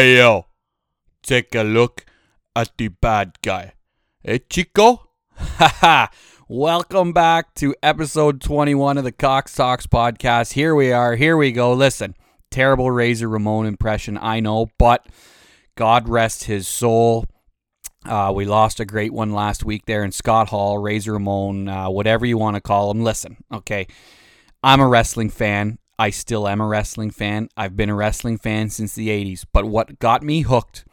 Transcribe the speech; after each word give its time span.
Hey 0.00 0.16
yo, 0.16 0.46
take 1.22 1.54
a 1.54 1.62
look 1.62 2.06
at 2.56 2.70
the 2.78 2.88
bad 2.88 3.32
guy. 3.42 3.74
Hey 4.22 4.38
Chico? 4.38 5.10
Haha! 5.36 6.06
Welcome 6.48 7.12
back 7.12 7.54
to 7.56 7.74
episode 7.82 8.40
21 8.40 8.96
of 8.96 9.04
the 9.04 9.12
Cox 9.12 9.54
Talks 9.54 9.86
podcast. 9.86 10.54
Here 10.54 10.74
we 10.74 10.90
are. 10.90 11.16
Here 11.16 11.36
we 11.36 11.52
go. 11.52 11.74
Listen, 11.74 12.16
terrible 12.50 12.90
Razor 12.90 13.28
Ramon 13.28 13.66
impression, 13.66 14.16
I 14.16 14.40
know, 14.40 14.70
but 14.78 15.06
God 15.76 16.08
rest 16.08 16.44
his 16.44 16.66
soul. 16.66 17.26
Uh, 18.06 18.32
we 18.34 18.46
lost 18.46 18.80
a 18.80 18.86
great 18.86 19.12
one 19.12 19.34
last 19.34 19.66
week 19.66 19.84
there 19.84 20.02
in 20.02 20.12
Scott 20.12 20.48
Hall, 20.48 20.78
Razor 20.78 21.12
Ramon, 21.12 21.68
uh, 21.68 21.90
whatever 21.90 22.24
you 22.24 22.38
want 22.38 22.54
to 22.54 22.62
call 22.62 22.90
him. 22.90 23.04
Listen, 23.04 23.36
okay, 23.52 23.86
I'm 24.62 24.80
a 24.80 24.88
wrestling 24.88 25.28
fan. 25.28 25.78
I 26.00 26.08
still 26.08 26.48
am 26.48 26.62
a 26.62 26.66
wrestling 26.66 27.10
fan. 27.10 27.50
I've 27.58 27.76
been 27.76 27.90
a 27.90 27.94
wrestling 27.94 28.38
fan 28.38 28.70
since 28.70 28.94
the 28.94 29.08
80s. 29.08 29.44
But 29.52 29.66
what 29.66 29.98
got 29.98 30.22
me 30.22 30.40
hooked 30.40 30.86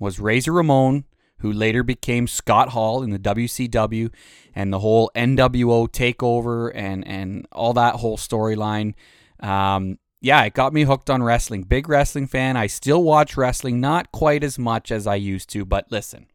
was 0.00 0.18
Razor 0.18 0.50
Ramon, 0.50 1.04
who 1.38 1.52
later 1.52 1.84
became 1.84 2.26
Scott 2.26 2.70
Hall 2.70 3.04
in 3.04 3.10
the 3.10 3.20
WCW, 3.20 4.12
and 4.56 4.72
the 4.72 4.80
whole 4.80 5.12
NWO 5.14 5.88
takeover 5.88 6.72
and, 6.74 7.06
and 7.06 7.46
all 7.52 7.72
that 7.74 7.94
whole 7.94 8.16
storyline. 8.16 8.94
Um, 9.38 10.00
yeah, 10.20 10.42
it 10.42 10.54
got 10.54 10.72
me 10.72 10.82
hooked 10.82 11.08
on 11.08 11.22
wrestling. 11.22 11.62
Big 11.62 11.88
wrestling 11.88 12.26
fan. 12.26 12.56
I 12.56 12.66
still 12.66 13.04
watch 13.04 13.36
wrestling, 13.36 13.80
not 13.80 14.10
quite 14.10 14.42
as 14.42 14.58
much 14.58 14.90
as 14.90 15.06
I 15.06 15.14
used 15.14 15.50
to, 15.50 15.64
but 15.64 15.86
listen. 15.92 16.26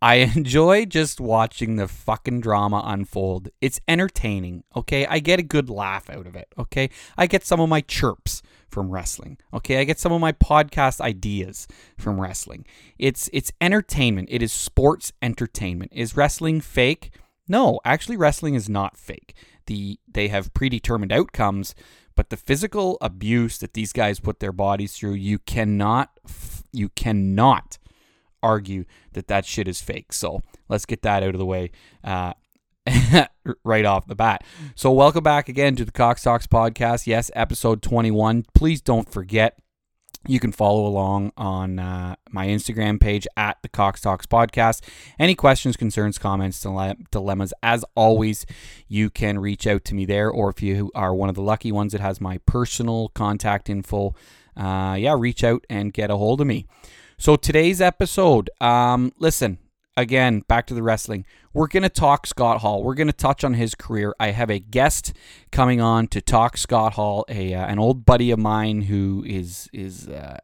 I 0.00 0.14
enjoy 0.36 0.86
just 0.86 1.20
watching 1.20 1.76
the 1.76 1.88
fucking 1.88 2.40
drama 2.40 2.82
unfold. 2.84 3.48
It's 3.60 3.80
entertaining, 3.88 4.64
okay? 4.76 5.06
I 5.06 5.18
get 5.18 5.38
a 5.38 5.44
good 5.44 5.68
laugh 5.68 6.08
out 6.10 6.26
of 6.26 6.36
it, 6.36 6.48
okay? 6.58 6.90
I 7.16 7.26
get 7.26 7.44
some 7.44 7.60
of 7.60 7.68
my 7.68 7.80
chirps 7.80 8.42
from 8.68 8.90
wrestling. 8.90 9.38
Okay? 9.52 9.80
I 9.80 9.84
get 9.84 9.98
some 9.98 10.12
of 10.12 10.20
my 10.20 10.32
podcast 10.32 11.00
ideas 11.00 11.66
from 11.96 12.20
wrestling. 12.20 12.64
It's 12.98 13.28
it's 13.32 13.52
entertainment. 13.60 14.28
It 14.30 14.42
is 14.42 14.52
sports 14.52 15.12
entertainment. 15.22 15.92
Is 15.94 16.16
wrestling 16.16 16.60
fake? 16.60 17.10
No, 17.48 17.80
actually 17.84 18.16
wrestling 18.16 18.54
is 18.54 18.68
not 18.68 18.96
fake. 18.96 19.34
The 19.66 19.98
they 20.06 20.28
have 20.28 20.54
predetermined 20.54 21.12
outcomes, 21.12 21.74
but 22.14 22.30
the 22.30 22.36
physical 22.36 22.98
abuse 23.00 23.58
that 23.58 23.74
these 23.74 23.92
guys 23.92 24.20
put 24.20 24.40
their 24.40 24.52
bodies 24.52 24.94
through, 24.94 25.14
you 25.14 25.38
cannot 25.38 26.10
you 26.72 26.90
cannot 26.90 27.78
argue 28.42 28.84
that 29.12 29.28
that 29.28 29.44
shit 29.44 29.68
is 29.68 29.80
fake. 29.80 30.12
So 30.12 30.42
let's 30.68 30.86
get 30.86 31.02
that 31.02 31.22
out 31.22 31.34
of 31.34 31.38
the 31.38 31.46
way 31.46 31.70
uh, 32.04 32.34
right 33.64 33.84
off 33.84 34.06
the 34.06 34.14
bat. 34.14 34.44
So 34.74 34.92
welcome 34.92 35.24
back 35.24 35.48
again 35.48 35.76
to 35.76 35.84
the 35.84 35.92
Cox 35.92 36.22
Talks 36.22 36.46
podcast. 36.46 37.06
Yes, 37.06 37.30
episode 37.34 37.82
21. 37.82 38.46
Please 38.54 38.80
don't 38.80 39.10
forget. 39.10 39.58
You 40.26 40.40
can 40.40 40.52
follow 40.52 40.86
along 40.86 41.32
on 41.36 41.78
uh, 41.78 42.16
my 42.30 42.48
Instagram 42.48 43.00
page 43.00 43.26
at 43.36 43.58
the 43.62 43.68
Cox 43.68 44.00
Talks 44.00 44.26
Podcast. 44.26 44.82
Any 45.18 45.34
questions, 45.34 45.76
concerns, 45.76 46.18
comments, 46.18 46.60
dilemmas, 46.60 47.54
as 47.62 47.84
always, 47.94 48.44
you 48.88 49.10
can 49.10 49.38
reach 49.38 49.66
out 49.66 49.84
to 49.84 49.94
me 49.94 50.04
there. 50.04 50.28
Or 50.28 50.50
if 50.50 50.60
you 50.60 50.90
are 50.94 51.14
one 51.14 51.28
of 51.28 51.34
the 51.34 51.42
lucky 51.42 51.70
ones 51.70 51.92
that 51.92 52.00
has 52.00 52.20
my 52.20 52.38
personal 52.46 53.08
contact 53.10 53.70
info, 53.70 54.14
uh, 54.56 54.96
yeah, 54.98 55.14
reach 55.16 55.44
out 55.44 55.64
and 55.70 55.92
get 55.92 56.10
a 56.10 56.16
hold 56.16 56.40
of 56.40 56.46
me. 56.46 56.66
So 57.20 57.34
today's 57.34 57.80
episode, 57.80 58.48
um, 58.60 59.12
listen, 59.18 59.58
again, 59.96 60.44
back 60.46 60.68
to 60.68 60.74
the 60.74 60.84
wrestling. 60.84 61.26
We're 61.52 61.66
going 61.66 61.82
to 61.82 61.88
talk 61.88 62.28
Scott 62.28 62.60
Hall. 62.60 62.84
We're 62.84 62.94
going 62.94 63.08
to 63.08 63.12
touch 63.12 63.42
on 63.42 63.54
his 63.54 63.74
career. 63.74 64.14
I 64.20 64.30
have 64.30 64.50
a 64.50 64.60
guest 64.60 65.12
coming 65.50 65.80
on 65.80 66.06
to 66.08 66.20
talk 66.20 66.56
Scott 66.56 66.92
Hall, 66.92 67.24
a 67.28 67.54
uh, 67.54 67.66
an 67.66 67.80
old 67.80 68.06
buddy 68.06 68.30
of 68.30 68.38
mine 68.38 68.82
who 68.82 69.24
is 69.26 69.68
is 69.72 70.06
uh, 70.06 70.38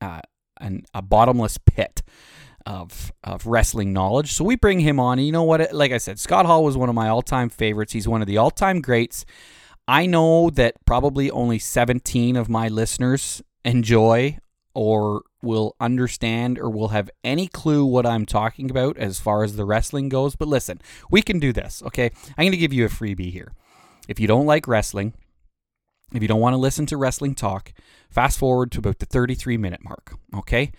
uh, 0.00 0.20
an, 0.60 0.84
a 0.92 1.00
bottomless 1.00 1.58
pit 1.58 2.02
of 2.66 3.12
of 3.22 3.46
wrestling 3.46 3.92
knowledge. 3.92 4.32
So 4.32 4.42
we 4.42 4.56
bring 4.56 4.80
him 4.80 4.98
on. 4.98 5.20
And 5.20 5.26
you 5.26 5.32
know 5.32 5.44
what? 5.44 5.72
Like 5.72 5.92
I 5.92 5.98
said, 5.98 6.18
Scott 6.18 6.46
Hall 6.46 6.64
was 6.64 6.76
one 6.76 6.88
of 6.88 6.96
my 6.96 7.06
all 7.06 7.22
time 7.22 7.50
favorites. 7.50 7.92
He's 7.92 8.08
one 8.08 8.20
of 8.20 8.26
the 8.26 8.36
all 8.36 8.50
time 8.50 8.80
greats. 8.80 9.24
I 9.86 10.06
know 10.06 10.50
that 10.50 10.74
probably 10.84 11.30
only 11.30 11.60
17 11.60 12.34
of 12.34 12.48
my 12.48 12.66
listeners 12.66 13.44
enjoy 13.64 14.38
or 14.76 15.22
will 15.40 15.74
understand 15.80 16.58
or 16.58 16.68
will 16.68 16.88
have 16.88 17.10
any 17.24 17.46
clue 17.46 17.82
what 17.82 18.04
I'm 18.04 18.26
talking 18.26 18.70
about 18.70 18.98
as 18.98 19.18
far 19.18 19.42
as 19.42 19.56
the 19.56 19.64
wrestling 19.64 20.10
goes. 20.10 20.36
But 20.36 20.48
listen, 20.48 20.82
we 21.10 21.22
can 21.22 21.38
do 21.38 21.50
this, 21.50 21.82
okay? 21.86 22.10
I'm 22.36 22.44
going 22.44 22.50
to 22.50 22.58
give 22.58 22.74
you 22.74 22.84
a 22.84 22.90
freebie 22.90 23.32
here. 23.32 23.54
If 24.06 24.20
you 24.20 24.26
don't 24.26 24.44
like 24.44 24.68
wrestling, 24.68 25.14
if 26.12 26.20
you 26.20 26.28
don't 26.28 26.42
want 26.42 26.52
to 26.52 26.58
listen 26.58 26.84
to 26.86 26.98
wrestling 26.98 27.34
talk, 27.34 27.72
fast 28.10 28.38
forward 28.38 28.70
to 28.72 28.80
about 28.80 28.98
the 28.98 29.06
33 29.06 29.56
minute 29.56 29.82
mark, 29.82 30.14
okay? 30.34 30.72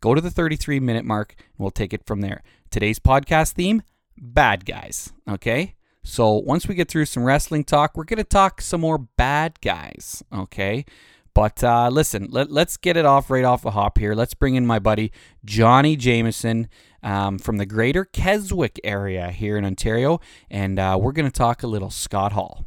Go 0.00 0.14
to 0.14 0.20
the 0.20 0.30
33 0.30 0.78
minute 0.78 1.04
mark 1.04 1.34
and 1.36 1.58
we'll 1.58 1.72
take 1.72 1.92
it 1.92 2.06
from 2.06 2.20
there. 2.20 2.44
Today's 2.70 3.00
podcast 3.00 3.54
theme 3.54 3.82
bad 4.16 4.64
guys, 4.64 5.12
okay? 5.28 5.74
So 6.04 6.34
once 6.34 6.68
we 6.68 6.76
get 6.76 6.88
through 6.88 7.06
some 7.06 7.24
wrestling 7.24 7.64
talk, 7.64 7.96
we're 7.96 8.04
going 8.04 8.18
to 8.18 8.24
talk 8.24 8.60
some 8.60 8.82
more 8.82 8.98
bad 8.98 9.60
guys, 9.60 10.22
okay? 10.32 10.84
But 11.34 11.64
uh, 11.64 11.88
listen, 11.90 12.28
let, 12.30 12.50
us 12.50 12.76
get 12.76 12.96
it 12.96 13.06
off 13.06 13.30
right 13.30 13.44
off 13.44 13.62
the 13.62 13.70
hop 13.70 13.98
here. 13.98 14.14
Let's 14.14 14.34
bring 14.34 14.54
in 14.54 14.66
my 14.66 14.78
buddy 14.78 15.12
Johnny 15.44 15.96
Jameson 15.96 16.68
um, 17.02 17.38
from 17.38 17.56
the 17.56 17.66
greater 17.66 18.04
Keswick 18.04 18.78
area 18.84 19.30
here 19.30 19.56
in 19.56 19.64
Ontario, 19.64 20.20
and 20.50 20.78
uh, 20.78 20.98
we're 21.00 21.12
going 21.12 21.30
to 21.30 21.32
talk 21.32 21.62
a 21.62 21.66
little 21.66 21.90
Scott 21.90 22.32
Hall. 22.32 22.66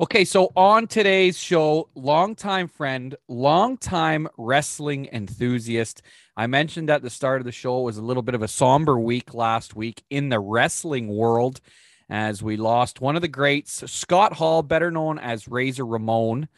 Okay, 0.00 0.24
so 0.24 0.50
on 0.56 0.88
today's 0.88 1.38
show, 1.38 1.88
longtime 1.94 2.66
friend, 2.66 3.14
longtime 3.28 4.28
wrestling 4.36 5.08
enthusiast. 5.12 6.02
I 6.36 6.48
mentioned 6.48 6.90
at 6.90 7.02
the 7.02 7.10
start 7.10 7.40
of 7.40 7.44
the 7.44 7.52
show 7.52 7.80
it 7.80 7.84
was 7.84 7.96
a 7.96 8.02
little 8.02 8.24
bit 8.24 8.34
of 8.34 8.42
a 8.42 8.48
somber 8.48 8.98
week 8.98 9.34
last 9.34 9.76
week 9.76 10.02
in 10.10 10.30
the 10.30 10.40
wrestling 10.40 11.08
world 11.08 11.60
as 12.08 12.42
we 12.42 12.56
lost 12.56 13.00
one 13.00 13.16
of 13.16 13.22
the 13.22 13.28
greats, 13.28 13.90
Scott 13.90 14.34
Hall, 14.34 14.62
better 14.62 14.90
known 14.90 15.18
as 15.18 15.48
Razor 15.48 15.86
Ramon. 15.86 16.48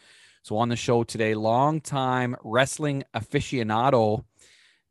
So 0.42 0.56
on 0.56 0.68
the 0.68 0.76
show 0.76 1.02
today, 1.02 1.34
longtime 1.34 2.36
wrestling 2.44 3.04
aficionado, 3.14 4.24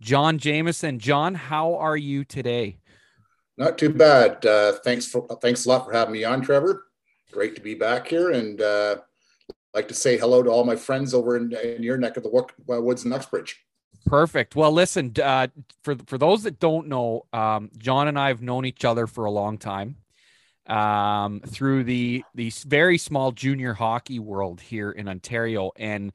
John 0.01 0.37
Jameson. 0.37 0.99
John, 0.99 1.35
how 1.35 1.75
are 1.75 1.97
you 1.97 2.25
today? 2.25 2.77
Not 3.57 3.77
too 3.77 3.89
bad. 3.89 4.45
Uh, 4.45 4.73
thanks 4.83 5.07
for 5.07 5.25
thanks 5.41 5.65
a 5.65 5.69
lot 5.69 5.85
for 5.85 5.93
having 5.93 6.13
me 6.13 6.25
on, 6.25 6.41
Trevor. 6.41 6.87
Great 7.31 7.55
to 7.55 7.61
be 7.61 7.73
back 7.73 8.07
here, 8.07 8.31
and 8.31 8.61
uh, 8.61 8.97
like 9.73 9.87
to 9.87 9.93
say 9.93 10.17
hello 10.17 10.43
to 10.43 10.49
all 10.49 10.65
my 10.65 10.75
friends 10.75 11.13
over 11.13 11.37
in, 11.37 11.53
in 11.53 11.81
your 11.81 11.97
neck 11.97 12.17
of 12.17 12.23
the 12.23 12.29
uh, 12.29 12.81
woods 12.81 13.05
in 13.05 13.13
Uxbridge. 13.13 13.63
Perfect. 14.05 14.55
Well, 14.57 14.73
listen, 14.73 15.13
uh, 15.23 15.47
for 15.83 15.95
for 16.05 16.17
those 16.17 16.43
that 16.43 16.59
don't 16.59 16.87
know, 16.87 17.25
um, 17.31 17.71
John 17.77 18.09
and 18.09 18.19
I 18.19 18.27
have 18.27 18.41
known 18.41 18.65
each 18.65 18.83
other 18.83 19.07
for 19.07 19.23
a 19.23 19.31
long 19.31 19.57
time 19.57 19.95
um, 20.67 21.41
through 21.45 21.83
the 21.83 22.23
the 22.33 22.51
very 22.65 22.97
small 22.97 23.31
junior 23.31 23.73
hockey 23.73 24.19
world 24.19 24.61
here 24.61 24.91
in 24.91 25.07
Ontario, 25.07 25.71
and 25.75 26.11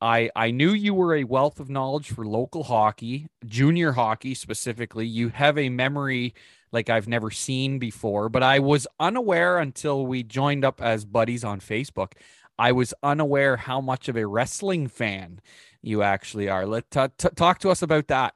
I 0.00 0.30
I 0.36 0.50
knew 0.50 0.70
you 0.70 0.94
were 0.94 1.14
a 1.14 1.24
wealth 1.24 1.60
of 1.60 1.70
knowledge 1.70 2.10
for 2.10 2.24
local 2.26 2.64
hockey, 2.64 3.28
junior 3.44 3.92
hockey 3.92 4.34
specifically. 4.34 5.06
You 5.06 5.28
have 5.30 5.58
a 5.58 5.68
memory 5.68 6.34
like 6.72 6.90
I've 6.90 7.08
never 7.08 7.30
seen 7.30 7.78
before, 7.78 8.28
but 8.28 8.42
I 8.42 8.58
was 8.58 8.86
unaware 8.98 9.58
until 9.58 10.06
we 10.06 10.22
joined 10.22 10.64
up 10.64 10.82
as 10.82 11.04
buddies 11.04 11.44
on 11.44 11.60
Facebook. 11.60 12.12
I 12.58 12.72
was 12.72 12.94
unaware 13.02 13.56
how 13.56 13.80
much 13.80 14.08
of 14.08 14.16
a 14.16 14.26
wrestling 14.26 14.88
fan 14.88 15.40
you 15.82 16.02
actually 16.02 16.48
are. 16.48 16.66
Let 16.66 16.90
t- 16.90 17.06
t- 17.18 17.28
talk 17.36 17.58
to 17.60 17.70
us 17.70 17.82
about 17.82 18.08
that. 18.08 18.34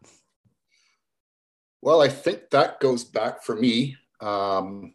Well, 1.82 2.02
I 2.02 2.08
think 2.08 2.50
that 2.50 2.80
goes 2.80 3.04
back 3.04 3.42
for 3.42 3.56
me. 3.56 3.96
Um, 4.20 4.94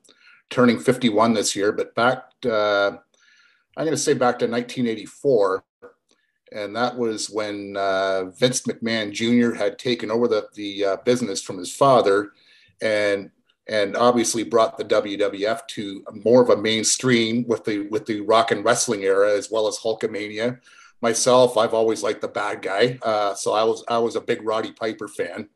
turning 0.49 0.79
51 0.79 1.33
this 1.33 1.55
year, 1.55 1.71
but 1.71 1.95
back, 1.95 2.25
uh, 2.45 2.91
I'm 3.77 3.85
going 3.85 3.91
to 3.91 3.97
say 3.97 4.13
back 4.13 4.39
to 4.39 4.47
1984. 4.47 5.63
And 6.51 6.75
that 6.75 6.95
was 6.97 7.29
when 7.29 7.75
uh, 7.75 8.25
Vince 8.31 8.61
McMahon 8.61 9.11
Jr. 9.11 9.55
had 9.55 9.77
taken 9.77 10.11
over 10.11 10.27
the, 10.27 10.47
the 10.53 10.85
uh, 10.85 10.97
business 10.97 11.41
from 11.41 11.57
his 11.57 11.75
father 11.75 12.31
and 12.81 13.31
and 13.67 13.97
obviously 13.97 14.43
brought 14.43 14.77
the 14.77 14.85
WWF 14.85 15.65
to 15.67 16.03
more 16.23 16.41
of 16.43 16.49
a 16.49 16.57
mainstream 16.57 17.47
with 17.47 17.65
the 17.65 17.87
with 17.89 18.05
the 18.05 18.21
rock 18.21 18.51
and 18.51 18.63
wrestling 18.63 19.03
era 19.03 19.35
as 19.35 19.49
well 19.49 19.67
as 19.67 19.79
Hulkamania. 19.79 20.59
Myself, 21.01 21.57
I've 21.57 21.73
always 21.73 22.03
liked 22.03 22.21
the 22.21 22.27
bad 22.27 22.61
guy, 22.61 22.97
uh, 23.01 23.33
so 23.33 23.53
I 23.53 23.63
was 23.63 23.83
I 23.87 23.97
was 23.97 24.15
a 24.15 24.21
big 24.21 24.43
Roddy 24.43 24.71
Piper 24.71 25.07
fan, 25.07 25.49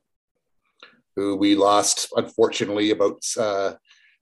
who 1.16 1.36
we 1.36 1.56
lost 1.56 2.12
unfortunately 2.16 2.92
about 2.92 3.24
uh, 3.38 3.74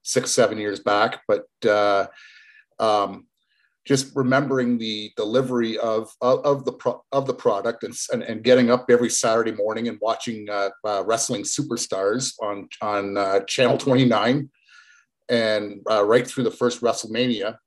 six, 0.07 0.31
seven 0.31 0.57
years 0.57 0.80
back. 0.80 1.21
But 1.27 1.45
uh, 1.68 2.07
um, 2.80 3.27
just 3.88 4.13
remembering 4.15 4.77
the 4.77 5.12
delivery 5.15 5.77
of 5.77 6.12
of, 6.21 6.45
of 6.45 6.65
the 6.65 6.74
pro- 6.74 7.04
of 7.12 7.25
the 7.25 7.33
product 7.33 7.83
and, 7.83 7.95
and, 8.12 8.21
and 8.24 8.44
getting 8.44 8.69
up 8.69 8.86
every 8.89 9.09
Saturday 9.09 9.54
morning 9.54 9.88
and 9.88 9.98
watching 10.01 10.48
uh, 10.50 10.69
uh, 10.86 11.04
wrestling 11.06 11.44
superstars 11.44 12.33
on 12.42 12.68
on 12.81 13.18
uh, 13.18 13.39
Channel 13.42 13.77
29 13.77 14.50
and 15.30 15.81
uh, 15.89 16.04
right 16.04 16.27
through 16.27 16.44
the 16.44 16.51
first 16.51 16.81
WrestleMania. 16.81 17.57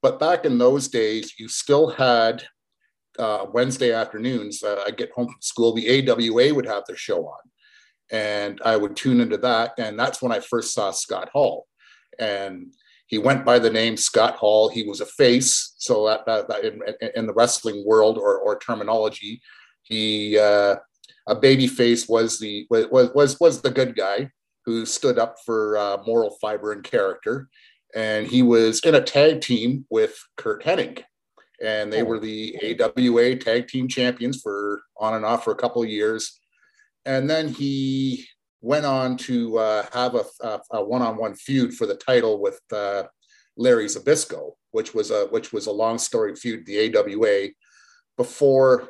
But 0.00 0.20
back 0.20 0.44
in 0.44 0.58
those 0.58 0.88
days, 0.88 1.34
you 1.38 1.48
still 1.48 1.88
had 1.90 2.44
uh, 3.18 3.46
Wednesday 3.52 3.92
afternoons. 3.92 4.62
I 4.62 4.90
get 4.90 5.12
home 5.12 5.26
from 5.26 5.40
school, 5.40 5.72
the 5.72 6.10
AWA 6.10 6.54
would 6.54 6.66
have 6.66 6.84
their 6.86 6.96
show 6.96 7.26
on, 7.26 7.40
and 8.12 8.60
I 8.64 8.76
would 8.76 8.96
tune 8.96 9.20
into 9.20 9.38
that. 9.38 9.72
And 9.78 9.98
that's 9.98 10.22
when 10.22 10.32
I 10.32 10.40
first 10.40 10.74
saw 10.74 10.90
Scott 10.90 11.30
Hall, 11.32 11.66
and 12.18 12.72
he 13.06 13.18
went 13.18 13.44
by 13.44 13.58
the 13.58 13.70
name 13.70 13.96
Scott 13.96 14.36
Hall. 14.36 14.68
He 14.68 14.82
was 14.82 15.00
a 15.00 15.06
face, 15.06 15.74
so 15.78 16.06
that, 16.06 16.26
that, 16.26 16.48
that 16.48 16.64
in, 16.64 16.80
in, 17.14 17.26
the 17.26 17.34
wrestling 17.34 17.84
world 17.86 18.18
or, 18.18 18.38
or 18.38 18.58
terminology, 18.58 19.40
he 19.82 20.38
uh, 20.38 20.76
a 21.26 21.34
baby 21.34 21.66
face 21.66 22.08
was 22.08 22.38
the 22.38 22.66
was 22.70 23.10
was 23.14 23.38
was 23.40 23.60
the 23.60 23.70
good 23.70 23.94
guy 23.94 24.30
who 24.64 24.86
stood 24.86 25.18
up 25.18 25.36
for 25.44 25.76
uh, 25.76 25.98
moral 26.06 26.36
fiber 26.40 26.72
and 26.72 26.82
character. 26.82 27.48
And 27.94 28.26
he 28.26 28.42
was 28.42 28.80
in 28.80 28.94
a 28.94 29.00
tag 29.00 29.40
team 29.40 29.86
with 29.90 30.18
Curt 30.36 30.64
Hennig, 30.64 31.04
and 31.62 31.92
they 31.92 32.02
were 32.02 32.18
the 32.18 32.78
AWA 32.80 33.36
tag 33.36 33.68
team 33.68 33.86
champions 33.86 34.40
for 34.42 34.82
on 34.98 35.14
and 35.14 35.24
off 35.24 35.44
for 35.44 35.52
a 35.52 35.56
couple 35.56 35.82
of 35.82 35.88
years, 35.88 36.40
and 37.04 37.30
then 37.30 37.48
he 37.48 38.26
went 38.64 38.86
on 38.86 39.16
to 39.18 39.58
uh, 39.58 39.86
have 39.92 40.14
a, 40.14 40.24
a, 40.40 40.60
a, 40.72 40.84
one-on-one 40.84 41.34
feud 41.34 41.74
for 41.74 41.86
the 41.86 41.94
title 41.94 42.40
with 42.40 42.58
uh, 42.72 43.02
Larry 43.58 43.84
Zbyszko, 43.84 44.52
which 44.70 44.94
was 44.94 45.10
a 45.10 45.26
which 45.26 45.52
was 45.52 45.66
a 45.66 45.72
long 45.72 45.98
story 45.98 46.34
feud, 46.34 46.64
the 46.64 46.96
AWA, 46.96 47.48
before 48.16 48.88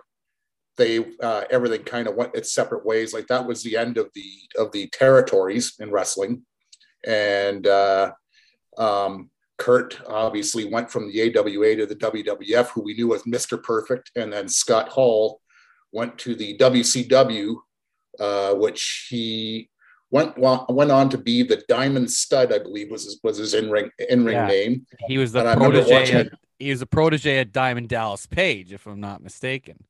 they 0.76 1.04
uh, 1.20 1.42
everything 1.50 1.82
kind 1.82 2.06
of 2.06 2.14
went 2.14 2.36
its 2.36 2.54
separate 2.54 2.86
ways. 2.86 3.12
Like 3.12 3.26
that 3.26 3.46
was 3.46 3.64
the 3.64 3.76
end 3.76 3.98
of 3.98 4.10
the 4.14 4.30
of 4.56 4.70
the 4.70 4.86
territories 4.88 5.74
in 5.80 5.90
wrestling, 5.90 6.42
and 7.04 7.66
uh, 7.66 8.12
um, 8.78 9.28
Curt 9.58 10.00
obviously 10.06 10.66
went 10.66 10.88
from 10.88 11.10
the 11.10 11.36
AWA 11.36 11.76
to 11.76 11.86
the 11.86 11.96
WWF, 11.96 12.68
who 12.68 12.82
we 12.82 12.94
knew 12.94 13.08
was 13.08 13.24
Mr. 13.24 13.60
Perfect, 13.60 14.12
and 14.14 14.32
then 14.32 14.48
Scott 14.48 14.88
Hall 14.88 15.40
went 15.92 16.16
to 16.18 16.36
the 16.36 16.56
WCW, 16.58 17.56
uh, 18.20 18.54
which 18.54 19.08
he 19.10 19.70
went 20.10 20.38
went 20.38 20.90
on 20.90 21.08
to 21.10 21.18
be 21.18 21.42
the 21.42 21.62
Diamond 21.68 22.10
Stud, 22.10 22.52
I 22.52 22.58
believe 22.58 22.90
was 22.90 23.04
his, 23.04 23.20
was 23.22 23.38
his 23.38 23.54
in 23.54 23.70
ring 23.70 23.90
in 24.08 24.24
ring 24.24 24.34
yeah. 24.34 24.46
name. 24.46 24.86
He 25.06 25.18
was 25.18 25.32
the 25.32 25.46
and 25.46 25.60
protege. 25.60 26.12
At, 26.12 26.32
he 26.58 26.70
was 26.70 26.82
a 26.82 26.86
protege 26.86 27.38
at 27.38 27.52
Diamond 27.52 27.88
Dallas 27.88 28.26
Page, 28.26 28.72
if 28.72 28.86
I'm 28.86 29.00
not 29.00 29.22
mistaken. 29.22 29.84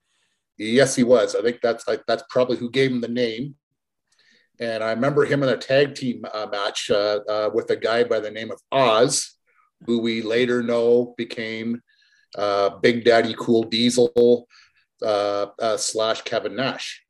Yes, 0.56 0.94
he 0.96 1.02
was. 1.02 1.34
I 1.34 1.42
think 1.42 1.60
that's 1.62 1.84
that's 2.06 2.24
probably 2.30 2.56
who 2.56 2.70
gave 2.70 2.90
him 2.90 3.00
the 3.00 3.08
name. 3.08 3.56
And 4.60 4.84
I 4.84 4.90
remember 4.90 5.24
him 5.24 5.42
in 5.42 5.48
a 5.48 5.56
tag 5.56 5.94
team 5.94 6.24
uh, 6.32 6.46
match 6.50 6.90
uh, 6.90 7.20
uh, 7.28 7.50
with 7.52 7.70
a 7.70 7.76
guy 7.76 8.04
by 8.04 8.20
the 8.20 8.30
name 8.30 8.52
of 8.52 8.60
Oz, 8.70 9.34
who 9.84 10.00
we 10.00 10.22
later 10.22 10.62
know 10.62 11.14
became 11.16 11.82
uh, 12.38 12.70
Big 12.80 13.04
Daddy 13.04 13.34
Cool 13.36 13.64
Diesel 13.64 14.46
uh, 15.02 15.46
uh, 15.58 15.76
slash 15.76 16.22
Kevin 16.22 16.54
Nash. 16.54 17.03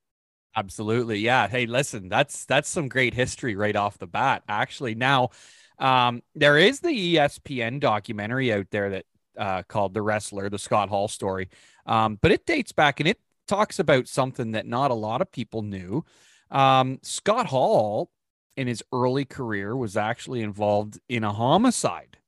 Absolutely, 0.56 1.19
yeah. 1.19 1.49
Hey, 1.49 1.67
listen, 1.67 2.09
that's 2.09 2.45
that's 2.45 2.69
some 2.69 2.89
great 2.89 3.15
history 3.15 3.56
right 3.56 3.75
off 3.75 3.99
the 3.99 4.06
bat. 4.06 4.43
Actually, 4.49 4.95
now 4.95 5.31
um, 5.79 6.23
there 6.35 6.59
is 6.59 6.81
the 6.81 7.17
ESPN 7.17 7.81
documentary 7.81 8.53
out 8.53 8.67
there 8.71 8.91
that 9.37 9.67
called 9.69 9.95
"The 9.95 10.03
Wrestler," 10.03 10.49
the 10.49 10.59
Scott 10.59 10.89
Hall 10.89 11.09
story, 11.09 11.49
um, 11.87 12.19
but 12.21 12.31
it 12.31 12.47
dates 12.47 12.73
back 12.73 13.01
and 13.01 13.09
it 13.09 13.19
talks 13.47 13.79
about 13.79 14.09
something 14.09 14.53
that 14.53 14.67
not 14.67 14.91
a 14.91 14.95
lot 14.95 15.21
of 15.21 15.31
people 15.31 15.62
knew. 15.62 16.05
Um, 16.51 16.99
Scott 17.03 17.47
Hall, 17.47 18.11
in 18.56 18.67
his 18.67 18.83
early 18.93 19.25
career, 19.25 19.77
was 19.77 19.97
actually 19.97 20.43
involved 20.43 21.01
in 21.09 21.25
a 21.25 21.33
homicide 21.33 22.19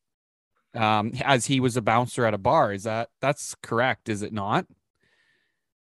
um, 0.75 1.13
as 1.25 1.47
he 1.47 1.61
was 1.61 1.77
a 1.77 1.83
bouncer 1.83 2.27
at 2.27 2.35
a 2.35 2.39
bar. 2.39 2.73
Is 2.73 2.85
that 2.85 3.11
that's 3.21 3.55
correct? 3.63 4.09
Is 4.09 4.23
it 4.23 4.33
not? 4.33 4.67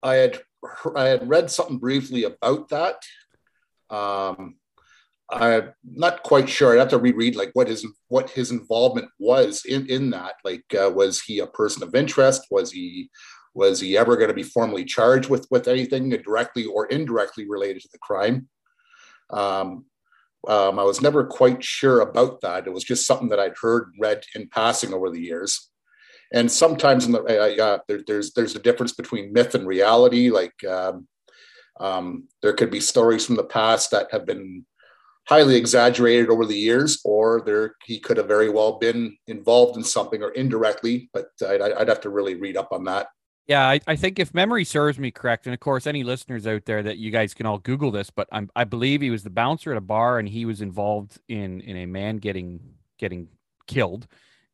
I 0.02 0.16
had 0.16 0.42
I 0.96 1.06
had 1.06 1.28
read 1.28 1.52
something 1.52 1.78
briefly 1.78 2.24
about 2.24 2.70
that. 2.70 2.98
Um, 3.90 4.56
I'm 5.30 5.74
not 5.84 6.24
quite 6.24 6.50
sure. 6.50 6.74
I'd 6.74 6.80
have 6.80 6.90
to 6.90 6.98
reread 6.98 7.36
like 7.36 7.52
what 7.54 7.68
his 7.68 7.86
what 8.08 8.30
his 8.30 8.52
involvement 8.52 9.10
was 9.20 9.64
in 9.66 9.88
in 9.88 10.10
that. 10.12 10.36
Like, 10.44 10.66
uh, 10.74 10.90
was 10.90 11.22
he 11.22 11.40
a 11.40 11.48
person 11.48 11.84
of 11.84 11.96
interest? 11.96 12.48
Was 12.52 12.72
he 12.72 13.10
was 13.54 13.80
he 13.80 13.98
ever 13.98 14.16
going 14.16 14.30
to 14.30 14.34
be 14.34 14.44
formally 14.44 14.84
charged 14.84 15.30
with, 15.30 15.48
with 15.52 15.68
anything 15.68 16.10
directly 16.10 16.66
or 16.66 16.88
indirectly 16.88 17.48
related 17.48 17.82
to 17.84 17.90
the 17.92 18.00
crime? 18.00 18.48
Um, 19.30 19.86
um, 20.48 20.80
I 20.80 20.84
was 20.84 21.02
never 21.02 21.24
quite 21.24 21.64
sure 21.64 22.02
about 22.02 22.42
that. 22.42 22.68
It 22.68 22.74
was 22.74 22.84
just 22.84 23.06
something 23.06 23.30
that 23.30 23.40
I'd 23.40 23.56
heard, 23.62 23.94
read 24.00 24.24
in 24.36 24.50
passing 24.50 24.94
over 24.94 25.10
the 25.10 25.22
years. 25.22 25.70
And 26.34 26.52
sometimes 26.52 27.08
the, 27.08 27.22
uh, 27.22 27.64
uh, 27.64 27.80
there, 27.88 28.02
there's 28.06 28.34
there's 28.34 28.56
a 28.56 28.60
difference 28.60 28.92
between 28.92 29.34
myth 29.34 29.56
and 29.56 29.68
reality. 29.68 30.30
Like 30.30 30.64
um, 30.66 31.08
um, 31.80 32.28
there 32.42 32.54
could 32.54 32.72
be 32.72 32.80
stories 32.80 33.26
from 33.26 33.36
the 33.36 33.44
past 33.44 33.92
that 33.92 34.12
have 34.12 34.26
been 34.26 34.66
highly 35.28 35.56
exaggerated 35.56 36.30
over 36.30 36.46
the 36.46 36.58
years, 36.58 37.00
or 37.06 37.44
there 37.46 37.76
he 37.86 38.00
could 38.00 38.18
have 38.18 38.28
very 38.28 38.50
well 38.50 38.80
been 38.80 39.16
involved 39.28 39.78
in 39.78 39.84
something 39.84 40.22
or 40.22 40.32
indirectly. 40.32 41.10
But 41.14 41.28
I'd, 41.48 41.62
I'd 41.62 41.88
have 41.88 42.02
to 42.02 42.10
really 42.10 42.36
read 42.36 42.58
up 42.58 42.70
on 42.72 42.84
that. 42.86 43.08
Yeah, 43.46 43.68
I, 43.68 43.82
I, 43.88 43.98
think 43.98 44.20
if 44.20 44.34
memory 44.34 44.64
serves 44.64 44.98
me 44.98 45.12
correct, 45.12 45.48
and 45.48 45.54
of 45.54 45.60
course, 45.60 45.86
any 45.86 46.04
listeners 46.04 46.48
out 46.48 46.64
there 46.64 46.82
that 46.82 46.98
you 46.98 47.12
guys 47.12 47.34
can 47.34 47.46
all 47.46 47.58
Google 47.58 47.92
this, 47.92 48.10
but 48.10 48.30
I'm, 48.32 48.50
I 48.56 48.64
believe 48.64 49.02
he 49.02 49.10
was 49.10 49.24
the 49.24 49.30
bouncer 49.30 49.72
at 49.72 49.78
a 49.78 49.82
bar, 49.82 50.18
and 50.18 50.30
he 50.30 50.46
was 50.46 50.62
involved 50.62 51.20
in 51.28 51.60
in 51.60 51.76
a 51.78 51.86
man 51.86 52.18
getting 52.18 52.62
getting 52.98 53.28
killed, 53.68 54.08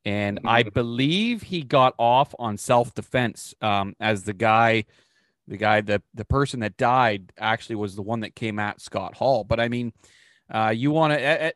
and 0.05 0.39
I 0.45 0.63
mm-hmm. 0.63 0.73
believe 0.73 1.43
he 1.43 1.63
got 1.63 1.93
off 1.97 2.33
on 2.39 2.57
self 2.57 2.93
defense 2.93 3.53
um, 3.61 3.95
as 3.99 4.23
the 4.23 4.33
guy, 4.33 4.85
the 5.47 5.57
guy 5.57 5.81
the 5.81 6.01
the 6.13 6.25
person 6.25 6.61
that 6.61 6.77
died 6.77 7.31
actually 7.37 7.75
was 7.75 7.95
the 7.95 8.01
one 8.01 8.21
that 8.21 8.35
came 8.35 8.59
at 8.59 8.81
Scott 8.81 9.15
Hall. 9.15 9.43
But 9.43 9.59
I 9.59 9.67
mean, 9.67 9.93
uh, 10.49 10.73
you 10.75 10.91
want 10.91 11.13
to 11.13 11.53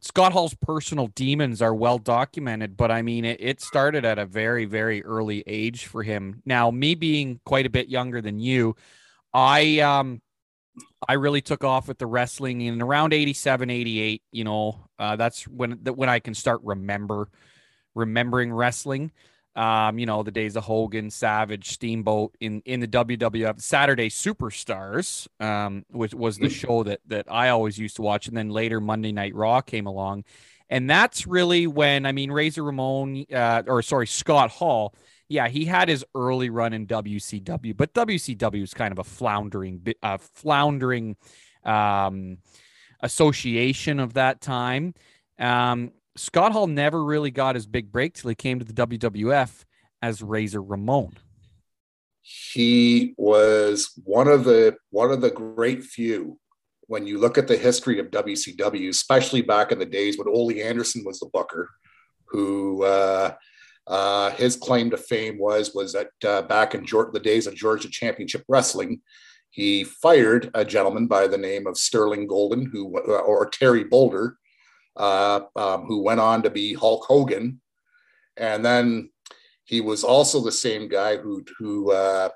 Scott 0.00 0.32
Hall's 0.32 0.54
personal 0.54 1.08
demons 1.08 1.60
are 1.60 1.74
well 1.74 1.98
documented, 1.98 2.76
but 2.76 2.90
I 2.90 3.02
mean, 3.02 3.26
it, 3.26 3.36
it, 3.38 3.60
started 3.60 4.06
at 4.06 4.18
a 4.18 4.24
very, 4.24 4.64
very 4.64 5.04
early 5.04 5.44
age 5.46 5.86
for 5.86 6.02
him. 6.02 6.42
Now, 6.46 6.70
me 6.70 6.94
being 6.94 7.38
quite 7.44 7.66
a 7.66 7.70
bit 7.70 7.88
younger 7.88 8.22
than 8.22 8.38
you, 8.38 8.76
I 9.34 9.80
um, 9.80 10.22
I 11.06 11.14
really 11.14 11.42
took 11.42 11.64
off 11.64 11.86
with 11.86 11.98
the 11.98 12.06
wrestling 12.06 12.62
in 12.62 12.80
around 12.80 13.12
87, 13.12 13.68
88. 13.68 14.22
You 14.32 14.44
know, 14.44 14.88
uh, 14.98 15.16
that's 15.16 15.46
when 15.46 15.78
that 15.82 15.92
when 15.92 16.08
I 16.08 16.18
can 16.18 16.34
start 16.34 16.60
remember 16.64 17.28
remembering 17.94 18.52
wrestling 18.52 19.12
um, 19.56 19.98
you 19.98 20.06
know, 20.06 20.22
the 20.22 20.30
days 20.30 20.54
of 20.56 20.64
Hogan, 20.64 21.10
Savage, 21.10 21.70
Steamboat 21.70 22.36
in 22.40 22.62
in 22.64 22.80
the 22.80 22.86
WWF 22.86 23.60
Saturday 23.60 24.08
Superstars, 24.08 25.26
um, 25.40 25.84
which 25.90 26.14
was 26.14 26.38
the 26.38 26.46
mm. 26.46 26.52
show 26.52 26.84
that 26.84 27.00
that 27.06 27.26
I 27.28 27.48
always 27.48 27.76
used 27.76 27.96
to 27.96 28.02
watch, 28.02 28.28
and 28.28 28.36
then 28.36 28.50
later 28.50 28.80
Monday 28.80 29.12
Night 29.12 29.34
Raw 29.34 29.60
came 29.60 29.86
along, 29.86 30.24
and 30.68 30.88
that's 30.88 31.26
really 31.26 31.66
when 31.66 32.06
I 32.06 32.12
mean 32.12 32.30
Razor 32.30 32.62
Ramon, 32.62 33.26
uh, 33.32 33.62
or 33.66 33.82
sorry 33.82 34.06
Scott 34.06 34.50
Hall, 34.50 34.94
yeah, 35.28 35.48
he 35.48 35.64
had 35.64 35.88
his 35.88 36.04
early 36.14 36.48
run 36.48 36.72
in 36.72 36.86
WCW, 36.86 37.76
but 37.76 37.92
WCW 37.92 38.62
is 38.62 38.72
kind 38.72 38.92
of 38.92 39.00
a 39.00 39.04
floundering, 39.04 39.84
uh, 40.00 40.18
floundering 40.18 41.16
um, 41.64 42.38
association 43.00 43.98
of 43.98 44.14
that 44.14 44.40
time. 44.40 44.94
Um, 45.40 45.90
Scott 46.16 46.52
Hall 46.52 46.66
never 46.66 47.02
really 47.02 47.30
got 47.30 47.54
his 47.54 47.66
big 47.66 47.92
break 47.92 48.14
till 48.14 48.28
he 48.28 48.34
came 48.34 48.58
to 48.58 48.64
the 48.64 48.72
WWF 48.72 49.64
as 50.02 50.22
Razor 50.22 50.62
Ramon. 50.62 51.16
He 52.22 53.14
was 53.16 53.92
one 54.04 54.28
of 54.28 54.44
the 54.44 54.76
one 54.90 55.10
of 55.10 55.20
the 55.20 55.30
great 55.30 55.82
few. 55.84 56.38
When 56.86 57.06
you 57.06 57.18
look 57.18 57.38
at 57.38 57.46
the 57.46 57.56
history 57.56 58.00
of 58.00 58.10
WCW, 58.10 58.88
especially 58.88 59.42
back 59.42 59.70
in 59.70 59.78
the 59.78 59.86
days 59.86 60.18
when 60.18 60.28
Ole 60.28 60.60
Anderson 60.60 61.04
was 61.04 61.20
the 61.20 61.30
booker, 61.32 61.70
who 62.26 62.84
uh, 62.84 63.34
uh, 63.86 64.30
his 64.30 64.56
claim 64.56 64.90
to 64.90 64.96
fame 64.96 65.38
was 65.38 65.72
was 65.74 65.92
that 65.92 66.10
uh, 66.26 66.42
back 66.42 66.74
in 66.74 66.84
Georgia, 66.84 67.12
the 67.12 67.20
days 67.20 67.46
of 67.46 67.54
Georgia 67.54 67.88
Championship 67.88 68.44
Wrestling, 68.48 69.00
he 69.50 69.84
fired 69.84 70.50
a 70.54 70.64
gentleman 70.64 71.06
by 71.06 71.26
the 71.26 71.38
name 71.38 71.66
of 71.66 71.78
Sterling 71.78 72.26
Golden, 72.26 72.66
who 72.66 72.98
uh, 72.98 73.18
or 73.18 73.48
Terry 73.48 73.84
Boulder, 73.84 74.36
uh, 74.96 75.40
um, 75.56 75.84
who 75.84 76.02
went 76.02 76.20
on 76.20 76.42
to 76.42 76.50
be 76.50 76.74
Hulk 76.74 77.04
Hogan. 77.06 77.60
And 78.36 78.64
then 78.64 79.10
he 79.64 79.80
was 79.80 80.04
also 80.04 80.40
the 80.40 80.52
same 80.52 80.88
guy 80.88 81.16
who, 81.16 81.44
who, 81.58 81.92
uh, 81.92 82.30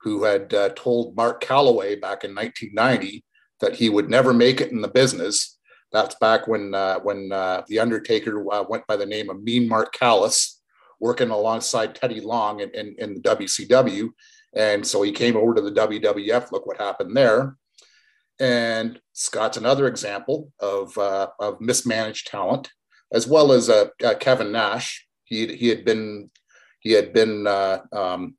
who 0.00 0.24
had 0.24 0.52
uh, 0.54 0.70
told 0.70 1.16
Mark 1.16 1.42
Calaway 1.42 2.00
back 2.00 2.24
in 2.24 2.34
1990 2.34 3.24
that 3.60 3.76
he 3.76 3.88
would 3.88 4.08
never 4.08 4.32
make 4.32 4.60
it 4.60 4.72
in 4.72 4.80
the 4.80 4.88
business. 4.88 5.58
That's 5.92 6.14
back 6.16 6.46
when, 6.46 6.74
uh, 6.74 7.00
when 7.00 7.32
uh, 7.32 7.62
The 7.68 7.78
Undertaker 7.78 8.44
uh, 8.52 8.64
went 8.68 8.86
by 8.86 8.96
the 8.96 9.06
name 9.06 9.28
of 9.28 9.42
Mean 9.42 9.68
Mark 9.68 9.92
Callous, 9.92 10.60
working 11.00 11.30
alongside 11.30 11.94
Teddy 11.94 12.20
Long 12.20 12.60
in, 12.60 12.70
in, 12.70 12.94
in 12.98 13.14
the 13.14 13.20
WCW. 13.20 14.10
And 14.54 14.86
so 14.86 15.02
he 15.02 15.12
came 15.12 15.36
over 15.36 15.54
to 15.54 15.60
the 15.60 15.72
WWF. 15.72 16.52
Look 16.52 16.66
what 16.66 16.78
happened 16.78 17.16
there. 17.16 17.56
And 18.40 18.98
Scott's 19.12 19.58
another 19.58 19.86
example 19.86 20.50
of, 20.58 20.96
uh, 20.96 21.28
of 21.38 21.60
mismanaged 21.60 22.26
talent, 22.26 22.70
as 23.12 23.26
well 23.26 23.52
as 23.52 23.68
uh, 23.68 23.88
uh, 24.04 24.14
Kevin 24.14 24.50
Nash. 24.50 25.06
He, 25.24 25.54
he 25.54 25.68
had 25.68 25.84
been 25.84 26.30
he 26.80 26.92
had 26.92 27.12
been 27.12 27.46
uh, 27.46 27.80
um, 27.92 28.36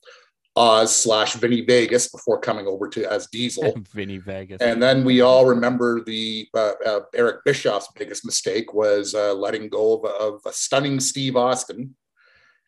Oz 0.56 0.94
slash 0.94 1.36
Vinny 1.36 1.62
Vegas 1.62 2.10
before 2.10 2.40
coming 2.40 2.68
over 2.68 2.90
to 2.90 3.10
as 3.10 3.28
Diesel. 3.28 3.74
Vinny 3.94 4.18
Vegas. 4.18 4.62
And 4.62 4.84
then 4.84 5.06
we 5.06 5.22
all 5.22 5.46
remember 5.46 6.04
the 6.04 6.48
uh, 6.54 6.74
uh, 6.86 7.00
Eric 7.16 7.46
Bischoff's 7.46 7.88
biggest 7.96 8.26
mistake 8.26 8.74
was 8.74 9.16
uh, 9.16 9.34
letting 9.34 9.70
go 9.70 9.96
of, 9.96 10.06
of, 10.06 10.42
a 10.46 10.52
stunning 10.52 11.00
Steve 11.00 11.38
Austin, 11.38 11.96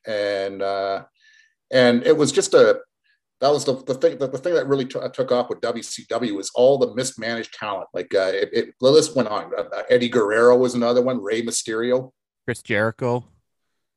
and 0.07 0.61
uh, 0.61 1.03
and 1.71 2.05
it 2.05 2.15
was 2.15 2.31
just 2.31 2.53
a 2.53 2.79
that 3.41 3.49
was 3.49 3.65
the, 3.65 3.75
the 3.83 3.95
thing 3.95 4.17
the, 4.17 4.27
the 4.27 4.37
thing 4.37 4.53
that 4.53 4.67
really 4.67 4.85
t- 4.85 4.99
took 5.13 5.31
off 5.31 5.49
with 5.49 5.61
WCW 5.61 6.35
was 6.35 6.51
all 6.55 6.77
the 6.77 6.93
mismanaged 6.95 7.53
talent. 7.53 7.87
Like 7.93 8.13
uh, 8.13 8.31
it, 8.33 8.49
it, 8.53 8.75
the 8.79 8.89
list 8.89 9.15
went 9.15 9.27
on. 9.27 9.51
Uh, 9.57 9.83
Eddie 9.89 10.09
Guerrero 10.09 10.57
was 10.57 10.75
another 10.75 11.01
one. 11.01 11.21
Rey 11.21 11.41
Mysterio, 11.41 12.11
Chris 12.45 12.61
Jericho. 12.61 13.25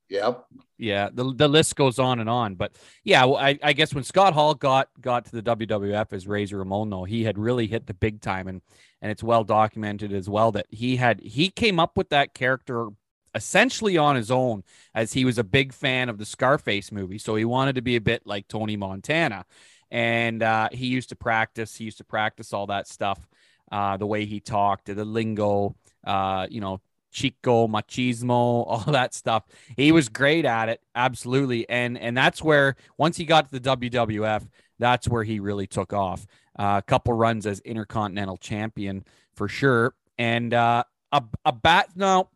Yep. 0.09 0.45
Yeah, 0.77 1.09
the, 1.11 1.33
the 1.33 1.47
list 1.47 1.75
goes 1.75 1.99
on 1.99 2.19
and 2.19 2.29
on. 2.29 2.55
But 2.55 2.73
yeah, 3.03 3.25
well, 3.25 3.37
I, 3.37 3.57
I 3.63 3.73
guess 3.73 3.93
when 3.93 4.03
Scott 4.03 4.33
Hall 4.33 4.53
got 4.53 4.89
got 5.01 5.25
to 5.25 5.41
the 5.41 5.55
WWF 5.55 6.13
as 6.13 6.27
Razor 6.27 6.57
Ramon, 6.57 6.89
though, 6.89 7.03
he 7.03 7.23
had 7.23 7.37
really 7.37 7.67
hit 7.67 7.87
the 7.87 7.93
big 7.93 8.21
time, 8.21 8.47
and 8.47 8.61
and 9.01 9.11
it's 9.11 9.23
well 9.23 9.43
documented 9.43 10.13
as 10.13 10.29
well 10.29 10.51
that 10.53 10.67
he 10.69 10.95
had 10.95 11.19
he 11.19 11.49
came 11.49 11.79
up 11.79 11.97
with 11.97 12.09
that 12.09 12.33
character 12.33 12.89
essentially 13.37 13.97
on 13.97 14.15
his 14.15 14.29
own, 14.29 14.63
as 14.93 15.13
he 15.13 15.23
was 15.23 15.37
a 15.37 15.43
big 15.43 15.71
fan 15.71 16.09
of 16.09 16.17
the 16.17 16.25
Scarface 16.25 16.91
movie, 16.91 17.17
so 17.17 17.35
he 17.35 17.45
wanted 17.45 17.75
to 17.75 17.81
be 17.81 17.95
a 17.95 18.01
bit 18.01 18.23
like 18.25 18.47
Tony 18.47 18.75
Montana, 18.75 19.45
and 19.89 20.43
uh, 20.43 20.67
he 20.73 20.87
used 20.87 21.09
to 21.09 21.15
practice. 21.15 21.75
He 21.75 21.85
used 21.85 21.99
to 21.99 22.03
practice 22.03 22.51
all 22.51 22.67
that 22.67 22.87
stuff, 22.87 23.25
uh, 23.71 23.95
the 23.95 24.05
way 24.05 24.25
he 24.25 24.41
talked, 24.41 24.87
the 24.87 25.05
lingo, 25.05 25.75
uh, 26.03 26.47
you 26.49 26.59
know, 26.59 26.81
chico 27.11 27.67
machismo 27.67 28.29
all 28.67 28.83
that 28.91 29.13
stuff. 29.13 29.45
He 29.75 29.91
was 29.91 30.09
great 30.09 30.45
at 30.45 30.69
it 30.69 30.81
absolutely. 30.93 31.67
And 31.69 31.97
and 31.97 32.15
that's 32.15 32.43
where 32.43 32.75
once 32.97 33.17
he 33.17 33.25
got 33.25 33.49
to 33.49 33.59
the 33.59 33.77
wwf 33.77 34.45
that's 34.79 35.07
where 35.07 35.23
he 35.23 35.39
really 35.39 35.67
took 35.67 35.93
off. 35.93 36.27
Uh, 36.59 36.79
a 36.79 36.81
couple 36.81 37.13
runs 37.13 37.45
as 37.45 37.59
intercontinental 37.61 38.37
champion 38.37 39.03
for 39.35 39.47
sure. 39.47 39.93
And 40.17 40.53
uh, 40.53 40.83
a, 41.11 41.23
a 41.45 41.51
bat 41.51 41.89
now 41.95 42.29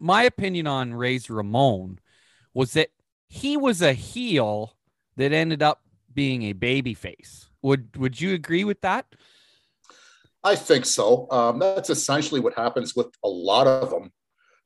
my 0.00 0.22
opinion 0.22 0.66
on 0.66 0.94
razor 0.94 1.34
ramon 1.34 1.98
was 2.52 2.72
that 2.72 2.90
he 3.28 3.56
was 3.56 3.82
a 3.82 3.92
heel 3.92 4.76
that 5.16 5.32
ended 5.32 5.62
up 5.62 5.82
being 6.12 6.42
a 6.44 6.52
baby 6.52 6.94
face 6.94 7.48
would 7.62 7.96
would 7.96 8.20
you 8.20 8.34
agree 8.34 8.64
with 8.64 8.80
that 8.80 9.06
I 10.44 10.56
think 10.56 10.84
so. 10.84 11.26
Um, 11.30 11.58
that's 11.58 11.88
essentially 11.88 12.40
what 12.40 12.54
happens 12.54 12.94
with 12.94 13.08
a 13.24 13.28
lot 13.28 13.66
of 13.66 13.88
them, 13.88 14.12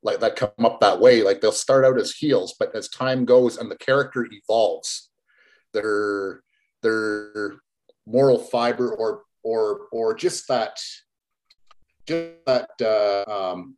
like 0.02 0.18
that 0.18 0.34
come 0.34 0.50
up 0.64 0.80
that 0.80 1.00
way. 1.00 1.22
Like 1.22 1.40
they'll 1.40 1.52
start 1.52 1.84
out 1.84 2.00
as 2.00 2.10
heels, 2.10 2.56
but 2.58 2.74
as 2.74 2.88
time 2.88 3.24
goes 3.24 3.56
and 3.56 3.70
the 3.70 3.76
character 3.76 4.26
evolves, 4.30 5.10
their 5.72 6.42
their 6.82 7.60
moral 8.06 8.38
fiber 8.38 8.92
or 8.92 9.22
or 9.44 9.86
or 9.92 10.14
just 10.14 10.48
that 10.48 10.80
just 12.06 12.44
that 12.46 12.70
uh, 12.82 13.52
um, 13.52 13.76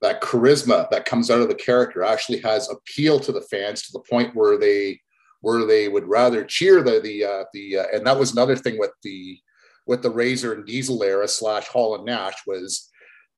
that 0.00 0.22
charisma 0.22 0.88
that 0.90 1.04
comes 1.04 1.30
out 1.30 1.40
of 1.40 1.48
the 1.48 1.54
character 1.54 2.02
actually 2.02 2.40
has 2.40 2.70
appeal 2.70 3.20
to 3.20 3.32
the 3.32 3.42
fans 3.42 3.82
to 3.82 3.92
the 3.92 4.04
point 4.10 4.34
where 4.34 4.58
they 4.58 5.00
where 5.42 5.64
they 5.64 5.88
would 5.88 6.06
rather 6.06 6.44
cheer 6.44 6.82
the 6.82 7.00
the 7.00 7.24
uh, 7.24 7.44
the 7.52 7.78
uh, 7.78 7.84
and 7.92 8.06
that 8.06 8.18
was 8.18 8.32
another 8.32 8.56
thing 8.56 8.78
with 8.78 8.92
the 9.02 9.38
with 9.86 10.02
the 10.02 10.10
Razor 10.10 10.52
and 10.52 10.66
Diesel 10.66 11.02
era 11.02 11.26
slash 11.26 11.66
Hall 11.66 11.94
and 11.94 12.04
Nash 12.04 12.34
was 12.46 12.88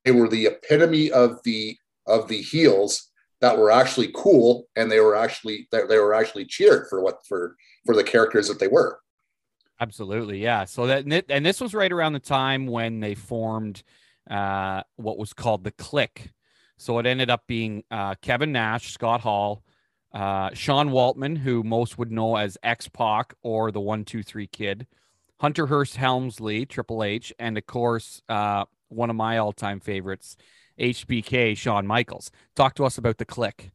they 0.05 0.11
were 0.11 0.27
the 0.27 0.45
epitome 0.45 1.11
of 1.11 1.41
the 1.43 1.77
of 2.07 2.27
the 2.27 2.41
heels 2.41 3.09
that 3.41 3.57
were 3.57 3.71
actually 3.71 4.11
cool 4.15 4.67
and 4.75 4.91
they 4.91 4.99
were 4.99 5.15
actually 5.15 5.67
they, 5.71 5.85
they 5.87 5.97
were 5.97 6.13
actually 6.13 6.45
cheered 6.45 6.87
for 6.89 7.01
what 7.01 7.25
for 7.27 7.55
for 7.85 7.95
the 7.95 8.03
characters 8.03 8.47
that 8.47 8.59
they 8.59 8.67
were. 8.67 8.99
Absolutely, 9.79 10.41
yeah. 10.41 10.65
So 10.65 10.87
that 10.87 11.25
and 11.29 11.45
this 11.45 11.59
was 11.59 11.73
right 11.73 11.91
around 11.91 12.13
the 12.13 12.19
time 12.19 12.67
when 12.67 12.99
they 12.99 13.15
formed 13.15 13.83
uh, 14.29 14.83
what 14.95 15.17
was 15.17 15.33
called 15.33 15.63
the 15.63 15.71
Kliq. 15.71 16.29
So 16.83 16.99
it 16.99 17.05
ended 17.05 17.29
up 17.29 17.47
being 17.47 17.85
uh, 17.89 18.15
Kevin 18.21 18.51
Nash, 18.51 18.91
Scott 18.91 19.21
Hall, 19.21 19.63
uh, 20.13 20.49
Sean 20.53 20.89
Waltman, 20.89 21.37
who 21.37 21.63
most 21.63 21.97
would 21.97 22.11
know 22.11 22.35
as 22.35 22.57
X 22.61 22.89
Pac 22.89 23.33
or 23.41 23.71
the 23.71 23.79
One 23.79 24.03
Two 24.03 24.21
Three 24.21 24.47
Kid, 24.47 24.85
Hunter 25.39 25.65
Hearst 25.67 25.95
Helmsley, 25.95 26.65
Triple 26.65 27.01
H, 27.01 27.31
and 27.39 27.57
of 27.57 27.65
course, 27.65 28.21
uh, 28.27 28.65
one 28.89 29.09
of 29.09 29.15
my 29.15 29.37
all 29.37 29.53
time 29.53 29.79
favorites, 29.79 30.35
HBK, 30.77 31.55
Shawn 31.55 31.87
Michaels. 31.87 32.31
Talk 32.53 32.75
to 32.75 32.83
us 32.83 32.97
about 32.97 33.17
the 33.17 33.25
Kliq. 33.25 33.71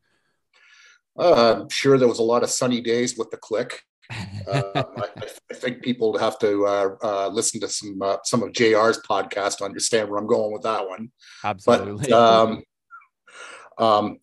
Uh, 1.18 1.62
I'm 1.62 1.70
sure 1.70 1.96
there 1.96 2.08
was 2.08 2.18
a 2.18 2.22
lot 2.22 2.42
of 2.42 2.50
sunny 2.50 2.82
days 2.82 3.16
with 3.16 3.30
the 3.30 3.38
Kliq. 3.38 3.72
uh, 4.52 4.62
I, 4.74 5.04
I, 5.50 5.54
think 5.54 5.82
people 5.82 6.16
have 6.18 6.38
to 6.40 6.66
uh, 6.66 6.88
uh, 7.02 7.28
listen 7.28 7.58
to 7.60 7.68
some 7.68 8.00
uh, 8.02 8.18
some 8.24 8.42
of 8.42 8.52
JR's 8.52 9.00
podcast 9.00 9.58
to 9.58 9.64
understand 9.64 10.10
where 10.10 10.18
I'm 10.18 10.26
going 10.26 10.52
with 10.52 10.62
that 10.62 10.86
one. 10.86 11.10
Absolutely. 11.42 12.08
But 12.08 12.12
um, 12.12 12.62
um, 13.78 14.18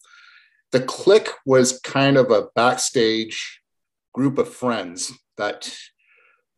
the 0.72 0.82
Kliq 0.82 1.30
was 1.46 1.80
kind 1.80 2.18
of 2.18 2.32
a 2.32 2.48
backstage 2.56 3.62
group 4.14 4.38
of 4.38 4.54
friends 4.54 5.12
that 5.38 5.74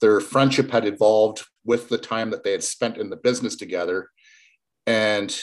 their 0.01 0.19
friendship 0.19 0.71
had 0.71 0.85
evolved 0.85 1.43
with 1.65 1.89
the 1.89 1.97
time 1.97 2.29
that 2.31 2.43
they 2.43 2.51
had 2.51 2.63
spent 2.63 2.97
in 2.97 3.09
the 3.09 3.15
business 3.17 3.55
together 3.55 4.09
and 4.85 5.39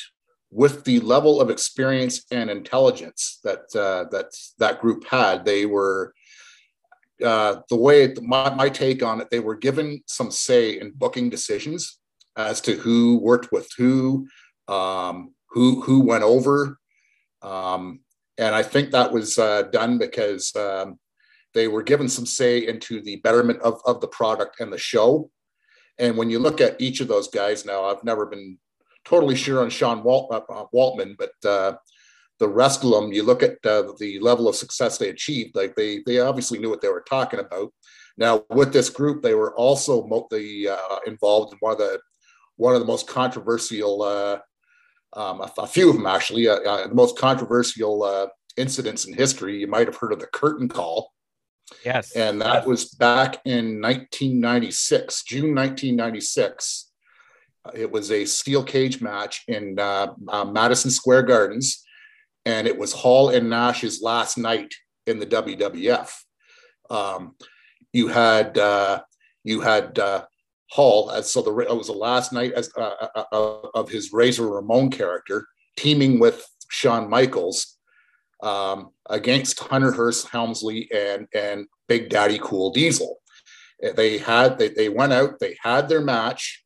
with 0.50 0.84
the 0.84 1.00
level 1.00 1.40
of 1.40 1.50
experience 1.50 2.24
and 2.30 2.48
intelligence 2.48 3.40
that 3.42 3.62
uh, 3.74 4.04
that 4.10 4.26
that 4.58 4.80
group 4.80 5.04
had 5.06 5.44
they 5.44 5.66
were 5.66 6.14
uh, 7.24 7.56
the 7.68 7.76
way 7.76 8.14
my, 8.22 8.54
my 8.54 8.68
take 8.68 9.02
on 9.02 9.20
it 9.20 9.28
they 9.30 9.40
were 9.40 9.56
given 9.56 10.00
some 10.06 10.30
say 10.30 10.80
in 10.80 10.92
booking 10.92 11.28
decisions 11.28 11.98
as 12.36 12.60
to 12.60 12.76
who 12.76 13.18
worked 13.18 13.50
with 13.52 13.68
who 13.76 14.26
um, 14.68 15.34
who 15.50 15.82
who 15.82 16.00
went 16.00 16.24
over 16.24 16.78
um, 17.44 18.00
and 18.38 18.54
i 18.54 18.62
think 18.62 18.90
that 18.90 19.12
was 19.12 19.38
uh, 19.38 19.62
done 19.70 19.98
because 19.98 20.54
um, 20.56 20.98
they 21.54 21.68
were 21.68 21.82
given 21.82 22.08
some 22.08 22.26
say 22.26 22.66
into 22.66 23.00
the 23.00 23.16
betterment 23.16 23.60
of, 23.62 23.80
of 23.86 24.00
the 24.00 24.08
product 24.08 24.60
and 24.60 24.72
the 24.72 24.78
show. 24.78 25.30
And 25.98 26.16
when 26.16 26.28
you 26.28 26.40
look 26.40 26.60
at 26.60 26.80
each 26.80 27.00
of 27.00 27.08
those 27.08 27.28
guys 27.28 27.64
now, 27.64 27.84
I've 27.84 28.02
never 28.02 28.26
been 28.26 28.58
totally 29.04 29.36
sure 29.36 29.62
on 29.62 29.70
Sean 29.70 30.02
Walt, 30.02 30.32
uh, 30.32 30.40
uh 30.52 30.64
Waltman, 30.74 31.16
but 31.16 31.48
uh, 31.48 31.76
the 32.40 32.48
rest 32.48 32.82
of 32.82 32.90
them, 32.90 33.12
you 33.12 33.22
look 33.22 33.44
at 33.44 33.64
uh, 33.64 33.92
the 34.00 34.18
level 34.18 34.48
of 34.48 34.56
success 34.56 34.98
they 34.98 35.08
achieved. 35.08 35.54
Like 35.54 35.76
they 35.76 36.02
they 36.04 36.18
obviously 36.18 36.58
knew 36.58 36.68
what 36.68 36.80
they 36.80 36.88
were 36.88 37.04
talking 37.08 37.38
about. 37.38 37.72
Now 38.18 38.44
with 38.50 38.72
this 38.72 38.90
group, 38.90 39.22
they 39.22 39.34
were 39.34 39.54
also 39.54 40.02
the, 40.30 40.68
uh, 40.70 40.98
involved 41.06 41.52
in 41.52 41.58
one 41.60 41.72
of 41.72 41.78
the 41.78 42.00
one 42.56 42.74
of 42.74 42.80
the 42.80 42.86
most 42.86 43.06
controversial, 43.06 44.40
um, 45.14 45.40
a, 45.40 45.50
a, 45.58 45.66
few 45.66 45.90
of 45.90 45.96
them 45.96 46.06
actually, 46.06 46.46
the 46.46 46.90
most 46.92 47.18
controversial 47.18 48.30
incidents 48.56 49.04
in 49.04 49.14
history. 49.14 49.58
You 49.58 49.66
might 49.66 49.86
have 49.86 49.96
heard 49.96 50.12
of 50.12 50.20
the 50.20 50.26
curtain 50.26 50.68
call 50.68 51.14
Yes. 51.84 52.14
And 52.16 52.40
that 52.40 52.66
was 52.66 52.90
back 52.90 53.40
in 53.44 53.80
1996, 53.80 55.22
June 55.24 55.54
1996. 55.54 56.90
It 57.74 57.90
was 57.90 58.10
a 58.10 58.24
steel 58.24 58.62
cage 58.62 59.00
match 59.00 59.44
in 59.48 59.78
uh, 59.78 60.08
uh, 60.28 60.44
Madison 60.44 60.90
Square 60.90 61.24
Gardens, 61.24 61.82
and 62.44 62.66
it 62.66 62.78
was 62.78 62.92
Hall 62.92 63.30
and 63.30 63.48
Nash's 63.48 64.02
last 64.02 64.36
night 64.36 64.74
in 65.06 65.18
the 65.18 65.26
WWF. 65.26 66.10
Um, 66.90 67.36
you 67.92 68.08
had 68.08 68.58
uh, 68.58 69.02
you 69.44 69.62
had 69.62 69.98
uh, 69.98 70.24
Hall 70.70 71.10
as 71.10 71.32
so 71.32 71.42
the 71.42 71.56
it 71.58 71.76
was 71.76 71.88
the 71.88 71.92
last 71.92 72.32
night 72.32 72.52
as 72.52 72.70
uh, 72.76 73.08
uh, 73.14 73.58
of 73.74 73.88
his 73.88 74.12
Razor 74.12 74.48
Ramon 74.48 74.90
character 74.90 75.46
teaming 75.76 76.18
with 76.18 76.46
Shawn 76.70 77.08
Michaels 77.08 77.76
um, 78.42 78.90
against 79.08 79.60
Hunter 79.60 79.92
Hearst 79.92 80.28
Helmsley 80.28 80.88
and 80.92 81.26
and 81.34 81.66
Big 81.88 82.08
Daddy 82.08 82.38
Cool 82.42 82.70
Diesel. 82.72 83.18
They 83.96 84.18
had 84.18 84.58
they, 84.58 84.68
they 84.68 84.88
went 84.88 85.12
out, 85.12 85.38
they 85.38 85.56
had 85.62 85.88
their 85.88 86.00
match. 86.00 86.64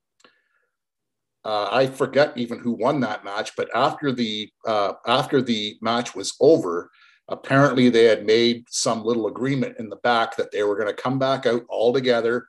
Uh, 1.44 1.68
I 1.70 1.86
forget 1.86 2.36
even 2.36 2.58
who 2.58 2.72
won 2.72 3.00
that 3.00 3.24
match, 3.24 3.52
but 3.56 3.68
after 3.74 4.12
the 4.12 4.50
uh, 4.66 4.94
after 5.06 5.42
the 5.42 5.76
match 5.80 6.14
was 6.14 6.34
over, 6.40 6.90
apparently 7.28 7.88
they 7.88 8.04
had 8.04 8.26
made 8.26 8.64
some 8.68 9.04
little 9.04 9.26
agreement 9.26 9.76
in 9.78 9.88
the 9.88 9.96
back 9.96 10.36
that 10.36 10.52
they 10.52 10.62
were 10.62 10.76
going 10.76 10.94
to 10.94 11.02
come 11.02 11.18
back 11.18 11.46
out 11.46 11.62
all 11.68 11.92
together 11.92 12.46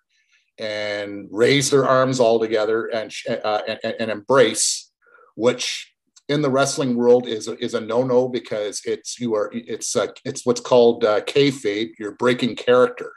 and 0.60 1.28
raise 1.32 1.70
their 1.70 1.88
arms 1.88 2.20
all 2.20 2.40
together 2.40 2.88
and, 2.88 3.12
uh, 3.28 3.62
and, 3.68 3.96
and 4.00 4.12
embrace, 4.12 4.92
which 5.36 5.94
in 6.28 6.42
the 6.42 6.50
wrestling 6.50 6.96
world 6.96 7.28
is 7.28 7.48
a, 7.48 7.58
is 7.64 7.74
a 7.74 7.82
no 7.82 8.04
no 8.04 8.30
because 8.30 8.82
it's 8.86 9.20
you 9.20 9.34
are 9.34 9.50
it's 9.54 9.96
uh, 9.96 10.08
it's 10.24 10.46
what's 10.46 10.62
called 10.62 11.04
uh, 11.04 11.22
kayfabe. 11.22 11.92
You're 11.98 12.16
breaking 12.16 12.56
character 12.56 13.14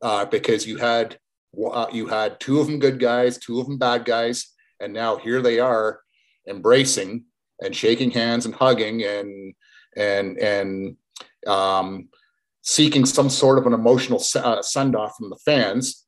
uh, 0.00 0.24
because 0.26 0.66
you 0.66 0.76
had 0.76 1.18
uh, 1.72 1.86
you 1.92 2.06
had 2.06 2.38
two 2.38 2.60
of 2.60 2.66
them 2.66 2.78
good 2.78 3.00
guys, 3.00 3.38
two 3.38 3.58
of 3.60 3.66
them 3.66 3.78
bad 3.78 4.04
guys, 4.04 4.54
and 4.80 4.92
now 4.92 5.16
here 5.16 5.42
they 5.42 5.58
are 5.58 6.00
embracing 6.48 7.24
and 7.60 7.74
shaking 7.74 8.12
hands 8.12 8.46
and 8.46 8.54
hugging 8.54 9.02
and 9.02 9.54
and 9.96 10.38
and 10.38 10.96
um, 11.46 12.08
seeking 12.62 13.04
some 13.04 13.28
sort 13.28 13.58
of 13.58 13.66
an 13.66 13.72
emotional 13.72 14.22
uh, 14.36 14.62
send 14.62 14.94
off 14.94 15.16
from 15.18 15.30
the 15.30 15.38
fans. 15.44 16.04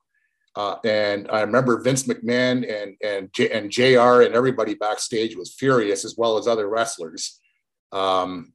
Uh, 0.56 0.76
and 0.84 1.28
I 1.30 1.42
remember 1.42 1.80
Vince 1.80 2.04
McMahon 2.04 2.68
and 2.68 2.96
and 3.04 3.32
J- 3.32 3.50
and 3.50 3.70
JR 3.70 4.22
and 4.22 4.34
everybody 4.34 4.74
backstage 4.74 5.36
was 5.36 5.54
furious, 5.54 6.04
as 6.04 6.16
well 6.16 6.38
as 6.38 6.48
other 6.48 6.68
wrestlers. 6.68 7.40
Um, 7.92 8.52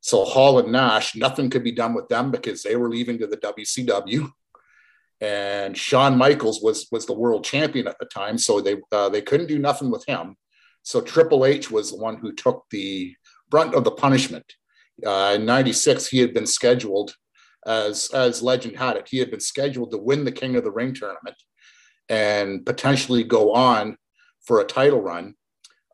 so 0.00 0.24
Hall 0.24 0.58
and 0.58 0.72
Nash, 0.72 1.16
nothing 1.16 1.48
could 1.48 1.64
be 1.64 1.72
done 1.72 1.94
with 1.94 2.08
them 2.08 2.30
because 2.30 2.62
they 2.62 2.76
were 2.76 2.90
leaving 2.90 3.18
to 3.18 3.26
the 3.26 3.38
WCW, 3.38 4.30
and 5.20 5.76
Shawn 5.76 6.18
Michaels 6.18 6.60
was 6.62 6.88
was 6.92 7.06
the 7.06 7.14
world 7.14 7.44
champion 7.44 7.86
at 7.86 7.98
the 7.98 8.06
time, 8.06 8.36
so 8.36 8.60
they 8.60 8.76
uh, 8.90 9.08
they 9.08 9.22
couldn't 9.22 9.46
do 9.46 9.58
nothing 9.58 9.90
with 9.90 10.04
him. 10.04 10.36
So 10.82 11.00
Triple 11.00 11.46
H 11.46 11.70
was 11.70 11.92
the 11.92 11.96
one 11.96 12.18
who 12.18 12.32
took 12.32 12.64
the 12.70 13.14
brunt 13.48 13.74
of 13.74 13.84
the 13.84 13.90
punishment. 13.92 14.44
Uh, 15.06 15.32
in 15.36 15.46
'96, 15.46 16.08
he 16.08 16.18
had 16.18 16.34
been 16.34 16.46
scheduled 16.46 17.14
as 17.66 18.10
as 18.12 18.42
legend 18.42 18.76
had 18.76 18.96
it, 18.96 19.08
he 19.08 19.18
had 19.18 19.30
been 19.30 19.40
scheduled 19.40 19.90
to 19.90 19.98
win 19.98 20.24
the 20.24 20.32
King 20.32 20.56
of 20.56 20.64
the 20.64 20.70
Ring 20.70 20.94
tournament 20.94 21.36
and 22.08 22.64
potentially 22.66 23.24
go 23.24 23.52
on 23.52 23.96
for 24.44 24.60
a 24.60 24.64
title 24.64 25.00
run. 25.00 25.34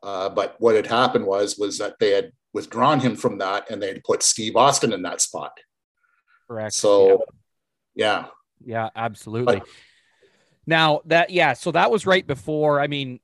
Uh, 0.01 0.29
but 0.29 0.55
what 0.59 0.75
had 0.75 0.87
happened 0.87 1.25
was 1.25 1.57
was 1.57 1.77
that 1.77 1.95
they 1.99 2.11
had 2.11 2.31
withdrawn 2.53 2.99
him 2.99 3.15
from 3.15 3.37
that 3.37 3.69
and 3.69 3.81
they 3.81 3.87
had 3.87 4.03
put 4.03 4.23
Steve 4.23 4.55
Austin 4.55 4.93
in 4.93 5.03
that 5.03 5.21
spot. 5.21 5.51
Correct. 6.47 6.73
So, 6.73 7.23
yeah, 7.95 8.25
yeah, 8.65 8.83
yeah 8.83 8.89
absolutely. 8.95 9.59
But, 9.59 9.67
now 10.65 11.01
that 11.05 11.29
yeah, 11.29 11.53
so 11.53 11.71
that 11.71 11.91
was 11.91 12.05
right 12.05 12.25
before. 12.25 12.79
I 12.79 12.87
mean, 12.87 13.19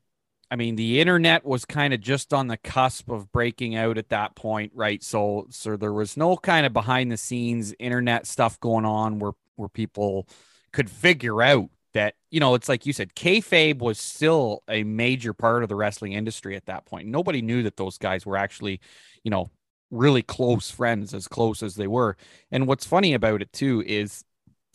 I 0.51 0.55
mean, 0.55 0.75
the 0.75 0.99
internet 0.99 1.45
was 1.45 1.65
kind 1.65 1.93
of 1.93 2.01
just 2.01 2.33
on 2.33 2.47
the 2.47 2.57
cusp 2.57 3.09
of 3.09 3.31
breaking 3.31 3.75
out 3.75 3.97
at 3.97 4.09
that 4.09 4.35
point, 4.35 4.71
right? 4.75 5.03
So, 5.03 5.47
so 5.49 5.75
there 5.75 5.93
was 5.93 6.17
no 6.17 6.37
kind 6.37 6.65
of 6.65 6.73
behind 6.73 7.11
the 7.11 7.17
scenes 7.17 7.73
internet 7.79 8.27
stuff 8.27 8.59
going 8.59 8.85
on 8.85 9.19
where 9.19 9.33
where 9.55 9.69
people 9.69 10.27
could 10.73 10.89
figure 10.89 11.41
out 11.41 11.69
that 11.93 12.15
you 12.29 12.41
know 12.41 12.55
it's 12.55 12.67
like 12.69 12.85
you 12.85 12.93
said, 12.93 13.15
kayfabe 13.15 13.79
was 13.79 13.97
still 13.97 14.63
a 14.69 14.83
major 14.83 15.33
part 15.33 15.63
of 15.63 15.69
the 15.69 15.75
wrestling 15.75 16.11
industry 16.13 16.55
at 16.55 16.65
that 16.65 16.85
point. 16.85 17.07
Nobody 17.07 17.41
knew 17.41 17.63
that 17.63 17.77
those 17.77 17.97
guys 17.97 18.25
were 18.25 18.37
actually, 18.37 18.81
you 19.23 19.31
know, 19.31 19.49
really 19.89 20.21
close 20.21 20.69
friends, 20.69 21.13
as 21.13 21.27
close 21.27 21.63
as 21.63 21.75
they 21.75 21.87
were. 21.87 22.17
And 22.51 22.67
what's 22.67 22.85
funny 22.85 23.13
about 23.13 23.41
it 23.41 23.53
too 23.53 23.81
is 23.87 24.24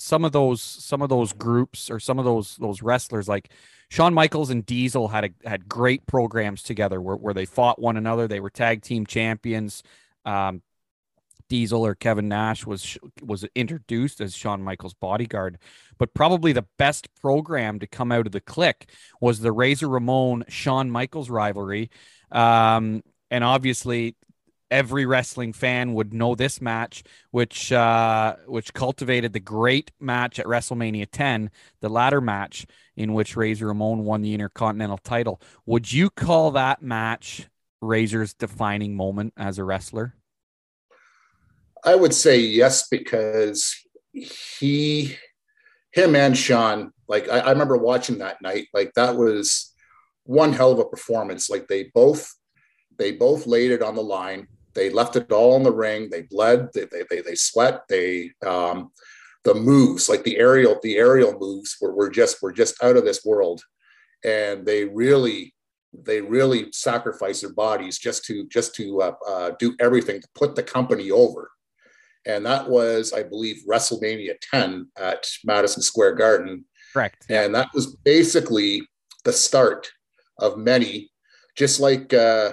some 0.01 0.25
of 0.25 0.33
those 0.33 0.63
some 0.63 1.03
of 1.03 1.11
those 1.11 1.35
groups 1.35 1.91
or 1.91 2.01
some 2.01 2.19
of 2.19 2.25
those 2.25 2.57
those 2.57 2.81
wrestlers 2.81 3.29
like 3.29 3.51
Shawn 3.91 4.15
Michaels 4.15 4.49
and 4.49 4.65
Diesel 4.65 5.09
had 5.09 5.25
a, 5.25 5.49
had 5.49 5.69
great 5.69 6.07
programs 6.07 6.63
together 6.63 7.03
where, 7.03 7.17
where 7.17 7.35
they 7.35 7.45
fought 7.45 7.79
one 7.79 7.99
another. 7.99 8.27
They 8.27 8.41
were 8.41 8.49
tag 8.49 8.83
team 8.83 9.05
champions. 9.05 9.83
Um, 10.25 10.63
Diesel 11.51 11.85
or 11.85 11.95
Kevin 11.95 12.29
Nash 12.29 12.65
was 12.65 12.97
was 13.23 13.45
introduced 13.55 14.23
as 14.23 14.35
Shawn 14.35 14.63
Michaels' 14.63 14.95
bodyguard, 14.95 15.59
but 15.99 16.15
probably 16.15 16.53
the 16.55 16.67
best 16.79 17.15
program 17.21 17.79
to 17.81 17.87
come 17.87 18.11
out 18.11 18.25
of 18.25 18.33
the 18.33 18.41
Kliq 18.41 18.89
was 19.21 19.41
the 19.41 19.53
Razor 19.53 19.89
Ramon 19.89 20.45
Shawn 20.49 20.91
Michaels 20.91 21.29
rivalry, 21.29 21.91
um, 22.33 23.03
and 23.31 23.45
obviously 23.45 24.17
every 24.71 25.05
wrestling 25.05 25.53
fan 25.53 25.95
would 25.95 26.15
know 26.15 26.35
this 26.35 26.61
match, 26.61 27.03
which 27.31 27.73
uh, 27.73 28.37
which 28.47 28.73
cultivated 28.73 29.33
the 29.33 29.41
great 29.41 29.91
match 29.99 30.39
at 30.39 30.47
WrestleMania 30.47 31.07
10, 31.11 31.51
the 31.81 31.89
ladder 31.89 32.21
match 32.21 32.67
in 32.97 33.15
which 33.15 33.37
Razor 33.37 33.67
Ramon 33.67 34.05
won 34.05 34.23
the 34.23 34.35
Intercontinental 34.35 34.99
title. 34.99 35.41
Would 35.67 35.93
you 35.93 36.11
call 36.11 36.53
that 36.53 36.83
match 36.83 37.49
Razor's 37.81 38.35
defining 38.35 38.95
moment 38.95 39.35
as 39.37 39.59
a 39.59 39.65
wrestler? 39.65 40.15
I 41.85 41.95
would 41.95 42.15
say 42.15 42.39
yes, 42.39 42.89
because 42.89 43.75
he, 44.13 45.17
him 45.93 46.15
and 46.15 46.37
Shawn, 46.37 46.93
like 47.09 47.29
I, 47.29 47.39
I 47.39 47.51
remember 47.51 47.79
watching 47.79 48.19
that 48.19 48.43
night, 48.43 48.69
like 48.75 48.93
that 48.95 49.17
was 49.17 49.73
one 50.25 50.53
hell 50.53 50.73
of 50.73 50.79
a 50.79 50.85
performance. 50.85 51.49
Like 51.49 51.69
they 51.69 51.91
both, 51.95 52.35
they 52.99 53.13
both 53.13 53.47
laid 53.47 53.71
it 53.71 53.83
on 53.83 53.95
the 53.95 54.03
line 54.03 54.47
they 54.81 54.89
left 54.89 55.15
it 55.15 55.31
all 55.31 55.57
in 55.57 55.63
the 55.63 55.71
ring. 55.71 56.09
They 56.09 56.23
bled. 56.23 56.71
They 56.73 56.87
they 56.87 57.05
they, 57.11 57.21
they 57.21 57.35
sweat. 57.35 57.83
They 57.91 58.33
um, 58.47 58.93
the 59.45 59.53
moves 59.53 60.09
like 60.09 60.25
the 60.25 60.39
aerial 60.39 60.79
the 60.83 60.97
aerial 60.97 61.39
moves 61.39 61.77
were, 61.83 61.95
were 61.95 62.09
just 62.09 62.41
were 62.41 62.51
just 62.51 62.83
out 62.83 62.97
of 62.97 63.05
this 63.05 63.23
world, 63.23 63.61
and 64.25 64.65
they 64.65 64.87
really 64.87 65.55
they 65.93 66.23
really 66.23 66.69
sacrificed 66.73 67.43
their 67.43 67.53
bodies 67.53 67.99
just 67.99 68.25
to 68.25 68.49
just 68.49 68.75
to 68.77 69.03
uh, 69.03 69.13
uh, 69.29 69.51
do 69.59 69.77
everything 69.81 70.19
to 70.23 70.29
put 70.35 70.57
the 70.57 70.63
company 70.63 71.11
over. 71.11 71.51
And 72.27 72.45
that 72.47 72.69
was, 72.69 73.13
I 73.13 73.23
believe, 73.23 73.63
WrestleMania 73.69 74.35
10 74.51 74.89
at 74.99 75.27
Madison 75.45 75.83
Square 75.83 76.15
Garden. 76.15 76.65
Correct. 76.93 77.27
And 77.29 77.55
that 77.55 77.69
was 77.75 77.97
basically 77.97 78.83
the 79.25 79.33
start 79.33 79.91
of 80.39 80.59
many, 80.59 81.11
just 81.57 81.81
like 81.81 82.13
uh, 82.13 82.53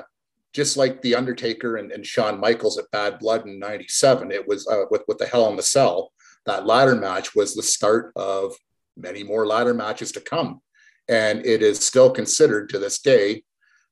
just 0.58 0.76
like 0.76 1.04
the 1.04 1.14
Undertaker 1.14 1.78
and, 1.78 1.92
and 1.92 2.04
Shawn 2.04 2.40
Michaels 2.40 2.80
at 2.80 2.90
Bad 2.92 3.20
Blood 3.20 3.46
in 3.46 3.60
'97. 3.60 4.32
It 4.32 4.48
was 4.48 4.68
uh, 4.68 4.86
with 4.90 5.04
with 5.08 5.20
the 5.20 5.28
Hell 5.28 5.48
in 5.50 5.56
the 5.56 5.62
Cell. 5.62 6.12
That 6.48 6.66
ladder 6.66 6.96
match 6.96 7.36
was 7.36 7.54
the 7.54 7.62
start 7.62 8.12
of 8.16 8.56
many 8.98 9.24
more 9.24 9.46
ladder 9.46 9.76
matches 9.76 10.12
to 10.14 10.20
come, 10.20 10.62
and 11.08 11.46
it 11.46 11.62
is 11.62 11.78
still 11.86 12.10
considered 12.10 12.70
to 12.70 12.80
this 12.80 13.00
day 13.00 13.44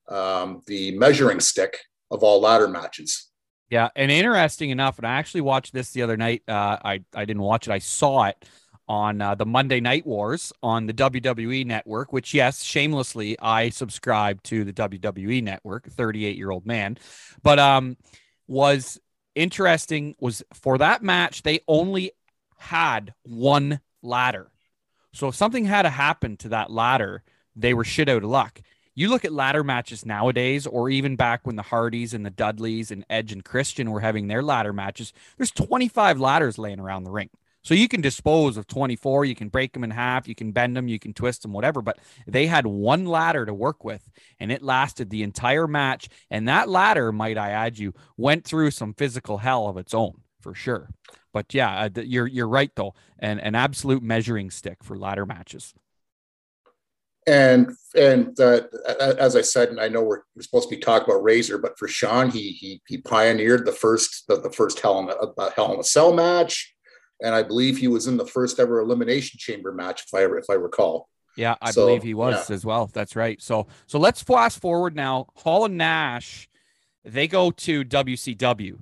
um, 0.10 0.63
the 0.65 0.97
measuring 0.97 1.39
stick 1.39 1.78
of 2.10 2.23
all 2.23 2.41
ladder 2.41 2.67
matches. 2.67 3.30
Yeah, 3.69 3.89
and 3.95 4.10
interesting 4.10 4.71
enough, 4.71 4.97
and 4.97 5.06
I 5.06 5.19
actually 5.19 5.41
watched 5.41 5.71
this 5.71 5.91
the 5.91 6.01
other 6.01 6.17
night. 6.17 6.41
Uh, 6.47 6.78
I 6.84 7.04
I 7.13 7.25
didn't 7.25 7.43
watch 7.43 7.67
it; 7.67 7.71
I 7.71 7.80
saw 7.80 8.23
it 8.23 8.43
on 8.87 9.21
uh, 9.21 9.35
the 9.35 9.45
Monday 9.45 9.79
Night 9.79 10.05
Wars 10.05 10.53
on 10.61 10.85
the 10.85 10.93
WWE 10.93 11.65
network, 11.65 12.13
which, 12.13 12.33
yes, 12.33 12.63
shamelessly, 12.63 13.37
I 13.39 13.69
subscribe 13.69 14.43
to 14.43 14.63
the 14.63 14.73
WWE 14.73 15.43
network, 15.43 15.87
38 15.87 16.37
year 16.37 16.51
old 16.51 16.65
man. 16.65 16.97
But 17.41 17.59
um, 17.59 17.97
was 18.47 18.99
interesting 19.35 20.15
was 20.19 20.43
for 20.53 20.77
that 20.77 21.03
match, 21.03 21.43
they 21.43 21.59
only 21.67 22.11
had 22.57 23.13
one 23.23 23.79
ladder. 24.01 24.51
So 25.13 25.27
if 25.27 25.35
something 25.35 25.65
had 25.65 25.83
to 25.83 25.89
happen 25.89 26.37
to 26.37 26.49
that 26.49 26.71
ladder, 26.71 27.23
they 27.55 27.73
were 27.73 27.83
shit 27.83 28.09
out 28.09 28.23
of 28.23 28.29
luck. 28.29 28.61
You 28.97 29.09
look 29.09 29.25
at 29.25 29.33
ladder 29.33 29.63
matches 29.63 30.05
nowadays, 30.05 30.65
or 30.65 30.89
even 30.89 31.17
back 31.17 31.45
when 31.45 31.57
the 31.57 31.61
Hardys 31.61 32.13
and 32.13 32.25
the 32.25 32.29
Dudleys 32.29 32.91
and 32.91 33.05
Edge 33.09 33.33
and 33.33 33.43
Christian 33.43 33.91
were 33.91 33.99
having 33.99 34.27
their 34.27 34.41
ladder 34.41 34.71
matches, 34.71 35.11
there's 35.37 35.51
25 35.51 36.19
ladders 36.19 36.57
laying 36.57 36.79
around 36.79 37.03
the 37.03 37.11
ring. 37.11 37.29
So 37.65 37.73
you 37.73 37.88
can 37.88 37.99
dispose 37.99 38.58
of 38.58 38.67
24, 38.67 39.25
you 39.25 39.34
can 39.34 39.49
break 39.49 39.73
them 39.73 39.84
in 39.84 39.89
half, 39.89 40.28
you 40.28 40.36
can 40.36 40.51
bend 40.51 40.78
them, 40.78 40.88
you 40.88 40.99
can 40.99 41.15
twist 41.15 41.41
them, 41.41 41.51
whatever. 41.51 41.82
But 41.82 41.97
they 42.28 42.45
had 42.45 42.67
one 42.67 43.06
ladder 43.06 43.43
to 43.43 43.56
work 43.56 43.84
with, 43.84 44.08
and 44.39 44.51
it 44.51 44.62
lasted 44.62 45.10
the 45.10 45.23
entire 45.23 45.65
match. 45.65 46.08
And 46.30 46.47
that 46.47 46.69
ladder, 46.69 47.12
might 47.12 47.39
I 47.39 47.49
add 47.49 47.80
you, 47.80 47.95
went 48.17 48.45
through 48.45 48.69
some 48.69 48.93
physical 48.93 49.39
hell 49.39 49.67
of 49.67 49.78
its 49.78 49.95
own 49.95 50.21
for 50.41 50.54
sure. 50.54 50.91
But 51.34 51.56
yeah, 51.56 51.89
uh, 51.95 52.01
you're 52.01 52.28
you're 52.28 52.47
right 52.47 52.69
though, 52.75 52.93
and 53.17 53.41
an 53.41 53.56
absolute 53.56 54.04
measuring 54.04 54.51
stick 54.51 54.84
for 54.84 54.95
ladder 54.95 55.25
matches. 55.25 55.73
And 57.25 57.71
and 57.95 58.39
uh, 58.39 58.62
as 59.17 59.36
I 59.36 59.41
said, 59.41 59.69
and 59.69 59.82
I 59.82 59.88
know 59.88 60.04
we're, 60.04 60.21
we're, 60.36 60.43
supposed 60.43 60.69
to 60.69 60.75
be 60.75 60.80
talking 60.80 61.10
about 61.10 61.23
Razor, 61.23 61.58
but 61.58 61.80
for 61.80 61.88
Shawn, 61.88 62.30
he 62.30 62.51
he 62.51 62.84
he 62.88 62.99
pioneered 62.99 63.65
the 63.65 63.71
first 63.71 64.28
the, 64.28 64.39
the 64.39 64.51
first 64.51 64.80
Hell 64.80 64.99
in 64.99 65.10
a, 65.10 65.13
uh, 65.13 65.49
Hell 65.56 65.73
in 65.73 65.80
a 65.80 65.84
Cell 65.84 66.13
match 66.13 66.74
and 67.25 67.33
I 67.33 67.41
believe 67.41 67.79
he 67.79 67.88
was 67.88 68.05
in 68.05 68.17
the 68.17 68.25
first 68.25 68.59
ever 68.59 68.79
elimination 68.79 69.39
chamber 69.39 69.71
match, 69.71 70.03
if 70.05 70.13
I 70.13 70.25
if 70.38 70.45
I 70.47 70.53
recall. 70.53 71.09
Yeah, 71.35 71.55
I 71.59 71.71
so, 71.71 71.88
believe 71.88 72.03
he 72.03 72.13
was 72.13 72.49
yeah. 72.49 72.55
as 72.55 72.63
well. 72.63 72.89
That's 72.93 73.15
right. 73.15 73.41
So 73.41 73.65
so 73.88 73.97
let's 73.97 74.21
fast 74.21 74.61
forward 74.61 74.95
now. 74.95 75.27
Hall 75.35 75.65
and 75.65 75.75
Nash, 75.75 76.47
they 77.03 77.27
go 77.27 77.49
to 77.49 77.83
WCW, 77.83 78.77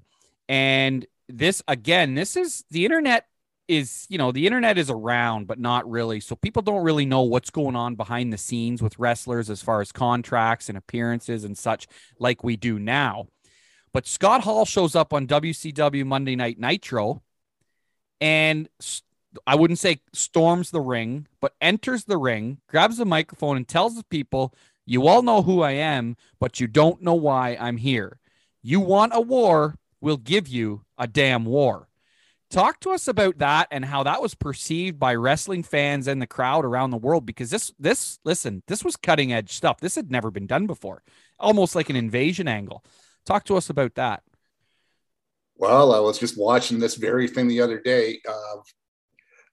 and 0.49 1.05
this 1.29 1.63
again, 1.69 2.15
this 2.15 2.35
is 2.35 2.65
the 2.69 2.83
internet 2.83 3.27
is 3.69 4.05
you 4.09 4.17
know 4.17 4.33
the 4.33 4.45
internet 4.45 4.77
is 4.77 4.89
around 4.89 5.47
but 5.47 5.57
not 5.57 5.89
really 5.89 6.19
so 6.19 6.35
people 6.35 6.61
don't 6.61 6.83
really 6.83 7.05
know 7.05 7.21
what's 7.21 7.49
going 7.49 7.77
on 7.77 7.95
behind 7.95 8.33
the 8.33 8.37
scenes 8.37 8.81
with 8.81 8.99
wrestlers 8.99 9.49
as 9.49 9.61
far 9.61 9.79
as 9.79 9.89
contracts 9.89 10.67
and 10.67 10.77
appearances 10.77 11.45
and 11.45 11.57
such 11.57 11.87
like 12.19 12.43
we 12.43 12.57
do 12.57 12.77
now 12.77 13.25
but 13.93 14.05
scott 14.05 14.43
hall 14.43 14.65
shows 14.65 14.97
up 14.97 15.13
on 15.13 15.25
wcw 15.25 16.05
monday 16.05 16.35
night 16.35 16.59
nitro 16.59 17.23
and 18.21 18.69
I 19.47 19.55
wouldn't 19.55 19.79
say 19.79 20.01
storms 20.13 20.71
the 20.71 20.81
ring, 20.81 21.27
but 21.41 21.55
enters 21.61 22.05
the 22.05 22.17
ring, 22.17 22.59
grabs 22.67 22.97
the 22.97 23.05
microphone, 23.05 23.57
and 23.57 23.67
tells 23.67 23.95
the 23.95 24.03
people, 24.05 24.53
You 24.85 25.07
all 25.07 25.21
know 25.21 25.41
who 25.41 25.61
I 25.61 25.71
am, 25.71 26.15
but 26.39 26.59
you 26.59 26.67
don't 26.67 27.01
know 27.01 27.15
why 27.15 27.57
I'm 27.59 27.77
here. 27.77 28.19
You 28.61 28.79
want 28.79 29.13
a 29.15 29.21
war, 29.21 29.75
we'll 30.01 30.17
give 30.17 30.47
you 30.47 30.83
a 30.97 31.07
damn 31.07 31.45
war. 31.45 31.87
Talk 32.49 32.79
to 32.81 32.91
us 32.91 33.07
about 33.07 33.39
that 33.39 33.67
and 33.71 33.83
how 33.83 34.03
that 34.03 34.21
was 34.21 34.35
perceived 34.35 34.99
by 34.99 35.15
wrestling 35.15 35.63
fans 35.63 36.07
and 36.07 36.21
the 36.21 36.27
crowd 36.27 36.65
around 36.65 36.91
the 36.91 36.97
world 36.97 37.25
because 37.25 37.49
this 37.49 37.73
this 37.79 38.19
listen, 38.23 38.61
this 38.67 38.83
was 38.83 38.95
cutting 38.95 39.33
edge 39.33 39.51
stuff. 39.51 39.79
This 39.79 39.95
had 39.95 40.11
never 40.11 40.29
been 40.29 40.45
done 40.45 40.67
before. 40.67 41.01
Almost 41.39 41.73
like 41.73 41.89
an 41.89 41.95
invasion 41.95 42.47
angle. 42.47 42.85
Talk 43.25 43.43
to 43.45 43.57
us 43.57 43.71
about 43.71 43.95
that. 43.95 44.21
Well, 45.55 45.93
I 45.93 45.99
was 45.99 46.19
just 46.19 46.37
watching 46.37 46.79
this 46.79 46.95
very 46.95 47.27
thing 47.27 47.47
the 47.47 47.61
other 47.61 47.79
day. 47.79 48.19
Uh, 48.27 48.61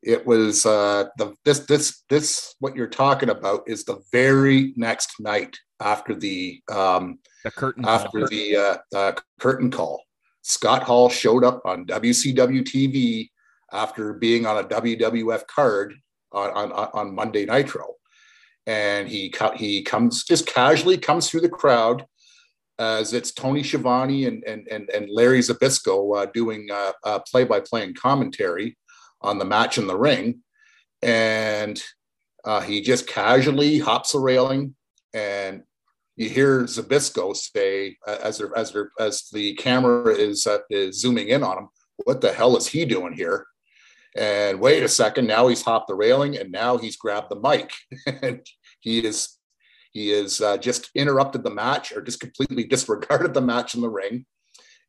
it 0.03 0.27
was 0.27 0.65
uh, 0.65 1.05
the 1.19 1.35
this 1.45 1.61
this 1.61 2.05
this 2.09 2.55
what 2.59 2.75
you're 2.75 2.89
talking 2.89 3.29
about 3.29 3.65
is 3.67 3.85
the 3.85 4.01
very 4.13 4.73
next 4.77 5.21
night 5.21 5.59
after 5.81 6.15
the 6.15 6.63
um, 6.73 7.19
the 7.45 7.51
curtain 7.51 7.85
after 7.87 8.21
call. 8.21 8.29
the 8.29 8.57
uh, 8.57 8.77
uh, 8.97 9.13
curtain 9.39 9.71
call. 9.71 10.03
Scott 10.43 10.83
Hall 10.83 11.11
showed 11.11 11.45
up 11.45 11.61
on 11.67 11.85
WCW 11.85 12.63
TV 12.63 13.29
after 13.73 14.15
being 14.15 14.47
on 14.47 14.59
a 14.59 14.67
WWF 14.67 15.47
card 15.47 15.95
on, 16.33 16.51
on, 16.51 16.73
on 16.73 17.15
Monday 17.15 17.45
Nitro, 17.45 17.95
and 18.67 19.07
he 19.07 19.33
he 19.57 19.83
comes 19.83 20.25
just 20.25 20.47
casually 20.47 20.97
comes 20.97 21.29
through 21.29 21.43
the 21.43 21.49
crowd 21.49 22.07
as 22.81 23.13
it's 23.13 23.31
Tony 23.31 23.63
Schiavone 23.63 24.25
and 24.25 24.43
and 24.45 24.67
and, 24.69 24.89
and 24.91 25.09
Larry 25.11 25.41
Zbyszko 25.41 26.23
uh, 26.23 26.27
doing 26.33 26.69
uh, 26.73 26.93
uh, 27.05 27.19
play-by-play 27.31 27.85
and 27.85 27.95
commentary 27.95 28.77
on 29.21 29.39
the 29.39 29.45
match 29.45 29.77
in 29.77 29.87
the 29.87 29.97
ring, 29.97 30.41
and 31.03 31.81
uh, 32.45 32.61
he 32.61 32.81
just 32.81 33.07
casually 33.07 33.79
hops 33.79 34.15
a 34.15 34.19
railing, 34.19 34.75
and 35.13 35.63
you 36.17 36.31
hear 36.31 36.63
Zbyszko 36.63 37.37
say 37.37 37.99
uh, 38.09 38.17
as 38.23 38.41
as 38.57 38.75
as 38.99 39.29
the 39.31 39.55
camera 39.55 40.15
is 40.15 40.47
uh, 40.47 40.59
is 40.71 41.01
zooming 41.01 41.29
in 41.29 41.45
on 41.45 41.59
him, 41.59 41.69
"What 42.05 42.23
the 42.23 42.33
hell 42.33 42.57
is 42.57 42.67
he 42.67 42.87
doing 42.87 43.13
here?" 43.13 43.47
And 44.17 44.59
wait 44.59 44.83
a 44.83 44.89
second, 44.89 45.29
now 45.29 45.47
he's 45.49 45.63
hopped 45.63 45.87
the 45.87 45.95
railing, 45.95 46.37
and 46.37 46.51
now 46.51 46.79
he's 46.79 46.97
grabbed 46.97 47.31
the 47.31 47.37
mic, 47.37 47.73
and 48.23 48.41
he 48.81 49.05
is 49.07 49.37
he 49.91 50.11
is 50.13 50.41
uh, 50.41 50.57
just 50.57 50.91
interrupted 50.95 51.43
the 51.43 51.51
match 51.51 51.93
or 51.93 52.01
just 52.01 52.21
completely 52.21 52.65
disregarded 52.75 53.35
the 53.35 53.41
match 53.41 53.75
in 53.75 53.81
the 53.81 53.89
ring, 53.89 54.27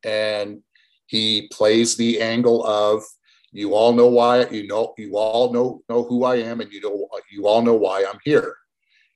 and 0.03 0.61
he 1.07 1.49
plays 1.51 1.97
the 1.97 2.21
angle 2.21 2.65
of 2.65 3.03
you 3.51 3.73
all 3.73 3.91
know 3.93 4.07
why 4.07 4.45
you 4.47 4.65
know 4.67 4.93
you 4.97 5.17
all 5.17 5.51
know 5.51 5.81
know 5.89 6.03
who 6.03 6.23
I 6.23 6.35
am 6.35 6.61
and 6.61 6.71
you 6.71 6.81
know 6.81 7.09
you 7.29 7.47
all 7.47 7.61
know 7.61 7.75
why 7.75 8.05
I'm 8.05 8.19
here. 8.23 8.55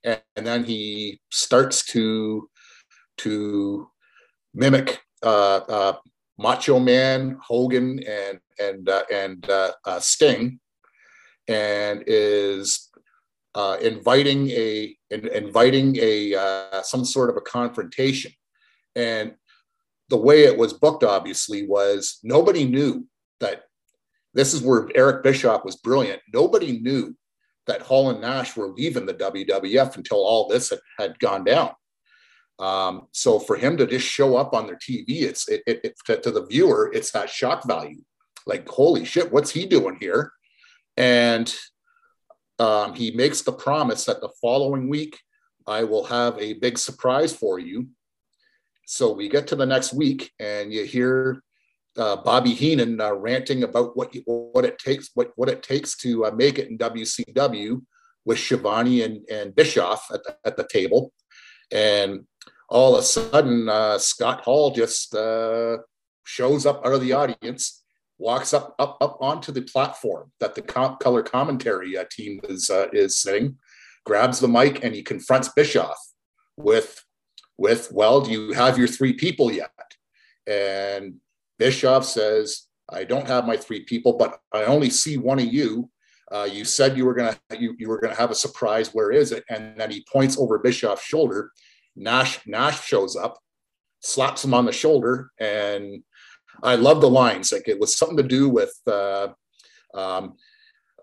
And, 0.04 0.20
and 0.36 0.46
then 0.46 0.64
he 0.64 1.20
starts 1.30 1.84
to 1.86 2.48
to 3.18 3.88
mimic 4.54 5.00
uh, 5.22 5.60
uh, 5.68 5.96
Macho 6.38 6.78
Man, 6.78 7.38
Hogan, 7.42 8.00
and 8.06 8.38
and 8.58 8.88
uh, 8.88 9.02
and 9.10 9.48
uh, 9.48 9.72
uh, 9.84 10.00
Sting, 10.00 10.60
and 11.48 12.04
is 12.06 12.85
uh, 13.56 13.78
inviting 13.80 14.50
a 14.50 14.94
in, 15.10 15.26
inviting 15.28 15.96
a 15.96 16.82
some 16.84 17.04
sort 17.04 17.30
of 17.30 17.36
a 17.36 17.40
confrontation. 17.40 18.30
And 18.94 19.34
the 20.08 20.16
way 20.16 20.44
it 20.44 20.56
was 20.56 20.74
booked, 20.74 21.02
obviously, 21.02 21.66
was 21.66 22.20
nobody 22.22 22.64
knew 22.64 23.06
that 23.40 23.62
this 24.34 24.52
is 24.52 24.62
where 24.62 24.88
Eric 24.94 25.24
Bischoff 25.24 25.64
was 25.64 25.76
brilliant. 25.76 26.20
Nobody 26.32 26.78
knew 26.78 27.16
that 27.66 27.82
Hall 27.82 28.10
and 28.10 28.20
Nash 28.20 28.56
were 28.56 28.68
leaving 28.68 29.06
the 29.06 29.14
WWF 29.14 29.96
until 29.96 30.18
all 30.18 30.46
this 30.46 30.70
had, 30.70 30.78
had 30.98 31.18
gone 31.18 31.42
down. 31.42 31.70
Um, 32.58 33.08
so 33.12 33.38
for 33.38 33.56
him 33.56 33.76
to 33.78 33.86
just 33.86 34.06
show 34.06 34.36
up 34.36 34.54
on 34.54 34.66
their 34.66 34.76
TV, 34.78 35.22
it's 35.22 35.48
it, 35.48 35.62
it, 35.66 35.80
it 35.82 35.94
to, 36.06 36.20
to, 36.20 36.30
the 36.30 36.46
viewer, 36.46 36.90
it's 36.94 37.10
that 37.10 37.28
shock 37.28 37.66
value. 37.66 38.02
Like, 38.46 38.68
holy 38.68 39.04
shit, 39.04 39.32
what's 39.32 39.50
he 39.50 39.66
doing 39.66 39.96
here? 40.00 40.32
And 40.96 41.52
um, 42.58 42.94
he 42.94 43.10
makes 43.10 43.42
the 43.42 43.52
promise 43.52 44.04
that 44.04 44.20
the 44.20 44.30
following 44.40 44.88
week 44.88 45.18
I 45.66 45.84
will 45.84 46.04
have 46.04 46.38
a 46.38 46.54
big 46.54 46.78
surprise 46.78 47.34
for 47.34 47.58
you. 47.58 47.88
So 48.86 49.12
we 49.12 49.28
get 49.28 49.48
to 49.48 49.56
the 49.56 49.66
next 49.66 49.92
week, 49.92 50.30
and 50.38 50.72
you 50.72 50.84
hear 50.84 51.42
uh, 51.98 52.16
Bobby 52.16 52.54
Heenan 52.54 53.00
uh, 53.00 53.12
ranting 53.14 53.64
about 53.64 53.96
what 53.96 54.14
you, 54.14 54.22
what 54.26 54.64
it 54.64 54.78
takes 54.78 55.10
what 55.14 55.32
what 55.34 55.48
it 55.48 55.62
takes 55.62 55.96
to 55.98 56.26
uh, 56.26 56.30
make 56.30 56.58
it 56.58 56.68
in 56.68 56.78
WCW 56.78 57.82
with 58.24 58.38
Schiavone 58.38 59.02
and, 59.02 59.28
and 59.30 59.54
Bischoff 59.54 60.08
at 60.12 60.22
the, 60.24 60.36
at 60.44 60.56
the 60.56 60.68
table, 60.68 61.12
and 61.72 62.26
all 62.68 62.94
of 62.94 63.00
a 63.00 63.02
sudden 63.02 63.68
uh, 63.68 63.98
Scott 63.98 64.42
Hall 64.42 64.70
just 64.70 65.14
uh, 65.14 65.78
shows 66.24 66.64
up 66.64 66.86
out 66.86 66.94
of 66.94 67.00
the 67.00 67.12
audience, 67.12 67.82
walks 68.18 68.54
up 68.54 68.74
up 68.78 68.96
up 69.00 69.18
onto 69.20 69.52
the 69.52 69.62
platform 69.62 70.32
that 70.40 70.54
the 70.54 70.62
color 70.62 71.22
commentary 71.22 71.96
uh, 71.96 72.04
team 72.10 72.40
is 72.44 72.70
is 72.92 73.18
sitting, 73.18 73.56
grabs 74.04 74.40
the 74.40 74.48
mic 74.48 74.84
and 74.84 74.94
he 74.94 75.02
confronts 75.02 75.48
Bischoff 75.50 75.98
with 76.56 77.04
with 77.58 77.90
well, 77.92 78.20
do 78.20 78.30
you 78.30 78.52
have 78.52 78.78
your 78.78 78.88
three 78.88 79.12
people 79.12 79.50
yet? 79.50 79.70
And 80.46 81.16
Bischoff 81.58 82.04
says, 82.04 82.66
I 82.88 83.04
don't 83.04 83.26
have 83.26 83.46
my 83.46 83.56
three 83.56 83.84
people, 83.84 84.14
but 84.14 84.38
I 84.52 84.64
only 84.64 84.90
see 84.90 85.16
one 85.16 85.38
of 85.38 85.52
you. 85.52 85.90
Uh, 86.30 86.48
you 86.50 86.64
said 86.64 86.96
you 86.96 87.04
were 87.04 87.14
gonna 87.14 87.36
you, 87.58 87.74
you 87.78 87.88
were 87.88 88.00
gonna 88.00 88.14
have 88.14 88.30
a 88.30 88.34
surprise. 88.34 88.92
Where 88.92 89.10
is 89.10 89.32
it? 89.32 89.44
And 89.48 89.78
then 89.78 89.90
he 89.90 90.04
points 90.10 90.38
over 90.38 90.58
Bischoff's 90.58 91.04
shoulder. 91.04 91.52
Nash 91.94 92.40
Nash 92.46 92.84
shows 92.84 93.16
up, 93.16 93.38
slaps 94.00 94.44
him 94.44 94.52
on 94.52 94.66
the 94.66 94.72
shoulder, 94.72 95.30
and 95.38 96.02
I 96.62 96.74
love 96.76 97.00
the 97.00 97.10
lines. 97.10 97.52
Like 97.52 97.68
it 97.68 97.78
was 97.78 97.96
something 97.96 98.16
to 98.16 98.22
do 98.22 98.48
with. 98.48 98.74
Uh, 98.86 99.28
um, 99.94 100.34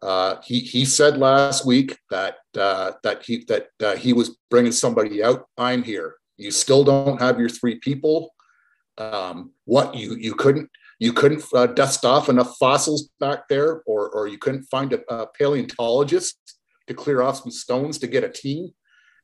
uh, 0.02 0.42
he 0.44 0.60
he 0.60 0.84
said 0.84 1.18
last 1.18 1.66
week 1.66 1.98
that 2.10 2.36
uh, 2.58 2.92
that 3.04 3.24
he 3.24 3.46
that 3.48 3.68
uh, 3.82 3.96
he 3.96 4.12
was 4.14 4.38
bringing 4.50 4.72
somebody 4.72 5.24
out. 5.24 5.48
I'm 5.58 5.82
here. 5.82 6.16
You 6.38 6.52
still 6.52 6.84
don't 6.84 7.22
have 7.22 7.40
your 7.40 7.50
three 7.50 7.80
people 7.80 8.34
um, 8.98 9.52
what 9.66 9.96
you 9.96 10.16
you 10.16 10.36
couldn't 10.36 10.70
you 11.00 11.14
couldn't 11.14 11.44
uh, 11.54 11.68
dust 11.68 12.06
off 12.06 12.30
enough 12.30 12.56
fossils 12.58 13.10
back 13.20 13.48
there, 13.48 13.82
or 13.86 14.10
or 14.10 14.28
you 14.28 14.38
couldn't 14.38 14.64
find 14.66 14.94
a, 14.94 15.14
a 15.14 15.28
paleontologist 15.28 16.38
to 16.88 16.94
clear 16.94 17.22
off 17.22 17.42
some 17.42 17.52
stones 17.52 17.98
to 18.00 18.08
get 18.08 18.24
a 18.24 18.30
team, 18.30 18.72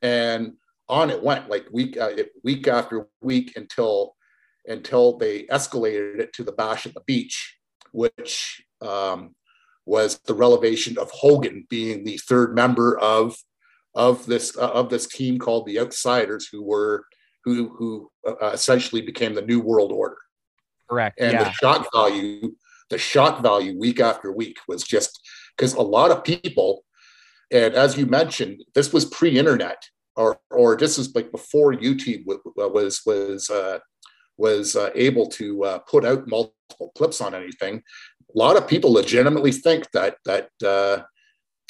and 0.01 0.53
on 0.87 1.09
it 1.09 1.21
went 1.21 1.49
like 1.49 1.65
week 1.71 1.97
uh, 1.97 2.11
week 2.43 2.67
after 2.67 3.07
week 3.21 3.53
until 3.55 4.15
until 4.69 5.17
they 5.17 5.43
escalated 5.43 6.19
it 6.19 6.31
to 6.33 6.43
the 6.43 6.51
bash 6.51 6.85
at 6.85 6.93
the 6.93 7.01
beach, 7.01 7.57
which 7.91 8.63
um, 8.81 9.35
was 9.85 10.19
the 10.19 10.33
revelation 10.33 10.97
of 10.97 11.09
Hogan 11.11 11.65
being 11.69 12.03
the 12.03 12.17
third 12.17 12.55
member 12.55 12.97
of 12.99 13.35
of 13.95 14.25
this 14.27 14.55
uh, 14.55 14.69
of 14.69 14.89
this 14.89 15.07
team 15.07 15.39
called 15.39 15.65
the 15.65 15.79
Outsiders, 15.79 16.47
who 16.47 16.63
were 16.63 17.05
who 17.43 17.69
who 17.75 18.11
uh, 18.25 18.51
essentially 18.51 19.01
became 19.01 19.33
the 19.33 19.41
new 19.41 19.59
world 19.59 19.91
order. 19.91 20.17
Correct. 20.89 21.19
And 21.19 21.33
yeah. 21.33 21.43
the 21.43 21.51
shock 21.51 21.87
value, 21.93 22.55
the 22.89 22.97
shock 22.97 23.41
value 23.41 23.77
week 23.77 23.99
after 23.99 24.31
week 24.31 24.57
was 24.67 24.83
just 24.83 25.19
because 25.55 25.73
a 25.73 25.81
lot 25.81 26.11
of 26.11 26.23
people, 26.23 26.83
and 27.51 27.73
as 27.73 27.97
you 27.97 28.05
mentioned, 28.05 28.63
this 28.75 28.93
was 28.93 29.05
pre-internet, 29.05 29.81
or 30.15 30.39
or 30.51 30.77
this 30.77 30.99
is 30.99 31.13
like 31.15 31.31
before 31.31 31.73
YouTube 31.73 32.23
was 32.25 33.01
was 33.05 33.49
uh, 33.49 33.79
was 34.39 34.75
uh, 34.75 34.89
able 34.95 35.27
to 35.27 35.63
uh, 35.65 35.79
put 35.79 36.05
out 36.05 36.27
multiple 36.27 36.91
clips 36.95 37.21
on 37.21 37.35
anything. 37.35 37.83
A 38.33 38.37
lot 38.37 38.57
of 38.57 38.67
people 38.67 38.91
legitimately 38.91 39.51
think 39.51 39.91
that 39.91 40.15
that 40.25 40.49
uh, 40.65 41.03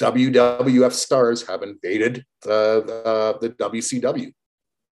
WWF 0.00 0.92
stars 0.92 1.46
have 1.46 1.62
invaded 1.62 2.24
the, 2.42 3.36
the, 3.40 3.48
the 3.48 3.70
WCW. 3.70 4.32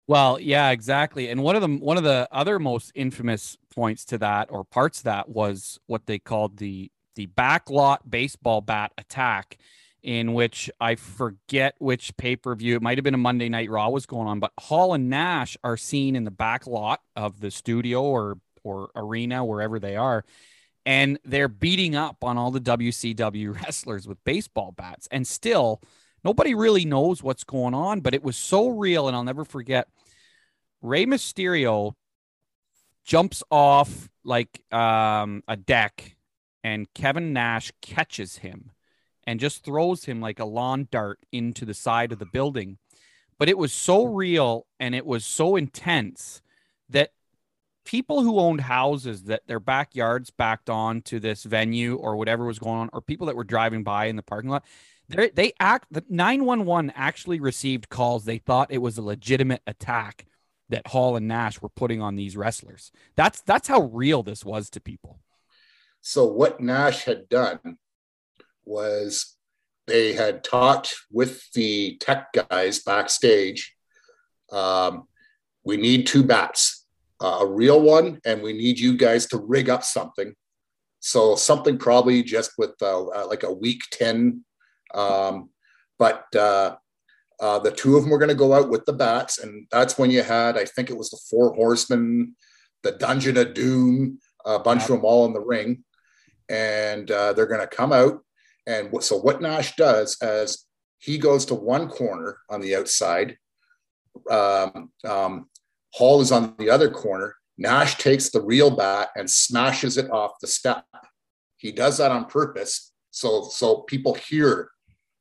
Well, 0.08 0.40
yeah, 0.40 0.72
exactly. 0.72 1.30
And 1.30 1.44
one 1.44 1.56
of 1.56 1.62
the 1.62 1.68
one 1.68 1.98
of 1.98 2.04
the 2.04 2.28
other 2.32 2.60
most 2.60 2.92
infamous 2.96 3.58
points 3.74 4.06
to 4.06 4.18
that 4.18 4.50
or 4.52 4.64
parts 4.64 5.02
that 5.04 5.30
was 5.30 5.80
what 5.88 6.06
they 6.06 6.20
called 6.20 6.58
the 6.58 6.92
the 7.16 7.28
backlot 7.28 8.00
baseball 8.10 8.62
bat 8.62 8.92
attack 8.98 9.58
in 10.08 10.34
which 10.34 10.72
I 10.80 10.96
forget 10.96 11.76
which 11.80 12.16
pay-per-view 12.16 12.78
it 12.78 12.82
might 12.82 12.98
have 12.98 13.04
been 13.04 13.14
a 13.14 13.18
Monday 13.18 13.50
Night 13.50 13.70
Raw 13.70 13.90
was 13.90 14.06
going 14.06 14.28
on, 14.28 14.40
but 14.40 14.54
Hall 14.58 14.94
and 14.94 15.10
Nash 15.10 15.58
are 15.66 15.76
seen 15.76 16.16
in 16.16 16.24
the 16.24 16.32
back 16.32 16.66
lot 16.66 17.02
of 17.16 17.42
the 17.42 17.52
studio 17.52 18.02
or 18.04 18.38
or 18.64 18.90
arena 18.96 19.46
wherever 19.46 19.80
they 19.80 19.96
are 19.96 20.26
and 20.86 21.20
they're 21.26 21.50
beating 21.50 21.96
up 21.96 22.24
on 22.24 22.38
all 22.38 22.50
the 22.50 22.62
WCW 22.62 23.54
wrestlers 23.64 24.08
with 24.08 24.24
baseball 24.24 24.72
bats 24.72 25.08
and 25.12 25.28
still 25.28 25.82
nobody 26.24 26.56
really 26.56 26.86
knows 26.86 27.22
what's 27.22 27.44
going 27.44 27.74
on, 27.74 28.00
but 28.00 28.14
it 28.14 28.24
was 28.24 28.38
so 28.38 28.70
real. 28.70 29.08
And 29.08 29.16
I'll 29.16 29.24
never 29.24 29.44
forget 29.46 29.88
Rey 30.82 31.06
Mysterio 31.06 31.94
jumps 33.06 33.44
off 33.52 34.10
like 34.24 34.62
um, 34.74 35.44
a 35.48 35.56
deck, 35.56 36.16
and 36.64 36.88
Kevin 36.94 37.34
Nash 37.34 37.72
catches 37.82 38.38
him 38.38 38.72
and 39.28 39.42
just 39.42 39.64
throws 39.64 40.06
him 40.06 40.22
like 40.22 40.40
a 40.40 40.46
lawn 40.46 40.88
dart 40.90 41.20
into 41.34 41.66
the 41.66 41.74
side 41.74 42.14
of 42.14 42.18
the 42.18 42.26
building. 42.26 42.78
But 43.38 43.50
it 43.50 43.58
was 43.58 43.74
so 43.74 44.08
hmm. 44.08 44.16
real 44.16 44.66
and 44.80 44.96
it 44.96 45.06
was 45.06 45.26
so 45.26 45.58
intense 45.58 46.42
that 46.90 47.12
people 47.86 48.24
who 48.24 48.40
owned 48.40 48.62
houses 48.62 49.24
that 49.24 49.46
their 49.46 49.60
backyards 49.60 50.32
backed 50.32 50.70
on 50.70 51.02
to 51.02 51.20
this 51.20 51.44
venue 51.44 51.96
or 51.96 52.16
whatever 52.16 52.46
was 52.46 52.58
going 52.58 52.80
on, 52.80 52.90
or 52.94 53.02
people 53.02 53.28
that 53.28 53.36
were 53.36 53.44
driving 53.44 53.84
by 53.84 54.06
in 54.06 54.16
the 54.16 54.24
parking 54.24 54.50
lot, 54.50 54.66
they 55.10 55.30
they 55.30 55.54
act 55.60 55.88
the 55.92 56.04
911 56.10 56.94
actually 56.96 57.40
received 57.40 57.90
calls. 57.90 58.26
They 58.26 58.38
thought 58.38 58.72
it 58.72 58.80
was 58.80 58.98
a 58.98 59.02
legitimate 59.02 59.62
attack 59.68 60.26
that 60.70 60.88
Hall 60.88 61.16
and 61.16 61.28
Nash 61.28 61.62
were 61.62 61.70
putting 61.70 62.02
on 62.02 62.16
these 62.16 62.36
wrestlers. 62.36 62.92
That's 63.16 63.42
that's 63.42 63.68
how 63.68 63.84
real 63.84 64.24
this 64.24 64.44
was 64.46 64.70
to 64.72 64.80
people. 64.80 65.20
So 66.02 66.26
what 66.26 66.62
Nash 66.62 67.04
had 67.04 67.28
done 67.30 67.78
was 68.68 69.38
they 69.88 70.14
had 70.14 70.44
talked 70.44 70.94
with 71.12 71.50
the 71.54 71.98
tech 72.00 72.28
guys 72.34 72.80
backstage. 72.80 73.74
Um, 74.52 75.08
we 75.64 75.78
need 75.78 76.08
two 76.08 76.24
bats, 76.24 76.86
uh, 77.22 77.40
a 77.42 77.48
real 77.48 77.82
one, 77.82 78.20
and 78.26 78.42
we 78.42 78.54
need 78.54 78.80
you 78.80 78.98
guys 78.98 79.26
to 79.28 79.38
rig 79.38 79.70
up 79.70 79.84
something. 79.84 80.34
So 81.00 81.36
something 81.36 81.78
probably 81.78 82.22
just 82.24 82.52
with 82.58 82.74
uh, 82.82 83.08
uh 83.08 83.28
like 83.28 83.44
a 83.44 83.52
week 83.52 83.82
10. 83.92 84.44
Um, 84.94 85.50
but 85.98 86.26
uh, 86.36 86.76
uh, 87.40 87.60
the 87.60 87.72
two 87.72 87.96
of 87.96 88.04
them 88.04 88.12
were 88.12 88.18
going 88.18 88.30
to 88.30 88.36
go 88.36 88.54
out 88.54 88.70
with 88.70 88.86
the 88.86 88.94
bats. 88.94 89.40
And 89.40 89.68
that's 89.72 89.98
when 89.98 90.12
you 90.12 90.22
had, 90.24 90.58
I 90.58 90.66
think 90.66 90.90
it 90.90 90.98
was 90.98 91.10
the 91.10 91.20
Four 91.30 91.54
Horsemen, 91.54 92.36
the 92.84 92.92
Dungeon 92.92 93.38
of 93.38 93.54
Doom, 93.54 94.20
a 94.46 94.60
bunch 94.60 94.84
of 94.84 94.90
them 94.90 95.06
all 95.06 95.26
in 95.26 95.34
the 95.34 95.40
ring. 95.40 95.84
And 96.50 97.10
uh, 97.10 97.34
they're 97.34 97.46
going 97.46 97.62
to 97.62 97.68
come 97.68 97.94
out 97.94 98.22
and 98.68 99.02
so 99.02 99.18
what 99.18 99.42
Nash 99.42 99.76
does 99.78 100.18
as 100.22 100.66
he 101.00 101.18
goes 101.18 101.46
to 101.46 101.56
one 101.56 101.88
corner 101.88 102.40
on 102.50 102.60
the 102.60 102.76
outside, 102.76 103.38
um, 104.30 104.92
um, 105.06 105.50
Hall 105.94 106.20
is 106.22 106.34
on 106.34 106.54
the 106.60 106.70
other 106.70 106.92
corner. 106.92 107.36
Nash 107.58 107.98
takes 107.98 108.30
the 108.30 108.42
real 108.42 108.70
bat 108.70 109.10
and 109.16 109.30
smashes 109.30 109.98
it 109.98 110.12
off 110.12 110.34
the 110.42 110.48
step. 110.48 110.84
He 111.56 111.72
does 111.72 111.98
that 111.98 112.12
on 112.12 112.26
purpose, 112.26 112.92
so 113.10 113.48
so 113.50 113.78
people 113.82 114.14
hear, 114.14 114.70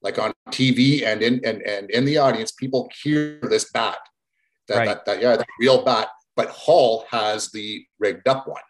like 0.03 0.19
on 0.19 0.35
TV 0.51 1.07
and 1.07 1.23
in 1.23 1.41
and, 1.45 1.63
and 1.63 1.89
in 1.91 2.05
the 2.05 2.19
audience, 2.19 2.53
people 2.53 2.91
hear 3.03 3.39
this 3.43 3.71
bat. 3.71 3.97
That, 4.69 4.77
right. 4.79 4.87
that, 4.87 5.07
that 5.07 5.23
yeah, 5.23 5.37
the 5.37 5.47
real 5.61 5.83
bat. 5.83 6.09
But 6.35 6.51
Hall 6.51 7.07
has 7.11 7.51
the 7.53 7.87
rigged 7.99 8.29
up 8.29 8.47
one. 8.47 8.61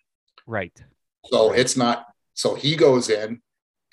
Right. 0.47 0.79
So 1.25 1.51
right. 1.51 1.59
it's 1.59 1.77
not. 1.77 2.07
So 2.35 2.55
he 2.55 2.77
goes 2.77 3.09
in 3.09 3.41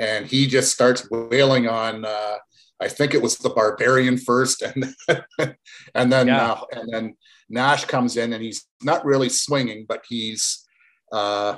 and 0.03 0.27
he 0.27 0.47
just 0.47 0.73
starts 0.73 1.09
wailing 1.09 1.67
on. 1.67 2.05
Uh, 2.05 2.35
I 2.79 2.89
think 2.89 3.13
it 3.13 3.21
was 3.21 3.37
the 3.37 3.49
Barbarian 3.49 4.17
first, 4.17 4.61
and 4.61 4.93
and 5.95 6.11
then 6.11 6.27
yeah. 6.27 6.51
uh, 6.51 6.61
and 6.73 6.89
then 6.91 7.15
Nash 7.49 7.85
comes 7.85 8.17
in, 8.17 8.33
and 8.33 8.43
he's 8.43 8.65
not 8.81 9.05
really 9.05 9.29
swinging, 9.29 9.85
but 9.87 10.03
he's. 10.07 10.65
Uh, 11.11 11.57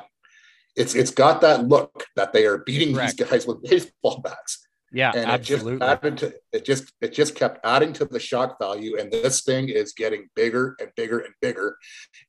it's 0.75 0.93
it's 0.93 1.11
got 1.11 1.41
that 1.41 1.67
look 1.67 2.05
that 2.15 2.33
they 2.33 2.45
are 2.45 2.59
beating 2.59 2.93
Correct. 2.93 3.17
these 3.17 3.27
guys 3.27 3.47
with 3.47 3.63
baseball 3.69 4.21
bats. 4.21 4.67
Yeah, 4.91 5.11
and 5.15 5.25
absolutely. 5.25 5.75
it 5.75 5.79
just 5.79 5.89
added 5.89 6.17
to 6.19 6.33
it 6.53 6.65
just 6.65 6.93
it 7.01 7.13
just 7.13 7.35
kept 7.35 7.65
adding 7.65 7.93
to 7.93 8.05
the 8.05 8.19
shock 8.19 8.59
value, 8.59 8.97
and 8.99 9.11
this 9.11 9.41
thing 9.41 9.69
is 9.69 9.93
getting 9.93 10.29
bigger 10.35 10.75
and 10.79 10.89
bigger 10.95 11.19
and 11.19 11.33
bigger. 11.41 11.77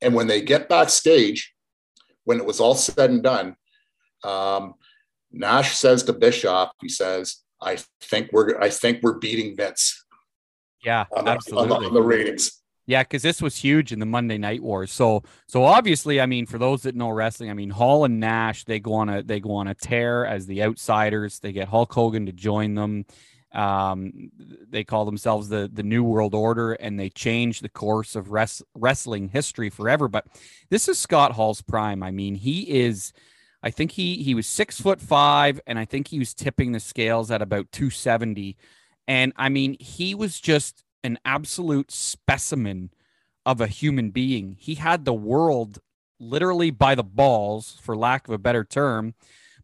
And 0.01 0.15
when 0.15 0.27
they 0.27 0.41
get 0.41 0.69
backstage, 0.69 1.55
when 2.25 2.39
it 2.39 2.47
was 2.47 2.61
all 2.61 2.75
said 2.75 3.11
and 3.11 3.23
done, 3.23 3.57
um, 4.25 4.75
Nash 5.37 5.77
says 5.77 6.03
to 6.05 6.13
Bischoff, 6.13 6.73
he 6.81 6.89
says, 6.89 7.43
"I 7.61 7.79
think 8.01 8.31
we're 8.33 8.61
I 8.61 8.71
think 8.71 9.03
we're 9.03 9.19
beating 9.19 9.57
Vince." 9.57 10.05
Yeah, 10.85 11.05
on 11.17 11.25
the, 11.25 11.31
absolutely. 11.33 11.75
On 11.75 11.83
the, 11.83 11.89
on 11.89 11.95
the 11.95 12.03
ratings. 12.03 12.63
Yeah, 12.87 13.03
because 13.03 13.23
this 13.23 13.43
was 13.43 13.57
huge 13.57 13.93
in 13.93 13.99
the 13.99 14.07
Monday 14.07 14.39
Night 14.39 14.63
Wars. 14.63 14.93
So, 14.93 15.25
so 15.49 15.65
obviously, 15.65 16.21
I 16.21 16.27
mean, 16.27 16.47
for 16.47 16.57
those 16.57 16.83
that 16.83 16.95
know 16.95 17.11
wrestling, 17.11 17.51
I 17.51 17.55
mean, 17.55 17.71
Hall 17.71 18.05
and 18.05 18.21
Nash 18.21 18.65
they 18.65 18.79
go 18.79 18.95
on 18.95 19.09
a 19.09 19.23
they 19.23 19.41
go 19.41 19.57
on 19.57 19.67
a 19.67 19.75
tear 19.75 20.25
as 20.25 20.47
the 20.47 20.63
outsiders. 20.63 21.41
They 21.41 21.53
get 21.53 21.69
Hulk 21.69 21.93
Hogan 21.93 22.27
to 22.27 22.33
join 22.33 22.75
them. 22.75 23.05
Um, 23.53 24.31
they 24.69 24.85
call 24.85 25.05
themselves 25.05 25.49
the 25.49 25.69
the 25.73 25.83
New 25.83 26.05
World 26.05 26.35
Order, 26.35 26.75
and 26.75 26.99
they 26.99 27.11
change 27.11 27.61
the 27.61 27.69
course 27.69 28.15
of 28.15 28.31
res- 28.31 28.63
wrestling 28.75 29.29
history 29.29 29.69
forever. 29.69 30.07
But 30.07 30.27
this 30.71 30.89
is 30.89 30.99
Scott 30.99 31.33
Hall's 31.33 31.63
prime. 31.63 32.05
I 32.05 32.13
mean, 32.13 32.37
he 32.37 32.83
is 32.83 33.13
I 33.67 33.71
think 33.71 33.91
he 33.91 34.23
he 34.23 34.33
was 34.33 34.47
six 34.47 34.81
foot 34.81 35.01
five, 35.01 35.61
and 35.67 35.77
I 35.77 35.85
think 35.85 36.07
he 36.07 36.21
was 36.21 36.35
tipping 36.35 36.71
the 36.71 36.79
scales 36.79 37.33
at 37.33 37.43
about 37.43 37.73
270. 37.73 38.57
And 39.09 39.33
I 39.35 39.49
mean, 39.49 39.77
he 39.81 40.15
was 40.15 40.41
just 40.41 40.85
an 41.03 41.19
absolute 41.25 41.91
specimen 41.91 42.91
of 43.45 43.61
a 43.61 43.67
human 43.67 44.11
being. 44.11 44.57
He 44.57 44.77
had 44.77 45.05
the 45.05 45.13
world 45.13 45.81
literally 46.21 46.71
by 46.71 46.95
the 46.95 47.03
balls, 47.03 47.81
for 47.83 47.97
lack 47.97 48.29
of 48.29 48.35
a 48.35 48.39
better 48.39 48.63
term. 48.63 49.15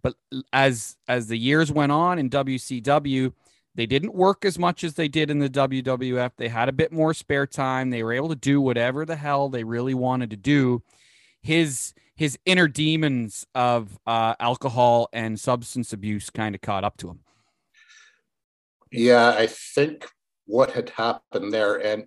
But 0.03 0.17
as 0.53 0.97
as 1.07 1.29
the 1.29 1.38
years 1.38 1.71
went 1.71 1.93
on 1.93 2.19
in 2.19 2.29
WCW, 2.29 3.33
they 3.77 3.87
didn't 3.87 4.17
work 4.17 4.45
as 4.45 4.59
much 4.59 4.83
as 4.83 4.95
they 4.95 5.07
did 5.07 5.31
in 5.31 5.38
the 5.38 5.49
WWF. 5.49 6.33
They 6.37 6.49
had 6.49 6.69
a 6.69 6.73
bit 6.73 6.91
more 6.91 7.15
spare 7.15 7.47
time. 7.47 7.91
They 7.91 8.03
were 8.03 8.12
able 8.12 8.31
to 8.31 8.35
do 8.35 8.61
whatever 8.61 9.05
the 9.05 9.15
hell 9.15 9.49
they 9.49 9.62
really 9.62 9.95
wanted 9.95 10.31
to 10.31 10.37
do. 10.37 10.83
His 11.41 11.95
his 12.14 12.38
inner 12.44 12.68
demons 12.68 13.46
of 13.55 13.98
uh, 14.07 14.35
alcohol 14.38 15.09
and 15.12 15.38
substance 15.38 15.92
abuse 15.92 16.31
kind 16.31 16.55
of 16.55 16.61
caught 16.61 16.85
up 16.85 16.96
to 16.98 17.09
him. 17.09 17.20
Yeah, 18.90 19.31
I 19.31 19.46
think 19.46 20.07
what 20.46 20.72
had 20.72 20.90
happened 20.90 21.53
there, 21.53 21.77
and 21.77 22.05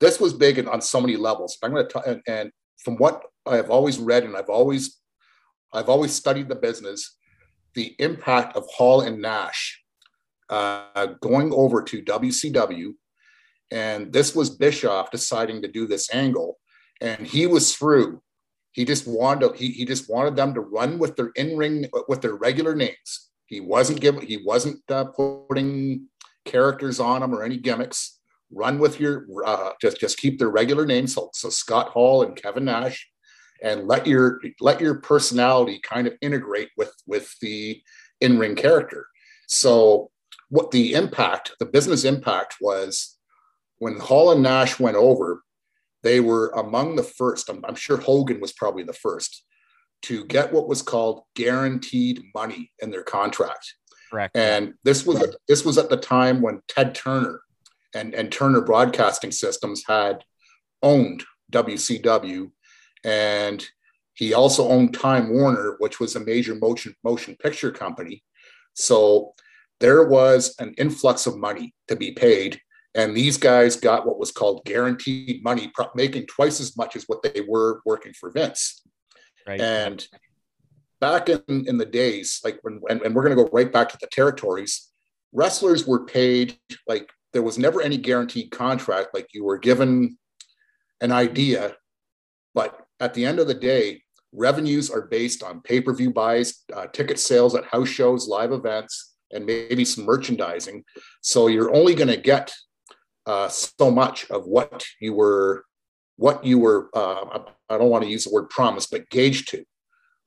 this 0.00 0.18
was 0.18 0.32
big 0.32 0.66
on 0.66 0.80
so 0.80 1.00
many 1.00 1.16
levels. 1.16 1.58
I'm 1.62 1.72
going 1.72 1.86
to 1.86 1.92
talk, 1.92 2.06
and, 2.06 2.22
and 2.26 2.50
from 2.78 2.96
what 2.96 3.22
I've 3.46 3.70
always 3.70 3.98
read, 3.98 4.24
and 4.24 4.36
I've 4.36 4.48
always, 4.48 4.98
I've 5.72 5.90
always 5.90 6.14
studied 6.14 6.48
the 6.48 6.54
business, 6.54 7.18
the 7.74 7.94
impact 7.98 8.56
of 8.56 8.66
Hall 8.66 9.02
and 9.02 9.20
Nash 9.20 9.82
uh, 10.48 11.06
going 11.20 11.52
over 11.52 11.82
to 11.82 12.02
WCW, 12.02 12.94
and 13.70 14.12
this 14.12 14.34
was 14.34 14.48
Bischoff 14.50 15.10
deciding 15.10 15.60
to 15.62 15.68
do 15.68 15.86
this 15.86 16.12
angle, 16.14 16.58
and 17.02 17.26
he 17.26 17.46
was 17.46 17.76
through 17.76 18.22
he 18.72 18.84
just 18.84 19.06
wanted 19.06 19.54
he, 19.56 19.68
he 19.68 19.84
just 19.84 20.10
wanted 20.10 20.36
them 20.36 20.54
to 20.54 20.60
run 20.60 20.98
with 20.98 21.16
their 21.16 21.30
in-ring 21.36 21.88
with 22.08 22.20
their 22.22 22.34
regular 22.34 22.74
names. 22.74 23.30
He 23.46 23.60
wasn't 23.60 24.00
giving 24.00 24.26
he 24.26 24.38
wasn't 24.38 24.80
uh, 24.90 25.04
putting 25.04 26.08
characters 26.44 26.98
on 26.98 27.20
them 27.20 27.34
or 27.34 27.42
any 27.42 27.58
gimmicks. 27.58 28.18
Run 28.50 28.78
with 28.78 29.00
your 29.00 29.26
uh, 29.46 29.72
just 29.80 30.00
just 30.00 30.18
keep 30.18 30.38
their 30.38 30.50
regular 30.50 30.86
names. 30.86 31.14
So, 31.14 31.30
so 31.32 31.50
Scott 31.50 31.88
Hall 31.88 32.22
and 32.22 32.36
Kevin 32.36 32.64
Nash, 32.66 33.08
and 33.62 33.86
let 33.86 34.06
your 34.06 34.40
let 34.60 34.80
your 34.80 34.96
personality 34.96 35.80
kind 35.82 36.06
of 36.06 36.14
integrate 36.20 36.70
with 36.76 36.94
with 37.06 37.34
the 37.40 37.82
in-ring 38.20 38.56
character. 38.56 39.06
So 39.48 40.10
what 40.48 40.70
the 40.70 40.92
impact, 40.92 41.52
the 41.58 41.66
business 41.66 42.04
impact 42.04 42.56
was 42.60 43.16
when 43.78 43.98
Hall 43.98 44.32
and 44.32 44.42
Nash 44.42 44.78
went 44.78 44.96
over, 44.96 45.42
they 46.02 46.20
were 46.20 46.48
among 46.50 46.96
the 46.96 47.02
first, 47.02 47.48
I'm, 47.48 47.64
I'm 47.64 47.74
sure 47.74 47.96
Hogan 47.96 48.40
was 48.40 48.52
probably 48.52 48.82
the 48.82 48.92
first, 48.92 49.44
to 50.02 50.24
get 50.24 50.52
what 50.52 50.68
was 50.68 50.82
called 50.82 51.22
guaranteed 51.34 52.22
money 52.34 52.72
in 52.80 52.90
their 52.90 53.04
contract. 53.04 53.74
Correct. 54.10 54.36
And 54.36 54.74
this 54.84 55.06
was 55.06 55.36
this 55.48 55.64
was 55.64 55.78
at 55.78 55.88
the 55.88 55.96
time 55.96 56.42
when 56.42 56.60
Ted 56.68 56.94
Turner 56.94 57.40
and, 57.94 58.14
and 58.14 58.30
Turner 58.30 58.60
Broadcasting 58.60 59.30
Systems 59.30 59.84
had 59.88 60.24
owned 60.82 61.24
WCW, 61.52 62.50
and 63.04 63.64
he 64.14 64.34
also 64.34 64.68
owned 64.68 64.94
Time 64.94 65.32
Warner, 65.32 65.76
which 65.78 66.00
was 66.00 66.16
a 66.16 66.20
major 66.20 66.54
motion 66.54 66.94
motion 67.02 67.36
picture 67.36 67.70
company. 67.70 68.22
So 68.74 69.34
there 69.80 70.04
was 70.04 70.54
an 70.58 70.74
influx 70.78 71.26
of 71.26 71.36
money 71.36 71.74
to 71.88 71.96
be 71.96 72.12
paid, 72.12 72.60
and 72.94 73.16
these 73.16 73.38
guys 73.38 73.76
got 73.76 74.06
what 74.06 74.18
was 74.18 74.30
called 74.30 74.64
guaranteed 74.64 75.42
money, 75.42 75.72
making 75.94 76.26
twice 76.26 76.60
as 76.60 76.76
much 76.76 76.94
as 76.94 77.04
what 77.04 77.22
they 77.22 77.42
were 77.46 77.80
working 77.86 78.12
for 78.12 78.30
Vince. 78.30 78.82
Right. 79.46 79.60
And 79.60 80.06
back 81.00 81.28
in, 81.28 81.42
in 81.48 81.78
the 81.78 81.86
days, 81.86 82.40
like 82.44 82.58
when, 82.62 82.80
and, 82.88 83.00
and 83.02 83.14
we're 83.14 83.24
going 83.24 83.36
to 83.36 83.42
go 83.42 83.50
right 83.52 83.72
back 83.72 83.88
to 83.90 83.98
the 84.00 84.06
territories, 84.08 84.90
wrestlers 85.32 85.86
were 85.86 86.04
paid 86.04 86.58
like 86.86 87.10
there 87.32 87.42
was 87.42 87.58
never 87.58 87.80
any 87.80 87.96
guaranteed 87.96 88.50
contract. 88.50 89.14
Like 89.14 89.28
you 89.32 89.44
were 89.44 89.58
given 89.58 90.18
an 91.00 91.12
idea, 91.12 91.74
but 92.54 92.78
at 93.00 93.14
the 93.14 93.24
end 93.24 93.38
of 93.38 93.46
the 93.46 93.54
day, 93.54 94.02
revenues 94.32 94.90
are 94.90 95.02
based 95.02 95.42
on 95.42 95.62
pay 95.62 95.80
per 95.80 95.94
view 95.94 96.12
buys, 96.12 96.62
uh, 96.74 96.86
ticket 96.86 97.18
sales 97.18 97.54
at 97.54 97.64
house 97.64 97.88
shows, 97.88 98.28
live 98.28 98.52
events, 98.52 99.14
and 99.30 99.46
maybe 99.46 99.84
some 99.84 100.04
merchandising. 100.04 100.84
So 101.22 101.46
you're 101.46 101.74
only 101.74 101.94
going 101.94 102.08
to 102.08 102.16
get 102.18 102.52
uh, 103.26 103.48
so 103.48 103.90
much 103.90 104.30
of 104.30 104.46
what 104.46 104.84
you 105.00 105.12
were 105.14 105.64
what 106.16 106.44
you 106.44 106.58
were 106.58 106.90
uh, 106.94 107.40
i 107.68 107.78
don't 107.78 107.90
want 107.90 108.04
to 108.04 108.10
use 108.10 108.24
the 108.24 108.32
word 108.32 108.48
promise 108.50 108.86
but 108.86 109.08
gauged 109.10 109.48
to. 109.48 109.64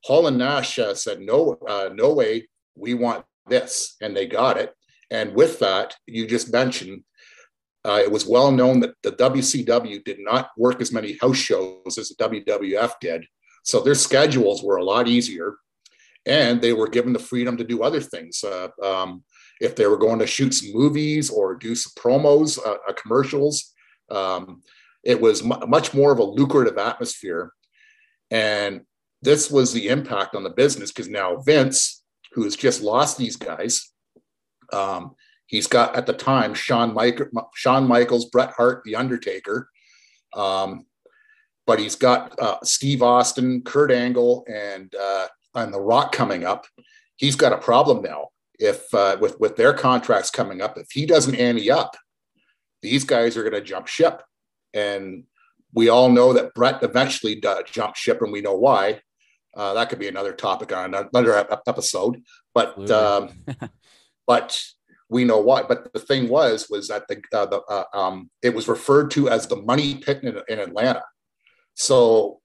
Hall 0.04 0.28
and 0.28 0.38
nash 0.38 0.78
uh, 0.78 0.94
said 0.94 1.20
no 1.20 1.58
uh, 1.68 1.90
no 1.94 2.14
way 2.14 2.48
we 2.76 2.94
want 2.94 3.26
this 3.48 3.96
and 4.02 4.16
they 4.16 4.26
got 4.26 4.58
it. 4.58 4.74
And 5.12 5.34
with 5.34 5.60
that 5.60 5.96
you 6.06 6.28
just 6.28 6.52
mentioned 6.52 7.04
uh, 7.86 8.02
it 8.04 8.12
was 8.12 8.26
well 8.26 8.52
known 8.52 8.80
that 8.80 8.96
the 9.04 9.12
wcw 9.12 10.04
did 10.04 10.20
not 10.20 10.50
work 10.58 10.82
as 10.82 10.92
many 10.92 11.18
house 11.22 11.38
shows 11.38 11.98
as 11.98 12.10
the 12.10 12.16
wwf 12.16 12.94
did. 13.00 13.26
So 13.64 13.80
their 13.80 13.96
schedules 13.96 14.64
were 14.64 14.78
a 14.78 14.84
lot 14.84 15.08
easier 15.08 15.56
and 16.26 16.62
they 16.62 16.74
were 16.74 16.88
given 16.88 17.14
the 17.14 17.20
freedom 17.20 17.58
to 17.58 17.64
do 17.64 17.84
other 17.84 18.02
things. 18.02 18.44
Uh, 18.44 18.70
um, 18.84 19.24
if 19.62 19.76
they 19.76 19.88
were 19.88 19.98
going 19.98 20.20
to 20.20 20.28
shoot 20.28 20.54
some 20.54 20.74
movies 20.74 21.30
or 21.30 21.56
do 21.56 21.76
some 21.76 21.94
promos, 21.98 22.60
uh, 22.66 22.78
uh, 22.88 22.94
commercials. 22.94 23.74
Um, 24.12 24.62
it 25.04 25.20
was 25.20 25.42
m- 25.42 25.70
much 25.70 25.94
more 25.94 26.12
of 26.12 26.20
a 26.20 26.24
lucrative 26.24 26.78
atmosphere. 26.78 27.52
And 28.32 28.82
this 29.22 29.50
was 29.50 29.72
the 29.72 29.88
impact 29.88 30.36
on 30.36 30.44
the 30.44 30.50
business 30.50 30.92
because 30.92 31.10
now 31.10 31.38
Vince, 31.38 32.04
who 32.34 32.44
has 32.44 32.56
just 32.56 32.82
lost 32.82 33.18
these 33.18 33.38
guys, 33.38 33.92
um, 34.74 35.16
he's 35.46 35.68
got 35.68 35.96
at 35.96 36.06
the 36.06 36.14
time 36.14 36.54
Shawn, 36.54 36.96
Shawn 37.54 37.88
Michaels, 37.88 38.26
Bret 38.26 38.52
Hart, 38.52 38.84
The 38.84 38.96
Undertaker. 38.96 39.70
Um, 40.36 40.86
but 41.66 41.80
he's 41.80 41.96
got 41.96 42.38
uh, 42.40 42.58
Steve 42.64 43.02
Austin, 43.02 43.62
Kurt 43.62 43.92
Angle, 43.92 44.46
and 44.48 44.94
uh, 44.94 45.28
and 45.56 45.74
The 45.74 45.80
Rock 45.80 46.12
coming 46.12 46.44
up. 46.44 46.68
He's 47.16 47.36
got 47.36 47.54
a 47.54 47.58
problem 47.58 48.04
now. 48.04 48.28
If 48.60 48.94
uh, 48.94 49.18
with 49.20 49.40
with 49.40 49.56
their 49.56 49.74
contracts 49.74 50.30
coming 50.30 50.62
up, 50.62 50.78
if 50.78 50.88
he 50.92 51.06
doesn't 51.06 51.36
ante 51.36 51.70
up, 51.72 51.96
these 52.82 53.04
guys 53.04 53.36
are 53.38 53.44
going 53.44 53.54
to 53.54 53.62
jump 53.62 53.88
ship. 53.88 54.22
And 54.74 55.24
we 55.74 55.90
all 55.90 56.10
know 56.10 56.34
that 56.34 56.54
Bret 56.54 56.84
eventually 56.84 57.42
jumped 57.66 57.98
ship, 57.98 58.22
and 58.22 58.32
we 58.32 58.42
know 58.42 58.56
why. 58.56 59.02
Uh, 59.56 59.74
that 59.74 59.90
could 59.90 60.00
be 60.00 60.08
another 60.08 60.34
topic 60.34 60.76
on 60.76 60.94
another 60.94 61.48
episode. 61.68 62.22
But 62.54 62.90
um, 62.92 63.30
but 64.28 64.62
we 65.10 65.24
know 65.24 65.40
why. 65.40 65.64
But 65.64 65.94
the 65.94 66.00
thing 66.00 66.30
was 66.30 66.68
was 66.70 66.88
that 66.88 67.08
the, 67.08 67.22
uh, 67.34 67.46
the 67.46 67.62
uh, 67.62 67.84
um, 67.94 68.30
it 68.42 68.54
was 68.54 68.68
referred 68.68 69.12
to 69.12 69.30
as 69.30 69.48
the 69.48 69.58
money 69.58 69.96
pit 69.96 70.24
in, 70.24 70.40
in 70.48 70.60
Atlanta. 70.60 71.04
So 71.76 72.40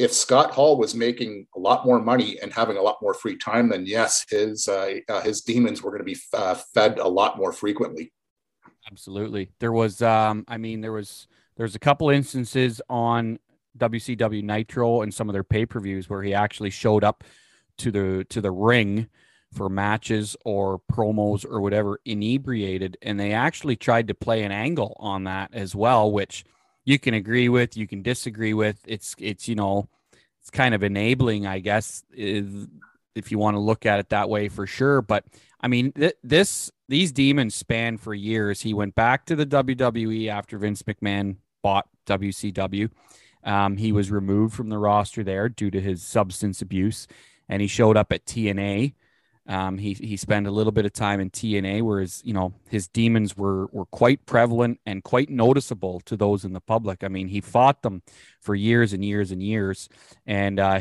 if 0.00 0.14
Scott 0.14 0.50
Hall 0.52 0.78
was 0.78 0.94
making 0.94 1.46
a 1.54 1.58
lot 1.58 1.84
more 1.84 2.00
money 2.00 2.38
and 2.40 2.50
having 2.50 2.78
a 2.78 2.82
lot 2.82 2.96
more 3.02 3.12
free 3.12 3.36
time, 3.36 3.68
then 3.68 3.84
yes, 3.84 4.24
his 4.30 4.66
uh, 4.66 4.94
uh, 5.10 5.20
his 5.20 5.42
demons 5.42 5.82
were 5.82 5.90
going 5.90 6.00
to 6.00 6.04
be 6.04 6.16
uh, 6.32 6.54
fed 6.54 6.98
a 6.98 7.06
lot 7.06 7.36
more 7.36 7.52
frequently. 7.52 8.10
Absolutely, 8.90 9.52
there 9.60 9.72
was. 9.72 10.00
Um, 10.00 10.44
I 10.48 10.56
mean, 10.56 10.80
there 10.80 10.92
was 10.92 11.28
there's 11.56 11.74
a 11.74 11.78
couple 11.78 12.08
instances 12.08 12.80
on 12.88 13.38
WCW 13.76 14.42
Nitro 14.42 15.02
and 15.02 15.12
some 15.12 15.28
of 15.28 15.34
their 15.34 15.44
pay 15.44 15.66
per 15.66 15.80
views 15.80 16.08
where 16.08 16.22
he 16.22 16.32
actually 16.32 16.70
showed 16.70 17.04
up 17.04 17.22
to 17.76 17.90
the 17.90 18.24
to 18.30 18.40
the 18.40 18.50
ring 18.50 19.06
for 19.52 19.68
matches 19.68 20.34
or 20.46 20.80
promos 20.90 21.44
or 21.44 21.60
whatever 21.60 22.00
inebriated, 22.06 22.96
and 23.02 23.20
they 23.20 23.34
actually 23.34 23.76
tried 23.76 24.08
to 24.08 24.14
play 24.14 24.44
an 24.44 24.52
angle 24.52 24.96
on 24.98 25.24
that 25.24 25.50
as 25.52 25.74
well, 25.74 26.10
which 26.10 26.46
you 26.90 26.98
can 26.98 27.14
agree 27.14 27.48
with, 27.48 27.76
you 27.76 27.86
can 27.86 28.02
disagree 28.02 28.52
with. 28.52 28.78
It's 28.86 29.14
it's 29.18 29.46
you 29.46 29.54
know, 29.54 29.88
it's 30.40 30.50
kind 30.50 30.74
of 30.74 30.82
enabling, 30.82 31.46
I 31.46 31.60
guess, 31.60 32.02
is, 32.12 32.66
if 33.14 33.30
you 33.30 33.38
want 33.38 33.54
to 33.54 33.60
look 33.60 33.86
at 33.86 34.00
it 34.00 34.08
that 34.08 34.28
way 34.28 34.48
for 34.48 34.66
sure. 34.66 35.00
But 35.00 35.24
I 35.60 35.68
mean, 35.68 35.92
th- 35.92 36.16
this 36.24 36.70
these 36.88 37.12
demons 37.12 37.54
span 37.54 37.96
for 37.96 38.12
years. 38.12 38.62
He 38.62 38.74
went 38.74 38.94
back 38.96 39.24
to 39.26 39.36
the 39.36 39.46
WWE 39.46 40.28
after 40.28 40.58
Vince 40.58 40.82
McMahon 40.82 41.36
bought 41.62 41.86
WCW. 42.06 42.90
Um, 43.44 43.76
he 43.76 43.92
was 43.92 44.10
removed 44.10 44.54
from 44.54 44.68
the 44.68 44.78
roster 44.78 45.22
there 45.22 45.48
due 45.48 45.70
to 45.70 45.80
his 45.80 46.02
substance 46.02 46.60
abuse, 46.60 47.06
and 47.48 47.62
he 47.62 47.68
showed 47.68 47.96
up 47.96 48.12
at 48.12 48.26
TNA 48.26 48.94
um, 49.48 49.78
he 49.78 49.94
he 49.94 50.16
spent 50.16 50.46
a 50.46 50.50
little 50.50 50.72
bit 50.72 50.84
of 50.84 50.92
time 50.92 51.20
in 51.20 51.30
TNA, 51.30 51.82
where 51.82 52.00
his 52.00 52.22
you 52.24 52.32
know 52.32 52.52
his 52.68 52.88
demons 52.88 53.36
were 53.36 53.66
were 53.66 53.86
quite 53.86 54.24
prevalent 54.26 54.80
and 54.86 55.02
quite 55.02 55.30
noticeable 55.30 56.00
to 56.06 56.16
those 56.16 56.44
in 56.44 56.52
the 56.52 56.60
public. 56.60 57.02
I 57.02 57.08
mean, 57.08 57.28
he 57.28 57.40
fought 57.40 57.82
them 57.82 58.02
for 58.40 58.54
years 58.54 58.92
and 58.92 59.04
years 59.04 59.30
and 59.32 59.42
years, 59.42 59.88
and 60.26 60.60
uh, 60.60 60.80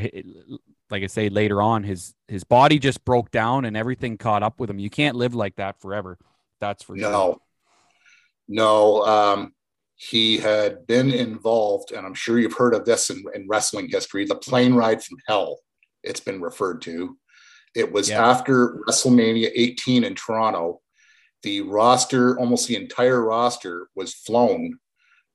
like 0.90 1.04
I 1.04 1.08
say, 1.08 1.30
later 1.30 1.62
on, 1.62 1.84
his 1.84 2.14
his 2.28 2.44
body 2.44 2.80
just 2.80 3.06
broke 3.06 3.32
down 3.32 3.66
and 3.66 3.78
everything 3.78 4.18
caught 4.18 4.44
up 4.44 4.60
with 4.60 4.70
him. 4.70 4.80
You 4.80 4.90
can't 4.90 5.16
live 5.16 5.34
like 5.34 5.56
that 5.56 5.80
forever. 5.80 6.18
That's 6.60 6.84
for 6.84 6.96
no, 6.96 7.12
sure. 7.12 7.38
no. 8.50 9.06
Um, 9.06 9.54
he 9.96 10.38
had 10.38 10.88
been 10.88 11.12
involved, 11.12 11.92
and 11.92 12.06
I'm 12.06 12.14
sure 12.14 12.40
you've 12.40 12.54
heard 12.54 12.74
of 12.74 12.86
this 12.86 13.10
in, 13.10 13.24
in 13.36 13.48
wrestling 13.50 13.90
history, 13.90 14.26
the 14.26 14.36
plane 14.36 14.74
ride 14.74 15.04
from 15.04 15.18
hell. 15.28 15.60
It's 16.04 16.22
been 16.22 16.42
referred 16.42 16.82
to 16.84 17.18
it 17.76 17.92
was 17.92 18.10
yeah. 18.10 18.28
after 18.28 18.80
WrestleMania 18.88 19.52
18 19.54 20.04
in 20.04 20.16
Toronto. 20.16 20.82
The 21.44 21.62
roster, 21.62 22.38
almost 22.38 22.68
the 22.68 22.76
entire 22.76 23.24
roster, 23.24 23.88
was 23.96 24.14
flown 24.14 24.80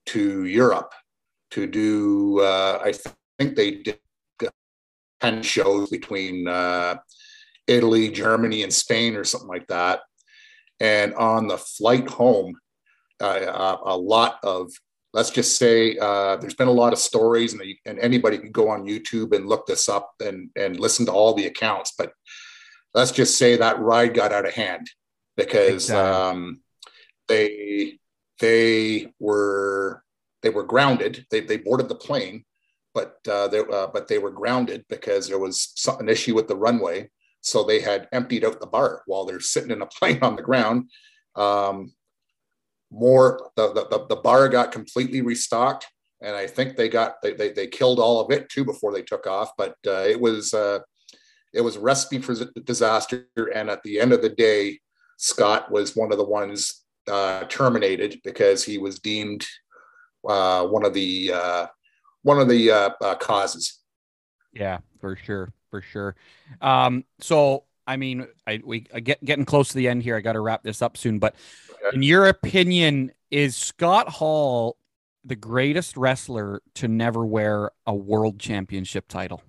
to 0.07 0.45
Europe 0.45 0.93
to 1.51 1.65
do. 1.65 2.41
Uh, 2.41 2.79
I 2.83 2.93
think 3.39 3.55
they 3.55 3.71
did 3.71 3.99
ten 5.21 5.41
shows 5.41 5.89
between 5.89 6.47
uh, 6.47 6.97
Italy, 7.67 8.09
Germany, 8.09 8.61
and 8.61 8.73
Spain, 8.73 9.15
or 9.15 9.23
something 9.23 9.49
like 9.49 9.67
that. 9.67 10.01
And 10.79 11.15
on 11.15 11.47
the 11.47 11.57
flight 11.57 12.07
home, 12.07 12.55
uh, 13.19 13.77
a 13.83 13.97
lot 13.97 14.39
of 14.43 14.71
let's 15.15 15.31
just 15.31 15.57
say 15.57 15.97
uh, 15.97 16.35
there's 16.35 16.55
been 16.55 16.67
a 16.67 16.71
lot 16.71 16.93
of 16.93 16.99
stories 16.99 17.53
and, 17.53 17.61
and 17.85 17.99
anybody 17.99 18.37
can 18.37 18.51
go 18.51 18.69
on 18.69 18.85
youtube 18.85 19.35
and 19.35 19.47
look 19.47 19.65
this 19.65 19.89
up 19.89 20.13
and, 20.19 20.49
and 20.55 20.79
listen 20.79 21.05
to 21.05 21.11
all 21.11 21.33
the 21.33 21.47
accounts 21.47 21.93
but 21.97 22.11
let's 22.93 23.11
just 23.11 23.37
say 23.37 23.57
that 23.57 23.79
ride 23.79 24.13
got 24.13 24.31
out 24.31 24.45
of 24.45 24.53
hand 24.53 24.89
because 25.37 25.89
exactly. 25.89 26.13
um, 26.13 26.61
they 27.27 27.97
they 28.39 29.11
were 29.19 30.03
they 30.41 30.49
were 30.51 30.63
grounded. 30.63 31.25
They, 31.31 31.39
they 31.39 31.57
boarded 31.57 31.89
the 31.89 31.95
plane 31.95 32.43
but 32.95 33.17
uh, 33.29 33.49
they, 33.49 33.59
uh, 33.59 33.87
but 33.93 34.07
they 34.07 34.17
were 34.17 34.31
grounded 34.31 34.85
because 34.89 35.27
there 35.27 35.37
was 35.37 35.73
some, 35.75 35.99
an 35.99 36.07
issue 36.07 36.33
with 36.33 36.47
the 36.47 36.55
runway. 36.55 37.09
So 37.41 37.63
they 37.63 37.81
had 37.81 38.07
emptied 38.13 38.45
out 38.45 38.61
the 38.61 38.65
bar 38.65 39.03
while 39.05 39.25
they're 39.25 39.41
sitting 39.41 39.69
in 39.69 39.81
a 39.81 39.85
plane 39.99 40.19
on 40.23 40.37
the 40.37 40.41
ground. 40.41 40.89
Um, 41.35 41.93
more 42.95 43.51
the, 43.55 43.73
the, 43.73 44.05
the 44.09 44.15
bar 44.15 44.47
got 44.49 44.71
completely 44.71 45.21
restocked 45.21 45.87
and 46.21 46.35
i 46.35 46.47
think 46.47 46.75
they 46.75 46.89
got 46.89 47.21
they, 47.21 47.33
they, 47.33 47.51
they 47.51 47.67
killed 47.67 47.99
all 47.99 48.19
of 48.19 48.31
it 48.31 48.49
too 48.49 48.63
before 48.63 48.93
they 48.93 49.01
took 49.01 49.27
off 49.27 49.51
but 49.57 49.75
uh, 49.87 50.03
it 50.03 50.19
was 50.19 50.53
uh, 50.53 50.79
it 51.53 51.61
was 51.61 51.77
recipe 51.77 52.19
for 52.19 52.35
disaster 52.63 53.27
and 53.53 53.69
at 53.69 53.83
the 53.83 53.99
end 53.99 54.13
of 54.13 54.21
the 54.21 54.29
day 54.29 54.79
scott 55.17 55.71
was 55.71 55.95
one 55.95 56.11
of 56.11 56.17
the 56.17 56.23
ones 56.23 56.85
uh, 57.07 57.43
terminated 57.45 58.19
because 58.23 58.63
he 58.63 58.77
was 58.77 58.99
deemed 58.99 59.45
uh, 60.27 60.65
one 60.65 60.85
of 60.85 60.93
the 60.93 61.31
uh, 61.31 61.67
one 62.23 62.39
of 62.39 62.49
the 62.49 62.71
uh, 62.71 63.15
causes. 63.19 63.79
Yeah 64.53 64.79
for 65.05 65.15
sure 65.15 65.53
for 65.69 65.81
sure. 65.81 66.15
Um, 66.61 67.03
so 67.19 67.65
I 67.87 67.97
mean, 67.97 68.27
I 68.47 68.61
we 68.63 68.87
I 68.93 68.99
get 68.99 69.23
getting 69.23 69.45
close 69.45 69.69
to 69.69 69.75
the 69.75 69.87
end 69.87 70.03
here. 70.03 70.15
I 70.15 70.21
got 70.21 70.33
to 70.33 70.39
wrap 70.39 70.63
this 70.63 70.81
up 70.81 70.97
soon. 70.97 71.19
But 71.19 71.35
in 71.93 72.01
your 72.01 72.27
opinion, 72.27 73.11
is 73.29 73.55
Scott 73.55 74.09
Hall 74.09 74.77
the 75.23 75.35
greatest 75.35 75.97
wrestler 75.97 76.61
to 76.75 76.87
never 76.87 77.25
wear 77.25 77.71
a 77.85 77.93
world 77.93 78.39
championship 78.39 79.07
title? 79.07 79.41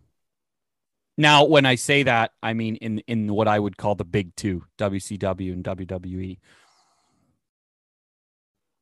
Now, 1.19 1.45
when 1.45 1.65
I 1.65 1.77
say 1.77 2.03
that, 2.03 2.33
I 2.43 2.53
mean 2.53 2.77
in 2.77 2.99
in 3.07 3.33
what 3.33 3.49
I 3.49 3.59
would 3.59 3.77
call 3.77 3.95
the 3.95 4.05
big 4.05 4.37
two, 4.37 4.65
WCW 4.79 5.53
and 5.53 5.65
WWE. 5.65 6.39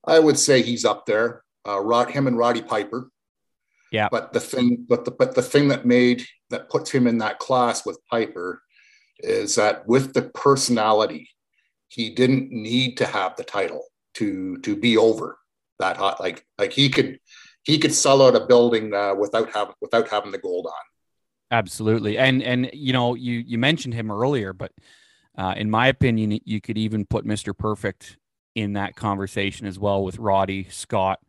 I 0.06 0.18
would 0.18 0.38
say 0.38 0.62
he's 0.62 0.84
up 0.84 1.06
there. 1.06 1.44
Uh, 1.66 1.80
Rod, 1.80 2.10
him 2.10 2.26
and 2.26 2.36
Roddy 2.36 2.60
Piper. 2.60 3.10
Yeah. 3.90 4.08
But 4.10 4.32
the 4.32 4.40
thing, 4.40 4.84
but 4.88 5.04
the 5.04 5.12
but 5.12 5.36
the 5.36 5.42
thing 5.42 5.68
that 5.68 5.86
made 5.86 6.26
that 6.50 6.68
puts 6.68 6.90
him 6.90 7.06
in 7.06 7.18
that 7.18 7.38
class 7.38 7.86
with 7.86 8.00
Piper 8.10 8.60
is 9.20 9.54
that 9.54 9.86
with 9.86 10.12
the 10.12 10.22
personality 10.22 11.28
he 11.94 12.10
didn't 12.10 12.50
need 12.50 12.96
to 12.96 13.06
have 13.06 13.36
the 13.36 13.44
title 13.44 13.84
to 14.14 14.58
to 14.58 14.76
be 14.76 14.96
over 14.96 15.38
that 15.78 15.96
hot. 15.96 16.20
Like 16.20 16.44
like 16.58 16.72
he 16.72 16.88
could 16.88 17.18
he 17.62 17.78
could 17.78 17.94
sell 17.94 18.22
out 18.22 18.34
a 18.34 18.46
building 18.46 18.92
uh, 18.92 19.14
without 19.14 19.52
having 19.52 19.74
without 19.80 20.08
having 20.08 20.32
the 20.32 20.38
gold 20.38 20.66
on. 20.66 20.72
Absolutely, 21.50 22.18
and 22.18 22.42
and 22.42 22.70
you 22.72 22.92
know 22.92 23.14
you 23.14 23.34
you 23.34 23.58
mentioned 23.58 23.94
him 23.94 24.10
earlier, 24.10 24.52
but 24.52 24.72
uh, 25.36 25.54
in 25.56 25.70
my 25.70 25.88
opinion, 25.88 26.38
you 26.44 26.60
could 26.60 26.78
even 26.78 27.06
put 27.06 27.24
Mister 27.24 27.54
Perfect 27.54 28.18
in 28.54 28.74
that 28.74 28.96
conversation 28.96 29.66
as 29.66 29.78
well 29.78 30.04
with 30.04 30.18
Roddy 30.18 30.68
Scott 30.70 31.20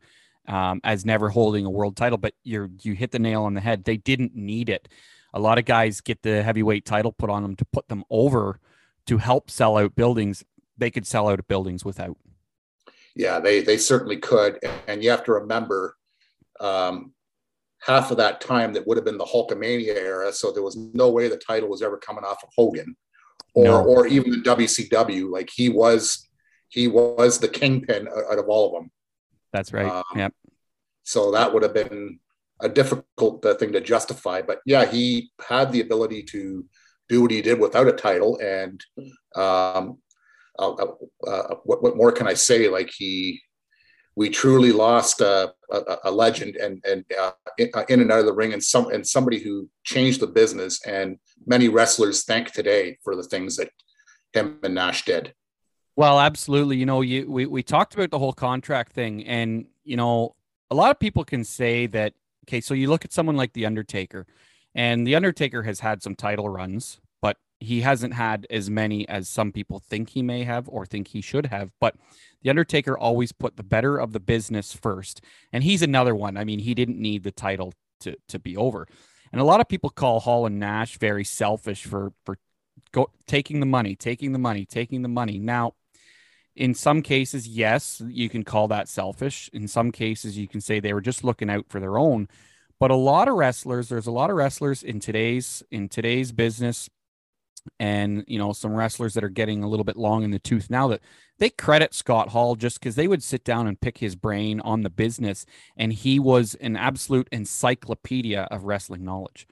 um, 0.48 0.80
as 0.84 1.06
never 1.06 1.30
holding 1.30 1.66
a 1.66 1.70
world 1.70 1.96
title. 1.96 2.18
But 2.18 2.34
you 2.44 2.72
you 2.82 2.94
hit 2.94 3.12
the 3.12 3.20
nail 3.20 3.44
on 3.44 3.54
the 3.54 3.62
head. 3.62 3.84
They 3.84 3.98
didn't 3.98 4.36
need 4.36 4.70
it. 4.70 4.88
A 5.36 5.40
lot 5.40 5.60
of 5.60 5.66
guys 5.66 6.02
get 6.02 6.24
the 6.24 6.42
heavyweight 6.42 6.86
title 6.86 7.12
put 7.12 7.30
on 7.30 7.44
them 7.44 7.56
to 7.58 7.66
put 7.66 7.88
them 7.90 8.04
over 8.10 8.60
to 9.06 9.18
help 9.18 9.52
sell 9.52 9.78
out 9.78 9.96
buildings 9.96 10.44
they 10.78 10.92
could 10.92 11.08
sell 11.08 11.30
out 11.30 11.48
buildings 11.48 11.86
without. 11.86 12.18
Yeah, 13.16 13.40
they 13.40 13.62
they 13.62 13.78
certainly 13.78 14.18
could, 14.18 14.60
and 14.88 15.04
you 15.04 15.10
have 15.10 15.24
to 15.26 15.34
remember, 15.34 15.96
um, 16.60 17.14
half 17.80 18.12
of 18.12 18.18
that 18.18 18.42
time 18.42 18.74
that 18.74 18.86
would 18.86 18.98
have 18.98 19.06
been 19.06 19.18
the 19.18 19.26
Hulkamania 19.26 19.96
era, 19.96 20.34
so 20.34 20.52
there 20.52 20.64
was 20.64 20.76
no 20.76 21.10
way 21.10 21.30
the 21.30 21.38
title 21.38 21.70
was 21.70 21.82
ever 21.82 21.98
coming 21.98 22.26
off 22.26 22.44
of 22.44 22.50
Hogan, 22.58 22.96
or 23.54 23.64
no. 23.64 23.84
or 23.86 24.08
even 24.08 24.32
the 24.32 24.38
WCW. 24.50 25.32
Like 25.32 25.50
he 25.54 25.70
was, 25.70 26.28
he 26.68 26.90
was 26.90 27.40
the 27.40 27.48
kingpin 27.48 28.08
out 28.08 28.40
of 28.40 28.50
all 28.50 28.68
of 28.68 28.82
them. 28.82 28.92
That's 29.54 29.72
right. 29.72 29.90
Um, 29.90 30.04
yep. 30.16 30.34
So 31.04 31.32
that 31.32 31.54
would 31.54 31.64
have 31.64 31.74
been 31.74 32.20
a 32.62 32.70
difficult 32.70 33.46
uh, 33.46 33.56
thing 33.56 33.74
to 33.74 33.82
justify, 33.82 34.42
but 34.42 34.60
yeah, 34.66 34.86
he 34.86 35.32
had 35.48 35.72
the 35.72 35.82
ability 35.82 36.24
to 36.24 36.66
do 37.10 37.22
what 37.22 37.32
he 37.32 37.42
did 37.42 37.60
without 37.60 37.88
a 37.88 37.92
title, 37.92 38.40
and 38.40 38.84
um, 39.36 39.98
uh, 40.58 40.72
uh, 41.28 41.56
what, 41.64 41.84
what 41.84 41.98
more 41.98 42.12
can 42.12 42.28
I 42.28 42.34
say? 42.34 42.70
Like 42.70 42.90
he, 42.96 43.42
we 44.16 44.30
truly 44.30 44.72
lost 44.72 45.22
a, 45.22 45.54
a, 45.72 45.98
a 46.06 46.12
legend 46.12 46.56
and 46.56 46.84
and 46.86 47.04
uh, 47.20 47.32
in, 47.58 47.70
uh, 47.74 47.84
in 47.90 48.02
and 48.02 48.12
out 48.12 48.20
of 48.20 48.26
the 48.26 48.34
ring, 48.34 48.54
and 48.54 48.64
some 48.64 48.90
and 48.90 49.06
somebody 49.06 49.40
who 49.40 49.70
changed 49.84 50.20
the 50.20 50.28
business. 50.28 50.80
And 50.86 51.18
many 51.46 51.68
wrestlers 51.68 52.24
thank 52.24 52.52
today 52.52 52.98
for 53.04 53.16
the 53.16 53.24
things 53.24 53.58
that 53.58 53.70
him 54.34 54.60
and 54.64 54.76
Nash 54.76 55.06
did. 55.06 55.34
Well, 55.96 56.20
absolutely. 56.20 56.78
You 56.78 56.86
know, 56.86 57.02
you 57.02 57.30
we 57.30 57.46
we 57.46 57.64
talked 57.64 57.94
about 57.94 58.12
the 58.12 58.20
whole 58.20 58.34
contract 58.34 58.94
thing, 58.94 59.26
and 59.26 59.66
you 59.84 59.98
know, 59.98 60.36
a 60.72 60.76
lot 60.76 60.92
of 60.92 61.00
people 61.00 61.26
can 61.26 61.44
say 61.44 61.88
that. 61.88 62.14
Okay, 62.46 62.62
so 62.62 62.74
you 62.74 62.90
look 62.90 63.04
at 63.04 63.12
someone 63.12 63.36
like 63.36 63.54
the 63.54 63.66
Undertaker, 63.66 64.28
and 64.76 65.06
the 65.06 65.16
Undertaker 65.16 65.64
has 65.64 65.80
had 65.80 66.04
some 66.04 66.16
title 66.16 66.48
runs, 66.48 67.00
but 67.22 67.38
he 67.60 67.82
hasn't 67.82 68.14
had 68.14 68.46
as 68.50 68.70
many 68.70 69.08
as 69.10 69.28
some 69.28 69.52
people 69.52 69.80
think 69.80 70.10
he 70.10 70.22
may 70.22 70.44
have 70.44 70.70
or 70.70 70.86
think 70.86 71.08
he 71.08 71.22
should 71.22 71.48
have. 71.48 71.72
But 71.80 71.96
the 72.44 72.52
Undertaker 72.52 72.96
always 72.96 73.32
put 73.32 73.58
the 73.58 73.64
better 73.64 73.98
of 73.98 74.12
the 74.12 74.20
business 74.20 74.74
first. 74.74 75.22
And 75.52 75.64
he's 75.64 75.82
another 75.82 76.14
one. 76.14 76.38
I 76.38 76.44
mean, 76.44 76.60
he 76.60 76.76
didn't 76.76 77.00
need 77.00 77.24
the 77.24 77.32
title 77.32 77.74
to, 78.02 78.16
to 78.28 78.38
be 78.38 78.56
over. 78.56 78.88
And 79.32 79.42
a 79.42 79.46
lot 79.46 79.60
of 79.62 79.68
people 79.68 79.90
call 79.90 80.20
Hall 80.20 80.46
and 80.46 80.60
Nash 80.60 81.00
very 81.00 81.24
selfish 81.24 81.84
for 81.84 82.14
for 82.24 82.38
go, 82.92 83.10
taking 83.26 83.60
the 83.60 83.66
money, 83.66 83.96
taking 83.96 84.34
the 84.34 84.40
money, 84.40 84.66
taking 84.66 85.02
the 85.02 85.10
money. 85.10 85.40
Now, 85.40 85.74
in 86.56 86.74
some 86.74 87.02
cases, 87.02 87.48
yes, 87.48 88.02
you 88.08 88.30
can 88.30 88.44
call 88.44 88.68
that 88.70 88.88
selfish. 88.88 89.50
In 89.54 89.68
some 89.68 89.92
cases, 89.92 90.38
you 90.38 90.48
can 90.48 90.62
say 90.62 90.80
they 90.80 90.94
were 90.94 91.02
just 91.02 91.24
looking 91.24 91.50
out 91.50 91.66
for 91.70 91.80
their 91.80 91.98
own. 91.98 92.30
But 92.80 92.92
a 92.92 92.96
lot 92.96 93.28
of 93.28 93.36
wrestlers, 93.36 93.90
there's 93.90 94.08
a 94.08 94.12
lot 94.12 94.30
of 94.30 94.36
wrestlers 94.36 94.84
in 94.84 95.00
today's 95.00 95.64
in 95.72 95.90
today's 95.90 96.32
business 96.32 96.90
and 97.80 98.24
you 98.28 98.38
know 98.38 98.54
some 98.54 98.76
wrestlers 98.76 99.14
that 99.16 99.24
are 99.24 99.30
getting 99.30 99.64
a 99.64 99.68
little 99.68 99.84
bit 99.84 99.98
long 99.98 100.24
in 100.24 100.32
the 100.32 100.40
tooth 100.40 100.70
now 100.70 100.88
that 100.88 101.02
they 101.40 101.50
credit 101.50 101.94
Scott 101.94 102.30
Hall 102.30 102.56
just 102.56 102.80
because 102.80 102.96
they 102.96 103.08
would 103.08 103.24
sit 103.24 103.44
down 103.44 103.68
and 103.68 103.80
pick 103.80 103.98
his 103.98 104.16
brain 104.16 104.62
on 104.62 104.84
the 104.84 104.90
business, 104.90 105.46
and 105.76 105.92
he 105.92 106.20
was 106.20 106.56
an 106.56 106.78
absolute 106.78 107.28
encyclopedia 107.32 108.48
of 108.52 108.64
wrestling 108.64 109.04
knowledge. 109.04 109.48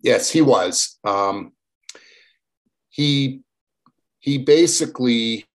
Yes, 0.00 0.30
he 0.30 0.40
was. 0.40 0.98
Um, 1.04 1.52
he 2.88 3.42
he 4.20 4.38
basically 4.38 5.46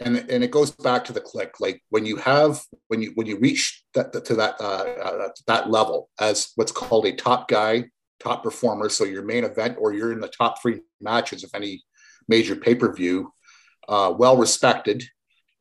and 0.00 0.16
and 0.30 0.42
it 0.42 0.50
goes 0.50 0.70
back 0.70 1.04
to 1.04 1.12
the 1.12 1.20
Kliq 1.20 1.50
like 1.60 1.82
when 1.90 2.06
you 2.06 2.16
have 2.16 2.60
when 2.88 3.02
you 3.02 3.12
when 3.14 3.26
you 3.26 3.38
reach 3.38 3.84
that 3.94 4.12
to 4.24 4.34
that 4.34 4.56
uh, 4.60 4.84
uh, 5.02 5.28
that 5.46 5.70
level 5.70 6.08
as 6.18 6.52
what's 6.56 6.72
called 6.72 7.06
a 7.06 7.12
top 7.12 7.48
guy 7.48 7.84
top 8.22 8.42
performer. 8.42 8.88
So 8.88 9.04
your 9.04 9.22
main 9.22 9.44
event, 9.44 9.76
or 9.78 9.92
you're 9.92 10.12
in 10.12 10.20
the 10.20 10.28
top 10.28 10.62
three 10.62 10.80
matches 11.00 11.44
of 11.44 11.50
any 11.54 11.82
major 12.28 12.56
pay 12.56 12.74
per 12.74 12.92
view, 12.92 13.32
uh, 13.88 14.14
well 14.16 14.36
respected. 14.36 15.02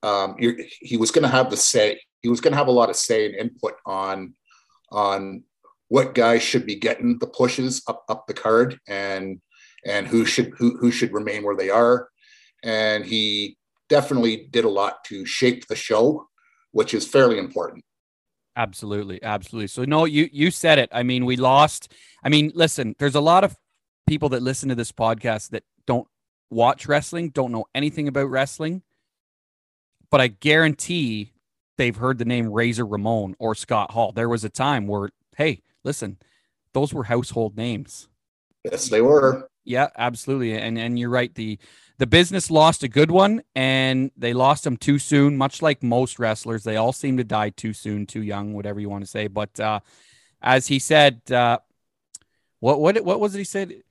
Um, 0.04 0.36
he 0.80 0.98
was 0.98 1.12
going 1.12 1.24
to 1.24 1.30
have 1.30 1.50
the 1.50 1.58
say. 1.58 2.02
He 2.22 2.30
was 2.30 2.42
going 2.42 2.52
to 2.52 2.58
have 2.58 2.68
a 2.68 2.72
lot 2.72 2.90
of 2.90 2.96
say 2.96 3.26
and 3.26 3.36
input 3.36 3.76
on 3.86 4.34
on 4.92 5.44
what 5.88 6.14
guys 6.14 6.42
should 6.42 6.66
be 6.66 6.76
getting 6.76 7.18
the 7.20 7.28
pushes 7.28 7.84
up 7.88 8.04
up 8.10 8.28
the 8.28 8.34
card 8.34 8.80
and 8.88 9.42
and 9.86 10.08
who 10.08 10.26
should 10.26 10.54
who, 10.58 10.78
who 10.78 10.92
should 10.92 11.14
remain 11.14 11.44
where 11.44 11.56
they 11.56 11.70
are. 11.70 12.10
And 12.64 13.06
he 13.06 13.58
definitely 13.90 14.48
did 14.52 14.66
a 14.66 14.70
lot 14.70 15.04
to 15.06 15.26
shape 15.26 15.68
the 15.68 15.76
show, 15.76 16.28
which 16.72 16.94
is 16.94 17.08
fairly 17.08 17.38
important. 17.38 17.84
Absolutely, 18.56 19.22
absolutely. 19.24 19.68
So 19.68 19.84
no, 19.86 20.06
you 20.06 20.30
you 20.32 20.52
said 20.52 20.78
it. 20.80 20.90
I 20.92 21.04
mean, 21.04 21.26
we 21.26 21.38
lost. 21.38 21.92
I 22.24 22.30
mean, 22.30 22.52
listen, 22.54 22.96
there's 23.00 23.16
a 23.16 23.22
lot 23.22 23.44
of 23.44 23.58
people 24.08 24.30
that 24.30 24.44
listen 24.44 24.70
to 24.70 24.76
this 24.76 24.92
podcast 24.92 25.50
that 25.50 25.64
don't 25.88 26.08
watch 26.50 26.86
wrestling, 26.86 27.30
don't 27.30 27.52
know 27.52 27.66
anything 27.74 28.08
about 28.08 28.30
wrestling, 28.30 28.82
but 30.10 30.22
I 30.22 30.28
guarantee 30.28 31.32
they've 31.78 31.96
heard 31.96 32.18
the 32.18 32.26
name 32.26 32.52
Razor 32.52 32.86
Ramon 32.86 33.36
or 33.40 33.56
Scott 33.56 33.92
Hall. 33.92 34.12
There 34.12 34.30
was 34.30 34.44
a 34.44 34.50
time 34.50 34.86
where, 34.86 35.10
hey, 35.38 35.64
listen, 35.84 36.18
those 36.74 36.94
were 36.94 37.06
household 37.06 37.58
names. 37.58 38.08
Yes, 38.64 38.90
they 38.90 39.02
were. 39.02 39.50
Yeah, 39.64 39.90
absolutely. 39.98 40.54
And 40.54 40.78
and 40.78 40.98
you're 40.98 41.10
right. 41.10 41.34
The 41.34 41.60
the 41.98 42.08
business 42.08 42.50
lost 42.50 42.84
a 42.84 42.88
good 42.88 43.12
one 43.12 43.44
and 43.56 44.10
they 44.18 44.34
lost 44.34 44.66
him 44.66 44.76
too 44.76 44.98
soon, 44.98 45.38
much 45.38 45.62
like 45.62 45.84
most 45.84 46.18
wrestlers. 46.18 46.64
They 46.64 46.78
all 46.78 46.94
seem 46.94 47.18
to 47.18 47.24
die 47.24 47.50
too 47.50 47.74
soon, 47.74 48.08
too 48.08 48.24
young, 48.24 48.54
whatever 48.54 48.80
you 48.80 48.90
want 48.90 49.04
to 49.04 49.10
say. 49.10 49.28
But 49.28 49.60
uh, 49.60 49.82
as 50.42 50.68
he 50.68 50.80
said, 50.80 51.22
uh, 51.32 51.60
what 52.60 52.80
what 52.80 53.04
what 53.04 53.20
was 53.20 53.36
it 53.36 53.40
he 53.40 53.44
said? 53.44 53.84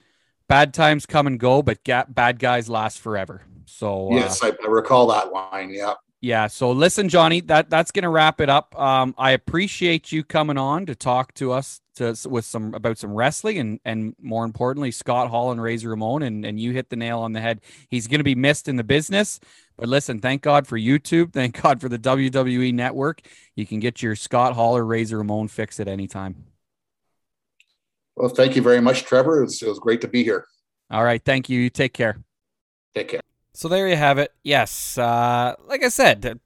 Bad 0.49 0.75
times 0.75 1.07
come 1.07 1.29
and 1.29 1.39
go, 1.39 1.63
but 1.63 1.85
ga- 1.85 2.07
bad 2.09 2.41
guys 2.41 2.69
last 2.69 2.99
forever. 2.99 3.43
So 3.67 4.11
uh, 4.11 4.17
yes, 4.17 4.43
I, 4.43 4.49
I 4.49 4.67
recall 4.67 5.07
that 5.09 5.31
line. 5.31 5.71
Yeah. 5.71 5.95
Yeah. 6.23 6.49
So 6.49 6.71
listen, 6.71 7.09
Johnny, 7.09 7.41
that 7.43 7.71
that's 7.71 7.91
gonna 7.91 8.11
wrap 8.11 8.41
it 8.41 8.51
up. 8.51 8.79
Um, 8.79 9.15
I 9.17 9.31
appreciate 9.31 10.13
you 10.13 10.23
coming 10.23 10.59
on 10.59 10.85
to 10.87 10.95
talk 10.95 11.33
to 11.35 11.53
us 11.53 11.81
to 11.97 12.15
with 12.29 12.45
some 12.45 12.75
about 12.75 12.99
some 12.99 13.15
wrestling 13.15 13.59
and 13.59 13.81
and 13.87 14.15
more 14.21 14.45
importantly, 14.45 14.91
Scott 14.91 15.31
Hall 15.31 15.51
and 15.51 15.63
Razor 15.63 15.89
Ramon, 15.89 16.23
and 16.23 16.45
and 16.45 16.61
you 16.61 16.73
hit 16.73 16.91
the 16.91 16.97
nail 16.97 17.21
on 17.21 17.33
the 17.33 17.41
head. 17.41 17.63
He's 17.89 18.07
gonna 18.07 18.25
be 18.25 18.35
missed 18.35 18.69
in 18.69 18.77
the 18.77 18.85
business, 18.85 19.41
but 19.79 19.89
listen, 19.89 20.21
thank 20.21 20.43
God 20.43 20.67
for 20.67 20.79
YouTube, 20.79 21.33
thank 21.33 21.61
God 21.61 21.81
for 21.81 21.89
the 21.89 21.99
WWE 21.99 22.75
Network. 22.75 23.23
You 23.57 23.65
can 23.65 23.81
get 23.81 24.03
your 24.03 24.15
Scott 24.15 24.55
Hall 24.55 24.77
or 24.77 24.85
Razor 24.85 25.19
Ramon 25.19 25.49
fix 25.49 25.81
at 25.81 25.89
any 25.89 26.07
time. 26.07 26.45
Well, 28.15 28.29
thank 28.29 28.57
you 28.57 28.61
very 28.61 28.83
much, 28.83 29.05
Trevor. 29.05 29.39
It 29.39 29.45
was, 29.45 29.63
it 29.63 29.69
was 29.69 29.79
great 29.79 30.03
to 30.03 30.09
be 30.09 30.23
here. 30.23 30.45
All 30.91 31.03
right, 31.03 31.25
thank 31.25 31.49
you. 31.49 31.59
You 31.59 31.71
take 31.71 31.95
care. 31.95 32.19
Take 32.95 33.09
care. 33.09 33.21
So 33.61 33.69
there 33.69 33.87
you 33.89 33.97
have 33.97 34.17
it. 34.17 34.33
Yes, 34.43 34.97
uh, 34.97 35.55
like 35.67 35.85
I 35.85 35.91
said, 35.91 36.41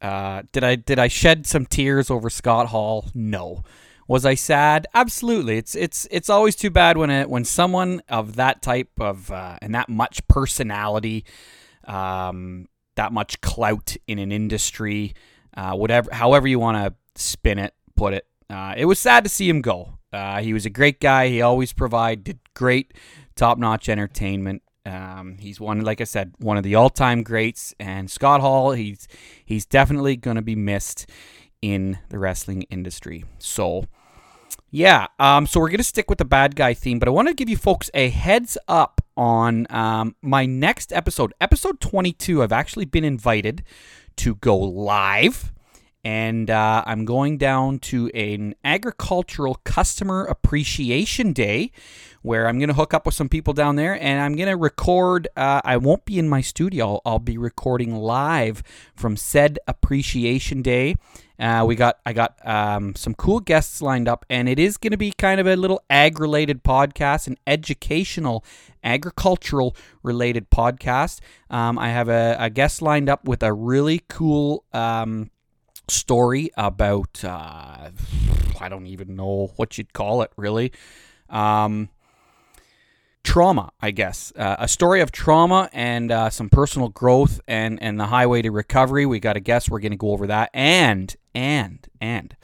uh, 0.00 0.42
did 0.52 0.62
I 0.62 0.76
did 0.76 1.00
I 1.00 1.08
shed 1.08 1.48
some 1.48 1.66
tears 1.66 2.12
over 2.12 2.30
Scott 2.30 2.68
Hall? 2.68 3.10
No. 3.12 3.64
Was 4.06 4.24
I 4.24 4.36
sad? 4.36 4.86
Absolutely. 4.94 5.58
It's 5.58 5.74
it's 5.74 6.06
it's 6.12 6.30
always 6.30 6.54
too 6.54 6.70
bad 6.70 6.96
when 6.96 7.10
it 7.10 7.28
when 7.28 7.44
someone 7.44 8.02
of 8.08 8.36
that 8.36 8.62
type 8.62 9.00
of 9.00 9.32
uh, 9.32 9.58
and 9.62 9.74
that 9.74 9.88
much 9.88 10.24
personality, 10.28 11.24
um, 11.88 12.68
that 12.94 13.12
much 13.12 13.40
clout 13.40 13.96
in 14.06 14.20
an 14.20 14.30
industry, 14.30 15.14
uh, 15.56 15.74
whatever, 15.74 16.14
however 16.14 16.46
you 16.46 16.60
want 16.60 16.76
to 16.76 16.94
spin 17.20 17.58
it, 17.58 17.74
put 17.96 18.14
it. 18.14 18.28
Uh, 18.48 18.74
it 18.76 18.84
was 18.84 19.00
sad 19.00 19.24
to 19.24 19.28
see 19.28 19.48
him 19.48 19.60
go. 19.60 19.98
Uh, 20.12 20.40
he 20.40 20.52
was 20.52 20.64
a 20.64 20.70
great 20.70 21.00
guy. 21.00 21.26
He 21.26 21.42
always 21.42 21.72
provided 21.72 22.38
great, 22.54 22.94
top 23.34 23.58
notch 23.58 23.88
entertainment. 23.88 24.62
Um, 24.86 25.38
he's 25.38 25.60
one, 25.60 25.80
like 25.80 26.00
I 26.00 26.04
said, 26.04 26.34
one 26.38 26.56
of 26.56 26.62
the 26.62 26.74
all-time 26.74 27.22
greats. 27.22 27.74
And 27.78 28.10
Scott 28.10 28.40
Hall, 28.40 28.72
he's 28.72 29.08
he's 29.44 29.66
definitely 29.66 30.16
going 30.16 30.36
to 30.36 30.42
be 30.42 30.56
missed 30.56 31.08
in 31.62 31.98
the 32.10 32.18
wrestling 32.18 32.62
industry. 32.62 33.24
So, 33.38 33.84
yeah. 34.70 35.06
Um, 35.18 35.46
so 35.46 35.60
we're 35.60 35.70
going 35.70 35.78
to 35.78 35.84
stick 35.84 36.10
with 36.10 36.18
the 36.18 36.24
bad 36.24 36.56
guy 36.56 36.74
theme, 36.74 36.98
but 36.98 37.08
I 37.08 37.10
want 37.10 37.28
to 37.28 37.34
give 37.34 37.48
you 37.48 37.56
folks 37.56 37.90
a 37.94 38.10
heads 38.10 38.58
up 38.68 39.00
on 39.16 39.66
um, 39.70 40.16
my 40.20 40.44
next 40.44 40.92
episode, 40.92 41.32
episode 41.40 41.80
22. 41.80 42.42
I've 42.42 42.52
actually 42.52 42.84
been 42.84 43.04
invited 43.04 43.62
to 44.16 44.34
go 44.36 44.56
live 44.56 45.52
and 46.04 46.50
uh, 46.50 46.82
I'm 46.86 47.06
going 47.06 47.38
down 47.38 47.78
to 47.80 48.08
an 48.10 48.54
agricultural 48.62 49.60
customer 49.64 50.24
appreciation 50.24 51.32
day 51.32 51.72
where 52.24 52.48
I'm 52.48 52.58
going 52.58 52.68
to 52.68 52.74
hook 52.74 52.94
up 52.94 53.04
with 53.04 53.14
some 53.14 53.28
people 53.28 53.52
down 53.52 53.76
there 53.76 54.00
and 54.02 54.18
I'm 54.18 54.34
going 54.34 54.48
to 54.48 54.56
record. 54.56 55.28
Uh, 55.36 55.60
I 55.62 55.76
won't 55.76 56.06
be 56.06 56.18
in 56.18 56.26
my 56.26 56.40
studio, 56.40 57.02
I'll 57.04 57.18
be 57.18 57.36
recording 57.36 57.94
live 57.94 58.62
from 58.96 59.14
said 59.14 59.58
appreciation 59.68 60.62
day. 60.62 60.96
Uh, 61.38 61.64
we 61.66 61.74
got 61.74 61.98
I 62.06 62.14
got 62.14 62.34
um, 62.46 62.94
some 62.94 63.12
cool 63.12 63.40
guests 63.40 63.82
lined 63.82 64.08
up, 64.08 64.24
and 64.30 64.48
it 64.48 64.58
is 64.58 64.76
going 64.76 64.92
to 64.92 64.96
be 64.96 65.12
kind 65.12 65.40
of 65.40 65.46
a 65.46 65.56
little 65.56 65.82
ag-related 65.90 66.62
podcast, 66.62 67.26
an 67.26 67.36
educational, 67.46 68.44
agricultural 68.84 69.76
related 70.02 70.48
podcast. 70.48 71.20
Um, 71.50 71.78
I 71.78 71.90
have 71.90 72.08
a, 72.08 72.36
a, 72.38 72.50
guest 72.50 72.80
lined 72.80 73.08
up 73.08 73.26
with 73.26 73.42
a 73.42 73.52
really 73.52 74.00
cool 74.08 74.64
um, 74.72 75.30
story 75.88 76.50
about 76.56 77.24
uh, 77.24 77.90
I 78.60 78.68
don't 78.68 78.86
even 78.86 79.16
know 79.16 79.52
what 79.56 79.76
you'd 79.76 79.92
call 79.92 80.22
it 80.22 80.30
really. 80.36 80.72
Um, 81.28 81.88
trauma, 83.24 83.72
I 83.80 83.90
guess. 83.90 84.32
Uh, 84.36 84.56
a 84.58 84.68
story 84.68 85.00
of 85.00 85.10
trauma 85.10 85.68
and 85.72 86.12
uh, 86.12 86.30
some 86.30 86.48
personal 86.48 86.88
growth 86.88 87.40
and 87.48 87.82
and 87.82 87.98
the 87.98 88.06
highway 88.06 88.42
to 88.42 88.50
recovery. 88.50 89.06
We 89.06 89.18
got 89.18 89.36
a 89.36 89.40
guess. 89.40 89.68
We're 89.68 89.80
going 89.80 89.92
to 89.92 89.98
go 89.98 90.12
over 90.12 90.26
that 90.28 90.50
and 90.54 91.16
and 91.34 91.88
and 92.00 92.36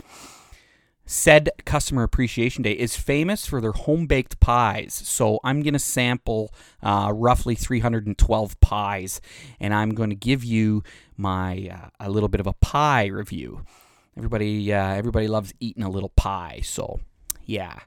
said 1.07 1.51
customer 1.64 2.05
appreciation 2.05 2.62
day 2.62 2.70
is 2.70 2.97
famous 2.97 3.45
for 3.45 3.61
their 3.61 3.72
home 3.72 4.07
baked 4.07 4.39
pies 4.39 4.95
so 4.95 5.41
i'm 5.43 5.61
going 5.61 5.72
to 5.72 5.78
sample 5.78 6.55
uh, 6.85 7.11
roughly 7.12 7.57
312 7.57 8.61
pies 8.61 9.20
and 9.59 9.74
i'm 9.74 9.91
going 9.91 10.11
to 10.11 10.14
give 10.14 10.45
you 10.45 10.85
my 11.16 11.68
uh, 11.72 11.89
a 11.99 12.09
little 12.09 12.28
bit 12.28 12.39
of 12.39 12.47
a 12.47 12.53
pie 12.53 13.07
review 13.07 13.64
everybody 14.16 14.72
uh, 14.72 14.95
everybody 14.95 15.26
loves 15.26 15.53
eating 15.59 15.83
a 15.83 15.91
little 15.91 16.11
pie 16.11 16.61
so 16.62 17.01
yeah 17.45 17.81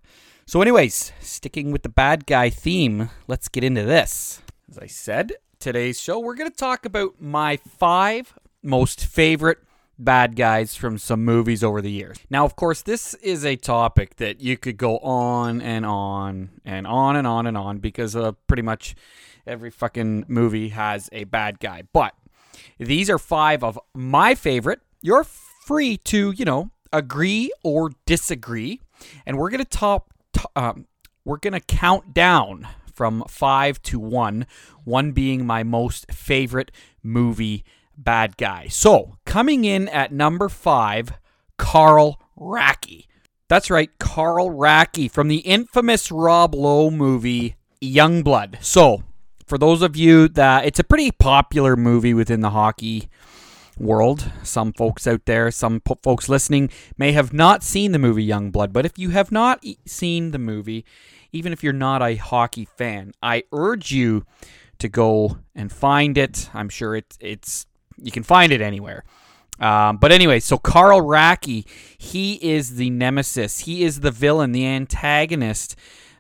so 0.46 0.62
anyways 0.62 1.12
sticking 1.20 1.72
with 1.72 1.84
the 1.84 1.90
bad 1.90 2.26
guy 2.26 2.50
theme 2.50 3.10
let's 3.28 3.48
get 3.48 3.64
into 3.64 3.84
this 3.84 4.42
as 4.70 4.78
i 4.78 4.88
said 4.88 5.34
today's 5.60 6.00
show 6.00 6.20
we're 6.20 6.36
going 6.36 6.50
to 6.50 6.56
talk 6.56 6.86
about 6.86 7.20
my 7.20 7.58
five 7.58 8.34
most 8.62 9.06
favorite 9.06 9.60
bad 10.00 10.36
guys 10.36 10.76
from 10.76 10.98
some 10.98 11.24
movies 11.24 11.64
over 11.64 11.82
the 11.82 11.92
years. 11.92 12.18
Now, 12.30 12.46
of 12.46 12.56
course, 12.56 12.82
this 12.82 13.14
is 13.16 13.46
a 13.46 13.56
topic 13.56 14.16
that 14.18 14.42
you 14.42 14.58
could 14.58 14.78
go 14.78 14.98
on 15.00 15.62
and 15.62 15.86
on 15.86 16.50
and 16.66 16.88
on 16.88 17.16
and 17.16 17.28
on 17.28 17.48
and 17.48 17.58
on 17.58 17.78
because 17.78 18.16
uh, 18.16 18.32
pretty 18.48 18.64
much 18.64 18.96
every 19.46 19.70
fucking 19.70 20.26
movie 20.28 20.70
has 20.70 21.10
a 21.12 21.26
bad 21.26 21.60
guy. 21.60 21.84
But 21.94 22.16
these 22.78 23.10
are 23.10 23.20
five 23.20 23.64
of 23.64 23.80
my 23.94 24.36
favorite. 24.36 24.80
You're 25.02 25.24
free 25.24 25.98
to, 25.98 26.32
you 26.32 26.46
know, 26.46 26.72
agree 26.92 27.52
or 27.64 27.92
disagree. 28.06 28.82
And 29.26 29.38
we're 29.38 29.50
going 29.50 29.64
to 29.64 29.70
top, 29.70 30.13
um, 30.56 30.88
we're 31.26 31.38
to 31.54 31.60
count 31.60 32.14
down 32.14 32.68
from 32.94 33.24
five 33.28 33.82
to 33.84 34.00
one, 34.00 34.46
one 34.84 35.12
being 35.12 35.46
my 35.46 35.64
most 35.64 36.12
favorite 36.12 36.72
movie 37.02 37.64
bad 37.98 38.38
guy. 38.38 38.68
So, 38.68 39.18
coming 39.26 39.66
in 39.66 39.88
at 39.90 40.12
number 40.12 40.50
five, 40.50 41.14
Carl 41.58 42.20
Racki. 42.38 43.06
That's 43.48 43.70
right, 43.70 43.90
Carl 44.00 44.50
Racki 44.50 45.10
from 45.10 45.28
the 45.28 45.38
infamous 45.38 46.12
Rob 46.12 46.56
Lowe 46.56 46.90
movie 46.90 47.56
Youngblood. 47.82 48.64
So, 48.64 49.04
for 49.46 49.58
those 49.58 49.82
of 49.82 49.96
you 49.96 50.28
that 50.30 50.66
it's 50.66 50.80
a 50.80 50.84
pretty 50.84 51.12
popular 51.12 51.76
movie 51.76 52.14
within 52.14 52.42
the 52.42 52.52
hockey 52.52 53.10
world. 53.78 54.32
Some 54.44 54.74
folks 54.74 55.08
out 55.08 55.26
there, 55.26 55.52
some 55.52 55.80
po- 55.80 56.00
folks 56.02 56.30
listening 56.30 56.70
may 56.98 57.12
have 57.12 57.34
not 57.34 57.64
seen 57.64 57.92
the 57.92 58.00
movie 58.00 58.28
Youngblood, 58.28 58.74
but 58.74 58.86
if 58.86 58.98
you 58.98 59.10
have 59.10 59.32
not 59.32 59.60
e- 59.64 59.78
seen 59.86 60.32
the 60.32 60.40
movie, 60.40 60.86
even 61.32 61.54
if 61.54 61.64
you're 61.64 61.74
not 61.74 62.02
a 62.02 62.16
hockey 62.16 62.66
fan, 62.66 63.14
I 63.22 63.44
urge 63.52 63.92
you 63.92 64.26
to 64.80 64.88
go 64.90 65.40
and 65.56 65.72
find 65.72 66.18
it. 66.18 66.50
I'm 66.54 66.70
sure 66.70 66.96
it, 66.96 67.18
it's 67.20 67.66
you 67.98 68.12
can 68.12 68.24
find 68.24 68.52
it 68.52 68.62
anywhere. 68.62 69.04
Um, 69.60 69.98
but 69.98 70.12
anyway, 70.12 70.40
so 70.40 70.58
Carl 70.58 71.02
Racki, 71.02 71.66
he 71.98 72.34
is 72.36 72.76
the 72.76 72.90
nemesis. 72.90 73.60
He 73.60 73.84
is 73.84 74.00
the 74.00 74.12
villain, 74.12 74.52
the 74.52 74.66
antagonist 74.66 75.76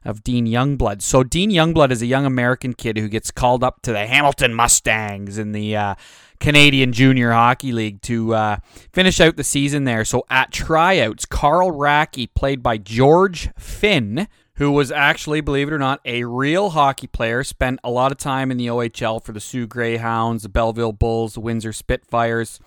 of 0.06 0.24
Dean 0.24 0.45
Youngblood. 0.45 1.01
So 1.01 1.24
Dean 1.24 1.49
Youngblood 1.49 1.91
is 1.91 2.01
a 2.01 2.06
young 2.06 2.26
American 2.26 2.74
kid 2.74 2.97
who 2.97 3.08
gets 3.08 3.32
called 3.32 3.64
up 3.64 3.82
to 3.84 3.91
the 3.91 4.06
Hamilton 4.06 4.54
Mustangs 4.54 5.38
in 5.38 5.51
the 5.51 5.76
uh, 5.76 5.95
Canadian 6.44 6.91
Junior 6.91 7.32
Hockey 7.32 7.72
League 7.72 8.02
to 8.02 8.34
uh, 8.36 8.58
finish 8.91 9.22
out 9.22 9.38
the 9.38 9.46
season 9.46 9.86
there. 9.86 10.04
So 10.04 10.26
at 10.30 10.52
tryouts, 10.52 11.26
Carl 11.26 11.72
Racki, 11.72 12.28
played 12.36 12.62
by 12.62 12.78
George 12.78 13.50
Finn, 13.58 14.28
who 14.56 14.70
was 14.74 14.91
actually, 14.91 15.39
believe 15.39 15.70
it 15.70 15.74
or 15.74 15.80
not, 15.80 16.02
a 16.04 16.26
real 16.26 16.72
hockey 16.72 17.08
player, 17.08 17.46
spent 17.46 17.80
a 17.82 17.89
lot 17.89 18.12
of 18.12 18.18
time 18.18 18.52
in 18.52 18.58
the 18.58 18.68
OHL 18.68 19.24
for 19.24 19.32
the 19.32 19.39
Soo 19.39 19.66
Greyhounds, 19.66 20.44
the 20.44 20.50
Belleville 20.50 20.91
Bulls, 20.91 21.36
the 21.36 21.39
Windsor 21.39 21.72
Spitfires. 21.72 22.60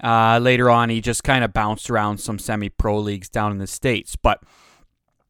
Uh, 0.00 0.38
later 0.38 0.70
on, 0.70 0.88
he 0.88 1.00
just 1.00 1.24
kind 1.24 1.42
of 1.42 1.52
bounced 1.52 1.90
around 1.90 2.18
some 2.18 2.38
semi 2.38 2.68
pro 2.68 3.00
leagues 3.00 3.28
down 3.28 3.50
in 3.50 3.58
the 3.58 3.66
States. 3.66 4.14
But 4.14 4.44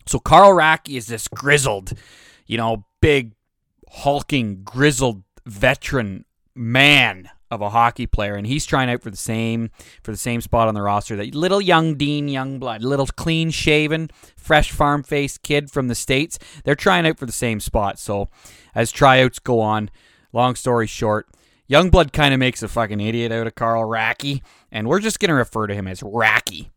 so 0.05 0.19
Carl 0.19 0.51
Racki 0.51 0.99
is 0.99 1.07
this 1.07 1.27
grizzled, 1.27 1.95
you 2.47 2.59
know, 2.59 2.85
big, 3.01 3.33
hulking, 3.89 4.63
grizzled 4.63 5.23
veteran 5.47 6.27
man 6.55 7.31
of 7.55 7.61
a 7.61 7.71
hockey 7.71 8.07
player, 8.07 8.35
and 8.35 8.47
he's 8.47 8.67
trying 8.67 8.91
out 8.91 9.03
for 9.03 9.11
the 9.11 9.17
same 9.17 9.71
for 10.03 10.11
the 10.11 10.19
same 10.19 10.41
spot 10.41 10.69
on 10.69 10.75
the 10.75 10.83
roster. 10.83 11.17
That 11.17 11.35
little 11.35 11.61
young 11.61 11.95
Dean 11.95 12.29
Youngblood, 12.29 12.83
little 12.83 13.07
clean 13.07 13.51
shaven, 13.51 14.11
fresh 14.37 14.71
farm 14.71 15.03
faced 15.03 15.43
kid 15.43 15.71
from 15.71 15.89
the 15.89 15.95
states. 15.95 16.39
They're 16.65 16.75
trying 16.75 17.07
out 17.07 17.19
for 17.19 17.27
the 17.27 17.33
same 17.33 17.61
spot. 17.61 17.99
So 17.99 18.29
as 18.75 18.93
tryouts 18.93 19.39
go 19.39 19.61
on, 19.61 19.91
long 20.33 20.55
story 20.55 20.87
short, 20.87 21.29
Youngblood 21.71 22.13
kind 22.13 22.35
of 22.35 22.41
makes 22.41 22.63
a 22.63 22.69
fucking 22.69 23.01
idiot 23.01 23.33
out 23.33 23.47
of 23.47 23.55
Carl 23.55 23.89
Racki, 23.89 24.43
and 24.71 24.89
we're 24.89 25.01
just 25.01 25.21
gonna 25.21 25.35
refer 25.35 25.67
to 25.67 25.75
him 25.75 25.87
as 25.87 26.01
Racki. 26.01 26.71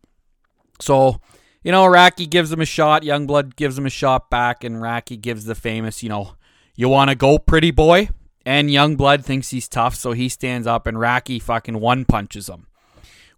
So 0.80 1.20
you 1.64 1.74
know, 1.74 1.84
Racki 1.84 2.30
gives 2.30 2.50
him 2.50 2.62
a 2.62 2.66
shot. 2.66 3.04
Youngblood 3.04 3.58
gives 3.58 3.78
him 3.78 3.86
a 3.86 3.90
shot 3.90 4.30
back, 4.30 4.64
and 4.64 4.78
Racki 4.78 5.20
gives 5.20 5.44
the 5.44 5.56
famous, 5.56 6.02
you 6.02 6.08
know, 6.08 6.36
you 6.76 6.88
want 6.88 7.10
to 7.10 7.16
go, 7.16 7.40
pretty 7.40 7.72
boy? 7.72 8.08
And 8.48 8.70
Youngblood 8.70 9.26
thinks 9.26 9.50
he's 9.50 9.68
tough, 9.68 9.94
so 9.94 10.14
he 10.14 10.30
stands 10.30 10.68
up, 10.68 10.88
and 10.88 10.96
Racki 10.96 11.42
fucking 11.42 11.82
one 11.82 12.06
punches 12.06 12.48
him. 12.48 12.66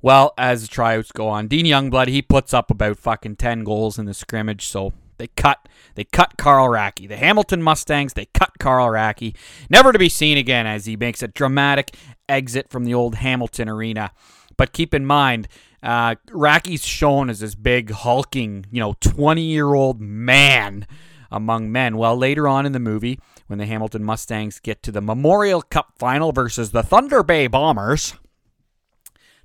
Well, 0.03 0.36
as 0.38 0.62
the 0.62 0.68
tryouts 0.68 1.12
go 1.12 1.28
on, 1.28 1.47
Dean 1.47 1.66
Youngblood 1.66 2.10
he 2.10 2.22
puts 2.22 2.53
up 2.53 2.70
about 2.70 2.99
fucking 2.99 3.38
ten 3.38 3.64
goals 3.64 3.97
in 3.97 4.05
the 4.05 4.14
scrimmage, 4.14 4.68
so 4.68 4.93
they 5.18 5.26
cut 5.26 5.68
they 5.95 6.03
cut 6.03 6.38
Carl 6.38 6.68
Racki. 6.68 7.07
The 7.07 7.18
Hamilton 7.18 7.64
Mustangs 7.64 8.14
they 8.14 8.28
cut 8.36 8.51
Carl 8.60 8.88
Racki, 8.88 9.36
never 9.68 9.91
to 9.91 9.97
be 9.97 10.10
seen 10.10 10.38
again 10.38 10.68
as 10.68 10.86
he 10.86 10.95
makes 10.95 11.24
a 11.24 11.28
dramatic 11.28 11.95
exit 12.30 12.70
from 12.70 12.84
the 12.84 12.93
old 12.93 13.16
Hamilton 13.16 13.68
arena. 13.68 14.12
But 14.57 14.74
keep 14.74 14.93
in 14.93 15.07
mind, 15.07 15.47
uh, 15.82 16.18
Racki's 16.28 16.86
shown 16.86 17.32
as 17.32 17.39
this 17.39 17.55
big, 17.55 17.89
hulking, 17.89 18.68
you 18.72 18.80
know, 18.80 18.93
20 19.01 19.41
year 19.41 19.74
old 19.74 19.99
man 19.99 20.86
among 21.32 21.72
men. 21.72 21.97
Well, 21.97 22.16
later 22.16 22.47
on 22.47 22.68
in 22.68 22.74
the 22.74 22.80
movie, 22.80 23.20
when 23.50 23.58
the 23.58 23.66
Hamilton 23.66 24.04
Mustangs 24.04 24.60
get 24.60 24.84
to 24.84 24.91
the 24.91 25.02
Memorial 25.02 25.64
Cup 25.64 25.93
final 25.97 26.32
versus 26.32 26.70
the 26.70 26.84
Thunder 26.84 27.24
Bay 27.24 27.47
Bombers, 27.47 28.14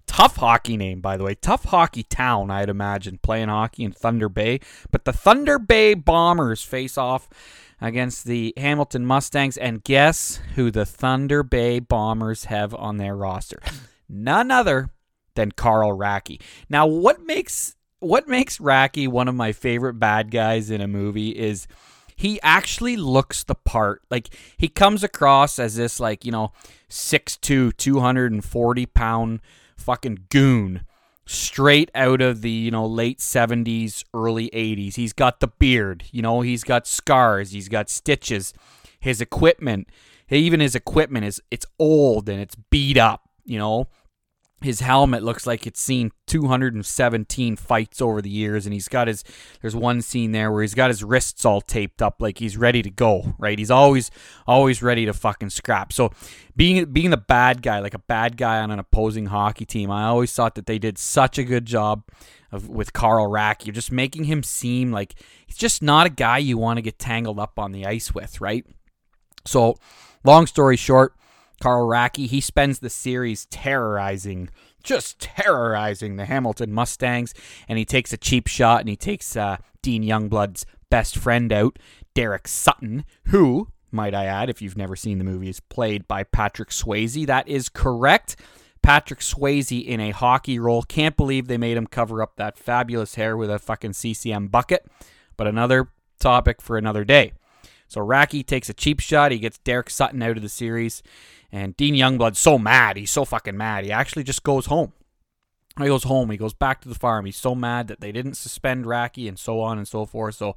tough 0.06 0.36
hockey 0.36 0.76
name, 0.76 1.00
by 1.00 1.16
the 1.16 1.24
way, 1.24 1.34
tough 1.34 1.64
hockey 1.64 2.02
town, 2.02 2.50
I'd 2.50 2.68
imagine, 2.68 3.18
playing 3.22 3.48
hockey 3.48 3.82
in 3.82 3.92
Thunder 3.92 4.28
Bay. 4.28 4.60
But 4.90 5.06
the 5.06 5.12
Thunder 5.14 5.58
Bay 5.58 5.94
Bombers 5.94 6.62
face 6.62 6.98
off 6.98 7.30
against 7.80 8.26
the 8.26 8.52
Hamilton 8.58 9.06
Mustangs, 9.06 9.56
and 9.56 9.82
guess 9.82 10.38
who 10.54 10.70
the 10.70 10.84
Thunder 10.84 11.42
Bay 11.42 11.78
Bombers 11.78 12.44
have 12.44 12.74
on 12.74 12.98
their 12.98 13.16
roster? 13.16 13.60
None 14.06 14.50
other 14.50 14.90
than 15.34 15.52
Carl 15.52 15.96
Racki. 15.96 16.42
Now, 16.68 16.86
what 16.86 17.22
makes 17.22 17.74
what 18.00 18.28
makes 18.28 18.58
Racki 18.58 19.08
one 19.08 19.28
of 19.28 19.34
my 19.34 19.52
favorite 19.52 19.94
bad 19.94 20.30
guys 20.30 20.70
in 20.70 20.82
a 20.82 20.86
movie 20.86 21.30
is 21.30 21.66
he 22.16 22.40
actually 22.42 22.96
looks 22.96 23.44
the 23.44 23.54
part. 23.54 24.02
Like 24.10 24.28
he 24.56 24.68
comes 24.68 25.02
across 25.02 25.58
as 25.58 25.76
this 25.76 26.00
like, 26.00 26.24
you 26.24 26.32
know, 26.32 26.52
6'2", 26.88 27.76
240 27.76 28.86
pound 28.86 29.40
fucking 29.76 30.26
goon 30.30 30.84
straight 31.26 31.90
out 31.94 32.20
of 32.20 32.42
the, 32.42 32.50
you 32.50 32.70
know, 32.70 32.86
late 32.86 33.18
70s, 33.18 34.04
early 34.12 34.50
80s. 34.50 34.94
He's 34.94 35.12
got 35.12 35.40
the 35.40 35.48
beard, 35.48 36.04
you 36.12 36.22
know, 36.22 36.42
he's 36.42 36.64
got 36.64 36.86
scars, 36.86 37.52
he's 37.52 37.68
got 37.68 37.88
stitches. 37.88 38.52
His 39.00 39.20
equipment, 39.20 39.88
even 40.30 40.60
his 40.60 40.74
equipment 40.74 41.26
is 41.26 41.42
it's 41.50 41.66
old 41.78 42.28
and 42.28 42.40
it's 42.40 42.54
beat 42.70 42.96
up, 42.96 43.28
you 43.44 43.58
know 43.58 43.88
his 44.60 44.80
helmet 44.80 45.22
looks 45.22 45.46
like 45.46 45.66
it's 45.66 45.80
seen 45.80 46.10
217 46.26 47.56
fights 47.56 48.00
over 48.00 48.22
the 48.22 48.30
years 48.30 48.64
and 48.64 48.72
he's 48.72 48.88
got 48.88 49.08
his 49.08 49.22
there's 49.60 49.76
one 49.76 50.00
scene 50.00 50.32
there 50.32 50.50
where 50.50 50.62
he's 50.62 50.74
got 50.74 50.88
his 50.88 51.04
wrists 51.04 51.44
all 51.44 51.60
taped 51.60 52.00
up 52.00 52.22
like 52.22 52.38
he's 52.38 52.56
ready 52.56 52.80
to 52.80 52.90
go 52.90 53.34
right 53.38 53.58
he's 53.58 53.70
always 53.70 54.10
always 54.46 54.82
ready 54.82 55.04
to 55.04 55.12
fucking 55.12 55.50
scrap 55.50 55.92
so 55.92 56.10
being 56.56 56.84
being 56.86 57.10
the 57.10 57.16
bad 57.16 57.60
guy 57.60 57.78
like 57.78 57.94
a 57.94 57.98
bad 57.98 58.36
guy 58.36 58.60
on 58.60 58.70
an 58.70 58.78
opposing 58.78 59.26
hockey 59.26 59.66
team 59.66 59.90
i 59.90 60.04
always 60.04 60.32
thought 60.32 60.54
that 60.54 60.66
they 60.66 60.78
did 60.78 60.96
such 60.96 61.36
a 61.36 61.44
good 61.44 61.66
job 61.66 62.02
of, 62.54 62.68
with 62.68 62.92
Carl 62.92 63.26
Rack. 63.26 63.66
You're 63.66 63.74
just 63.74 63.92
making 63.92 64.24
him 64.24 64.42
seem 64.42 64.92
like 64.92 65.14
he's 65.46 65.56
just 65.56 65.82
not 65.82 66.06
a 66.06 66.10
guy 66.10 66.38
you 66.38 66.56
want 66.56 66.78
to 66.78 66.82
get 66.82 66.98
tangled 66.98 67.38
up 67.38 67.58
on 67.58 67.72
the 67.72 67.84
ice 67.84 68.14
with, 68.14 68.40
right? 68.40 68.64
So, 69.44 69.76
long 70.24 70.46
story 70.46 70.76
short, 70.76 71.14
Carl 71.64 71.88
Racki, 71.88 72.26
he 72.26 72.42
spends 72.42 72.80
the 72.80 72.90
series 72.90 73.46
terrorizing, 73.46 74.50
just 74.82 75.18
terrorizing 75.18 76.16
the 76.16 76.26
Hamilton 76.26 76.70
Mustangs, 76.74 77.32
and 77.66 77.78
he 77.78 77.86
takes 77.86 78.12
a 78.12 78.18
cheap 78.18 78.48
shot 78.48 78.80
and 78.80 78.88
he 78.90 78.96
takes 78.96 79.34
uh, 79.34 79.56
Dean 79.80 80.02
Youngblood's 80.02 80.66
best 80.90 81.16
friend 81.16 81.50
out, 81.54 81.78
Derek 82.12 82.48
Sutton, 82.48 83.06
who, 83.28 83.68
might 83.90 84.14
I 84.14 84.26
add, 84.26 84.50
if 84.50 84.60
you've 84.60 84.76
never 84.76 84.94
seen 84.94 85.16
the 85.16 85.24
movie, 85.24 85.48
is 85.48 85.60
played 85.60 86.06
by 86.06 86.24
Patrick 86.24 86.68
Swayze. 86.68 87.26
That 87.26 87.48
is 87.48 87.70
correct. 87.70 88.36
Patrick 88.82 89.20
Swayze 89.20 89.86
in 89.86 90.00
a 90.00 90.10
hockey 90.10 90.58
role. 90.58 90.82
Can't 90.82 91.16
believe 91.16 91.48
they 91.48 91.56
made 91.56 91.78
him 91.78 91.86
cover 91.86 92.20
up 92.20 92.36
that 92.36 92.58
fabulous 92.58 93.14
hair 93.14 93.38
with 93.38 93.50
a 93.50 93.58
fucking 93.58 93.94
CCM 93.94 94.48
bucket. 94.48 94.84
But 95.38 95.46
another 95.46 95.88
topic 96.20 96.60
for 96.60 96.76
another 96.76 97.06
day. 97.06 97.32
So 97.88 98.00
Racki 98.00 98.44
takes 98.44 98.68
a 98.68 98.74
cheap 98.74 99.00
shot. 99.00 99.32
He 99.32 99.38
gets 99.38 99.58
Derek 99.58 99.88
Sutton 99.88 100.22
out 100.22 100.36
of 100.36 100.42
the 100.42 100.48
series. 100.48 101.02
And 101.54 101.76
Dean 101.76 101.94
Youngblood's 101.94 102.40
so 102.40 102.58
mad. 102.58 102.96
He's 102.96 103.12
so 103.12 103.24
fucking 103.24 103.56
mad. 103.56 103.84
He 103.84 103.92
actually 103.92 104.24
just 104.24 104.42
goes 104.42 104.66
home. 104.66 104.92
He 105.78 105.86
goes 105.86 106.02
home. 106.02 106.30
He 106.30 106.36
goes 106.36 106.52
back 106.52 106.80
to 106.80 106.88
the 106.88 106.96
farm. 106.96 107.26
He's 107.26 107.36
so 107.36 107.54
mad 107.54 107.86
that 107.86 108.00
they 108.00 108.10
didn't 108.10 108.34
suspend 108.34 108.86
Racki 108.86 109.28
and 109.28 109.38
so 109.38 109.60
on 109.60 109.78
and 109.78 109.86
so 109.86 110.04
forth. 110.04 110.34
So 110.34 110.56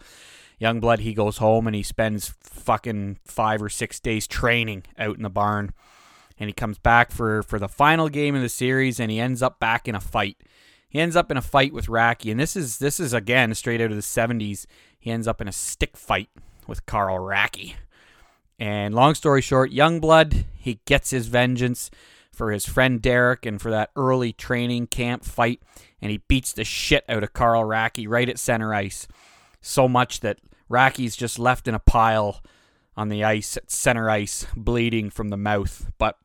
Youngblood, 0.59 0.97
he 0.97 1.13
goes 1.13 1.37
home 1.37 1.67
and 1.67 1.75
he 1.75 1.83
spends 1.83 2.33
fucking 2.41 3.19
five 3.23 3.61
or 3.61 3.69
six 3.69 3.99
days 3.99 4.25
training 4.25 4.85
out 4.97 5.17
in 5.17 5.21
the 5.21 5.29
barn. 5.29 5.71
And 6.39 6.49
he 6.49 6.53
comes 6.53 6.79
back 6.79 7.11
for, 7.11 7.43
for 7.43 7.59
the 7.59 7.67
final 7.67 8.09
game 8.09 8.33
of 8.33 8.41
the 8.41 8.49
series 8.49 8.99
and 8.99 9.11
he 9.11 9.19
ends 9.19 9.43
up 9.43 9.59
back 9.59 9.87
in 9.87 9.93
a 9.93 9.99
fight. 9.99 10.37
He 10.89 10.99
ends 10.99 11.15
up 11.15 11.29
in 11.29 11.37
a 11.37 11.43
fight 11.43 11.73
with 11.73 11.85
Racki. 11.85 12.31
And 12.31 12.39
this 12.39 12.55
is 12.55 12.79
this 12.79 12.99
is 12.99 13.13
again 13.13 13.53
straight 13.53 13.81
out 13.81 13.91
of 13.91 13.97
the 13.97 14.01
70s. 14.01 14.65
He 14.99 15.11
ends 15.11 15.27
up 15.27 15.41
in 15.41 15.47
a 15.47 15.51
stick 15.51 15.95
fight 15.95 16.29
with 16.65 16.87
Carl 16.87 17.19
Racki. 17.19 17.75
And 18.59 18.95
long 18.95 19.15
story 19.15 19.41
short, 19.41 19.71
Youngblood, 19.71 20.45
he 20.57 20.79
gets 20.85 21.11
his 21.11 21.27
vengeance 21.27 21.91
for 22.31 22.51
his 22.51 22.65
friend 22.65 23.01
Derek 23.01 23.45
and 23.45 23.61
for 23.61 23.71
that 23.71 23.91
early 23.95 24.33
training 24.33 24.87
camp 24.87 25.23
fight, 25.23 25.61
and 26.01 26.11
he 26.11 26.19
beats 26.27 26.53
the 26.53 26.63
shit 26.63 27.03
out 27.09 27.23
of 27.23 27.33
Carl 27.33 27.63
Racki 27.63 28.07
right 28.07 28.29
at 28.29 28.39
center 28.39 28.73
ice, 28.73 29.07
so 29.61 29.87
much 29.87 30.19
that 30.21 30.39
Racki's 30.69 31.15
just 31.15 31.39
left 31.39 31.67
in 31.67 31.73
a 31.73 31.79
pile 31.79 32.41
on 32.95 33.09
the 33.09 33.23
ice 33.23 33.57
at 33.57 33.71
center 33.71 34.09
ice, 34.09 34.45
bleeding 34.55 35.09
from 35.09 35.29
the 35.29 35.37
mouth. 35.37 35.91
But 35.97 36.17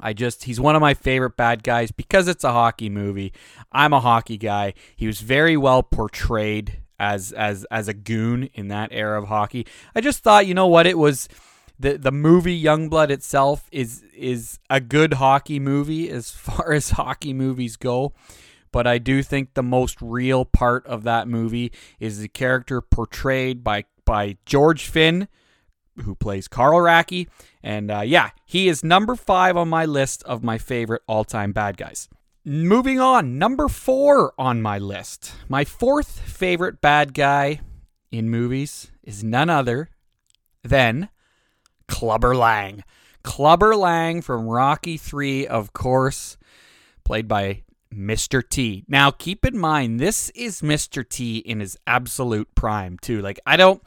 I 0.00 0.12
just 0.12 0.44
he's 0.44 0.60
one 0.60 0.76
of 0.76 0.80
my 0.80 0.94
favorite 0.94 1.36
bad 1.36 1.62
guys 1.62 1.90
because 1.90 2.28
it's 2.28 2.44
a 2.44 2.52
hockey 2.52 2.88
movie. 2.88 3.32
I'm 3.72 3.92
a 3.92 4.00
hockey 4.00 4.38
guy. 4.38 4.74
He 4.96 5.06
was 5.06 5.20
very 5.20 5.56
well 5.56 5.82
portrayed 5.82 6.78
as 6.98 7.32
as 7.32 7.64
as 7.70 7.88
a 7.88 7.94
goon 7.94 8.48
in 8.54 8.68
that 8.68 8.90
era 8.92 9.20
of 9.20 9.28
hockey. 9.28 9.66
I 9.94 10.00
just 10.00 10.22
thought, 10.22 10.46
you 10.46 10.54
know 10.54 10.66
what, 10.66 10.86
it 10.86 10.98
was 10.98 11.28
the 11.78 11.96
the 11.96 12.12
movie 12.12 12.60
Youngblood 12.62 13.10
itself 13.10 13.68
is 13.70 14.02
is 14.14 14.58
a 14.68 14.80
good 14.80 15.14
hockey 15.14 15.58
movie 15.58 16.10
as 16.10 16.30
far 16.46 16.72
as 16.72 16.90
hockey 16.90 17.32
movies 17.32 17.76
go. 17.76 18.12
But 18.70 18.86
I 18.86 18.98
do 18.98 19.22
think 19.22 19.54
the 19.54 19.62
most 19.62 19.96
real 20.02 20.44
part 20.44 20.86
of 20.86 21.02
that 21.04 21.26
movie 21.26 21.72
is 21.98 22.20
the 22.20 22.28
character 22.28 22.80
portrayed 22.80 23.64
by 23.64 23.84
by 24.04 24.36
George 24.44 24.86
Finn, 24.86 25.28
who 26.04 26.14
plays 26.14 26.48
Carl 26.48 26.80
Racki. 26.80 27.28
And 27.62 27.90
uh, 27.90 28.00
yeah, 28.00 28.30
he 28.44 28.68
is 28.68 28.84
number 28.84 29.14
five 29.14 29.56
on 29.56 29.68
my 29.68 29.84
list 29.84 30.22
of 30.24 30.42
my 30.42 30.58
favorite 30.58 31.02
all 31.06 31.24
time 31.24 31.52
bad 31.52 31.76
guys. 31.76 32.08
Moving 32.44 32.98
on, 32.98 33.36
number 33.38 33.68
four 33.68 34.32
on 34.38 34.62
my 34.62 34.78
list. 34.78 35.34
My 35.48 35.64
fourth 35.64 36.20
favorite 36.20 36.80
bad 36.80 37.12
guy 37.12 37.60
in 38.10 38.30
movies 38.30 38.90
is 39.02 39.22
none 39.22 39.50
other 39.50 39.90
than 40.62 41.10
Clubber 41.88 42.36
Lang. 42.36 42.84
Clubber 43.22 43.74
Lang 43.74 44.22
from 44.22 44.46
Rocky 44.46 44.96
3, 44.96 45.46
of 45.46 45.72
course, 45.72 46.36
played 47.04 47.26
by 47.26 47.62
Mr. 47.92 48.46
T. 48.46 48.84
Now, 48.86 49.10
keep 49.10 49.44
in 49.44 49.58
mind, 49.58 49.98
this 49.98 50.30
is 50.30 50.60
Mr. 50.60 51.06
T 51.08 51.38
in 51.38 51.60
his 51.60 51.76
absolute 51.86 52.54
prime, 52.54 52.98
too. 53.00 53.20
Like, 53.20 53.40
I 53.46 53.56
don't, 53.56 53.82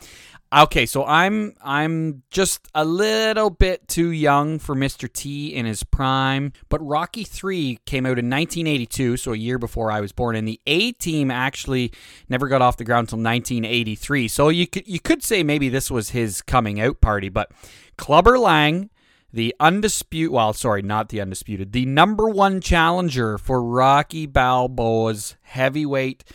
Okay, 0.53 0.85
so 0.85 1.05
I'm 1.05 1.53
I'm 1.63 2.23
just 2.29 2.67
a 2.75 2.83
little 2.83 3.49
bit 3.49 3.87
too 3.87 4.11
young 4.11 4.59
for 4.59 4.75
Mr. 4.75 5.11
T 5.11 5.55
in 5.55 5.65
his 5.65 5.83
prime, 5.83 6.51
but 6.67 6.85
Rocky 6.85 7.23
3 7.23 7.79
came 7.85 8.05
out 8.05 8.19
in 8.19 8.29
1982, 8.29 9.15
so 9.15 9.31
a 9.31 9.37
year 9.37 9.57
before 9.57 9.89
I 9.93 10.01
was 10.01 10.11
born, 10.11 10.35
and 10.35 10.45
the 10.45 10.59
A 10.67 10.91
team 10.91 11.31
actually 11.31 11.93
never 12.27 12.49
got 12.49 12.61
off 12.61 12.75
the 12.75 12.83
ground 12.83 13.05
until 13.05 13.19
1983. 13.19 14.27
So 14.27 14.49
you 14.49 14.67
could 14.67 14.85
you 14.85 14.99
could 14.99 15.23
say 15.23 15.41
maybe 15.41 15.69
this 15.69 15.89
was 15.89 16.09
his 16.09 16.41
coming 16.41 16.81
out 16.81 16.99
party, 16.99 17.29
but 17.29 17.53
Clubber 17.97 18.37
Lang, 18.37 18.89
the 19.31 19.55
undisputed 19.57 20.33
well, 20.33 20.51
sorry, 20.51 20.81
not 20.81 21.07
the 21.07 21.21
undisputed, 21.21 21.71
the 21.71 21.85
number 21.85 22.27
1 22.27 22.59
challenger 22.59 23.37
for 23.37 23.63
Rocky 23.63 24.25
Balboa's 24.25 25.37
heavyweight 25.43 26.25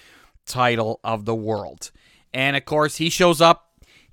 title 0.47 1.01
of 1.05 1.27
the 1.27 1.35
world. 1.35 1.91
And 2.33 2.57
of 2.57 2.65
course, 2.65 2.97
he 2.97 3.11
shows 3.11 3.43
up 3.43 3.66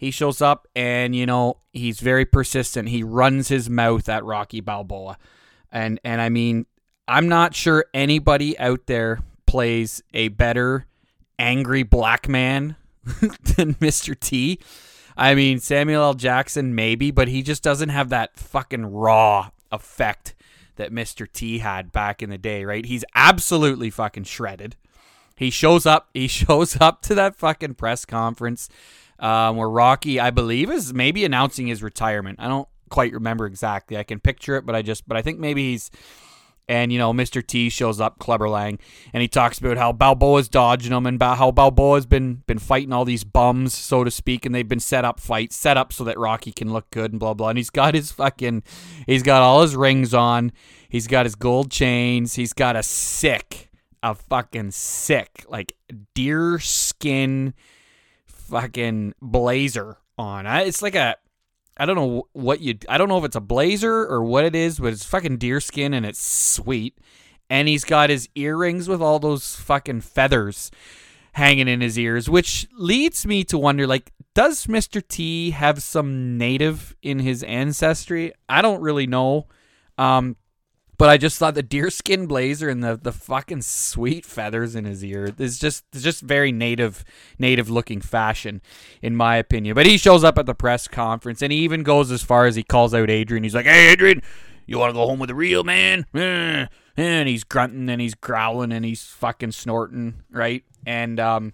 he 0.03 0.11
shows 0.11 0.41
up 0.41 0.67
and 0.75 1.15
you 1.15 1.25
know 1.25 1.57
he's 1.71 1.99
very 1.99 2.25
persistent. 2.25 2.89
He 2.89 3.03
runs 3.03 3.47
his 3.47 3.69
mouth 3.69 4.09
at 4.09 4.25
Rocky 4.25 4.59
Balboa, 4.59 5.17
and 5.71 5.99
and 6.03 6.21
I 6.21 6.29
mean 6.29 6.65
I'm 7.07 7.29
not 7.29 7.55
sure 7.55 7.85
anybody 7.93 8.57
out 8.59 8.85
there 8.85 9.19
plays 9.45 10.03
a 10.13 10.27
better 10.29 10.87
angry 11.39 11.83
black 11.83 12.27
man 12.27 12.75
than 13.03 13.75
Mr. 13.75 14.19
T. 14.19 14.59
I 15.15 15.35
mean 15.35 15.59
Samuel 15.59 16.03
L. 16.03 16.13
Jackson 16.15 16.75
maybe, 16.75 17.09
but 17.09 17.29
he 17.29 17.41
just 17.41 17.63
doesn't 17.63 17.89
have 17.89 18.09
that 18.09 18.37
fucking 18.37 18.87
raw 18.87 19.51
effect 19.71 20.35
that 20.75 20.91
Mr. 20.91 21.31
T 21.31 21.59
had 21.59 21.91
back 21.91 22.21
in 22.21 22.29
the 22.29 22.37
day, 22.37 22.65
right? 22.65 22.85
He's 22.85 23.05
absolutely 23.15 23.89
fucking 23.89 24.25
shredded. 24.25 24.75
He 25.37 25.49
shows 25.49 25.85
up. 25.85 26.09
He 26.13 26.27
shows 26.27 26.81
up 26.81 27.01
to 27.03 27.15
that 27.15 27.37
fucking 27.37 27.75
press 27.75 28.03
conference 28.03 28.67
um, 29.23 29.55
where 29.55 29.69
Rocky, 29.69 30.19
I 30.19 30.29
believe, 30.29 30.69
is 30.69 30.93
maybe 30.93 31.23
announcing 31.23 31.65
his 31.67 31.81
retirement. 31.81 32.39
I 32.41 32.49
don't 32.49 32.67
quite 32.89 33.13
remember 33.13 33.45
exactly. 33.45 33.97
I 33.97 34.03
can 34.03 34.19
picture 34.19 34.57
it, 34.57 34.65
but 34.65 34.75
I 34.75 34.81
just, 34.81 35.07
but 35.07 35.17
I 35.17 35.23
think 35.23 35.39
maybe 35.39 35.71
he's. 35.71 35.89
And 36.69 36.93
you 36.93 36.97
know, 36.97 37.11
Mr. 37.11 37.45
T 37.45 37.69
shows 37.69 37.99
up, 37.99 38.19
Clubber 38.19 38.47
Lang, 38.47 38.79
and 39.11 39.21
he 39.21 39.27
talks 39.27 39.59
about 39.59 39.75
how 39.75 39.91
Balboa's 39.91 40.47
dodging 40.47 40.93
him, 40.93 41.05
and 41.05 41.15
about 41.15 41.37
how 41.37 41.51
Balboa's 41.51 42.05
been 42.05 42.35
been 42.47 42.57
fighting 42.57 42.93
all 42.93 43.03
these 43.03 43.25
bums, 43.25 43.73
so 43.73 44.05
to 44.05 44.09
speak, 44.09 44.45
and 44.45 44.55
they've 44.55 44.67
been 44.67 44.79
set 44.79 45.03
up 45.03 45.19
fights, 45.19 45.57
set 45.57 45.75
up 45.75 45.91
so 45.91 46.05
that 46.05 46.17
Rocky 46.17 46.53
can 46.53 46.71
look 46.71 46.89
good 46.89 47.11
and 47.11 47.19
blah 47.19 47.33
blah. 47.33 47.49
And 47.49 47.57
he's 47.57 47.69
got 47.69 47.95
his 47.95 48.13
fucking, 48.13 48.63
he's 49.05 49.23
got 49.23 49.41
all 49.41 49.61
his 49.61 49.75
rings 49.75 50.13
on, 50.13 50.53
he's 50.87 51.05
got 51.05 51.25
his 51.25 51.35
gold 51.35 51.69
chains, 51.69 52.35
he's 52.35 52.53
got 52.53 52.77
a 52.77 52.83
sick, 52.83 53.69
a 54.01 54.15
fucking 54.15 54.71
sick, 54.71 55.45
like 55.49 55.75
deer 56.15 56.59
skin 56.59 57.53
fucking 58.49 59.13
blazer 59.21 59.97
on. 60.17 60.45
It's 60.45 60.81
like 60.81 60.95
a 60.95 61.15
I 61.75 61.85
don't 61.85 61.95
know 61.95 62.27
what 62.33 62.61
you 62.61 62.77
I 62.87 62.97
don't 62.97 63.09
know 63.09 63.17
if 63.17 63.25
it's 63.25 63.35
a 63.35 63.41
blazer 63.41 64.05
or 64.05 64.23
what 64.23 64.45
it 64.45 64.55
is, 64.55 64.79
but 64.79 64.93
it's 64.93 65.05
fucking 65.05 65.37
deerskin 65.37 65.93
and 65.93 66.05
it's 66.05 66.23
sweet. 66.23 66.97
And 67.49 67.67
he's 67.67 67.83
got 67.83 68.09
his 68.09 68.29
earrings 68.35 68.87
with 68.87 69.01
all 69.01 69.19
those 69.19 69.55
fucking 69.55 70.01
feathers 70.01 70.71
hanging 71.33 71.67
in 71.67 71.81
his 71.81 71.97
ears, 71.97 72.29
which 72.29 72.67
leads 72.77 73.25
me 73.25 73.43
to 73.45 73.57
wonder 73.57 73.87
like 73.87 74.11
does 74.35 74.65
Mr. 74.65 75.05
T 75.07 75.51
have 75.51 75.83
some 75.83 76.37
native 76.37 76.95
in 77.01 77.19
his 77.19 77.43
ancestry? 77.43 78.33
I 78.49 78.61
don't 78.61 78.81
really 78.81 79.07
know. 79.07 79.47
Um 79.97 80.37
but 80.97 81.09
I 81.09 81.17
just 81.17 81.37
thought 81.37 81.55
the 81.55 81.63
deerskin 81.63 82.27
blazer 82.27 82.69
and 82.69 82.83
the, 82.83 82.97
the 83.01 83.11
fucking 83.11 83.61
sweet 83.63 84.25
feathers 84.25 84.75
in 84.75 84.85
his 84.85 85.03
ear 85.03 85.33
is 85.37 85.57
just 85.57 85.85
it's 85.93 86.03
just 86.03 86.21
very 86.21 86.51
native 86.51 87.03
native 87.39 87.69
looking 87.69 88.01
fashion 88.01 88.61
in 89.01 89.15
my 89.15 89.37
opinion. 89.37 89.75
But 89.75 89.85
he 89.85 89.97
shows 89.97 90.23
up 90.23 90.37
at 90.37 90.45
the 90.45 90.55
press 90.55 90.87
conference 90.87 91.41
and 91.41 91.51
he 91.51 91.59
even 91.59 91.83
goes 91.83 92.11
as 92.11 92.21
far 92.21 92.45
as 92.45 92.55
he 92.55 92.63
calls 92.63 92.93
out 92.93 93.09
Adrian. 93.09 93.43
He's 93.43 93.55
like, 93.55 93.65
"Hey 93.65 93.91
Adrian, 93.91 94.21
you 94.65 94.77
want 94.77 94.91
to 94.91 94.93
go 94.93 95.07
home 95.07 95.19
with 95.19 95.29
a 95.29 95.35
real 95.35 95.63
man?" 95.63 96.05
Eh. 96.13 96.67
And 96.95 97.27
he's 97.27 97.43
grunting 97.43 97.89
and 97.89 97.99
he's 97.99 98.13
growling 98.13 98.71
and 98.71 98.85
he's 98.85 99.03
fucking 99.03 99.53
snorting, 99.53 100.21
right? 100.31 100.63
And 100.85 101.19
um 101.19 101.53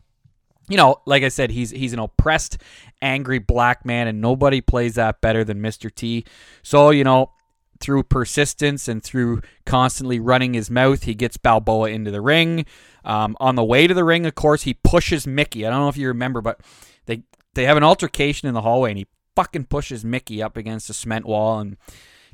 you 0.70 0.78
know, 0.78 0.98
like 1.06 1.24
I 1.24 1.30
said, 1.30 1.50
he's 1.50 1.72
he's 1.72 1.94
an 1.94 2.00
oppressed, 2.00 2.60
angry 3.02 3.40
black 3.40 3.86
man, 3.86 4.08
and 4.08 4.22
nobody 4.22 4.62
plays 4.62 4.96
that 4.96 5.20
better 5.20 5.44
than 5.44 5.60
Mr. 5.62 5.94
T. 5.94 6.26
So, 6.62 6.92
you 6.92 7.04
know, 7.04 7.32
through 7.80 8.04
persistence 8.04 8.88
and 8.88 9.04
through 9.04 9.42
constantly 9.66 10.20
running 10.20 10.54
his 10.54 10.70
mouth, 10.70 11.04
he 11.04 11.16
gets 11.16 11.38
Balboa 11.38 11.90
into 11.90 12.12
the 12.12 12.22
ring. 12.22 12.66
Um, 13.06 13.38
on 13.40 13.56
the 13.56 13.64
way 13.64 13.88
to 13.88 13.94
the 13.94 14.04
ring, 14.04 14.26
of 14.26 14.36
course, 14.36 14.64
he 14.64 14.74
pushes 14.74 15.26
Mickey. 15.26 15.66
I 15.66 15.70
don't 15.70 15.80
know 15.80 15.90
if 15.90 15.98
you 15.98 16.08
remember, 16.08 16.42
but 16.42 16.62
they 17.06 17.24
they 17.54 17.66
have 17.66 17.78
an 17.78 17.84
altercation 17.84 18.48
in 18.48 18.54
the 18.54 18.62
hallway, 18.62 18.92
and 18.92 18.98
he 18.98 19.08
fucking 19.36 19.66
pushes 19.66 20.04
Mickey 20.04 20.44
up 20.44 20.58
against 20.58 20.90
a 20.90 20.94
cement 20.94 21.26
wall, 21.26 21.60
and 21.60 21.78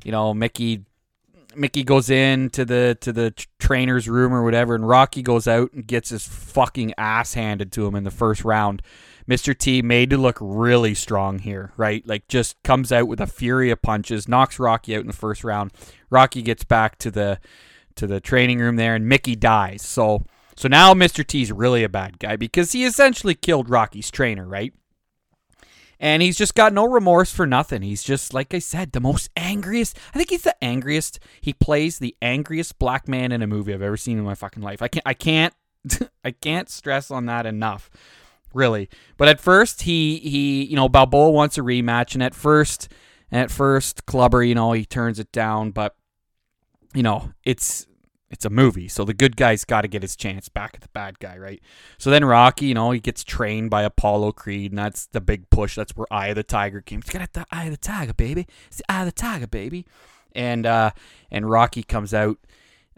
you 0.04 0.12
know 0.12 0.34
Mickey 0.34 0.86
Mickey 1.56 1.84
goes 1.84 2.10
in 2.10 2.50
to 2.52 2.66
the 2.66 2.98
to 3.02 3.14
the 3.14 3.34
trainer's 3.60 4.10
room 4.10 4.34
or 4.34 4.44
whatever, 4.44 4.76
and 4.76 4.88
Rocky 4.88 5.22
goes 5.22 5.48
out 5.48 5.72
and 5.74 5.86
gets 5.86 6.10
his 6.10 6.28
fucking 6.28 6.94
ass 6.98 7.34
handed 7.34 7.72
to 7.74 7.86
him 7.86 7.96
in 7.96 8.04
the 8.04 8.12
first 8.12 8.44
round. 8.44 8.82
Mr. 9.30 9.58
T 9.58 9.82
made 9.82 10.12
to 10.12 10.18
look 10.18 10.38
really 10.40 10.94
strong 10.94 11.40
here, 11.40 11.72
right? 11.78 12.06
Like 12.08 12.28
just 12.28 12.62
comes 12.64 12.92
out 12.92 13.08
with 13.08 13.20
a 13.20 13.28
fury 13.28 13.72
of 13.72 13.82
punches, 13.82 14.28
knocks 14.28 14.60
Rocky 14.60 14.96
out 14.96 15.02
in 15.02 15.08
the 15.08 15.14
first 15.14 15.44
round. 15.44 15.72
Rocky 16.10 16.42
gets 16.42 16.64
back 16.64 16.98
to 17.00 17.12
the 17.12 17.40
to 17.96 18.06
the 18.06 18.20
training 18.20 18.60
room 18.60 18.76
there 18.76 18.94
and 18.94 19.08
Mickey 19.08 19.36
dies. 19.36 19.82
So 19.82 20.24
so 20.56 20.68
now 20.68 20.94
Mr. 20.94 21.26
T's 21.26 21.52
really 21.52 21.84
a 21.84 21.90
bad 21.90 22.20
guy 22.20 22.36
because 22.36 22.72
he 22.72 22.86
essentially 22.86 23.36
killed 23.36 23.70
Rocky's 23.70 24.12
trainer, 24.12 24.48
right? 24.48 24.74
And 26.00 26.22
he's 26.22 26.38
just 26.38 26.56
got 26.56 26.74
no 26.74 26.86
remorse 26.86 27.32
for 27.32 27.48
nothing. 27.48 27.82
He's 27.82 28.04
just, 28.04 28.34
like 28.34 28.54
I 28.54 28.60
said, 28.60 28.92
the 28.92 29.00
most 29.00 29.30
angriest. 29.38 29.98
I 30.14 30.18
think 30.18 30.30
he's 30.30 30.42
the 30.42 30.62
angriest. 30.62 31.20
He 31.40 31.54
plays 31.54 32.00
the 32.00 32.16
angriest 32.22 32.78
black 32.80 33.08
man 33.08 33.32
in 33.32 33.42
a 33.42 33.48
movie 33.48 33.74
I've 33.74 33.82
ever 33.82 33.96
seen 33.96 34.18
in 34.18 34.26
my 34.26 34.36
fucking 34.36 34.62
life. 34.62 34.82
I 34.82 34.90
can't, 34.90 35.04
I 35.06 35.14
can't, 35.14 35.54
I 36.26 36.32
can't 36.32 36.70
stress 36.70 37.12
on 37.12 37.28
that 37.28 37.46
enough 37.46 37.90
really. 38.56 38.90
But 39.18 39.28
at 39.28 39.40
first, 39.40 39.84
he 39.84 40.18
he 40.18 40.66
you 40.66 40.76
know 40.76 40.90
Balboa 40.90 41.30
wants 41.30 41.58
a 41.58 41.62
rematch, 41.62 42.14
and 42.14 42.24
at 42.24 42.34
first, 42.34 42.92
at 43.32 43.52
first, 43.52 44.06
Clubber 44.06 44.44
you 44.44 44.56
know 44.56 44.72
he 44.72 44.86
turns 44.86 45.20
it 45.20 45.32
down, 45.32 45.72
but 45.72 45.96
you 46.94 47.04
know 47.04 47.34
it's 47.44 47.86
it's 48.32 48.46
a 48.46 48.50
movie, 48.50 48.88
so 48.88 49.06
the 49.06 49.14
good 49.14 49.38
guy's 49.38 49.64
got 49.64 49.82
to 49.82 49.88
get 49.88 50.02
his 50.02 50.16
chance 50.16 50.50
back 50.50 50.72
at 50.74 50.82
the 50.82 50.90
bad 50.90 51.20
guy, 51.20 51.38
right? 51.38 51.62
So 52.00 52.10
then 52.10 52.26
Rocky, 52.26 52.66
you 52.66 52.74
know, 52.74 52.90
he 52.92 53.00
gets 53.00 53.24
trained 53.24 53.70
by 53.70 53.84
Apollo 53.84 54.32
Creed, 54.34 54.72
and 54.72 54.80
that's 54.80 55.06
the 55.08 55.22
big 55.22 55.50
push. 55.52 55.76
That's 55.76 55.96
where 55.96 56.12
Eye 56.12 56.30
of 56.30 56.36
the 56.36 56.44
Tiger 56.44 56.82
came. 56.82 57.00
It's 57.00 57.12
got 57.12 57.32
the 57.34 57.46
Eye 57.52 57.66
of 57.66 57.72
the 57.72 57.78
Tiger, 57.78 58.14
baby. 58.14 58.48
It's 58.68 58.78
the 58.78 58.92
Eye 58.92 59.02
of 59.02 59.06
the 59.06 59.12
Tiger, 59.12 59.48
baby. 59.48 59.86
And 60.34 60.66
uh, 60.66 60.92
and 61.30 61.50
Rocky 61.50 61.84
comes 61.84 62.14
out 62.14 62.40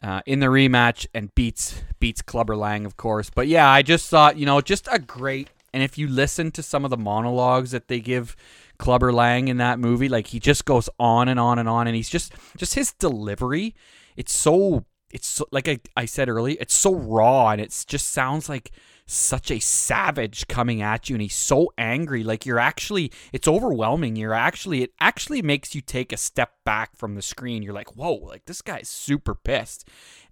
uh, 0.03 0.21
in 0.25 0.39
the 0.39 0.47
rematch 0.47 1.07
and 1.13 1.33
beats 1.35 1.83
beats 1.99 2.21
Clubber 2.21 2.55
Lang, 2.55 2.85
of 2.85 2.97
course. 2.97 3.29
But 3.29 3.47
yeah, 3.47 3.69
I 3.69 3.81
just 3.81 4.09
thought 4.09 4.37
you 4.37 4.45
know 4.45 4.61
just 4.61 4.87
a 4.91 4.99
great. 4.99 5.49
And 5.73 5.83
if 5.83 5.97
you 5.97 6.07
listen 6.07 6.49
to 6.51 6.63
some 6.63 6.85
of 6.85 6.91
the 6.91 6.97
monologues 6.97 7.71
that 7.71 7.87
they 7.87 7.99
give 7.99 8.35
Clubber 8.79 9.11
Lang 9.11 9.47
in 9.47 9.57
that 9.57 9.79
movie, 9.79 10.09
like 10.09 10.27
he 10.27 10.39
just 10.39 10.65
goes 10.65 10.89
on 10.97 11.27
and 11.27 11.39
on 11.39 11.59
and 11.59 11.67
on, 11.69 11.87
and 11.87 11.95
he's 11.95 12.09
just 12.09 12.33
just 12.57 12.73
his 12.75 12.93
delivery 12.93 13.75
it's 14.17 14.33
so 14.33 14.83
it's 15.09 15.27
so, 15.27 15.45
like 15.51 15.69
I, 15.69 15.79
I 15.95 16.05
said 16.05 16.27
earlier, 16.27 16.57
it's 16.59 16.75
so 16.75 16.93
raw 16.93 17.51
and 17.51 17.61
it 17.61 17.85
just 17.87 18.09
sounds 18.09 18.49
like 18.49 18.71
such 19.07 19.49
a 19.49 19.59
savage 19.59 20.47
coming 20.47 20.81
at 20.81 21.09
you 21.09 21.15
and 21.15 21.21
he's 21.21 21.35
so 21.35 21.71
angry. 21.77 22.23
Like 22.23 22.45
you're 22.45 22.59
actually 22.59 23.11
it's 23.31 23.47
overwhelming. 23.47 24.17
You're 24.17 24.33
actually 24.33 24.83
it 24.83 24.93
actually 24.99 25.41
makes 25.41 25.73
you 25.73 25.81
take 25.81 26.11
a 26.11 26.17
step 26.17 26.51
back 26.65 26.95
from 26.95 27.15
the 27.15 27.21
screen. 27.21 27.63
You're 27.63 27.73
like 27.73 27.95
whoa 27.95 28.15
like 28.15 28.45
this 28.45 28.61
guy's 28.61 28.89
super 28.89 29.33
pissed. 29.33 29.87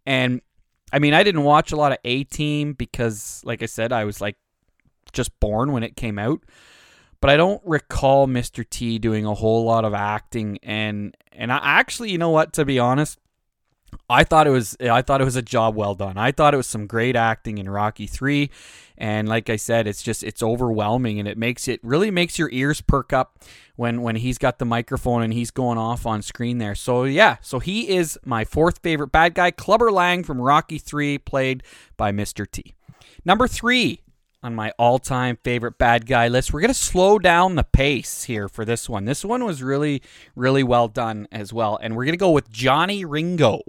And 0.05 0.41
i 0.91 0.99
mean 0.99 1.15
i 1.15 1.23
didn't 1.23 1.43
watch 1.43 1.71
a 1.71 1.75
lot 1.75 1.91
of 1.91 1.97
a 2.05 2.23
team 2.25 2.73
because 2.73 3.41
like 3.43 3.63
i 3.63 3.65
said 3.65 3.91
i 3.91 4.05
was 4.05 4.21
like 4.21 4.35
just 5.13 5.37
born 5.39 5.71
when 5.71 5.81
it 5.81 5.95
came 5.95 6.19
out. 6.19 6.43
But 7.21 7.29
i 7.29 7.37
don't 7.37 7.61
recall 7.65 8.27
mr 8.27 8.69
t 8.69 8.99
doing 8.99 9.25
a 9.25 9.33
whole 9.33 9.63
lot 9.63 9.85
of 9.85 9.93
acting. 9.93 10.59
And 10.61 11.15
and 11.31 11.49
i 11.49 11.59
actually 11.63 12.11
you 12.11 12.17
know 12.17 12.29
what 12.29 12.51
to 12.53 12.65
be 12.65 12.77
honest 12.77 13.19
I 14.09 14.23
thought 14.23 14.45
it 14.45 14.51
was 14.51 14.77
I 14.79 15.01
thought 15.01 15.21
it 15.21 15.25
was 15.25 15.35
a 15.35 15.41
job 15.41 15.75
well 15.75 15.95
done. 15.95 16.17
I 16.17 16.31
thought 16.31 16.53
it 16.53 16.57
was 16.57 16.67
some 16.67 16.85
great 16.85 17.15
acting 17.15 17.57
in 17.57 17.69
Rocky 17.69 18.07
3 18.07 18.49
and 18.97 19.27
like 19.27 19.49
I 19.49 19.55
said 19.55 19.87
it's 19.87 20.03
just 20.03 20.23
it's 20.23 20.43
overwhelming 20.43 21.19
and 21.19 21.27
it 21.27 21.37
makes 21.37 21.67
it 21.67 21.79
really 21.83 22.11
makes 22.11 22.37
your 22.37 22.49
ears 22.51 22.81
perk 22.81 23.13
up 23.13 23.39
when 23.75 24.01
when 24.01 24.17
he's 24.17 24.37
got 24.37 24.59
the 24.59 24.65
microphone 24.65 25.23
and 25.23 25.33
he's 25.33 25.51
going 25.51 25.77
off 25.77 26.05
on 26.05 26.21
screen 26.21 26.59
there. 26.59 26.75
So 26.75 27.03
yeah, 27.03 27.37
so 27.41 27.59
he 27.59 27.89
is 27.89 28.19
my 28.23 28.45
fourth 28.45 28.79
favorite 28.79 29.11
bad 29.11 29.33
guy, 29.33 29.51
Clubber 29.51 29.91
Lang 29.91 30.23
from 30.23 30.39
Rocky 30.39 30.77
3 30.77 31.17
played 31.19 31.63
by 31.97 32.11
Mr. 32.11 32.49
T. 32.49 32.75
Number 33.23 33.47
3 33.47 34.01
on 34.45 34.53
my 34.53 34.71
all-time 34.77 35.39
favorite 35.43 35.79
bad 35.79 36.05
guy 36.05 36.27
list. 36.27 36.53
We're 36.53 36.61
going 36.61 36.69
to 36.69 36.75
slow 36.75 37.17
down 37.17 37.55
the 37.55 37.63
pace 37.63 38.25
here 38.25 38.47
for 38.47 38.63
this 38.63 38.87
one. 38.87 39.05
This 39.05 39.25
one 39.25 39.43
was 39.43 39.63
really 39.63 40.03
really 40.35 40.61
well 40.63 40.87
done 40.87 41.27
as 41.31 41.51
well 41.51 41.79
and 41.81 41.95
we're 41.95 42.05
going 42.05 42.13
to 42.13 42.17
go 42.17 42.29
with 42.29 42.51
Johnny 42.51 43.03
Ringo. 43.03 43.61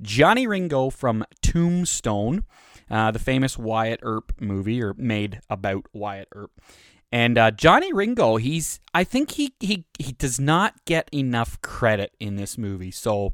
Johnny 0.00 0.46
Ringo 0.46 0.90
from 0.90 1.24
Tombstone, 1.42 2.44
uh, 2.88 3.10
the 3.10 3.18
famous 3.18 3.58
Wyatt 3.58 4.00
Earp 4.02 4.32
movie, 4.40 4.80
or 4.82 4.94
made 4.94 5.40
about 5.50 5.86
Wyatt 5.92 6.28
Earp. 6.32 6.52
And 7.10 7.36
uh, 7.36 7.50
Johnny 7.50 7.92
Ringo, 7.92 8.36
he's 8.36 8.80
I 8.92 9.02
think 9.02 9.32
he, 9.32 9.54
he 9.58 9.84
he 9.98 10.12
does 10.12 10.38
not 10.38 10.74
get 10.84 11.08
enough 11.12 11.60
credit 11.60 12.14
in 12.20 12.36
this 12.36 12.56
movie. 12.56 12.90
So 12.90 13.32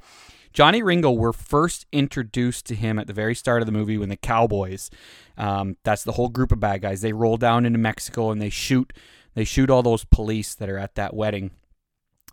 Johnny 0.53 0.83
Ringo, 0.83 1.11
we're 1.11 1.33
first 1.33 1.87
introduced 1.93 2.67
to 2.67 2.75
him 2.75 2.99
at 2.99 3.07
the 3.07 3.13
very 3.13 3.35
start 3.35 3.63
of 3.63 3.67
the 3.67 3.73
movie 3.73 3.99
when 3.99 4.09
the 4.09 4.17
Cowboys, 4.17 4.91
um, 5.37 5.77
that's 5.85 6.05
the 6.05 6.13
whole 6.13 6.29
group 6.29 6.53
of 6.53 6.61
bad 6.61 6.83
guys, 6.83 7.01
they 7.01 7.13
roll 7.13 7.37
down 7.37 7.65
into 7.65 7.79
Mexico 7.79 8.31
and 8.31 8.41
they 8.41 8.51
shoot 8.51 8.93
they 9.35 9.45
shoot 9.45 9.71
all 9.71 9.83
those 9.83 10.05
police 10.05 10.57
that 10.57 10.69
are 10.69 10.79
at 10.79 10.97
that 10.97 11.15
wedding. 11.15 11.53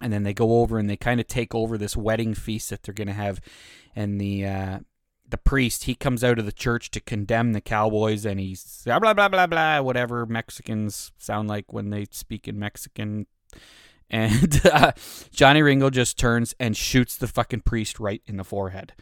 And 0.01 0.11
then 0.11 0.23
they 0.23 0.33
go 0.33 0.61
over 0.61 0.79
and 0.79 0.89
they 0.89 0.97
kind 0.97 1.19
of 1.19 1.27
take 1.27 1.53
over 1.53 1.77
this 1.77 1.95
wedding 1.95 2.33
feast 2.33 2.71
that 2.71 2.83
they're 2.83 2.93
going 2.93 3.07
to 3.07 3.13
have. 3.13 3.39
And 3.95 4.19
the 4.19 4.45
uh, 4.45 4.79
the 5.29 5.37
priest 5.37 5.83
he 5.83 5.95
comes 5.95 6.23
out 6.23 6.39
of 6.39 6.45
the 6.45 6.51
church 6.51 6.89
to 6.91 6.99
condemn 6.99 7.53
the 7.53 7.61
cowboys 7.61 8.25
and 8.25 8.39
he's 8.39 8.81
blah 8.85 8.99
blah 8.99 9.13
blah 9.13 9.27
blah 9.27 9.47
blah 9.47 9.81
whatever 9.81 10.25
mexicans 10.25 11.11
sound 11.17 11.49
like 11.49 11.73
when 11.73 11.89
they 11.89 12.05
speak 12.11 12.47
in 12.47 12.57
mexican 12.57 13.27
and 14.09 14.61
uh, 14.71 14.91
johnny 15.31 15.61
ringo 15.61 15.89
just 15.89 16.17
turns 16.17 16.55
and 16.59 16.77
shoots 16.77 17.17
the 17.17 17.27
fucking 17.27 17.61
priest 17.61 17.99
right 17.99 18.21
in 18.25 18.37
the 18.37 18.43
forehead. 18.43 18.93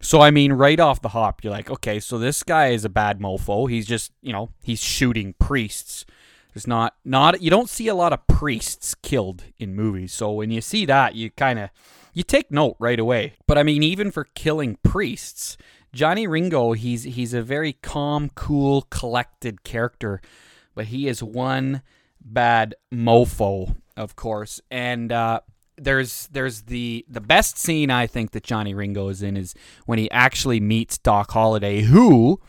So 0.00 0.20
i 0.20 0.30
mean 0.30 0.52
right 0.54 0.80
off 0.80 1.02
the 1.02 1.10
hop 1.10 1.44
you're 1.44 1.52
like 1.52 1.70
okay 1.70 2.00
so 2.00 2.18
this 2.18 2.42
guy 2.42 2.68
is 2.68 2.84
a 2.84 2.88
bad 2.88 3.20
mofo. 3.20 3.70
He's 3.70 3.86
just 3.86 4.12
you 4.22 4.32
know 4.32 4.50
he's 4.62 4.82
shooting 4.82 5.34
priests. 5.38 6.04
There's 6.54 6.66
not 6.66 6.96
not 7.04 7.42
you 7.42 7.50
don't 7.50 7.68
see 7.68 7.88
a 7.88 7.94
lot 7.94 8.12
of 8.12 8.26
priests 8.26 8.94
killed 8.94 9.44
in 9.58 9.74
movies. 9.74 10.12
So 10.12 10.32
when 10.32 10.50
you 10.50 10.60
see 10.60 10.86
that, 10.86 11.14
you 11.14 11.30
kind 11.30 11.58
of 11.58 11.70
you 12.12 12.22
take 12.22 12.50
note 12.50 12.76
right 12.78 12.98
away. 12.98 13.34
But 13.46 13.58
I 13.58 13.62
mean, 13.62 13.82
even 13.82 14.10
for 14.10 14.24
killing 14.34 14.78
priests, 14.82 15.56
Johnny 15.92 16.26
Ringo, 16.26 16.72
he's 16.72 17.04
he's 17.04 17.34
a 17.34 17.42
very 17.42 17.74
calm, 17.74 18.30
cool, 18.34 18.82
collected 18.90 19.64
character, 19.64 20.20
but 20.74 20.86
he 20.86 21.08
is 21.08 21.22
one 21.22 21.82
bad 22.20 22.74
mofo, 22.92 23.76
of 24.00 24.16
course. 24.16 24.60
And 24.70 25.12
uh, 25.12 25.40
there's 25.76 26.28
there's 26.32 26.62
the 26.62 27.04
the 27.08 27.20
best 27.20 27.58
scene 27.58 27.90
I 27.90 28.06
think 28.06 28.32
that 28.32 28.42
Johnny 28.42 28.74
Ringo 28.74 29.08
is 29.08 29.22
in 29.22 29.36
is 29.36 29.54
when 29.86 29.98
he 29.98 30.10
actually 30.10 30.60
meets 30.60 30.98
Doc 30.98 31.30
Holliday, 31.30 31.82
who 31.82 32.40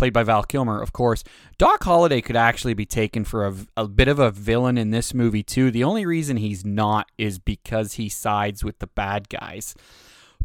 played 0.00 0.12
by 0.14 0.22
Val 0.22 0.42
Kilmer, 0.44 0.80
of 0.80 0.94
course. 0.94 1.22
Doc 1.58 1.84
Holliday 1.84 2.22
could 2.22 2.36
actually 2.36 2.72
be 2.72 2.86
taken 2.86 3.22
for 3.22 3.46
a, 3.46 3.54
a 3.76 3.86
bit 3.86 4.08
of 4.08 4.18
a 4.18 4.30
villain 4.30 4.78
in 4.78 4.92
this 4.92 5.12
movie, 5.12 5.42
too. 5.42 5.70
The 5.70 5.84
only 5.84 6.06
reason 6.06 6.38
he's 6.38 6.64
not 6.64 7.10
is 7.18 7.38
because 7.38 7.94
he 7.94 8.08
sides 8.08 8.64
with 8.64 8.78
the 8.78 8.86
bad 8.86 9.28
guys. 9.28 9.74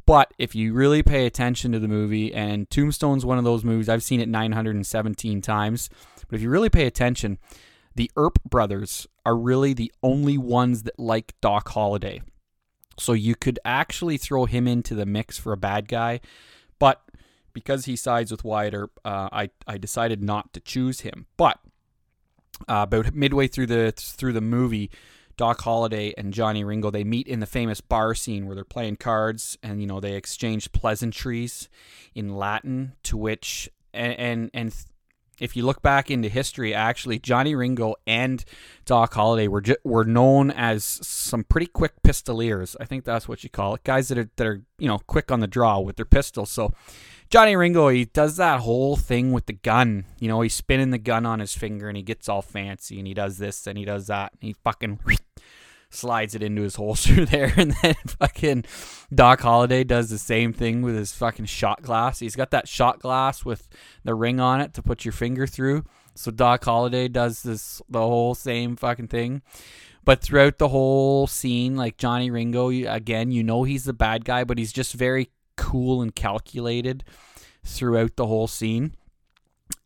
But 0.06 0.34
if 0.38 0.56
you 0.56 0.74
really 0.74 1.04
pay 1.04 1.26
attention 1.26 1.72
to 1.72 1.80
the 1.80 1.88
movie, 1.88 2.34
and 2.34 2.70
Tombstone's 2.70 3.26
one 3.26 3.38
of 3.38 3.46
those 3.46 3.64
movies, 3.64 3.88
I've 3.88 4.04
seen 4.04 4.20
it 4.20 4.28
917 4.28 5.42
times, 5.42 5.90
but 6.28 6.36
if 6.36 6.42
you 6.42 6.50
really 6.50 6.70
pay 6.70 6.86
attention, 6.86 7.38
the 7.96 8.12
Earp 8.18 8.40
brothers 8.44 9.08
are 9.26 9.36
really 9.36 9.74
the 9.74 9.92
only 10.04 10.38
ones 10.38 10.84
that 10.84 11.00
like 11.00 11.34
Doc 11.42 11.70
Holliday. 11.70 12.22
So 12.98 13.14
you 13.14 13.36
could 13.36 13.60
actually 13.66 14.18
throw 14.18 14.46
him 14.46 14.68
into 14.68 14.96
the 14.96 15.06
mix 15.06 15.38
for 15.38 15.52
a 15.52 15.58
bad 15.58 15.88
guy. 15.88 16.22
But 16.80 17.02
because 17.54 17.86
he 17.86 17.96
sides 17.96 18.32
with 18.32 18.44
Wyatt 18.44 18.74
Earp, 18.74 19.00
uh, 19.04 19.30
I 19.32 19.50
I 19.68 19.78
decided 19.78 20.24
not 20.24 20.54
to 20.54 20.60
choose 20.60 21.02
him. 21.02 21.26
But 21.38 21.60
uh, 22.68 22.86
about 22.88 23.14
midway 23.14 23.48
through 23.48 23.68
the 23.68 23.94
through 23.96 24.34
the 24.34 24.42
movie, 24.42 24.92
Doc 25.38 25.62
Holliday 25.62 26.14
and 26.18 26.34
Johnny 26.34 26.64
Ringo 26.64 26.92
they 26.92 27.04
meet 27.04 27.28
in 27.28 27.40
the 27.40 27.46
famous 27.46 27.82
bar 27.82 28.16
scene 28.16 28.46
where 28.46 28.56
they're 28.56 28.64
playing 28.64 28.98
cards 28.98 29.58
and 29.62 29.82
you 29.82 29.88
know 29.88 30.00
they 30.00 30.14
exchange 30.14 30.72
pleasantries 30.72 31.70
in 32.14 32.36
Latin 32.36 32.94
to 33.04 33.18
which 33.18 33.70
and 33.94 34.14
and, 34.14 34.52
and 34.54 34.76
if 35.40 35.56
you 35.56 35.66
look 35.66 35.82
back 35.82 36.10
into 36.10 36.30
history, 36.30 36.74
actually, 36.74 37.20
Johnny 37.20 37.56
Ringo 37.56 37.96
and 38.08 38.44
Doc 38.86 39.14
Holliday 39.14 39.48
were 39.48 39.62
ju- 39.62 39.78
were 39.84 40.06
known 40.06 40.52
as 40.52 40.84
some 40.84 41.44
pretty 41.44 41.68
quick 41.68 41.94
pistoliers. 42.04 42.76
I 42.80 42.86
think 42.86 43.04
that's 43.04 43.28
what 43.28 43.44
you 43.44 43.50
call 43.50 43.76
it, 43.76 43.84
guys 43.84 44.08
that 44.08 44.18
are 44.18 44.30
that 44.36 44.48
are 44.48 44.62
you 44.78 44.88
know 44.88 45.00
quick 45.00 45.32
on 45.32 45.40
the 45.40 45.48
draw 45.48 45.80
with 45.80 45.96
their 45.98 46.06
pistols. 46.06 46.52
So 46.52 46.74
Johnny 47.30 47.56
Ringo, 47.56 47.90
he 47.90 48.06
does 48.06 48.38
that 48.38 48.62
whole 48.62 48.96
thing 48.96 49.32
with 49.32 49.48
the 49.48 49.54
gun. 49.54 50.06
You 50.20 50.28
know, 50.28 50.42
he's 50.42 50.54
spinning 50.54 50.92
the 50.92 50.98
gun 50.98 51.26
on 51.26 51.40
his 51.40 51.56
finger 51.56 51.88
and 51.88 51.98
he 51.98 52.04
gets 52.04 52.30
all 52.30 52.42
fancy 52.42 52.98
and 52.98 53.08
he 53.08 53.14
does 53.14 53.38
this 53.38 53.66
and 53.68 53.78
he 53.78 53.86
does 53.86 54.08
that. 54.08 54.34
And 54.34 54.42
he 54.42 54.54
fucking 54.64 55.00
slides 55.90 56.36
it 56.36 56.44
into 56.44 56.62
his 56.62 56.76
holster 56.76 57.26
there. 57.26 57.54
And 57.56 57.76
then 57.82 57.96
fucking 58.20 58.66
Doc 59.14 59.42
Holliday 59.42 59.84
does 59.84 60.10
the 60.10 60.18
same 60.18 60.54
thing 60.54 60.82
with 60.82 60.96
his 60.96 61.14
fucking 61.14 61.46
shot 61.46 61.82
glass. 61.82 62.20
He's 62.20 62.36
got 62.36 62.52
that 62.52 62.68
shot 62.68 63.00
glass 63.00 63.46
with 63.46 63.68
the 64.04 64.16
ring 64.16 64.40
on 64.40 64.62
it 64.62 64.74
to 64.76 64.82
put 64.82 65.06
your 65.06 65.12
finger 65.12 65.48
through. 65.48 65.86
So 66.16 66.32
Doc 66.32 66.64
Holliday 66.64 67.08
does 67.08 67.44
this 67.44 67.82
the 67.90 68.00
whole 68.00 68.36
same 68.36 68.76
fucking 68.76 69.08
thing. 69.10 69.42
But 70.06 70.22
throughout 70.22 70.60
the 70.60 70.70
whole 70.70 71.26
scene, 71.26 71.76
like 71.76 71.98
Johnny 71.98 72.30
Ringo, 72.30 72.70
again, 72.70 73.32
you 73.32 73.44
know 73.44 73.64
he's 73.64 73.86
the 73.86 73.94
bad 73.94 74.24
guy, 74.24 74.44
but 74.44 74.60
he's 74.60 74.72
just 74.72 74.94
very 74.94 75.32
cool 75.58 76.02
and 76.02 76.16
calculated 76.16 77.04
throughout 77.64 78.16
the 78.16 78.28
whole 78.28 78.48
scene. 78.48 78.96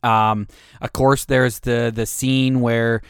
Um, 0.03 0.47
of 0.81 0.91
course, 0.91 1.25
there's 1.25 1.59
the 1.59 1.91
the 1.93 2.05
scene 2.05 2.59
where 2.59 3.01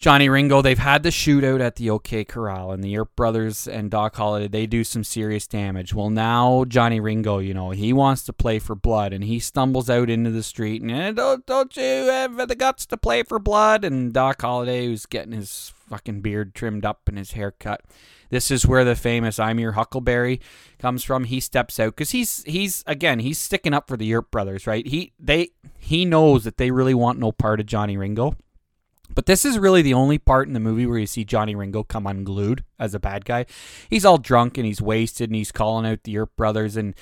Johnny 0.00 0.30
Ringo 0.30 0.62
they've 0.62 0.78
had 0.78 1.02
the 1.02 1.10
shootout 1.10 1.60
at 1.60 1.76
the 1.76 1.90
OK 1.90 2.24
Corral, 2.24 2.72
and 2.72 2.82
the 2.82 2.96
Earp 2.96 3.14
brothers 3.16 3.68
and 3.68 3.90
Doc 3.90 4.16
Holliday 4.16 4.48
they 4.48 4.66
do 4.66 4.82
some 4.82 5.04
serious 5.04 5.46
damage. 5.46 5.92
Well, 5.92 6.08
now 6.08 6.64
Johnny 6.66 7.00
Ringo, 7.00 7.38
you 7.38 7.52
know, 7.52 7.70
he 7.70 7.92
wants 7.92 8.24
to 8.24 8.32
play 8.32 8.58
for 8.58 8.74
blood, 8.74 9.12
and 9.12 9.22
he 9.22 9.38
stumbles 9.38 9.90
out 9.90 10.08
into 10.08 10.30
the 10.30 10.42
street 10.42 10.80
and 10.80 10.90
eh, 10.90 11.12
don't 11.12 11.44
don't 11.44 11.76
you 11.76 11.82
have 11.82 12.48
the 12.48 12.56
guts 12.56 12.86
to 12.86 12.96
play 12.96 13.22
for 13.22 13.38
blood? 13.38 13.84
And 13.84 14.12
Doc 14.12 14.40
Holliday, 14.40 14.86
who's 14.86 15.04
getting 15.04 15.32
his 15.32 15.74
fucking 15.90 16.22
beard 16.22 16.54
trimmed 16.54 16.86
up 16.86 17.02
and 17.06 17.18
his 17.18 17.32
hair 17.32 17.50
cut 17.50 17.82
this 18.30 18.50
is 18.50 18.64
where 18.64 18.84
the 18.84 18.94
famous 18.94 19.38
I'm 19.38 19.58
your 19.58 19.72
Huckleberry 19.72 20.40
comes 20.78 21.02
from. 21.02 21.24
He 21.24 21.40
steps 21.40 21.78
out 21.78 21.96
because 21.96 22.10
he's 22.10 22.42
he's 22.44 22.82
again 22.86 23.18
he's 23.18 23.38
sticking 23.38 23.74
up 23.74 23.88
for 23.88 23.96
the 23.96 24.14
Earp 24.14 24.30
brothers, 24.30 24.66
right? 24.66 24.86
He 24.86 25.12
they 25.18 25.50
he 25.78 26.04
knows 26.04 26.44
that 26.44 26.56
they 26.56 26.70
really 26.70 26.94
want 26.94 27.18
no 27.18 27.32
part 27.32 27.60
of 27.60 27.66
Johnny 27.66 27.96
Ringo. 27.96 28.36
But 29.14 29.26
this 29.26 29.44
is 29.44 29.58
really 29.58 29.82
the 29.82 29.94
only 29.94 30.18
part 30.18 30.46
in 30.46 30.54
the 30.54 30.60
movie 30.60 30.86
where 30.86 30.98
you 30.98 31.06
see 31.06 31.24
Johnny 31.24 31.54
Ringo 31.54 31.82
come 31.82 32.06
unglued 32.06 32.64
as 32.78 32.94
a 32.94 33.00
bad 33.00 33.24
guy. 33.24 33.46
He's 33.88 34.04
all 34.04 34.18
drunk 34.18 34.56
and 34.56 34.66
he's 34.66 34.80
wasted 34.80 35.30
and 35.30 35.36
he's 35.36 35.52
calling 35.52 35.86
out 35.86 36.04
the 36.04 36.18
Earp 36.18 36.34
brothers 36.36 36.76
and 36.76 36.94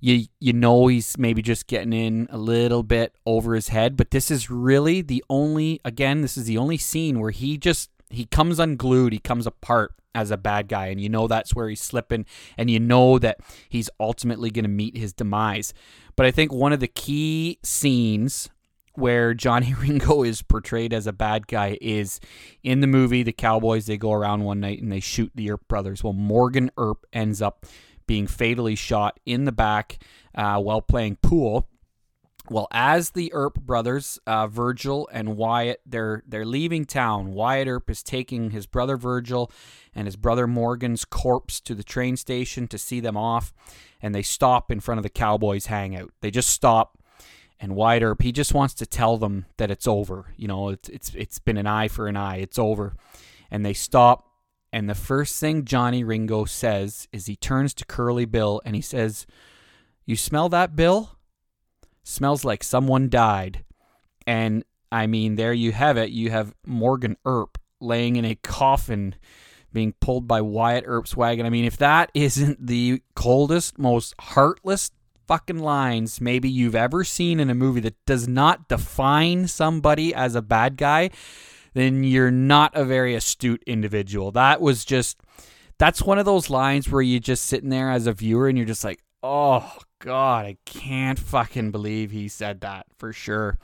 you 0.00 0.26
you 0.40 0.52
know 0.52 0.86
he's 0.86 1.16
maybe 1.18 1.42
just 1.42 1.66
getting 1.66 1.92
in 1.92 2.28
a 2.30 2.38
little 2.38 2.82
bit 2.82 3.14
over 3.24 3.54
his 3.54 3.68
head, 3.68 3.96
but 3.96 4.10
this 4.10 4.30
is 4.30 4.50
really 4.50 5.02
the 5.02 5.24
only 5.28 5.80
again, 5.84 6.22
this 6.22 6.36
is 6.36 6.44
the 6.44 6.58
only 6.58 6.76
scene 6.76 7.18
where 7.18 7.30
he 7.30 7.56
just 7.58 7.90
he 8.10 8.24
comes 8.24 8.58
unglued, 8.58 9.12
he 9.12 9.18
comes 9.18 9.46
apart 9.46 9.92
as 10.14 10.30
a 10.30 10.36
bad 10.36 10.68
guy, 10.68 10.86
and 10.86 11.00
you 11.00 11.08
know 11.08 11.26
that's 11.26 11.54
where 11.54 11.68
he's 11.68 11.82
slipping, 11.82 12.24
and 12.56 12.70
you 12.70 12.80
know 12.80 13.18
that 13.18 13.38
he's 13.68 13.90
ultimately 14.00 14.50
going 14.50 14.64
to 14.64 14.70
meet 14.70 14.96
his 14.96 15.12
demise. 15.12 15.74
But 16.16 16.24
I 16.24 16.30
think 16.30 16.52
one 16.52 16.72
of 16.72 16.80
the 16.80 16.88
key 16.88 17.58
scenes 17.62 18.48
where 18.96 19.34
Johnny 19.34 19.74
Ringo 19.80 20.22
is 20.22 20.42
portrayed 20.42 20.92
as 20.92 21.06
a 21.06 21.12
bad 21.12 21.46
guy 21.46 21.78
is 21.80 22.20
in 22.62 22.80
the 22.80 22.86
movie 22.86 23.22
The 23.22 23.32
Cowboys. 23.32 23.86
They 23.86 23.96
go 23.96 24.12
around 24.12 24.44
one 24.44 24.60
night 24.60 24.82
and 24.82 24.90
they 24.90 25.00
shoot 25.00 25.30
the 25.34 25.50
Earp 25.50 25.66
brothers. 25.68 26.02
Well, 26.02 26.12
Morgan 26.12 26.70
Earp 26.76 27.06
ends 27.12 27.40
up 27.42 27.66
being 28.06 28.26
fatally 28.26 28.74
shot 28.74 29.18
in 29.26 29.44
the 29.44 29.52
back 29.52 29.98
uh, 30.34 30.58
while 30.60 30.80
playing 30.80 31.16
pool. 31.16 31.68
Well, 32.48 32.68
as 32.70 33.10
the 33.10 33.32
Earp 33.32 33.60
brothers, 33.60 34.20
uh, 34.26 34.46
Virgil 34.46 35.08
and 35.12 35.36
Wyatt, 35.36 35.80
they're 35.84 36.22
they're 36.26 36.44
leaving 36.44 36.84
town. 36.84 37.32
Wyatt 37.32 37.66
Earp 37.66 37.90
is 37.90 38.04
taking 38.04 38.50
his 38.50 38.66
brother 38.66 38.96
Virgil 38.96 39.50
and 39.94 40.06
his 40.06 40.16
brother 40.16 40.46
Morgan's 40.46 41.04
corpse 41.04 41.60
to 41.62 41.74
the 41.74 41.82
train 41.82 42.16
station 42.16 42.68
to 42.68 42.78
see 42.78 43.00
them 43.00 43.16
off, 43.16 43.52
and 44.00 44.14
they 44.14 44.22
stop 44.22 44.70
in 44.70 44.78
front 44.78 45.00
of 45.00 45.02
the 45.02 45.10
Cowboys 45.10 45.66
hangout. 45.66 46.12
They 46.20 46.30
just 46.30 46.50
stop, 46.50 46.98
and 47.60 47.74
Wyatt 47.74 48.02
Earp 48.02 48.22
he 48.22 48.32
just 48.32 48.54
wants 48.54 48.74
to 48.74 48.86
tell 48.86 49.16
them 49.16 49.46
that 49.56 49.70
it's 49.70 49.86
over. 49.86 50.32
You 50.36 50.48
know, 50.48 50.70
it's 50.70 50.88
it's 50.88 51.14
it's 51.14 51.38
been 51.38 51.56
an 51.56 51.66
eye 51.66 51.88
for 51.88 52.08
an 52.08 52.16
eye. 52.16 52.36
It's 52.36 52.58
over, 52.58 52.94
and 53.50 53.64
they 53.64 53.72
stop. 53.72 54.24
And 54.72 54.90
the 54.90 54.94
first 54.94 55.40
thing 55.40 55.64
Johnny 55.64 56.04
Ringo 56.04 56.44
says 56.44 57.08
is 57.12 57.26
he 57.26 57.36
turns 57.36 57.72
to 57.74 57.86
Curly 57.86 58.26
Bill 58.26 58.60
and 58.64 58.74
he 58.74 58.82
says, 58.82 59.26
"You 60.04 60.16
smell 60.16 60.48
that, 60.50 60.76
Bill?" 60.76 61.16
smells 62.02 62.44
like 62.44 62.62
someone 62.62 63.08
died. 63.08 63.64
And 64.26 64.64
I 64.92 65.06
mean, 65.06 65.34
there 65.34 65.52
you 65.52 65.72
have 65.72 65.96
it. 65.96 66.10
You 66.10 66.30
have 66.30 66.54
Morgan 66.64 67.16
Earp 67.24 67.58
laying 67.80 68.16
in 68.16 68.24
a 68.24 68.36
coffin 68.36 69.16
being 69.72 69.92
pulled 70.00 70.26
by 70.26 70.40
Wyatt 70.40 70.84
Earp's 70.86 71.16
wagon. 71.16 71.44
I 71.44 71.50
mean, 71.50 71.64
if 71.64 71.76
that 71.78 72.10
isn't 72.14 72.66
the 72.66 73.02
coldest, 73.14 73.78
most 73.78 74.14
heartless 74.18 74.90
fucking 75.26 75.58
lines 75.58 76.20
maybe 76.20 76.48
you've 76.48 76.74
ever 76.74 77.04
seen 77.04 77.40
in 77.40 77.50
a 77.50 77.54
movie 77.54 77.80
that 77.80 78.04
does 78.06 78.28
not 78.28 78.68
define 78.68 79.48
somebody 79.48 80.14
as 80.14 80.34
a 80.34 80.42
bad 80.42 80.76
guy, 80.76 81.10
then 81.74 82.04
you're 82.04 82.30
not 82.30 82.74
a 82.74 82.84
very 82.84 83.14
astute 83.14 83.62
individual. 83.66 84.30
That 84.32 84.60
was 84.60 84.84
just 84.84 85.18
that's 85.78 86.02
one 86.02 86.18
of 86.18 86.24
those 86.24 86.48
lines 86.48 86.90
where 86.90 87.02
you 87.02 87.20
just 87.20 87.44
sitting 87.44 87.70
there 87.70 87.90
as 87.90 88.06
a 88.06 88.12
viewer 88.12 88.48
and 88.48 88.56
you're 88.56 88.66
just 88.66 88.84
like, 88.84 89.02
"Oh 89.22 89.78
God, 89.98 90.46
I 90.46 90.56
can't 90.64 91.18
fucking 91.18 91.70
believe 91.70 92.10
he 92.10 92.28
said 92.28 92.60
that 92.60 92.86
for 92.98 93.12
sure. 93.12 93.58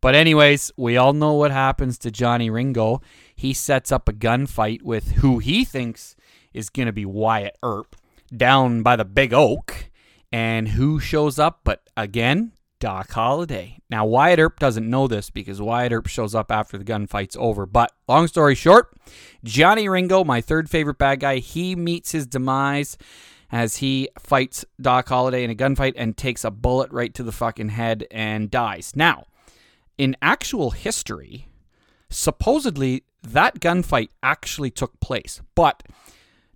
But, 0.00 0.14
anyways, 0.14 0.72
we 0.76 0.96
all 0.96 1.12
know 1.12 1.34
what 1.34 1.50
happens 1.50 1.98
to 1.98 2.10
Johnny 2.10 2.50
Ringo. 2.50 3.00
He 3.34 3.52
sets 3.52 3.90
up 3.92 4.08
a 4.08 4.12
gunfight 4.12 4.82
with 4.82 5.12
who 5.12 5.38
he 5.38 5.64
thinks 5.64 6.16
is 6.52 6.70
going 6.70 6.86
to 6.86 6.92
be 6.92 7.04
Wyatt 7.04 7.56
Earp 7.62 7.96
down 8.34 8.82
by 8.82 8.96
the 8.96 9.04
big 9.04 9.32
oak. 9.34 9.90
And 10.36 10.68
who 10.68 11.00
shows 11.00 11.38
up? 11.38 11.60
But 11.64 11.88
again, 11.96 12.52
Doc 12.78 13.10
Holliday. 13.10 13.78
Now, 13.88 14.04
Wyatt 14.04 14.38
Earp 14.38 14.60
doesn't 14.60 14.90
know 14.90 15.08
this 15.08 15.30
because 15.30 15.62
Wyatt 15.62 15.92
Earp 15.92 16.08
shows 16.08 16.34
up 16.34 16.52
after 16.52 16.76
the 16.76 16.84
gunfight's 16.84 17.38
over. 17.40 17.64
But 17.64 17.90
long 18.06 18.26
story 18.26 18.54
short, 18.54 18.94
Johnny 19.44 19.88
Ringo, 19.88 20.24
my 20.24 20.42
third 20.42 20.68
favorite 20.68 20.98
bad 20.98 21.20
guy, 21.20 21.38
he 21.38 21.74
meets 21.74 22.12
his 22.12 22.26
demise 22.26 22.98
as 23.50 23.76
he 23.78 24.10
fights 24.18 24.66
Doc 24.78 25.08
Holliday 25.08 25.42
in 25.42 25.50
a 25.50 25.54
gunfight 25.54 25.94
and 25.96 26.14
takes 26.14 26.44
a 26.44 26.50
bullet 26.50 26.92
right 26.92 27.14
to 27.14 27.22
the 27.22 27.32
fucking 27.32 27.70
head 27.70 28.06
and 28.10 28.50
dies. 28.50 28.92
Now, 28.94 29.24
in 29.96 30.18
actual 30.20 30.72
history, 30.72 31.48
supposedly 32.10 33.04
that 33.22 33.58
gunfight 33.60 34.10
actually 34.22 34.70
took 34.70 35.00
place, 35.00 35.40
but 35.54 35.82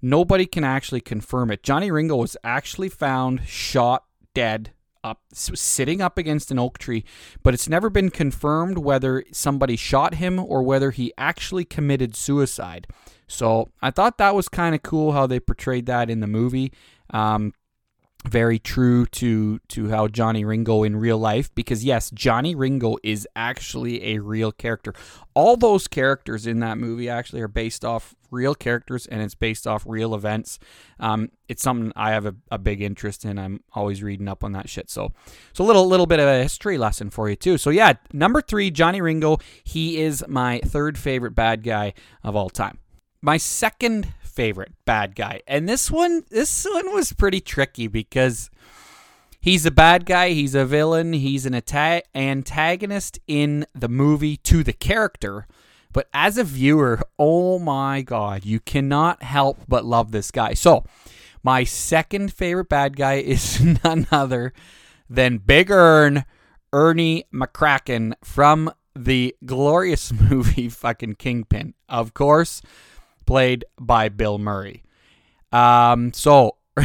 nobody 0.02 0.46
can 0.46 0.64
actually 0.64 1.00
confirm 1.00 1.50
it. 1.50 1.62
Johnny 1.62 1.90
Ringo 1.90 2.16
was 2.16 2.36
actually 2.44 2.88
found 2.88 3.46
shot 3.46 4.04
dead 4.34 4.72
up 5.02 5.20
sitting 5.32 6.00
up 6.00 6.18
against 6.18 6.50
an 6.50 6.58
oak 6.58 6.78
tree, 6.78 7.04
but 7.42 7.54
it's 7.54 7.68
never 7.68 7.88
been 7.88 8.10
confirmed 8.10 8.78
whether 8.78 9.24
somebody 9.32 9.76
shot 9.76 10.14
him 10.14 10.38
or 10.38 10.62
whether 10.62 10.90
he 10.90 11.12
actually 11.16 11.64
committed 11.64 12.14
suicide. 12.14 12.86
So 13.26 13.68
I 13.80 13.90
thought 13.90 14.18
that 14.18 14.34
was 14.34 14.48
kind 14.48 14.74
of 14.74 14.82
cool 14.82 15.12
how 15.12 15.26
they 15.26 15.40
portrayed 15.40 15.86
that 15.86 16.10
in 16.10 16.20
the 16.20 16.26
movie. 16.26 16.72
Um, 17.10 17.54
very 18.28 18.58
true 18.58 19.06
to 19.06 19.58
to 19.68 19.88
how 19.88 20.06
Johnny 20.06 20.44
Ringo 20.44 20.82
in 20.82 20.96
real 20.96 21.18
life 21.18 21.54
because 21.54 21.84
yes, 21.84 22.10
Johnny 22.10 22.54
Ringo 22.54 22.96
is 23.02 23.26
actually 23.34 24.14
a 24.14 24.18
real 24.18 24.52
character. 24.52 24.94
All 25.34 25.56
those 25.56 25.88
characters 25.88 26.46
in 26.46 26.60
that 26.60 26.78
movie 26.78 27.08
actually 27.08 27.40
are 27.40 27.48
based 27.48 27.84
off 27.84 28.14
real 28.30 28.54
characters 28.54 29.06
and 29.06 29.22
it's 29.22 29.34
based 29.34 29.66
off 29.66 29.84
real 29.86 30.14
events. 30.14 30.58
Um, 31.00 31.30
it's 31.48 31.62
something 31.62 31.92
I 31.96 32.10
have 32.10 32.26
a, 32.26 32.34
a, 32.50 32.58
big 32.58 32.80
interest 32.80 33.24
in. 33.24 33.38
I'm 33.38 33.60
always 33.72 34.02
reading 34.02 34.28
up 34.28 34.44
on 34.44 34.52
that 34.52 34.68
shit. 34.68 34.88
So, 34.90 35.12
so 35.52 35.64
a 35.64 35.66
little 35.66 35.86
little 35.88 36.06
bit 36.06 36.20
of 36.20 36.28
a 36.28 36.42
history 36.42 36.78
lesson 36.78 37.10
for 37.10 37.28
you 37.28 37.36
too. 37.36 37.58
So 37.58 37.70
yeah, 37.70 37.94
number 38.12 38.42
three, 38.42 38.70
Johnny 38.70 39.00
Ringo. 39.00 39.38
He 39.64 40.00
is 40.00 40.24
my 40.28 40.60
third 40.64 40.98
favorite 40.98 41.34
bad 41.34 41.62
guy 41.62 41.94
of 42.22 42.36
all 42.36 42.50
time 42.50 42.78
my 43.22 43.36
second 43.36 44.12
favorite 44.40 44.72
bad 44.86 45.14
guy. 45.14 45.42
And 45.46 45.68
this 45.68 45.90
one 45.90 46.24
this 46.30 46.64
one 46.64 46.94
was 46.94 47.12
pretty 47.12 47.42
tricky 47.42 47.88
because 47.88 48.48
he's 49.38 49.66
a 49.66 49.70
bad 49.70 50.06
guy, 50.06 50.30
he's 50.30 50.54
a 50.54 50.64
villain, 50.64 51.12
he's 51.12 51.44
an 51.44 51.60
antagonist 52.14 53.18
in 53.26 53.66
the 53.74 53.88
movie 53.90 54.38
to 54.38 54.62
the 54.64 54.72
character. 54.72 55.46
But 55.92 56.08
as 56.14 56.38
a 56.38 56.44
viewer, 56.44 57.00
oh 57.18 57.58
my 57.58 58.00
god, 58.00 58.46
you 58.46 58.60
cannot 58.60 59.22
help 59.22 59.58
but 59.68 59.84
love 59.84 60.10
this 60.10 60.30
guy. 60.30 60.54
So, 60.54 60.84
my 61.42 61.64
second 61.64 62.32
favorite 62.32 62.70
bad 62.70 62.96
guy 62.96 63.14
is 63.16 63.60
none 63.84 64.06
other 64.10 64.54
than 65.10 65.36
Big 65.36 65.70
Ern, 65.70 66.24
Ernie 66.72 67.24
McCracken 67.30 68.14
from 68.24 68.70
the 68.96 69.36
glorious 69.44 70.10
movie 70.30 70.70
fucking 70.70 71.16
Kingpin. 71.16 71.74
Of 71.90 72.14
course, 72.14 72.62
played 73.30 73.64
by 73.78 74.08
Bill 74.08 74.38
Murray. 74.38 74.82
Um, 75.52 76.12
so 76.12 76.56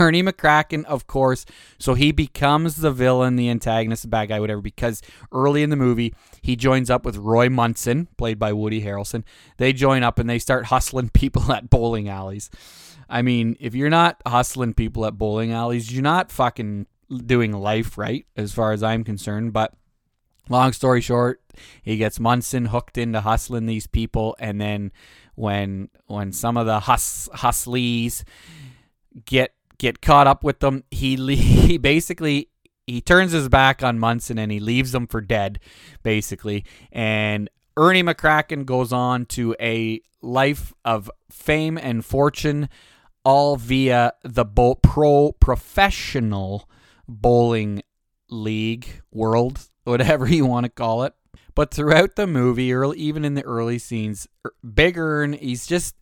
Ernie 0.00 0.20
McCracken, 0.20 0.84
of 0.86 1.06
course, 1.06 1.46
so 1.78 1.94
he 1.94 2.10
becomes 2.10 2.74
the 2.74 2.90
villain, 2.90 3.36
the 3.36 3.48
antagonist, 3.48 4.02
the 4.02 4.08
bad 4.08 4.30
guy, 4.30 4.40
whatever, 4.40 4.60
because 4.60 5.00
early 5.30 5.62
in 5.62 5.70
the 5.70 5.76
movie, 5.76 6.12
he 6.42 6.56
joins 6.56 6.90
up 6.90 7.04
with 7.04 7.18
Roy 7.18 7.48
Munson, 7.48 8.08
played 8.18 8.36
by 8.36 8.52
Woody 8.52 8.82
Harrelson. 8.82 9.22
They 9.58 9.72
join 9.72 10.02
up 10.02 10.18
and 10.18 10.28
they 10.28 10.40
start 10.40 10.64
hustling 10.66 11.08
people 11.14 11.52
at 11.52 11.70
bowling 11.70 12.08
alleys. 12.08 12.50
I 13.08 13.22
mean, 13.22 13.56
if 13.60 13.72
you're 13.72 13.90
not 13.90 14.20
hustling 14.26 14.74
people 14.74 15.06
at 15.06 15.18
bowling 15.18 15.52
alleys, 15.52 15.92
you're 15.92 16.02
not 16.02 16.32
fucking 16.32 16.88
doing 17.26 17.52
life 17.52 17.96
right, 17.96 18.26
as 18.36 18.52
far 18.52 18.72
as 18.72 18.82
I'm 18.82 19.04
concerned. 19.04 19.52
But 19.52 19.72
long 20.48 20.72
story 20.72 21.00
short, 21.00 21.40
he 21.80 21.96
gets 21.96 22.18
Munson 22.18 22.66
hooked 22.66 22.98
into 22.98 23.20
hustling 23.20 23.66
these 23.66 23.86
people, 23.86 24.34
and 24.40 24.60
then 24.60 24.90
when 25.34 25.88
when 26.06 26.32
some 26.32 26.56
of 26.56 26.66
the 26.66 26.80
hus, 26.80 27.28
hustlees 27.34 28.24
get 29.24 29.54
get 29.78 30.00
caught 30.02 30.26
up 30.26 30.44
with 30.44 30.60
them, 30.60 30.84
he 30.90 31.16
he 31.36 31.78
basically 31.78 32.48
he 32.86 33.00
turns 33.00 33.32
his 33.32 33.48
back 33.48 33.82
on 33.82 33.98
Munson 33.98 34.38
and 34.38 34.50
he 34.50 34.58
leaves 34.60 34.92
them 34.92 35.06
for 35.06 35.20
dead, 35.20 35.60
basically. 36.02 36.64
And 36.90 37.48
Ernie 37.76 38.02
McCracken 38.02 38.66
goes 38.66 38.92
on 38.92 39.26
to 39.26 39.54
a 39.60 40.00
life 40.20 40.74
of 40.84 41.10
fame 41.30 41.78
and 41.78 42.04
fortune, 42.04 42.68
all 43.24 43.56
via 43.56 44.12
the 44.24 44.44
pro 44.44 45.32
professional 45.32 46.68
bowling 47.08 47.82
league 48.28 49.02
world, 49.12 49.68
whatever 49.84 50.28
you 50.28 50.46
want 50.46 50.64
to 50.64 50.70
call 50.70 51.04
it. 51.04 51.14
But 51.60 51.74
throughout 51.74 52.16
the 52.16 52.26
movie, 52.26 52.72
or 52.72 52.94
even 52.94 53.22
in 53.22 53.34
the 53.34 53.44
early 53.44 53.78
scenes, 53.78 54.26
er, 54.46 54.54
Big 54.64 54.96
Ern, 54.96 55.34
he's 55.34 55.66
just 55.66 55.94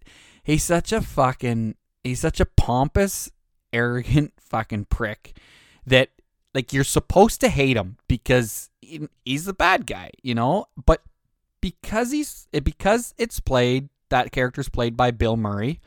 he's 0.45 0.63
such 0.63 0.93
a 0.93 1.01
fucking 1.01 1.75
he's 2.05 2.21
such 2.21 2.39
a 2.39 2.47
pompous, 2.47 3.29
arrogant 3.73 4.35
fucking 4.39 4.85
prick 4.85 5.37
that 5.85 6.11
like 6.55 6.73
you're 6.73 6.85
supposed 6.85 7.41
to 7.41 7.49
hate 7.49 7.77
him 7.77 7.97
because 8.07 8.71
he's 9.25 9.47
the 9.47 9.53
bad 9.53 9.85
guy, 9.85 10.13
you 10.23 10.33
know? 10.33 10.67
But 10.87 11.03
because 11.61 12.13
he's 12.13 12.47
because 12.53 13.13
it's 13.19 13.41
played 13.41 13.89
that 14.11 14.31
character's 14.31 14.69
played 14.69 14.97
by 14.97 15.11
Bill 15.11 15.37
Murray, 15.37 15.81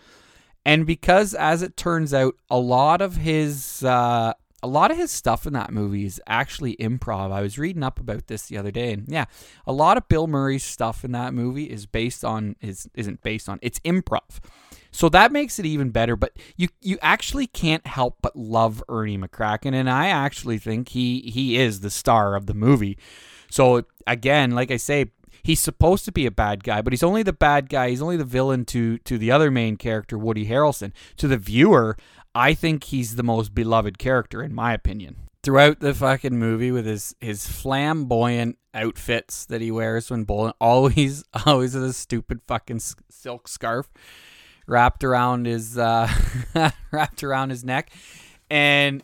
and 0.66 0.86
because 0.86 1.34
as 1.34 1.62
it 1.62 1.78
turns 1.78 2.14
out, 2.14 2.36
a 2.50 2.60
lot 2.60 3.02
of 3.02 3.16
his 3.16 3.86
uh, 3.86 4.34
a 4.64 4.68
lot 4.68 4.92
of 4.92 4.98
his 4.98 5.12
stuff 5.12 5.48
in 5.48 5.54
that 5.54 5.72
movie 5.72 6.06
is 6.06 6.22
actually 6.28 6.76
improv. 6.78 7.32
I 7.32 7.42
was 7.42 7.58
reading 7.58 7.84
up 7.84 8.00
about 8.00 8.28
this 8.28 8.48
the 8.48 8.58
other 8.58 8.72
day, 8.72 8.94
and 8.94 9.06
yeah, 9.08 9.26
a 9.66 9.74
lot 9.74 9.98
of 9.98 10.08
Bill 10.08 10.28
Murray's 10.28 10.64
stuff 10.64 11.04
in 11.04 11.12
that 11.14 11.34
movie 11.34 11.66
is 11.66 11.86
based 11.86 12.24
on 12.24 12.56
is 12.62 12.90
isn't 12.94 13.22
based 13.24 13.50
on 13.50 13.60
it's 13.62 13.80
improv. 13.80 14.40
So 14.92 15.08
that 15.10 15.32
makes 15.32 15.58
it 15.58 15.66
even 15.66 15.90
better. 15.90 16.16
But 16.16 16.34
you 16.58 16.68
you 16.82 16.98
actually 17.02 17.48
can't 17.48 17.88
help 17.88 18.18
but 18.22 18.36
love 18.36 18.84
Ernie 18.90 19.18
McCracken, 19.18 19.74
and 19.74 19.90
I 19.90 20.08
actually 20.08 20.58
think 20.58 20.90
he 20.90 21.22
he 21.22 21.58
is 21.58 21.80
the 21.80 21.90
star 21.90 22.36
of 22.36 22.46
the 22.46 22.54
movie. 22.54 22.98
So 23.50 23.84
again, 24.06 24.52
like 24.52 24.72
I 24.72 24.78
say, 24.78 25.12
he's 25.44 25.60
supposed 25.60 26.06
to 26.06 26.12
be 26.12 26.26
a 26.26 26.32
bad 26.32 26.64
guy, 26.64 26.82
but 26.82 26.94
he's 26.94 27.04
only 27.04 27.24
the 27.24 27.34
bad 27.34 27.70
guy. 27.70 27.90
He's 27.90 28.02
only 28.02 28.18
the 28.18 28.26
villain 28.26 28.66
to 28.66 28.98
to 29.00 29.18
the 29.18 29.32
other 29.32 29.50
main 29.50 29.78
character, 29.78 30.18
Woody 30.18 30.48
Harrelson. 30.48 30.92
To 31.18 31.28
the 31.28 31.38
viewer, 31.38 31.98
I 32.34 32.54
think 32.54 32.86
he's 32.86 33.16
the 33.16 33.24
most 33.24 33.54
beloved 33.54 33.98
character 33.98 34.42
in 34.42 34.54
my 34.54 34.74
opinion. 34.74 35.16
Throughout 35.44 35.80
the 35.80 35.94
fucking 35.94 36.38
movie 36.38 36.72
with 36.72 36.86
his 36.86 37.16
his 37.20 37.48
flamboyant 37.48 38.58
outfits 38.74 39.46
that 39.46 39.60
he 39.62 39.72
wears 39.72 40.10
when 40.10 40.24
bowling, 40.24 40.54
always 40.62 41.24
always 41.46 41.74
with 41.74 41.84
a 41.84 41.94
stupid 41.94 42.42
fucking 42.48 42.80
silk 43.10 43.48
scarf. 43.48 43.90
wrapped 44.68 45.04
around 45.04 45.48
his 45.48 45.78
uh, 45.78 46.08
wrapped 46.92 47.24
around 47.24 47.50
his 47.50 47.64
neck, 47.64 47.92
and 48.50 49.02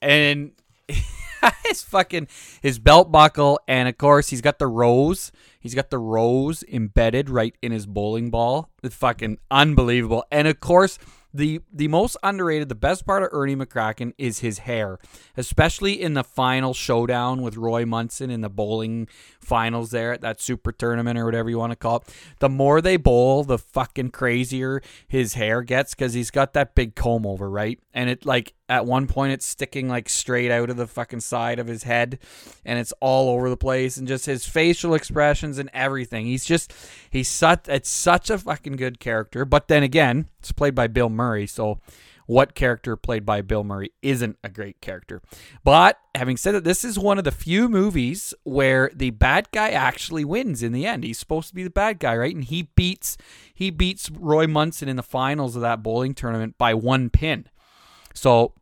and 0.00 0.52
his 1.66 1.82
fucking 1.82 2.28
his 2.62 2.78
belt 2.78 3.12
buckle, 3.12 3.60
and 3.68 3.88
of 3.88 3.98
course 3.98 4.30
he's 4.30 4.40
got 4.40 4.58
the 4.58 4.66
rose. 4.66 5.30
He's 5.60 5.74
got 5.74 5.90
the 5.90 5.98
rose 5.98 6.64
embedded 6.64 7.30
right 7.30 7.54
in 7.62 7.72
his 7.72 7.86
bowling 7.86 8.30
ball. 8.30 8.70
It's 8.82 8.94
fucking 8.96 9.38
unbelievable. 9.50 10.24
And 10.30 10.48
of 10.48 10.60
course, 10.60 10.98
the 11.34 11.60
the 11.72 11.88
most 11.88 12.16
underrated, 12.22 12.68
the 12.68 12.76
best 12.76 13.04
part 13.04 13.24
of 13.24 13.30
Ernie 13.32 13.56
McCracken 13.56 14.14
is 14.16 14.38
his 14.38 14.60
hair, 14.60 14.98
especially 15.36 16.00
in 16.00 16.14
the 16.14 16.22
final 16.22 16.72
showdown 16.72 17.42
with 17.42 17.56
Roy 17.56 17.84
Munson 17.84 18.30
in 18.30 18.40
the 18.40 18.48
bowling 18.48 19.08
finals 19.44 19.90
there 19.90 20.12
at 20.12 20.20
that 20.22 20.40
super 20.40 20.72
tournament 20.72 21.18
or 21.18 21.24
whatever 21.24 21.50
you 21.50 21.58
want 21.58 21.72
to 21.72 21.76
call 21.76 21.96
it. 21.96 22.14
The 22.38 22.48
more 22.48 22.80
they 22.80 22.96
bowl, 22.96 23.44
the 23.44 23.58
fucking 23.58 24.10
crazier 24.10 24.82
his 25.06 25.34
hair 25.34 25.62
gets 25.62 25.94
because 25.94 26.14
he's 26.14 26.30
got 26.30 26.52
that 26.54 26.74
big 26.74 26.94
comb 26.94 27.26
over, 27.26 27.48
right? 27.48 27.78
And 27.92 28.10
it 28.10 28.26
like 28.26 28.54
at 28.68 28.86
one 28.86 29.06
point 29.06 29.32
it's 29.32 29.46
sticking 29.46 29.88
like 29.88 30.08
straight 30.08 30.50
out 30.50 30.70
of 30.70 30.76
the 30.76 30.86
fucking 30.86 31.20
side 31.20 31.58
of 31.58 31.66
his 31.66 31.82
head 31.82 32.18
and 32.64 32.78
it's 32.78 32.92
all 33.00 33.28
over 33.28 33.50
the 33.50 33.56
place 33.56 33.96
and 33.96 34.08
just 34.08 34.26
his 34.26 34.46
facial 34.46 34.94
expressions 34.94 35.58
and 35.58 35.70
everything. 35.72 36.26
He's 36.26 36.44
just 36.44 36.72
he's 37.10 37.28
such 37.28 37.68
it's 37.68 37.90
such 37.90 38.30
a 38.30 38.38
fucking 38.38 38.76
good 38.76 39.00
character. 39.00 39.44
But 39.44 39.68
then 39.68 39.82
again, 39.82 40.28
it's 40.38 40.52
played 40.52 40.74
by 40.74 40.86
Bill 40.86 41.10
Murray, 41.10 41.46
so 41.46 41.80
what 42.26 42.54
character 42.54 42.96
played 42.96 43.26
by 43.26 43.42
Bill 43.42 43.64
Murray 43.64 43.92
isn't 44.02 44.38
a 44.42 44.48
great 44.48 44.80
character. 44.80 45.20
But 45.62 45.98
having 46.14 46.36
said 46.36 46.52
that, 46.52 46.64
this 46.64 46.84
is 46.84 46.98
one 46.98 47.18
of 47.18 47.24
the 47.24 47.30
few 47.30 47.68
movies 47.68 48.34
where 48.44 48.90
the 48.94 49.10
bad 49.10 49.48
guy 49.52 49.70
actually 49.70 50.24
wins 50.24 50.62
in 50.62 50.72
the 50.72 50.86
end. 50.86 51.04
He's 51.04 51.18
supposed 51.18 51.48
to 51.48 51.54
be 51.54 51.64
the 51.64 51.70
bad 51.70 51.98
guy, 51.98 52.16
right? 52.16 52.34
And 52.34 52.44
he 52.44 52.70
beats 52.74 53.16
he 53.52 53.70
beats 53.70 54.10
Roy 54.10 54.46
Munson 54.46 54.88
in 54.88 54.96
the 54.96 55.02
finals 55.02 55.54
of 55.56 55.62
that 55.62 55.82
bowling 55.82 56.14
tournament 56.14 56.58
by 56.58 56.74
one 56.74 57.10
pin. 57.10 57.46
So 58.14 58.54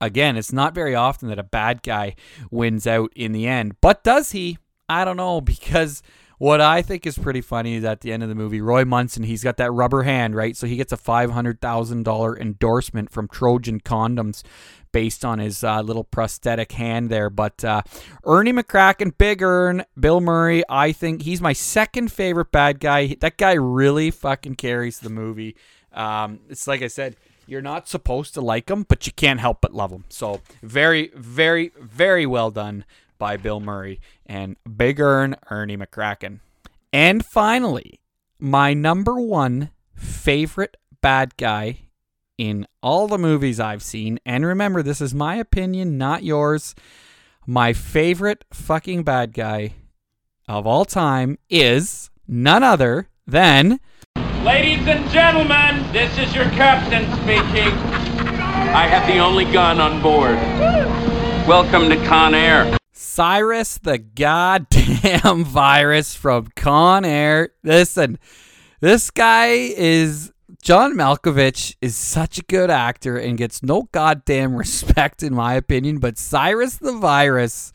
again, 0.00 0.36
it's 0.36 0.52
not 0.52 0.74
very 0.74 0.94
often 0.94 1.28
that 1.28 1.38
a 1.38 1.44
bad 1.44 1.82
guy 1.82 2.14
wins 2.50 2.86
out 2.86 3.12
in 3.16 3.32
the 3.32 3.46
end. 3.46 3.80
But 3.80 4.04
does 4.04 4.32
he? 4.32 4.58
I 4.88 5.04
don't 5.04 5.16
know 5.16 5.40
because 5.40 6.02
what 6.38 6.60
I 6.60 6.82
think 6.82 7.06
is 7.06 7.18
pretty 7.18 7.40
funny 7.40 7.74
is 7.74 7.84
at 7.84 8.00
the 8.00 8.12
end 8.12 8.22
of 8.22 8.28
the 8.28 8.34
movie, 8.34 8.60
Roy 8.60 8.84
Munson, 8.84 9.24
he's 9.24 9.42
got 9.44 9.56
that 9.58 9.72
rubber 9.72 10.04
hand, 10.04 10.34
right? 10.34 10.56
So 10.56 10.66
he 10.66 10.76
gets 10.76 10.92
a 10.92 10.96
$500,000 10.96 12.40
endorsement 12.40 13.10
from 13.10 13.28
Trojan 13.28 13.80
Condoms 13.80 14.42
based 14.92 15.24
on 15.24 15.38
his 15.38 15.62
uh, 15.62 15.80
little 15.82 16.04
prosthetic 16.04 16.72
hand 16.72 17.10
there. 17.10 17.28
But 17.28 17.64
uh, 17.64 17.82
Ernie 18.24 18.52
McCracken, 18.52 19.16
Big 19.18 19.42
Ern, 19.42 19.84
Bill 19.98 20.20
Murray, 20.20 20.62
I 20.68 20.92
think 20.92 21.22
he's 21.22 21.40
my 21.40 21.52
second 21.52 22.12
favorite 22.12 22.52
bad 22.52 22.80
guy. 22.80 23.16
That 23.20 23.36
guy 23.36 23.52
really 23.52 24.10
fucking 24.10 24.54
carries 24.56 25.00
the 25.00 25.10
movie. 25.10 25.56
Um, 25.92 26.40
it's 26.48 26.66
like 26.66 26.82
I 26.82 26.88
said, 26.88 27.16
you're 27.46 27.62
not 27.62 27.88
supposed 27.88 28.34
to 28.34 28.40
like 28.40 28.70
him, 28.70 28.84
but 28.84 29.06
you 29.06 29.12
can't 29.12 29.40
help 29.40 29.60
but 29.60 29.74
love 29.74 29.90
him. 29.90 30.04
So 30.08 30.40
very, 30.62 31.10
very, 31.14 31.72
very 31.78 32.26
well 32.26 32.50
done 32.50 32.84
by 33.18 33.36
Bill 33.36 33.60
Murray 33.60 34.00
and 34.26 34.56
Big 34.76 35.00
Ern 35.00 35.36
Ernie 35.50 35.76
McCracken. 35.76 36.40
And 36.92 37.24
finally, 37.24 38.00
my 38.38 38.72
number 38.72 39.14
one 39.20 39.70
favorite 39.94 40.76
bad 41.00 41.36
guy 41.36 41.80
in 42.38 42.66
all 42.82 43.08
the 43.08 43.18
movies 43.18 43.60
I've 43.60 43.82
seen. 43.82 44.18
And 44.24 44.46
remember, 44.46 44.82
this 44.82 45.00
is 45.00 45.12
my 45.12 45.36
opinion, 45.36 45.98
not 45.98 46.22
yours. 46.22 46.74
My 47.46 47.72
favorite 47.72 48.44
fucking 48.52 49.02
bad 49.02 49.34
guy 49.34 49.74
of 50.48 50.66
all 50.66 50.84
time 50.84 51.38
is 51.50 52.10
none 52.26 52.62
other 52.62 53.08
than. 53.26 53.80
Ladies 54.42 54.86
and 54.86 55.10
gentlemen, 55.10 55.92
this 55.92 56.16
is 56.18 56.34
your 56.34 56.44
captain 56.50 57.04
speaking. 57.16 57.72
I 58.70 58.86
have 58.86 59.06
the 59.06 59.18
only 59.18 59.44
gun 59.44 59.80
on 59.80 60.00
board. 60.00 60.36
Welcome 61.48 61.88
to 61.90 61.96
Con 62.06 62.34
Air. 62.34 62.77
Cyrus 63.18 63.78
the 63.78 63.98
goddamn 63.98 65.44
virus 65.44 66.14
from 66.14 66.46
Con 66.54 67.04
Air. 67.04 67.50
Listen, 67.64 68.16
this 68.78 69.10
guy 69.10 69.48
is 69.48 70.32
John 70.62 70.94
Malkovich 70.94 71.74
is 71.82 71.96
such 71.96 72.38
a 72.38 72.42
good 72.42 72.70
actor 72.70 73.16
and 73.16 73.36
gets 73.36 73.60
no 73.60 73.88
goddamn 73.90 74.54
respect 74.54 75.24
in 75.24 75.34
my 75.34 75.54
opinion, 75.54 75.98
but 75.98 76.16
Cyrus 76.16 76.76
the 76.76 76.92
virus 76.92 77.72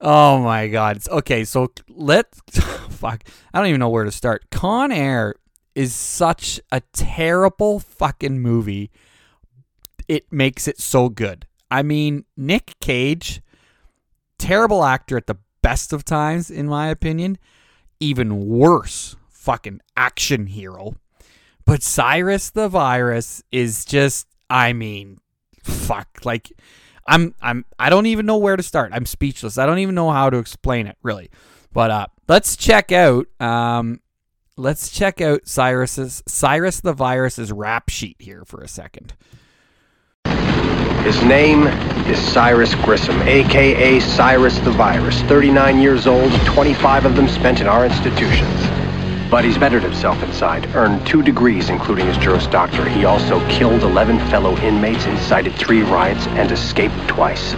Oh 0.00 0.38
my 0.38 0.68
god. 0.68 1.00
Okay, 1.08 1.42
so 1.44 1.72
let 1.88 2.32
fuck. 2.90 3.24
I 3.52 3.58
don't 3.58 3.66
even 3.66 3.80
know 3.80 3.88
where 3.88 4.04
to 4.04 4.12
start. 4.12 4.52
Con 4.52 4.92
Air 4.92 5.34
is 5.74 5.92
such 5.92 6.60
a 6.70 6.80
terrible 6.92 7.80
fucking 7.80 8.40
movie. 8.40 8.92
It 10.06 10.32
makes 10.32 10.68
it 10.68 10.78
so 10.78 11.08
good. 11.08 11.44
I 11.72 11.82
mean, 11.82 12.24
Nick 12.36 12.76
Cage 12.80 13.40
terrible 14.38 14.84
actor 14.84 15.16
at 15.16 15.26
the 15.26 15.38
best 15.62 15.92
of 15.92 16.04
times, 16.04 16.50
in 16.50 16.66
my 16.66 16.88
opinion. 16.88 17.38
Even 18.00 18.46
worse, 18.48 19.16
fucking 19.30 19.80
action 19.96 20.46
hero. 20.46 20.96
But 21.64 21.82
Cyrus 21.82 22.50
the 22.50 22.68
Virus 22.68 23.42
is 23.50 23.84
just, 23.84 24.26
I 24.50 24.72
mean, 24.72 25.20
fuck. 25.62 26.20
Like, 26.24 26.52
I'm, 27.06 27.34
I'm, 27.40 27.64
I 27.78 27.88
don't 27.90 28.06
even 28.06 28.26
know 28.26 28.36
where 28.36 28.56
to 28.56 28.62
start. 28.62 28.90
I'm 28.92 29.06
speechless. 29.06 29.56
I 29.58 29.66
don't 29.66 29.78
even 29.78 29.94
know 29.94 30.10
how 30.10 30.28
to 30.30 30.38
explain 30.38 30.86
it, 30.86 30.96
really. 31.02 31.30
But 31.72 31.90
uh, 31.90 32.06
let's 32.28 32.56
check 32.56 32.92
out, 32.92 33.26
um, 33.40 34.00
let's 34.56 34.90
check 34.90 35.20
out 35.20 35.48
Cyrus's 35.48 36.22
Cyrus 36.26 36.80
the 36.80 36.92
Virus's 36.92 37.50
rap 37.52 37.88
sheet 37.88 38.16
here 38.18 38.44
for 38.44 38.60
a 38.60 38.68
second. 38.68 39.14
His 41.04 41.22
name 41.22 41.66
is 42.06 42.18
Cyrus 42.18 42.74
Grissom, 42.76 43.20
aka 43.22 44.00
Cyrus 44.00 44.58
the 44.60 44.70
Virus. 44.70 45.20
39 45.22 45.80
years 45.80 46.06
old, 46.06 46.32
25 46.46 47.04
of 47.04 47.16
them 47.16 47.28
spent 47.28 47.60
in 47.60 47.66
our 47.66 47.84
institutions. 47.84 48.60
But 49.30 49.44
he's 49.44 49.58
bettered 49.58 49.82
himself 49.82 50.22
inside, 50.22 50.66
earned 50.74 51.06
two 51.06 51.22
degrees, 51.22 51.68
including 51.68 52.06
his 52.06 52.16
Juris 52.18 52.46
Doctor. 52.46 52.88
He 52.88 53.04
also 53.04 53.40
killed 53.48 53.82
11 53.82 54.18
fellow 54.30 54.56
inmates, 54.58 55.06
incited 55.06 55.54
three 55.54 55.82
riots, 55.82 56.26
and 56.28 56.50
escaped 56.50 56.96
twice. 57.08 57.54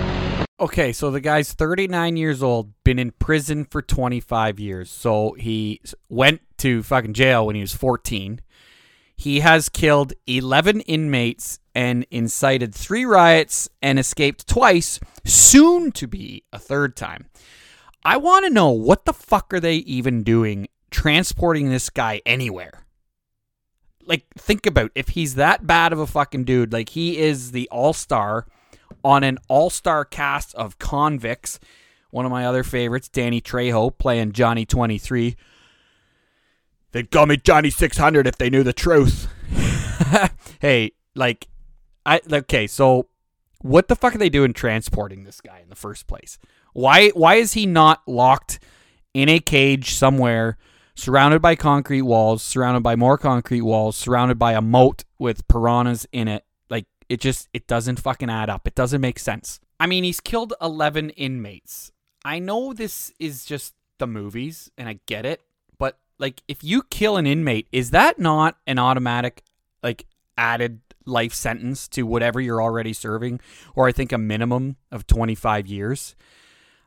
Okay, 0.58 0.92
so 0.92 1.10
the 1.10 1.20
guy's 1.20 1.52
39 1.52 2.16
years 2.16 2.42
old, 2.42 2.72
been 2.82 2.98
in 2.98 3.10
prison 3.10 3.64
for 3.64 3.82
25 3.82 4.58
years. 4.58 4.90
So 4.90 5.34
he 5.38 5.82
went 6.08 6.40
to 6.58 6.82
fucking 6.82 7.12
jail 7.12 7.46
when 7.46 7.56
he 7.56 7.60
was 7.60 7.74
14. 7.74 8.40
He 9.14 9.40
has 9.40 9.68
killed 9.68 10.14
11 10.26 10.80
inmates 10.82 11.58
and 11.76 12.06
incited 12.10 12.74
three 12.74 13.04
riots 13.04 13.68
and 13.82 13.98
escaped 13.98 14.48
twice, 14.48 14.98
soon 15.26 15.92
to 15.92 16.06
be 16.06 16.42
a 16.50 16.58
third 16.58 16.96
time. 16.96 17.26
I 18.02 18.16
want 18.16 18.46
to 18.46 18.50
know 18.50 18.70
what 18.70 19.04
the 19.04 19.12
fuck 19.12 19.52
are 19.52 19.60
they 19.60 19.76
even 19.76 20.22
doing 20.22 20.68
transporting 20.90 21.68
this 21.68 21.90
guy 21.90 22.22
anywhere? 22.24 22.86
Like, 24.06 24.24
think 24.38 24.64
about 24.64 24.90
if 24.94 25.08
he's 25.08 25.34
that 25.34 25.66
bad 25.66 25.92
of 25.92 25.98
a 25.98 26.06
fucking 26.06 26.44
dude, 26.44 26.72
like 26.72 26.88
he 26.90 27.18
is 27.18 27.52
the 27.52 27.68
all 27.70 27.92
star 27.92 28.46
on 29.04 29.22
an 29.22 29.36
all 29.46 29.68
star 29.68 30.06
cast 30.06 30.54
of 30.54 30.78
convicts. 30.78 31.60
One 32.10 32.24
of 32.24 32.32
my 32.32 32.46
other 32.46 32.62
favorites, 32.62 33.10
Danny 33.10 33.42
Trejo, 33.42 33.98
playing 33.98 34.32
Johnny 34.32 34.64
23. 34.64 35.36
They'd 36.92 37.10
call 37.10 37.26
me 37.26 37.36
Johnny 37.36 37.68
600 37.68 38.26
if 38.26 38.38
they 38.38 38.48
knew 38.48 38.62
the 38.62 38.72
truth. 38.72 39.28
hey, 40.60 40.92
like, 41.14 41.48
I 42.06 42.20
okay, 42.32 42.66
so 42.66 43.08
what 43.60 43.88
the 43.88 43.96
fuck 43.96 44.14
are 44.14 44.18
they 44.18 44.28
doing 44.28 44.52
transporting 44.52 45.24
this 45.24 45.40
guy 45.40 45.58
in 45.62 45.68
the 45.68 45.74
first 45.74 46.06
place? 46.06 46.38
Why 46.72 47.08
why 47.10 47.34
is 47.34 47.54
he 47.54 47.66
not 47.66 48.02
locked 48.06 48.60
in 49.12 49.28
a 49.28 49.40
cage 49.40 49.94
somewhere, 49.94 50.56
surrounded 50.94 51.42
by 51.42 51.56
concrete 51.56 52.02
walls, 52.02 52.42
surrounded 52.42 52.82
by 52.82 52.96
more 52.96 53.18
concrete 53.18 53.62
walls, 53.62 53.96
surrounded 53.96 54.38
by 54.38 54.52
a 54.52 54.62
moat 54.62 55.04
with 55.18 55.46
piranhas 55.48 56.06
in 56.12 56.28
it? 56.28 56.44
Like 56.70 56.86
it 57.08 57.20
just 57.20 57.48
it 57.52 57.66
doesn't 57.66 58.00
fucking 58.00 58.30
add 58.30 58.48
up. 58.48 58.68
It 58.68 58.76
doesn't 58.76 59.00
make 59.00 59.18
sense. 59.18 59.60
I 59.80 59.86
mean, 59.86 60.04
he's 60.04 60.20
killed 60.20 60.54
11 60.62 61.10
inmates. 61.10 61.92
I 62.24 62.38
know 62.38 62.72
this 62.72 63.12
is 63.18 63.44
just 63.44 63.74
the 63.98 64.06
movies 64.06 64.70
and 64.78 64.88
I 64.88 65.00
get 65.06 65.26
it, 65.26 65.42
but 65.78 65.98
like 66.18 66.42
if 66.46 66.62
you 66.62 66.82
kill 66.84 67.16
an 67.16 67.26
inmate, 67.26 67.68
is 67.72 67.90
that 67.90 68.18
not 68.18 68.58
an 68.66 68.78
automatic 68.78 69.42
like 69.82 70.06
added 70.38 70.80
life 71.06 71.32
sentence 71.32 71.88
to 71.88 72.02
whatever 72.02 72.40
you're 72.40 72.62
already 72.62 72.92
serving, 72.92 73.40
or 73.74 73.88
I 73.88 73.92
think 73.92 74.12
a 74.12 74.18
minimum 74.18 74.76
of 74.90 75.06
25 75.06 75.66
years. 75.66 76.14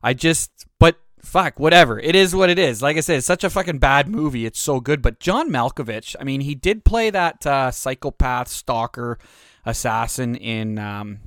I 0.03 0.13
just, 0.13 0.65
but 0.80 0.97
fuck, 1.22 1.59
whatever. 1.59 1.99
It 1.99 2.15
is 2.15 2.36
what 2.36 2.49
it 2.49 2.59
is. 2.59 2.82
Like 2.82 2.97
I 2.97 3.01
said, 3.01 3.17
it's 3.17 3.28
such 3.28 3.43
a 3.43 3.49
fucking 3.49 3.80
bad 3.80 4.07
movie. 4.07 4.45
It's 4.45 4.59
so 4.59 4.80
good. 4.80 5.01
But 5.01 5.20
John 5.20 5.49
Malkovich, 5.49 6.15
I 6.20 6.24
mean, 6.24 6.41
he 6.41 6.55
did 6.55 6.86
play 6.86 7.09
that 7.09 7.45
uh, 7.45 7.72
psychopath, 7.72 8.47
stalker, 8.47 9.17
assassin 9.65 10.36
in 10.36 10.80
um, 10.80 11.20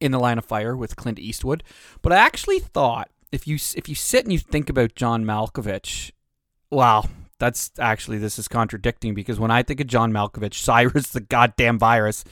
in 0.00 0.12
the 0.12 0.18
Line 0.18 0.38
of 0.38 0.44
Fire 0.44 0.76
with 0.76 0.96
Clint 0.96 1.18
Eastwood. 1.18 1.62
But 2.02 2.12
I 2.12 2.16
actually 2.16 2.58
thought 2.58 3.10
if 3.32 3.46
you 3.46 3.56
if 3.76 3.88
you 3.88 3.94
sit 3.94 4.24
and 4.24 4.32
you 4.32 4.38
think 4.38 4.68
about 4.68 4.94
John 4.94 5.24
Malkovich, 5.24 6.12
wow, 6.70 7.04
That's 7.40 7.72
actually 7.80 8.18
this 8.18 8.38
is 8.38 8.46
contradicting 8.46 9.14
because 9.14 9.40
when 9.40 9.50
I 9.50 9.64
think 9.64 9.80
of 9.80 9.88
John 9.88 10.12
Malkovich, 10.12 10.54
Cyrus 10.62 11.08
the 11.08 11.20
goddamn 11.20 11.78
virus 11.78 12.24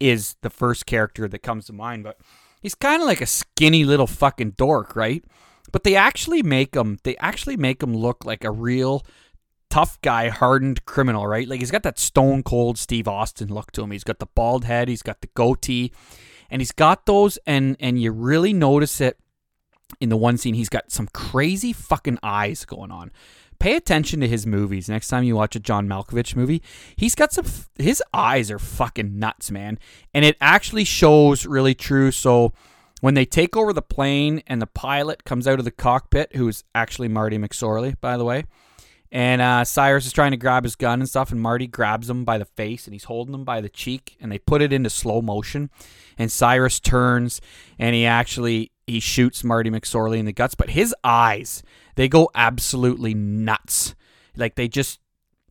is 0.00 0.34
the 0.42 0.50
first 0.50 0.86
character 0.86 1.28
that 1.28 1.42
comes 1.42 1.66
to 1.66 1.72
mind. 1.72 2.02
But 2.02 2.18
he's 2.60 2.74
kind 2.74 3.00
of 3.00 3.06
like 3.06 3.20
a 3.20 3.26
skinny 3.26 3.84
little 3.84 4.08
fucking 4.08 4.52
dork, 4.52 4.96
right? 4.96 5.24
But 5.70 5.84
they 5.84 5.94
actually 5.94 6.42
make 6.42 6.74
him. 6.74 6.98
They 7.04 7.16
actually 7.18 7.56
make 7.56 7.82
him 7.82 7.94
look 7.94 8.24
like 8.24 8.44
a 8.44 8.50
real 8.50 9.04
tough 9.70 10.00
guy, 10.00 10.28
hardened 10.28 10.84
criminal, 10.86 11.26
right? 11.26 11.46
Like 11.46 11.60
he's 11.60 11.70
got 11.70 11.82
that 11.82 11.98
stone 11.98 12.42
cold 12.42 12.78
Steve 12.78 13.06
Austin 13.06 13.52
look 13.52 13.72
to 13.72 13.82
him. 13.82 13.90
He's 13.90 14.04
got 14.04 14.18
the 14.18 14.26
bald 14.26 14.64
head, 14.64 14.88
he's 14.88 15.02
got 15.02 15.20
the 15.20 15.28
goatee, 15.34 15.92
and 16.50 16.60
he's 16.60 16.72
got 16.72 17.06
those, 17.06 17.38
and 17.46 17.76
and 17.78 18.00
you 18.00 18.12
really 18.12 18.52
notice 18.52 19.00
it 19.00 19.18
in 20.00 20.08
the 20.08 20.16
one 20.16 20.36
scene. 20.36 20.54
He's 20.54 20.68
got 20.68 20.90
some 20.90 21.08
crazy 21.08 21.72
fucking 21.72 22.18
eyes 22.22 22.64
going 22.64 22.90
on. 22.90 23.12
Pay 23.58 23.76
attention 23.76 24.20
to 24.20 24.28
his 24.28 24.46
movies. 24.46 24.88
Next 24.88 25.08
time 25.08 25.24
you 25.24 25.36
watch 25.36 25.56
a 25.56 25.60
John 25.60 25.88
Malkovich 25.88 26.36
movie, 26.36 26.62
he's 26.96 27.14
got 27.14 27.32
some. 27.32 27.46
His 27.78 28.02
eyes 28.12 28.50
are 28.50 28.58
fucking 28.58 29.18
nuts, 29.18 29.50
man, 29.50 29.78
and 30.14 30.24
it 30.24 30.36
actually 30.40 30.84
shows 30.84 31.46
really 31.46 31.74
true. 31.74 32.10
So 32.10 32.52
when 33.00 33.14
they 33.14 33.24
take 33.24 33.56
over 33.56 33.72
the 33.72 33.82
plane 33.82 34.42
and 34.46 34.60
the 34.60 34.66
pilot 34.66 35.24
comes 35.24 35.46
out 35.46 35.58
of 35.58 35.64
the 35.64 35.70
cockpit, 35.70 36.36
who's 36.36 36.64
actually 36.74 37.08
Marty 37.08 37.38
McSorley, 37.38 37.94
by 38.00 38.16
the 38.16 38.24
way 38.24 38.44
and 39.12 39.40
uh, 39.40 39.64
Cyrus 39.64 40.06
is 40.06 40.12
trying 40.12 40.32
to 40.32 40.36
grab 40.36 40.64
his 40.64 40.76
gun 40.76 41.00
and 41.00 41.08
stuff, 41.08 41.30
and 41.30 41.40
Marty 41.40 41.66
grabs 41.66 42.10
him 42.10 42.24
by 42.24 42.38
the 42.38 42.44
face 42.44 42.86
and 42.86 42.94
he's 42.94 43.04
holding 43.04 43.34
him 43.34 43.44
by 43.44 43.60
the 43.60 43.68
cheek, 43.68 44.16
and 44.20 44.30
they 44.30 44.38
put 44.38 44.62
it 44.62 44.72
into 44.72 44.90
slow 44.90 45.22
motion. 45.22 45.70
And 46.18 46.30
Cyrus 46.30 46.80
turns 46.80 47.40
and 47.78 47.94
he 47.94 48.06
actually 48.06 48.72
he 48.86 49.00
shoots 49.00 49.42
Marty 49.44 49.70
McSorley 49.70 50.18
in 50.18 50.26
the 50.26 50.32
guts, 50.32 50.54
but 50.54 50.70
his 50.70 50.94
eyes 51.02 51.62
they 51.96 52.08
go 52.08 52.30
absolutely 52.34 53.14
nuts. 53.14 53.94
Like 54.36 54.54
they 54.54 54.68
just 54.68 55.00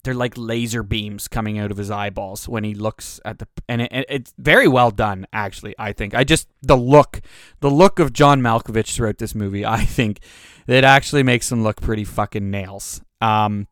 they're 0.03 0.13
like 0.13 0.37
laser 0.37 0.83
beams 0.83 1.27
coming 1.27 1.57
out 1.57 1.71
of 1.71 1.77
his 1.77 1.89
eyeballs 1.89 2.47
when 2.47 2.63
he 2.63 2.75
looks 2.75 3.19
at 3.25 3.39
the 3.39 3.47
and 3.67 3.81
it, 3.81 4.05
it's 4.07 4.33
very 4.37 4.67
well 4.67 4.91
done 4.91 5.25
actually 5.33 5.73
i 5.79 5.91
think 5.91 6.13
i 6.13 6.23
just 6.23 6.47
the 6.61 6.77
look 6.77 7.21
the 7.61 7.71
look 7.71 7.97
of 7.97 8.13
john 8.13 8.39
malkovich 8.39 8.93
throughout 8.93 9.17
this 9.17 9.33
movie 9.33 9.65
i 9.65 9.83
think 9.83 10.19
it 10.67 10.83
actually 10.83 11.23
makes 11.23 11.51
him 11.51 11.63
look 11.63 11.81
pretty 11.81 12.03
fucking 12.03 12.51
nails 12.51 13.01
um, 13.21 13.67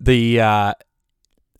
the 0.00 0.40
uh, 0.40 0.74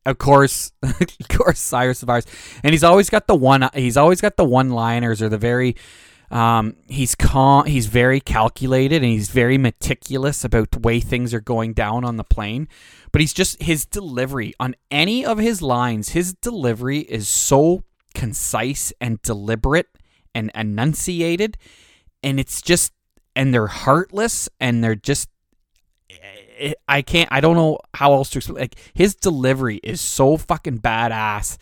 of 0.06 0.18
course, 0.18 0.72
of 0.82 1.28
course, 1.28 1.60
Cyrus 1.60 2.00
the 2.00 2.06
Virus, 2.06 2.24
and 2.62 2.72
he's 2.72 2.84
always 2.84 3.10
got 3.10 3.26
the 3.26 3.34
one. 3.34 3.68
He's 3.74 3.96
always 3.96 4.20
got 4.20 4.36
the 4.36 4.44
one-liners 4.44 5.22
or 5.22 5.28
the 5.28 5.38
very. 5.38 5.76
Um, 6.30 6.76
he's 6.88 7.14
calm. 7.14 7.66
He's 7.66 7.86
very 7.86 8.20
calculated 8.20 9.02
and 9.02 9.12
he's 9.12 9.30
very 9.30 9.56
meticulous 9.56 10.44
about 10.44 10.70
the 10.70 10.78
way 10.78 11.00
things 11.00 11.32
are 11.32 11.40
going 11.40 11.72
down 11.72 12.04
on 12.04 12.16
the 12.16 12.24
plane. 12.24 12.68
But 13.12 13.20
he's 13.20 13.32
just 13.32 13.62
his 13.62 13.86
delivery 13.86 14.54
on 14.60 14.74
any 14.90 15.24
of 15.24 15.38
his 15.38 15.62
lines. 15.62 16.10
His 16.10 16.34
delivery 16.34 17.00
is 17.00 17.28
so 17.28 17.84
concise 18.14 18.92
and 19.00 19.22
deliberate 19.22 19.88
and 20.34 20.50
enunciated, 20.54 21.56
and 22.22 22.38
it's 22.38 22.60
just 22.60 22.92
and 23.34 23.54
they're 23.54 23.66
heartless 23.68 24.48
and 24.60 24.84
they're 24.84 24.94
just 24.94 25.30
I 26.88 27.02
can't. 27.02 27.28
I 27.30 27.40
don't 27.40 27.56
know 27.56 27.78
how 27.94 28.12
else 28.12 28.30
to 28.30 28.38
explain. 28.38 28.58
Like 28.58 28.76
his 28.92 29.14
delivery 29.14 29.76
is 29.82 30.00
so 30.00 30.36
fucking 30.36 30.80
badass. 30.80 31.56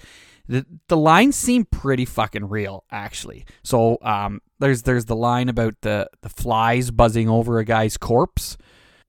The 0.48 0.64
the 0.88 0.96
lines 0.96 1.36
seem 1.36 1.64
pretty 1.64 2.04
fucking 2.04 2.48
real, 2.48 2.84
actually. 2.90 3.44
So 3.62 3.98
um, 4.02 4.40
there's 4.58 4.82
there's 4.82 5.06
the 5.06 5.16
line 5.16 5.48
about 5.48 5.74
the 5.82 6.08
the 6.22 6.28
flies 6.28 6.90
buzzing 6.90 7.28
over 7.28 7.58
a 7.58 7.64
guy's 7.64 7.96
corpse. 7.96 8.56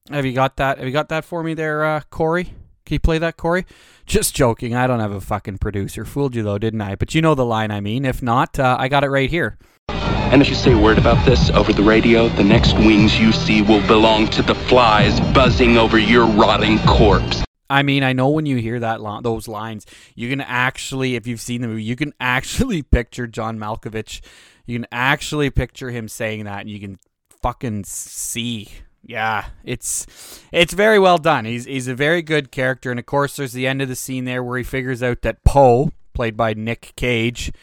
Have 0.10 0.26
you 0.26 0.34
got 0.34 0.58
that? 0.58 0.78
Have 0.78 0.88
you 0.88 0.94
got 0.94 1.10
that 1.10 1.26
for 1.26 1.44
me 1.44 1.54
there, 1.54 1.84
uh, 1.84 2.02
Corey? 2.10 2.46
Can 2.86 2.96
you 2.96 3.00
play 3.00 3.18
that, 3.18 3.36
Corey? 3.36 3.66
Just 4.06 4.34
joking. 4.34 4.74
I 4.74 4.88
don't 4.88 5.02
have 5.02 5.12
a 5.12 5.20
fucking 5.20 5.58
producer. 5.58 6.06
Fooled 6.06 6.36
you 6.36 6.44
though, 6.44 6.58
didn't 6.58 6.82
I? 6.82 6.96
But 6.96 7.14
you 7.14 7.22
know 7.22 7.36
the 7.36 7.46
line 7.46 7.72
I 7.72 7.82
mean. 7.82 8.06
If 8.06 8.24
not, 8.24 8.58
uh, 8.58 8.78
I 8.80 8.88
got 8.88 9.04
it 9.04 9.10
right 9.10 9.30
here. 9.30 9.58
And 9.90 10.42
if 10.42 10.50
you 10.50 10.56
say 10.56 10.74
a 10.74 10.78
word 10.78 10.98
about 10.98 11.26
this 11.26 11.50
over 11.52 11.72
the 11.72 11.84
radio, 11.84 12.28
the 12.30 12.44
next 12.44 12.74
wings 12.74 13.18
you 13.18 13.32
see 13.32 13.62
will 13.62 13.86
belong 13.88 14.28
to 14.30 14.42
the 14.42 14.56
flies 14.56 15.20
buzzing 15.34 15.78
over 15.78 15.98
your 15.98 16.26
rotting 16.26 16.80
corpse. 16.80 17.47
I 17.70 17.84
mean, 17.84 18.04
I 18.04 18.14
know 18.14 18.30
when 18.30 18.46
you 18.46 18.58
hear 18.58 18.80
that 18.80 19.02
lo- 19.02 19.22
those 19.22 19.48
lines, 19.48 19.86
you 20.16 20.30
can 20.30 20.42
actually, 20.42 21.16
if 21.16 21.28
you've 21.28 21.42
seen 21.42 21.62
the 21.62 21.68
movie, 21.68 21.84
you 21.84 21.96
can 21.96 22.14
actually 22.20 22.82
picture 22.82 23.28
John 23.28 23.58
Malkovich. 23.58 24.22
You 24.66 24.80
can 24.80 24.88
actually 24.92 25.50
picture 25.50 25.92
him 25.92 26.08
saying 26.08 26.46
that, 26.46 26.62
and 26.62 26.70
you 26.70 26.80
can 26.80 26.98
fucking 27.42 27.86
see. 27.86 28.70
Yeah, 29.04 29.46
it's 29.64 30.06
it's 30.52 30.74
very 30.74 31.00
well 31.00 31.18
done. 31.18 31.46
He's 31.46 31.64
he's 31.66 31.88
a 31.88 31.96
very 31.96 32.22
good 32.22 32.52
character, 32.52 32.92
and 32.92 33.00
of 33.00 33.06
course, 33.06 33.38
there's 33.38 33.54
the 33.54 33.68
end 33.68 33.82
of 33.82 33.88
the 33.88 33.96
scene 33.96 34.26
there 34.26 34.44
where 34.44 34.58
he 34.58 34.64
figures 34.66 35.02
out 35.02 35.22
that 35.22 35.46
Poe, 35.46 35.92
played 36.14 36.36
by 36.36 36.54
Nick 36.54 36.92
Cage, 36.98 37.54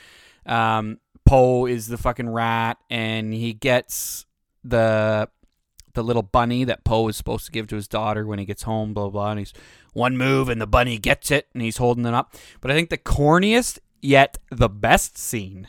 um, 0.47 0.99
Poe 1.27 1.67
is 1.67 1.89
the 1.89 1.99
fucking 1.99 2.31
rat, 2.31 2.79
and 2.89 3.35
he 3.35 3.53
gets 3.53 4.25
the 4.63 5.29
the 5.95 6.05
little 6.05 6.23
bunny 6.23 6.65
that 6.65 6.85
Poe 6.85 7.09
is 7.09 7.17
supposed 7.17 7.47
to 7.47 7.53
give 7.53 7.67
to 7.69 7.77
his 7.77 7.89
daughter 7.89 8.27
when 8.27 8.39
he 8.39 8.45
gets 8.45 8.63
home. 8.63 8.95
Blah 8.95 9.11
blah. 9.11 9.31
And 9.31 9.39
he's 9.39 9.53
one 9.93 10.17
move, 10.17 10.49
and 10.49 10.61
the 10.61 10.67
bunny 10.67 10.99
gets 10.99 11.31
it, 11.31 11.49
and 11.55 11.63
he's 11.63 11.79
holding 11.79 12.07
it 12.07 12.15
up. 12.15 12.35
But 12.61 12.71
I 12.71 12.75
think 12.75 12.91
the 12.91 12.99
corniest 12.99 13.79
yet 14.01 14.37
the 14.51 14.69
best 14.69 15.17
scene 15.17 15.69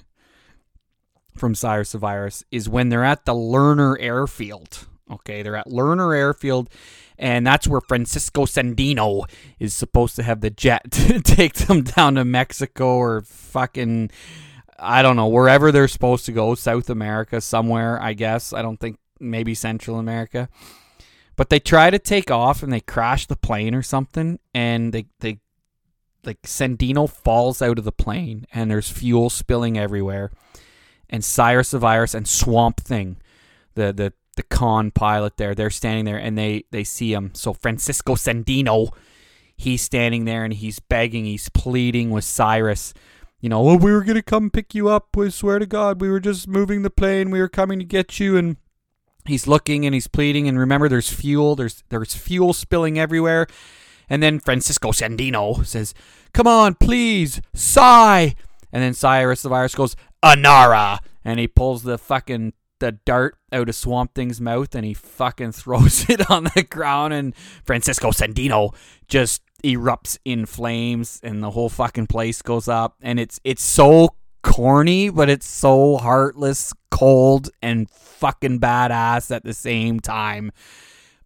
from 1.38 1.56
Cyrus 1.56 1.94
the 1.94 1.98
Virus 1.98 2.44
is 2.52 2.70
when 2.70 2.90
they're 2.90 3.04
at 3.04 3.26
the 3.26 3.34
Lerner 3.34 3.96
Airfield. 4.00 4.88
Okay, 5.10 5.44
they're 5.44 5.56
at 5.56 5.68
Lerner 5.68 6.18
Airfield, 6.18 6.70
and 7.18 7.46
that's 7.46 7.68
where 7.68 7.82
Francisco 7.82 8.46
Sandino 8.46 9.30
is 9.60 9.74
supposed 9.74 10.16
to 10.16 10.24
have 10.24 10.42
the 10.42 10.50
jet 10.50 10.82
to 10.92 11.22
take 11.22 11.54
them 11.54 11.84
down 11.84 12.16
to 12.16 12.26
Mexico 12.26 12.98
or 12.98 13.22
fucking 13.22 14.10
I 14.78 15.02
don't 15.02 15.16
know, 15.16 15.28
wherever 15.28 15.72
they're 15.72 15.88
supposed 15.88 16.26
to 16.26 16.32
go, 16.32 16.54
South 16.56 16.90
America, 16.90 17.40
somewhere, 17.40 18.02
I 18.02 18.14
guess. 18.14 18.52
I 18.52 18.62
don't 18.62 18.80
think 18.80 18.98
maybe 19.20 19.54
Central 19.54 20.00
America. 20.00 20.50
But 21.36 21.50
they 21.50 21.60
try 21.60 21.90
to 21.90 22.00
take 22.00 22.32
off 22.32 22.64
and 22.64 22.72
they 22.72 22.80
crash 22.80 23.28
the 23.28 23.36
plane 23.36 23.76
or 23.76 23.84
something 23.84 24.40
and 24.54 24.94
they 24.94 25.08
they 25.20 25.40
like 26.24 26.42
Sandino 26.44 27.10
falls 27.10 27.62
out 27.62 27.78
of 27.78 27.84
the 27.84 27.92
plane 27.92 28.48
and 28.54 28.72
there's 28.72 28.90
fuel 28.90 29.30
spilling 29.30 29.78
everywhere. 29.78 30.32
And 31.10 31.24
Cyrus 31.24 31.72
the 31.72 31.80
Virus 31.80 32.14
and 32.14 32.28
Swamp 32.28 32.80
Thing, 32.80 33.18
the 33.76 33.92
the 33.92 34.14
the 34.38 34.44
con 34.44 34.92
pilot 34.92 35.38
there, 35.38 35.56
they're 35.56 35.70
standing 35.70 36.06
there 36.06 36.18
and 36.18 36.38
they 36.38 36.64
they 36.72 36.84
see 36.84 37.14
him. 37.14 37.32
So 37.34 37.54
Francisco 37.54 38.16
Sandino, 38.16 38.94
he's 39.58 39.82
standing 39.82 40.26
there 40.26 40.46
and 40.46 40.54
he's 40.54 40.80
begging, 40.80 41.26
he's 41.26 41.50
pleading 41.50 42.12
with 42.12 42.24
Cyrus 42.24 42.94
you 43.46 43.50
know, 43.50 43.62
well, 43.62 43.78
we 43.78 43.92
were 43.92 44.04
to 44.04 44.24
come 44.24 44.50
pick 44.50 44.74
you 44.74 44.90
up. 44.90 45.16
We 45.16 45.30
swear 45.30 45.60
to 45.60 45.68
God, 45.68 46.02
we 46.02 46.10
were 46.10 46.20
just 46.20 46.48
moving 46.48 46.82
the 46.82 46.90
plane. 46.90 47.30
We 47.30 47.40
were 47.40 47.48
coming 47.48 47.78
to 47.78 47.86
get 47.86 48.20
you. 48.20 48.36
And 48.38 48.58
he's 49.26 49.48
looking 49.48 49.86
and 49.86 49.94
he's 49.94 50.08
pleading. 50.08 50.48
And 50.48 50.60
remember, 50.60 50.90
there's 50.90 51.10
fuel. 51.10 51.56
There's 51.56 51.84
there's 51.90 52.16
fuel 52.16 52.54
spilling 52.54 53.00
everywhere. 53.00 53.48
And 54.10 54.22
then 54.22 54.40
Francisco 54.40 54.92
Sandino 54.92 55.66
says, 55.66 55.94
"Come 56.34 56.48
on, 56.48 56.76
please, 56.76 57.42
sigh." 57.54 58.36
And 58.72 58.84
then 58.84 58.94
Cyrus 58.94 59.42
the 59.42 59.50
Virus 59.50 59.76
goes, 59.76 59.96
"Anara," 60.24 61.00
and 61.24 61.40
he 61.40 61.48
pulls 61.48 61.84
the 61.84 61.98
fucking 61.98 62.54
the 62.80 62.92
dart 62.92 63.38
out 63.52 63.70
of 63.70 63.76
Swamp 63.76 64.14
Thing's 64.14 64.42
mouth 64.42 64.76
and 64.76 64.86
he 64.86 64.94
fucking 64.94 65.52
throws 65.54 66.10
it 66.10 66.30
on 66.30 66.46
the 66.56 66.64
ground. 66.64 67.14
And 67.14 67.36
Francisco 67.64 68.12
Sandino 68.12 68.76
just 69.08 69.42
erupts 69.64 70.18
in 70.26 70.46
flames 70.46 71.20
and 71.24 71.42
the 71.42 71.52
whole 71.52 71.70
fucking 71.70 72.06
place 72.06 72.42
goes 72.44 72.68
up 72.68 72.98
and 73.02 73.20
it's 73.20 73.40
it's 73.44 73.64
so 73.64 74.10
corny 74.46 75.10
but 75.10 75.28
it's 75.28 75.48
so 75.48 75.98
heartless 75.98 76.72
cold 76.92 77.50
and 77.64 77.90
fucking 77.90 78.60
badass 78.60 79.36
at 79.36 79.44
the 79.44 79.54
same 79.54 80.00
time. 80.00 80.52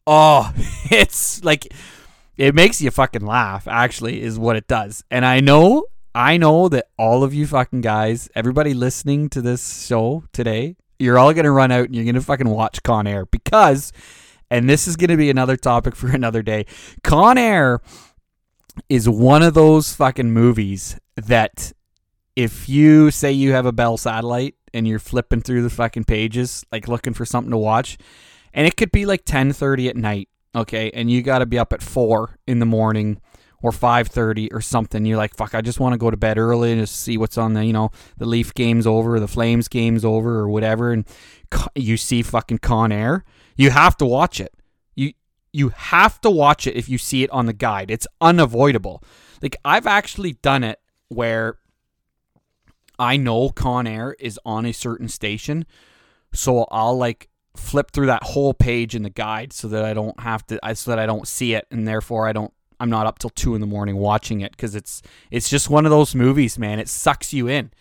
Oh 0.07 0.51
it's 0.89 1.43
like 1.43 1.67
it 2.37 2.55
makes 2.55 2.81
you 2.81 2.89
fucking 2.89 3.25
laugh 3.25 3.67
actually 3.67 4.21
is 4.21 4.39
what 4.39 4.55
it 4.55 4.67
does. 4.67 5.03
And 5.11 5.25
i 5.25 5.41
know 5.41 5.85
i 6.15 6.37
know 6.37 6.69
that 6.69 6.87
all 6.97 7.23
of 7.25 7.33
you 7.33 7.45
fucking 7.45 7.81
guys 7.81 8.29
everybody 8.35 8.73
listening 8.73 9.29
to 9.29 9.41
this 9.41 9.85
show 9.85 10.23
today 10.31 10.77
you're 10.97 11.19
all 11.19 11.33
gonna 11.33 11.51
run 11.51 11.71
out 11.71 11.85
and 11.85 11.95
you're 11.95 12.05
gonna 12.05 12.21
fucking 12.21 12.49
watch 12.49 12.81
con 12.83 13.05
air 13.05 13.25
because 13.25 13.91
and 14.49 14.67
this 14.67 14.87
is 14.87 14.95
gonna 14.95 15.17
be 15.17 15.29
another 15.29 15.57
topic 15.57 15.95
for 16.01 16.09
another 16.09 16.41
day 16.41 16.65
con 17.03 17.37
air 17.37 17.81
is 18.87 19.09
one 19.09 19.43
of 19.43 19.53
those 19.53 19.93
fucking 19.93 20.31
movies 20.31 20.97
that 21.15 21.73
if 22.39 22.69
you 22.69 23.11
say 23.11 23.33
you 23.33 23.51
have 23.51 23.65
a 23.65 23.73
Bell 23.73 23.97
satellite 23.97 24.55
and 24.73 24.87
you're 24.87 24.97
flipping 24.97 25.41
through 25.41 25.61
the 25.61 25.69
fucking 25.69 26.05
pages 26.05 26.65
like 26.71 26.87
looking 26.87 27.13
for 27.13 27.25
something 27.25 27.51
to 27.51 27.57
watch 27.57 27.97
and 28.53 28.65
it 28.65 28.77
could 28.77 28.93
be 28.93 29.05
like 29.05 29.25
10:30 29.25 29.89
at 29.89 29.97
night, 29.97 30.29
okay? 30.55 30.89
And 30.93 31.11
you 31.11 31.21
got 31.21 31.39
to 31.39 31.45
be 31.45 31.59
up 31.59 31.73
at 31.73 31.83
4 31.83 32.37
in 32.47 32.59
the 32.59 32.65
morning 32.65 33.19
or 33.61 33.71
5:30 33.71 34.53
or 34.53 34.61
something. 34.61 35.05
You're 35.05 35.17
like, 35.17 35.35
"Fuck, 35.35 35.53
I 35.53 35.59
just 35.59 35.81
want 35.81 35.91
to 35.91 35.97
go 35.97 36.09
to 36.09 36.15
bed 36.15 36.37
early 36.37 36.71
and 36.71 36.79
just 36.79 37.01
see 37.01 37.17
what's 37.17 37.37
on 37.37 37.55
the, 37.55 37.65
you 37.65 37.73
know, 37.73 37.91
the 38.17 38.25
Leaf 38.25 38.53
game's 38.53 38.87
over, 38.87 39.19
the 39.19 39.27
Flames 39.27 39.67
game's 39.67 40.05
over 40.05 40.39
or 40.39 40.47
whatever." 40.47 40.93
And 40.93 41.05
you 41.75 41.97
see 41.97 42.21
fucking 42.21 42.59
Con 42.59 42.93
Air, 42.93 43.25
you 43.57 43.69
have 43.71 43.97
to 43.97 44.05
watch 44.05 44.39
it. 44.39 44.53
You 44.95 45.11
you 45.51 45.69
have 45.75 46.21
to 46.21 46.29
watch 46.29 46.67
it 46.67 46.77
if 46.77 46.87
you 46.87 46.97
see 46.97 47.23
it 47.23 47.29
on 47.31 47.47
the 47.47 47.53
guide. 47.53 47.91
It's 47.91 48.07
unavoidable. 48.21 49.03
Like 49.41 49.57
I've 49.65 49.87
actually 49.87 50.33
done 50.33 50.63
it 50.63 50.79
where 51.09 51.57
I 52.99 53.17
know 53.17 53.49
Con 53.49 53.87
Air 53.87 54.15
is 54.19 54.39
on 54.45 54.65
a 54.65 54.73
certain 54.73 55.07
station, 55.07 55.65
so 56.33 56.67
I'll 56.69 56.97
like 56.97 57.29
flip 57.55 57.91
through 57.91 58.05
that 58.07 58.23
whole 58.23 58.53
page 58.53 58.95
in 58.95 59.03
the 59.03 59.09
guide 59.09 59.53
so 59.53 59.67
that 59.69 59.83
I 59.83 59.93
don't 59.93 60.19
have 60.19 60.45
to 60.47 60.59
so 60.75 60.91
that 60.91 60.99
I 60.99 61.05
don't 61.05 61.27
see 61.27 61.53
it 61.53 61.65
and 61.71 61.87
therefore 61.87 62.27
I 62.27 62.33
don't 62.33 62.53
I'm 62.79 62.89
not 62.89 63.07
up 63.07 63.19
till 63.19 63.29
two 63.29 63.55
in 63.55 63.61
the 63.61 63.67
morning 63.67 63.97
watching 63.97 64.41
it 64.41 64.51
because 64.51 64.75
it's 64.75 65.01
it's 65.31 65.49
just 65.49 65.69
one 65.69 65.85
of 65.85 65.91
those 65.91 66.15
movies, 66.15 66.57
man. 66.57 66.79
It 66.79 66.87
sucks 66.89 67.33
you 67.33 67.47
in. 67.47 67.71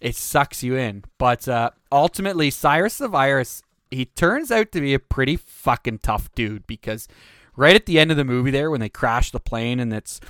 It 0.00 0.16
sucks 0.16 0.62
you 0.62 0.76
in. 0.76 1.04
But 1.18 1.46
uh, 1.46 1.70
ultimately, 1.92 2.50
Cyrus 2.50 2.98
the 2.98 3.08
Virus, 3.08 3.62
he 3.90 4.06
turns 4.06 4.50
out 4.50 4.72
to 4.72 4.80
be 4.80 4.94
a 4.94 4.98
pretty 4.98 5.36
fucking 5.36 5.98
tough 5.98 6.34
dude 6.34 6.66
because 6.66 7.06
right 7.54 7.76
at 7.76 7.86
the 7.86 7.98
end 7.98 8.10
of 8.10 8.16
the 8.16 8.24
movie, 8.24 8.50
there 8.50 8.70
when 8.70 8.80
they 8.80 8.88
crash 8.88 9.30
the 9.30 9.40
plane 9.40 9.78
and 9.78 9.92
it's 9.92 10.20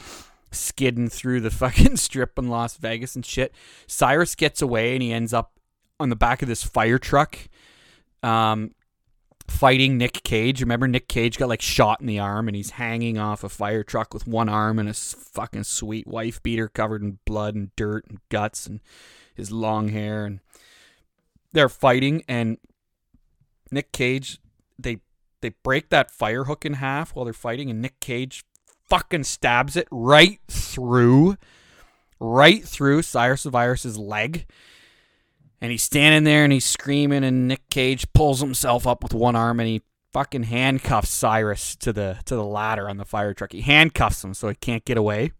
skidding 0.50 1.08
through 1.08 1.40
the 1.40 1.50
fucking 1.50 1.96
strip 1.96 2.38
in 2.38 2.48
Las 2.48 2.76
Vegas 2.76 3.14
and 3.14 3.24
shit, 3.24 3.54
Cyrus 3.86 4.34
gets 4.34 4.62
away 4.62 4.94
and 4.94 5.02
he 5.02 5.12
ends 5.12 5.32
up 5.32 5.52
on 5.98 6.08
the 6.08 6.16
back 6.16 6.42
of 6.42 6.48
this 6.48 6.62
fire 6.62 6.98
truck. 6.98 7.38
Um, 8.22 8.72
fighting 9.50 9.98
Nick 9.98 10.22
Cage. 10.22 10.60
Remember, 10.60 10.88
Nick 10.88 11.08
Cage 11.08 11.36
got 11.36 11.48
like 11.48 11.60
shot 11.60 12.00
in 12.00 12.06
the 12.06 12.18
arm 12.18 12.48
and 12.48 12.56
he's 12.56 12.70
hanging 12.70 13.18
off 13.18 13.44
a 13.44 13.48
fire 13.48 13.82
truck 13.82 14.14
with 14.14 14.26
one 14.26 14.48
arm 14.48 14.78
and 14.78 14.88
a 14.88 14.94
fucking 14.94 15.64
sweet 15.64 16.06
wife 16.06 16.42
beater 16.42 16.68
covered 16.68 17.02
in 17.02 17.18
blood 17.24 17.54
and 17.54 17.74
dirt 17.76 18.06
and 18.08 18.20
guts 18.28 18.66
and 18.66 18.80
his 19.34 19.50
long 19.50 19.88
hair. 19.88 20.24
And 20.24 20.40
they're 21.52 21.68
fighting 21.68 22.22
and 22.28 22.58
Nick 23.70 23.92
Cage, 23.92 24.38
they 24.78 24.98
they 25.42 25.50
break 25.62 25.88
that 25.88 26.10
fire 26.10 26.44
hook 26.44 26.64
in 26.64 26.74
half 26.74 27.14
while 27.14 27.24
they're 27.24 27.32
fighting 27.32 27.70
and 27.70 27.80
Nick 27.80 27.98
Cage 28.00 28.44
fucking 28.90 29.24
stabs 29.24 29.76
it 29.76 29.88
right 29.90 30.40
through, 30.48 31.36
right 32.18 32.62
through 32.62 33.02
Cyrus 33.02 33.44
the 33.44 33.50
Virus's 33.50 33.96
leg 33.96 34.46
and 35.60 35.70
he's 35.70 35.82
standing 35.82 36.24
there 36.24 36.44
and 36.44 36.52
he's 36.52 36.64
screaming, 36.64 37.22
and 37.22 37.48
Nick 37.48 37.68
Cage 37.68 38.10
pulls 38.12 38.40
himself 38.40 38.86
up 38.86 39.02
with 39.02 39.12
one 39.12 39.36
arm 39.36 39.60
and 39.60 39.68
he 39.68 39.82
fucking 40.12 40.44
handcuffs 40.44 41.10
Cyrus 41.10 41.76
to 41.76 41.92
the 41.92 42.18
to 42.24 42.34
the 42.34 42.44
ladder 42.44 42.88
on 42.88 42.96
the 42.96 43.04
fire 43.04 43.34
truck. 43.34 43.52
He 43.52 43.60
handcuffs 43.60 44.24
him 44.24 44.34
so 44.34 44.48
he 44.48 44.54
can't 44.54 44.84
get 44.84 44.96
away. 44.96 45.32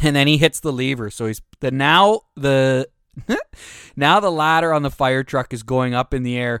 And 0.00 0.14
then 0.14 0.26
he 0.26 0.38
hits 0.38 0.60
the 0.60 0.72
lever. 0.72 1.10
So 1.10 1.26
he's 1.26 1.42
the 1.60 1.70
now 1.70 2.22
the 2.36 2.88
now 3.96 4.20
the 4.20 4.30
ladder 4.30 4.72
on 4.72 4.82
the 4.82 4.90
fire 4.90 5.22
truck 5.22 5.52
is 5.52 5.62
going 5.62 5.94
up 5.94 6.14
in 6.14 6.22
the 6.22 6.36
air 6.36 6.60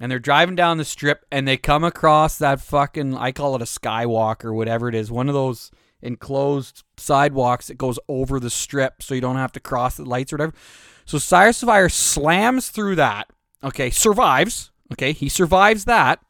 and 0.00 0.10
they're 0.10 0.18
driving 0.18 0.56
down 0.56 0.78
the 0.78 0.84
strip 0.84 1.24
and 1.30 1.46
they 1.46 1.56
come 1.56 1.84
across 1.84 2.38
that 2.38 2.60
fucking 2.60 3.16
I 3.16 3.32
call 3.32 3.56
it 3.56 3.62
a 3.62 3.66
skywalk 3.66 4.44
or 4.44 4.52
whatever 4.52 4.88
it 4.88 4.94
is, 4.94 5.10
one 5.10 5.28
of 5.28 5.34
those 5.34 5.70
enclosed 6.02 6.84
sidewalks 6.96 7.68
that 7.68 7.78
goes 7.78 7.98
over 8.08 8.38
the 8.38 8.50
strip 8.50 9.02
so 9.02 9.14
you 9.14 9.20
don't 9.20 9.36
have 9.36 9.52
to 9.52 9.60
cross 9.60 9.96
the 9.96 10.04
lights 10.04 10.32
or 10.32 10.36
whatever. 10.36 10.54
So 11.04 11.18
Cyrus 11.18 11.62
Virus 11.62 11.94
slams 11.94 12.68
through 12.68 12.96
that. 12.96 13.28
Okay, 13.64 13.90
survives. 13.90 14.70
Okay, 14.92 15.12
he 15.12 15.28
survives 15.28 15.84
that. 15.84 16.20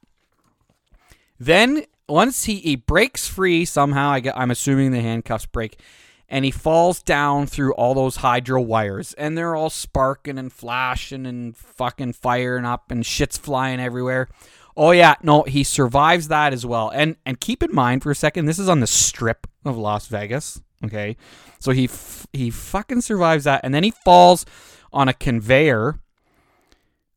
Then 1.38 1.84
once 2.08 2.44
he, 2.44 2.56
he 2.56 2.76
breaks 2.76 3.28
free 3.28 3.64
somehow, 3.64 4.10
I 4.10 4.20
get, 4.20 4.38
I'm 4.38 4.50
assuming 4.50 4.92
the 4.92 5.00
handcuffs 5.00 5.46
break, 5.46 5.80
and 6.28 6.44
he 6.44 6.50
falls 6.50 7.02
down 7.02 7.46
through 7.46 7.72
all 7.74 7.94
those 7.94 8.16
hydro 8.16 8.60
wires, 8.60 9.14
and 9.14 9.36
they're 9.36 9.54
all 9.54 9.70
sparking 9.70 10.38
and 10.38 10.52
flashing 10.52 11.26
and 11.26 11.56
fucking 11.56 12.14
firing 12.14 12.64
up, 12.64 12.90
and 12.90 13.06
shit's 13.06 13.38
flying 13.38 13.80
everywhere. 13.80 14.28
Oh 14.76 14.90
yeah, 14.90 15.14
no, 15.22 15.42
he 15.42 15.64
survives 15.64 16.28
that 16.28 16.52
as 16.52 16.66
well. 16.66 16.90
And 16.90 17.16
and 17.24 17.40
keep 17.40 17.62
in 17.62 17.74
mind 17.74 18.02
for 18.02 18.10
a 18.10 18.14
second, 18.14 18.46
this 18.46 18.58
is 18.58 18.68
on 18.68 18.80
the 18.80 18.86
strip 18.86 19.46
of 19.64 19.78
Las 19.78 20.08
Vegas. 20.08 20.60
Okay, 20.84 21.16
so 21.58 21.72
he 21.72 21.84
f- 21.84 22.26
he 22.32 22.50
fucking 22.50 23.00
survives 23.00 23.44
that, 23.44 23.62
and 23.64 23.74
then 23.74 23.84
he 23.84 23.90
falls 23.90 24.44
on 24.92 25.08
a 25.08 25.14
conveyor, 25.14 26.00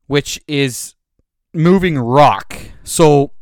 which 0.06 0.40
is 0.48 0.94
moving 1.52 1.98
rock. 1.98 2.56
So 2.84 3.32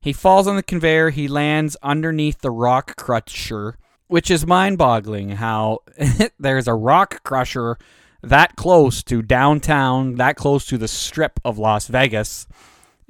he 0.00 0.12
falls 0.12 0.46
on 0.46 0.56
the 0.56 0.62
conveyor. 0.62 1.10
He 1.10 1.26
lands 1.26 1.76
underneath 1.82 2.40
the 2.40 2.50
rock 2.50 2.96
crusher, 2.96 3.76
which 4.10 4.30
is 4.30 4.46
mind-boggling. 4.46 5.30
How 5.30 5.80
there's 6.38 6.68
a 6.68 6.74
rock 6.74 7.22
crusher 7.22 7.78
that 8.22 8.56
close 8.56 9.02
to 9.04 9.22
downtown, 9.22 10.16
that 10.16 10.36
close 10.36 10.66
to 10.66 10.76
the 10.76 10.88
strip 10.88 11.40
of 11.44 11.58
Las 11.58 11.86
Vegas 11.86 12.46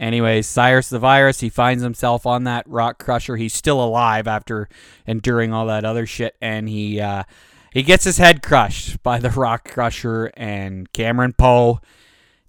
Anyways, 0.01 0.47
Cyrus 0.47 0.89
the 0.89 0.99
Virus, 0.99 1.41
he 1.41 1.51
finds 1.51 1.83
himself 1.83 2.25
on 2.25 2.45
that 2.45 2.67
rock 2.67 2.99
crusher. 2.99 3.37
He's 3.37 3.53
still 3.53 3.85
alive 3.85 4.27
after 4.27 4.67
enduring 5.07 5.53
all 5.53 5.67
that 5.67 5.85
other 5.85 6.07
shit, 6.07 6.35
and 6.41 6.67
he 6.71 6.99
uh, 6.99 7.25
he 7.71 7.83
gets 7.83 8.05
his 8.05 8.17
head 8.17 8.43
crushed 8.43 9.03
by 9.03 9.19
the 9.19 9.29
rock 9.29 9.69
crusher. 9.69 10.33
And 10.39 10.91
Cameron 10.95 11.35
Poe, 11.35 11.81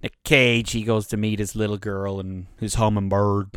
Nick 0.02 0.23
Cage, 0.23 0.72
he 0.72 0.84
goes 0.84 1.07
to 1.07 1.18
meet 1.18 1.40
his 1.40 1.53
little 1.53 1.78
girl 1.78 2.22
and 2.22 2.48
his 2.57 2.76
hummingbird, 2.76 3.49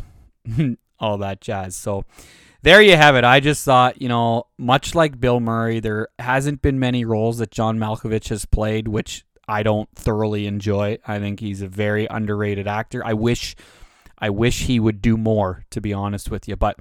all 0.99 1.17
that 1.19 1.39
jazz. 1.39 1.77
So 1.77 2.03
there 2.65 2.81
you 2.81 2.97
have 2.97 3.15
it. 3.15 3.23
I 3.23 3.41
just 3.41 3.63
thought, 3.63 4.01
you 4.01 4.09
know, 4.09 4.47
much 4.57 4.95
like 4.95 5.19
Bill 5.19 5.39
Murray, 5.39 5.79
there 5.79 6.07
hasn't 6.17 6.63
been 6.63 6.79
many 6.79 7.05
roles 7.05 7.37
that 7.37 7.51
John 7.51 7.77
Malkovich 7.77 8.29
has 8.29 8.45
played, 8.45 8.87
which 8.87 9.23
I 9.47 9.61
don't 9.61 9.87
thoroughly 9.93 10.47
enjoy. 10.47 10.97
I 11.05 11.19
think 11.19 11.39
he's 11.39 11.61
a 11.61 11.67
very 11.67 12.07
underrated 12.07 12.67
actor. 12.67 13.05
I 13.05 13.13
wish 13.13 13.55
I 14.17 14.31
wish 14.31 14.63
he 14.63 14.79
would 14.79 14.99
do 14.99 15.15
more, 15.15 15.63
to 15.69 15.79
be 15.79 15.93
honest 15.93 16.31
with 16.31 16.47
you. 16.47 16.55
But 16.55 16.79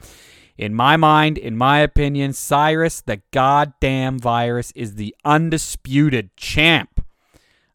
in 0.56 0.74
my 0.74 0.96
mind, 0.96 1.36
in 1.36 1.54
my 1.54 1.80
opinion, 1.80 2.32
Cyrus, 2.32 3.02
the 3.02 3.20
goddamn 3.30 4.18
virus, 4.18 4.72
is 4.74 4.94
the 4.94 5.14
undisputed 5.22 6.34
champ 6.34 7.04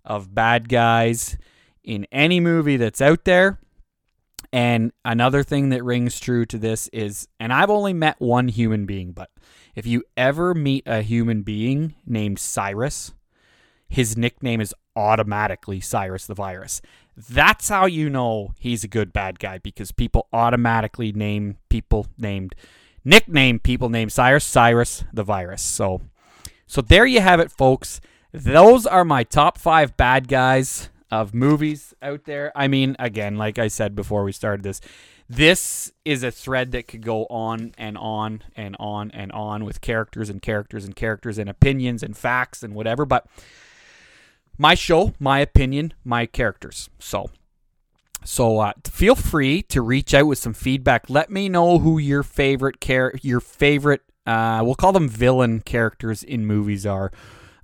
of 0.04 0.34
bad 0.34 0.68
guys 0.68 1.38
in 1.84 2.08
any 2.12 2.40
movie 2.40 2.78
that's 2.78 3.02
out 3.02 3.26
there. 3.26 3.60
And 4.52 4.92
another 5.06 5.44
thing 5.44 5.70
that 5.70 5.84
rings 5.84 6.20
true 6.20 6.46
to 6.48 6.58
this 6.58 6.88
is, 6.88 7.28
and 7.40 7.54
I've 7.54 7.70
only 7.70 7.94
met 7.94 8.20
one 8.20 8.48
human 8.48 8.86
being, 8.86 9.12
but 9.12 9.30
if 9.76 9.86
you 9.86 10.04
ever 10.18 10.56
meet 10.56 10.84
a 10.88 11.02
human 11.02 11.44
being 11.44 11.94
named 12.06 12.40
Cyrus, 12.40 13.14
his 13.88 14.18
nickname 14.18 14.60
is 14.60 14.74
automatically 14.96 15.80
Cyrus 15.80 16.26
the 16.26 16.34
Virus. 16.34 16.82
That's 17.16 17.70
how 17.70 17.86
you 17.86 18.10
know 18.10 18.54
he's 18.58 18.84
a 18.84 18.88
good 18.88 19.12
bad 19.12 19.40
guy 19.40 19.58
because 19.58 19.92
people 19.92 20.28
automatically 20.32 21.12
name 21.12 21.58
people 21.70 22.08
named 22.18 22.56
nickname 23.04 23.60
people 23.60 23.90
named 23.90 24.12
Cyrus 24.12 24.46
Cyrus 24.46 25.04
the 25.12 25.24
Virus. 25.24 25.62
So 25.62 26.02
so 26.66 26.82
there 26.82 27.06
you 27.06 27.22
have 27.22 27.40
it 27.40 27.52
folks. 27.52 28.00
Those 28.32 28.86
are 28.86 29.04
my 29.04 29.24
top 29.24 29.58
5 29.58 29.98
bad 29.98 30.28
guys 30.28 30.90
of 31.12 31.34
movies 31.34 31.94
out 32.02 32.26
there. 32.26 32.52
I 32.56 32.68
mean, 32.68 32.96
again, 33.00 33.36
like 33.36 33.58
I 33.58 33.68
said 33.68 33.96
before 33.96 34.24
we 34.24 34.32
started 34.32 34.64
this, 34.64 34.82
this 35.28 35.92
is 36.06 36.24
a 36.24 36.32
thread 36.32 36.72
that 36.72 36.88
could 36.88 37.04
go 37.04 37.26
on 37.30 37.74
and 37.78 37.98
on 37.98 38.44
and 38.56 38.76
on 38.80 39.12
and 39.12 39.32
on 39.32 39.64
with 39.64 39.82
characters 39.82 40.30
and 40.30 40.42
characters 40.42 40.86
and 40.86 40.96
characters 40.96 41.38
and 41.38 41.50
opinions 41.50 42.04
and 42.04 42.18
facts 42.18 42.64
and 42.64 42.74
whatever, 42.74 43.06
but 43.06 43.28
my 44.58 44.76
show, 44.76 45.14
my 45.20 45.40
opinion, 45.40 45.94
my 46.04 46.26
characters. 46.26 46.90
So, 47.00 47.30
so 48.26 48.60
uh, 48.60 48.74
feel 48.86 49.16
free 49.16 49.62
to 49.64 49.82
reach 49.82 50.14
out 50.14 50.28
with 50.28 50.38
some 50.40 50.54
feedback. 50.54 51.10
Let 51.10 51.30
me 51.30 51.48
know 51.48 51.80
who 51.80 51.98
your 51.98 52.24
favorite 52.24 52.82
char- 52.82 53.14
your 53.22 53.40
favorite 53.40 54.02
uh, 54.30 54.62
we'll 54.64 54.76
call 54.76 54.92
them 54.92 55.10
villain 55.10 55.60
characters 55.60 56.22
in 56.22 56.46
movies 56.46 56.86
are. 56.86 57.12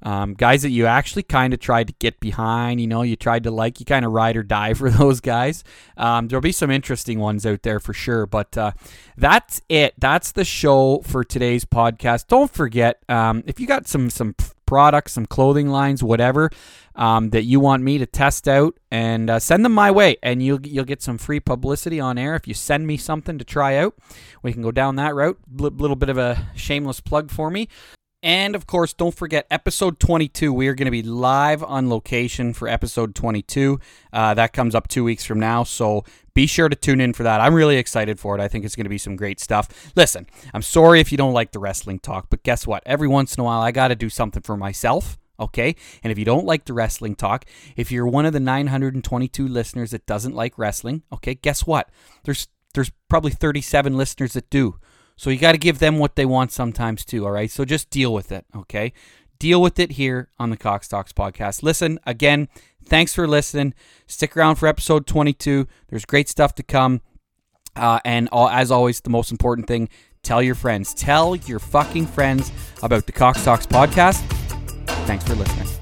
Um, 0.05 0.35
guys 0.35 0.61
that 0.61 0.69
you 0.69 0.85
actually 0.85 1.23
kind 1.23 1.53
of 1.53 1.59
tried 1.59 1.87
to 1.87 1.93
get 1.99 2.19
behind, 2.19 2.79
you 2.79 2.85
know, 2.85 3.01
you 3.01 3.15
tried 3.15 3.43
to 3.43 3.51
like, 3.51 3.79
you 3.79 3.85
kind 3.85 4.05
of 4.05 4.11
ride 4.11 4.37
or 4.37 4.43
die 4.43 4.73
for 4.75 4.89
those 4.89 5.19
guys. 5.19 5.63
Um, 5.97 6.27
there'll 6.27 6.41
be 6.41 6.51
some 6.51 6.71
interesting 6.71 7.19
ones 7.19 7.45
out 7.45 7.63
there 7.63 7.79
for 7.79 7.93
sure. 7.93 8.25
But 8.25 8.57
uh, 8.57 8.71
that's 9.17 9.61
it. 9.67 9.95
That's 9.97 10.31
the 10.31 10.45
show 10.45 11.01
for 11.03 11.23
today's 11.23 11.65
podcast. 11.65 12.27
Don't 12.27 12.51
forget, 12.51 13.03
um, 13.09 13.43
if 13.47 13.59
you 13.59 13.67
got 13.67 13.87
some 13.87 14.09
some 14.09 14.35
products, 14.65 15.13
some 15.13 15.25
clothing 15.25 15.69
lines, 15.69 16.03
whatever 16.03 16.49
um, 16.95 17.29
that 17.29 17.43
you 17.43 17.59
want 17.59 17.83
me 17.83 17.97
to 17.97 18.05
test 18.05 18.47
out, 18.47 18.77
and 18.91 19.29
uh, 19.29 19.39
send 19.39 19.65
them 19.65 19.73
my 19.73 19.91
way, 19.91 20.17
and 20.23 20.43
you'll 20.43 20.65
you'll 20.65 20.85
get 20.85 21.01
some 21.01 21.17
free 21.17 21.39
publicity 21.39 21.99
on 21.99 22.17
air 22.17 22.35
if 22.35 22.47
you 22.47 22.53
send 22.53 22.85
me 22.87 22.97
something 22.97 23.37
to 23.37 23.43
try 23.45 23.77
out. 23.77 23.95
We 24.43 24.53
can 24.53 24.61
go 24.61 24.71
down 24.71 24.95
that 24.97 25.15
route. 25.15 25.39
A 25.57 25.61
little 25.61 25.95
bit 25.95 26.09
of 26.09 26.17
a 26.17 26.49
shameless 26.55 26.99
plug 26.99 27.31
for 27.31 27.49
me. 27.49 27.67
And 28.25 28.55
of 28.55 28.65
course, 28.65 28.91
don't 28.91 29.13
forget 29.13 29.45
episode 29.51 29.99
22. 29.99 30.51
We 30.51 30.67
are 30.67 30.73
going 30.73 30.85
to 30.85 30.91
be 30.91 31.03
live 31.03 31.61
on 31.61 31.91
location 31.91 32.53
for 32.53 32.67
episode 32.67 33.13
22. 33.13 33.79
Uh, 34.11 34.33
that 34.33 34.51
comes 34.51 34.73
up 34.73 34.87
two 34.87 35.03
weeks 35.03 35.23
from 35.23 35.39
now. 35.39 35.63
So 35.63 36.03
be 36.33 36.47
sure 36.47 36.67
to 36.67 36.75
tune 36.75 37.01
in 37.01 37.13
for 37.13 37.21
that. 37.21 37.39
I'm 37.39 37.53
really 37.53 37.77
excited 37.77 38.19
for 38.19 38.35
it. 38.35 38.41
I 38.41 38.47
think 38.47 38.65
it's 38.65 38.75
going 38.75 38.85
to 38.85 38.89
be 38.89 38.97
some 38.97 39.15
great 39.15 39.39
stuff. 39.39 39.91
Listen, 39.95 40.25
I'm 40.55 40.63
sorry 40.63 40.99
if 40.99 41.11
you 41.11 41.19
don't 41.19 41.33
like 41.33 41.51
the 41.51 41.59
wrestling 41.59 41.99
talk, 41.99 42.25
but 42.31 42.41
guess 42.41 42.65
what? 42.65 42.81
Every 42.87 43.07
once 43.07 43.35
in 43.35 43.41
a 43.41 43.43
while, 43.43 43.61
I 43.61 43.69
got 43.69 43.89
to 43.89 43.95
do 43.95 44.09
something 44.09 44.41
for 44.41 44.57
myself. 44.57 45.19
Okay. 45.39 45.75
And 46.01 46.11
if 46.11 46.17
you 46.17 46.25
don't 46.25 46.47
like 46.47 46.65
the 46.65 46.73
wrestling 46.73 47.15
talk, 47.15 47.45
if 47.75 47.91
you're 47.91 48.07
one 48.07 48.25
of 48.25 48.33
the 48.33 48.39
922 48.39 49.47
listeners 49.47 49.91
that 49.91 50.07
doesn't 50.07 50.33
like 50.33 50.57
wrestling, 50.57 51.03
okay, 51.13 51.35
guess 51.35 51.67
what? 51.67 51.91
There's 52.23 52.47
there's 52.73 52.91
probably 53.07 53.31
37 53.31 53.95
listeners 53.95 54.33
that 54.33 54.49
do. 54.49 54.79
So 55.15 55.29
you 55.29 55.37
got 55.37 55.53
to 55.53 55.57
give 55.57 55.79
them 55.79 55.97
what 55.97 56.15
they 56.15 56.25
want 56.25 56.51
sometimes 56.51 57.05
too, 57.05 57.25
all 57.25 57.31
right? 57.31 57.49
So 57.49 57.65
just 57.65 57.89
deal 57.89 58.13
with 58.13 58.31
it, 58.31 58.45
okay? 58.55 58.93
Deal 59.39 59.61
with 59.61 59.79
it 59.79 59.93
here 59.93 60.29
on 60.39 60.49
the 60.49 60.57
Cox 60.57 60.87
Talks 60.87 61.13
podcast. 61.13 61.63
Listen, 61.63 61.99
again, 62.05 62.47
thanks 62.85 63.13
for 63.13 63.27
listening. 63.27 63.73
Stick 64.07 64.35
around 64.35 64.55
for 64.55 64.67
episode 64.67 65.07
22. 65.07 65.67
There's 65.89 66.05
great 66.05 66.29
stuff 66.29 66.55
to 66.55 66.63
come. 66.63 67.01
Uh, 67.75 67.99
and 68.05 68.29
all, 68.31 68.49
as 68.49 68.71
always, 68.71 69.01
the 69.01 69.09
most 69.09 69.31
important 69.31 69.67
thing 69.67 69.89
tell 70.23 70.41
your 70.41 70.55
friends. 70.55 70.93
Tell 70.93 71.35
your 71.35 71.59
fucking 71.59 72.07
friends 72.07 72.51
about 72.81 73.05
the 73.05 73.11
Cox 73.11 73.43
Talks 73.43 73.67
podcast. 73.67 74.21
Thanks 75.05 75.23
for 75.25 75.35
listening. 75.35 75.74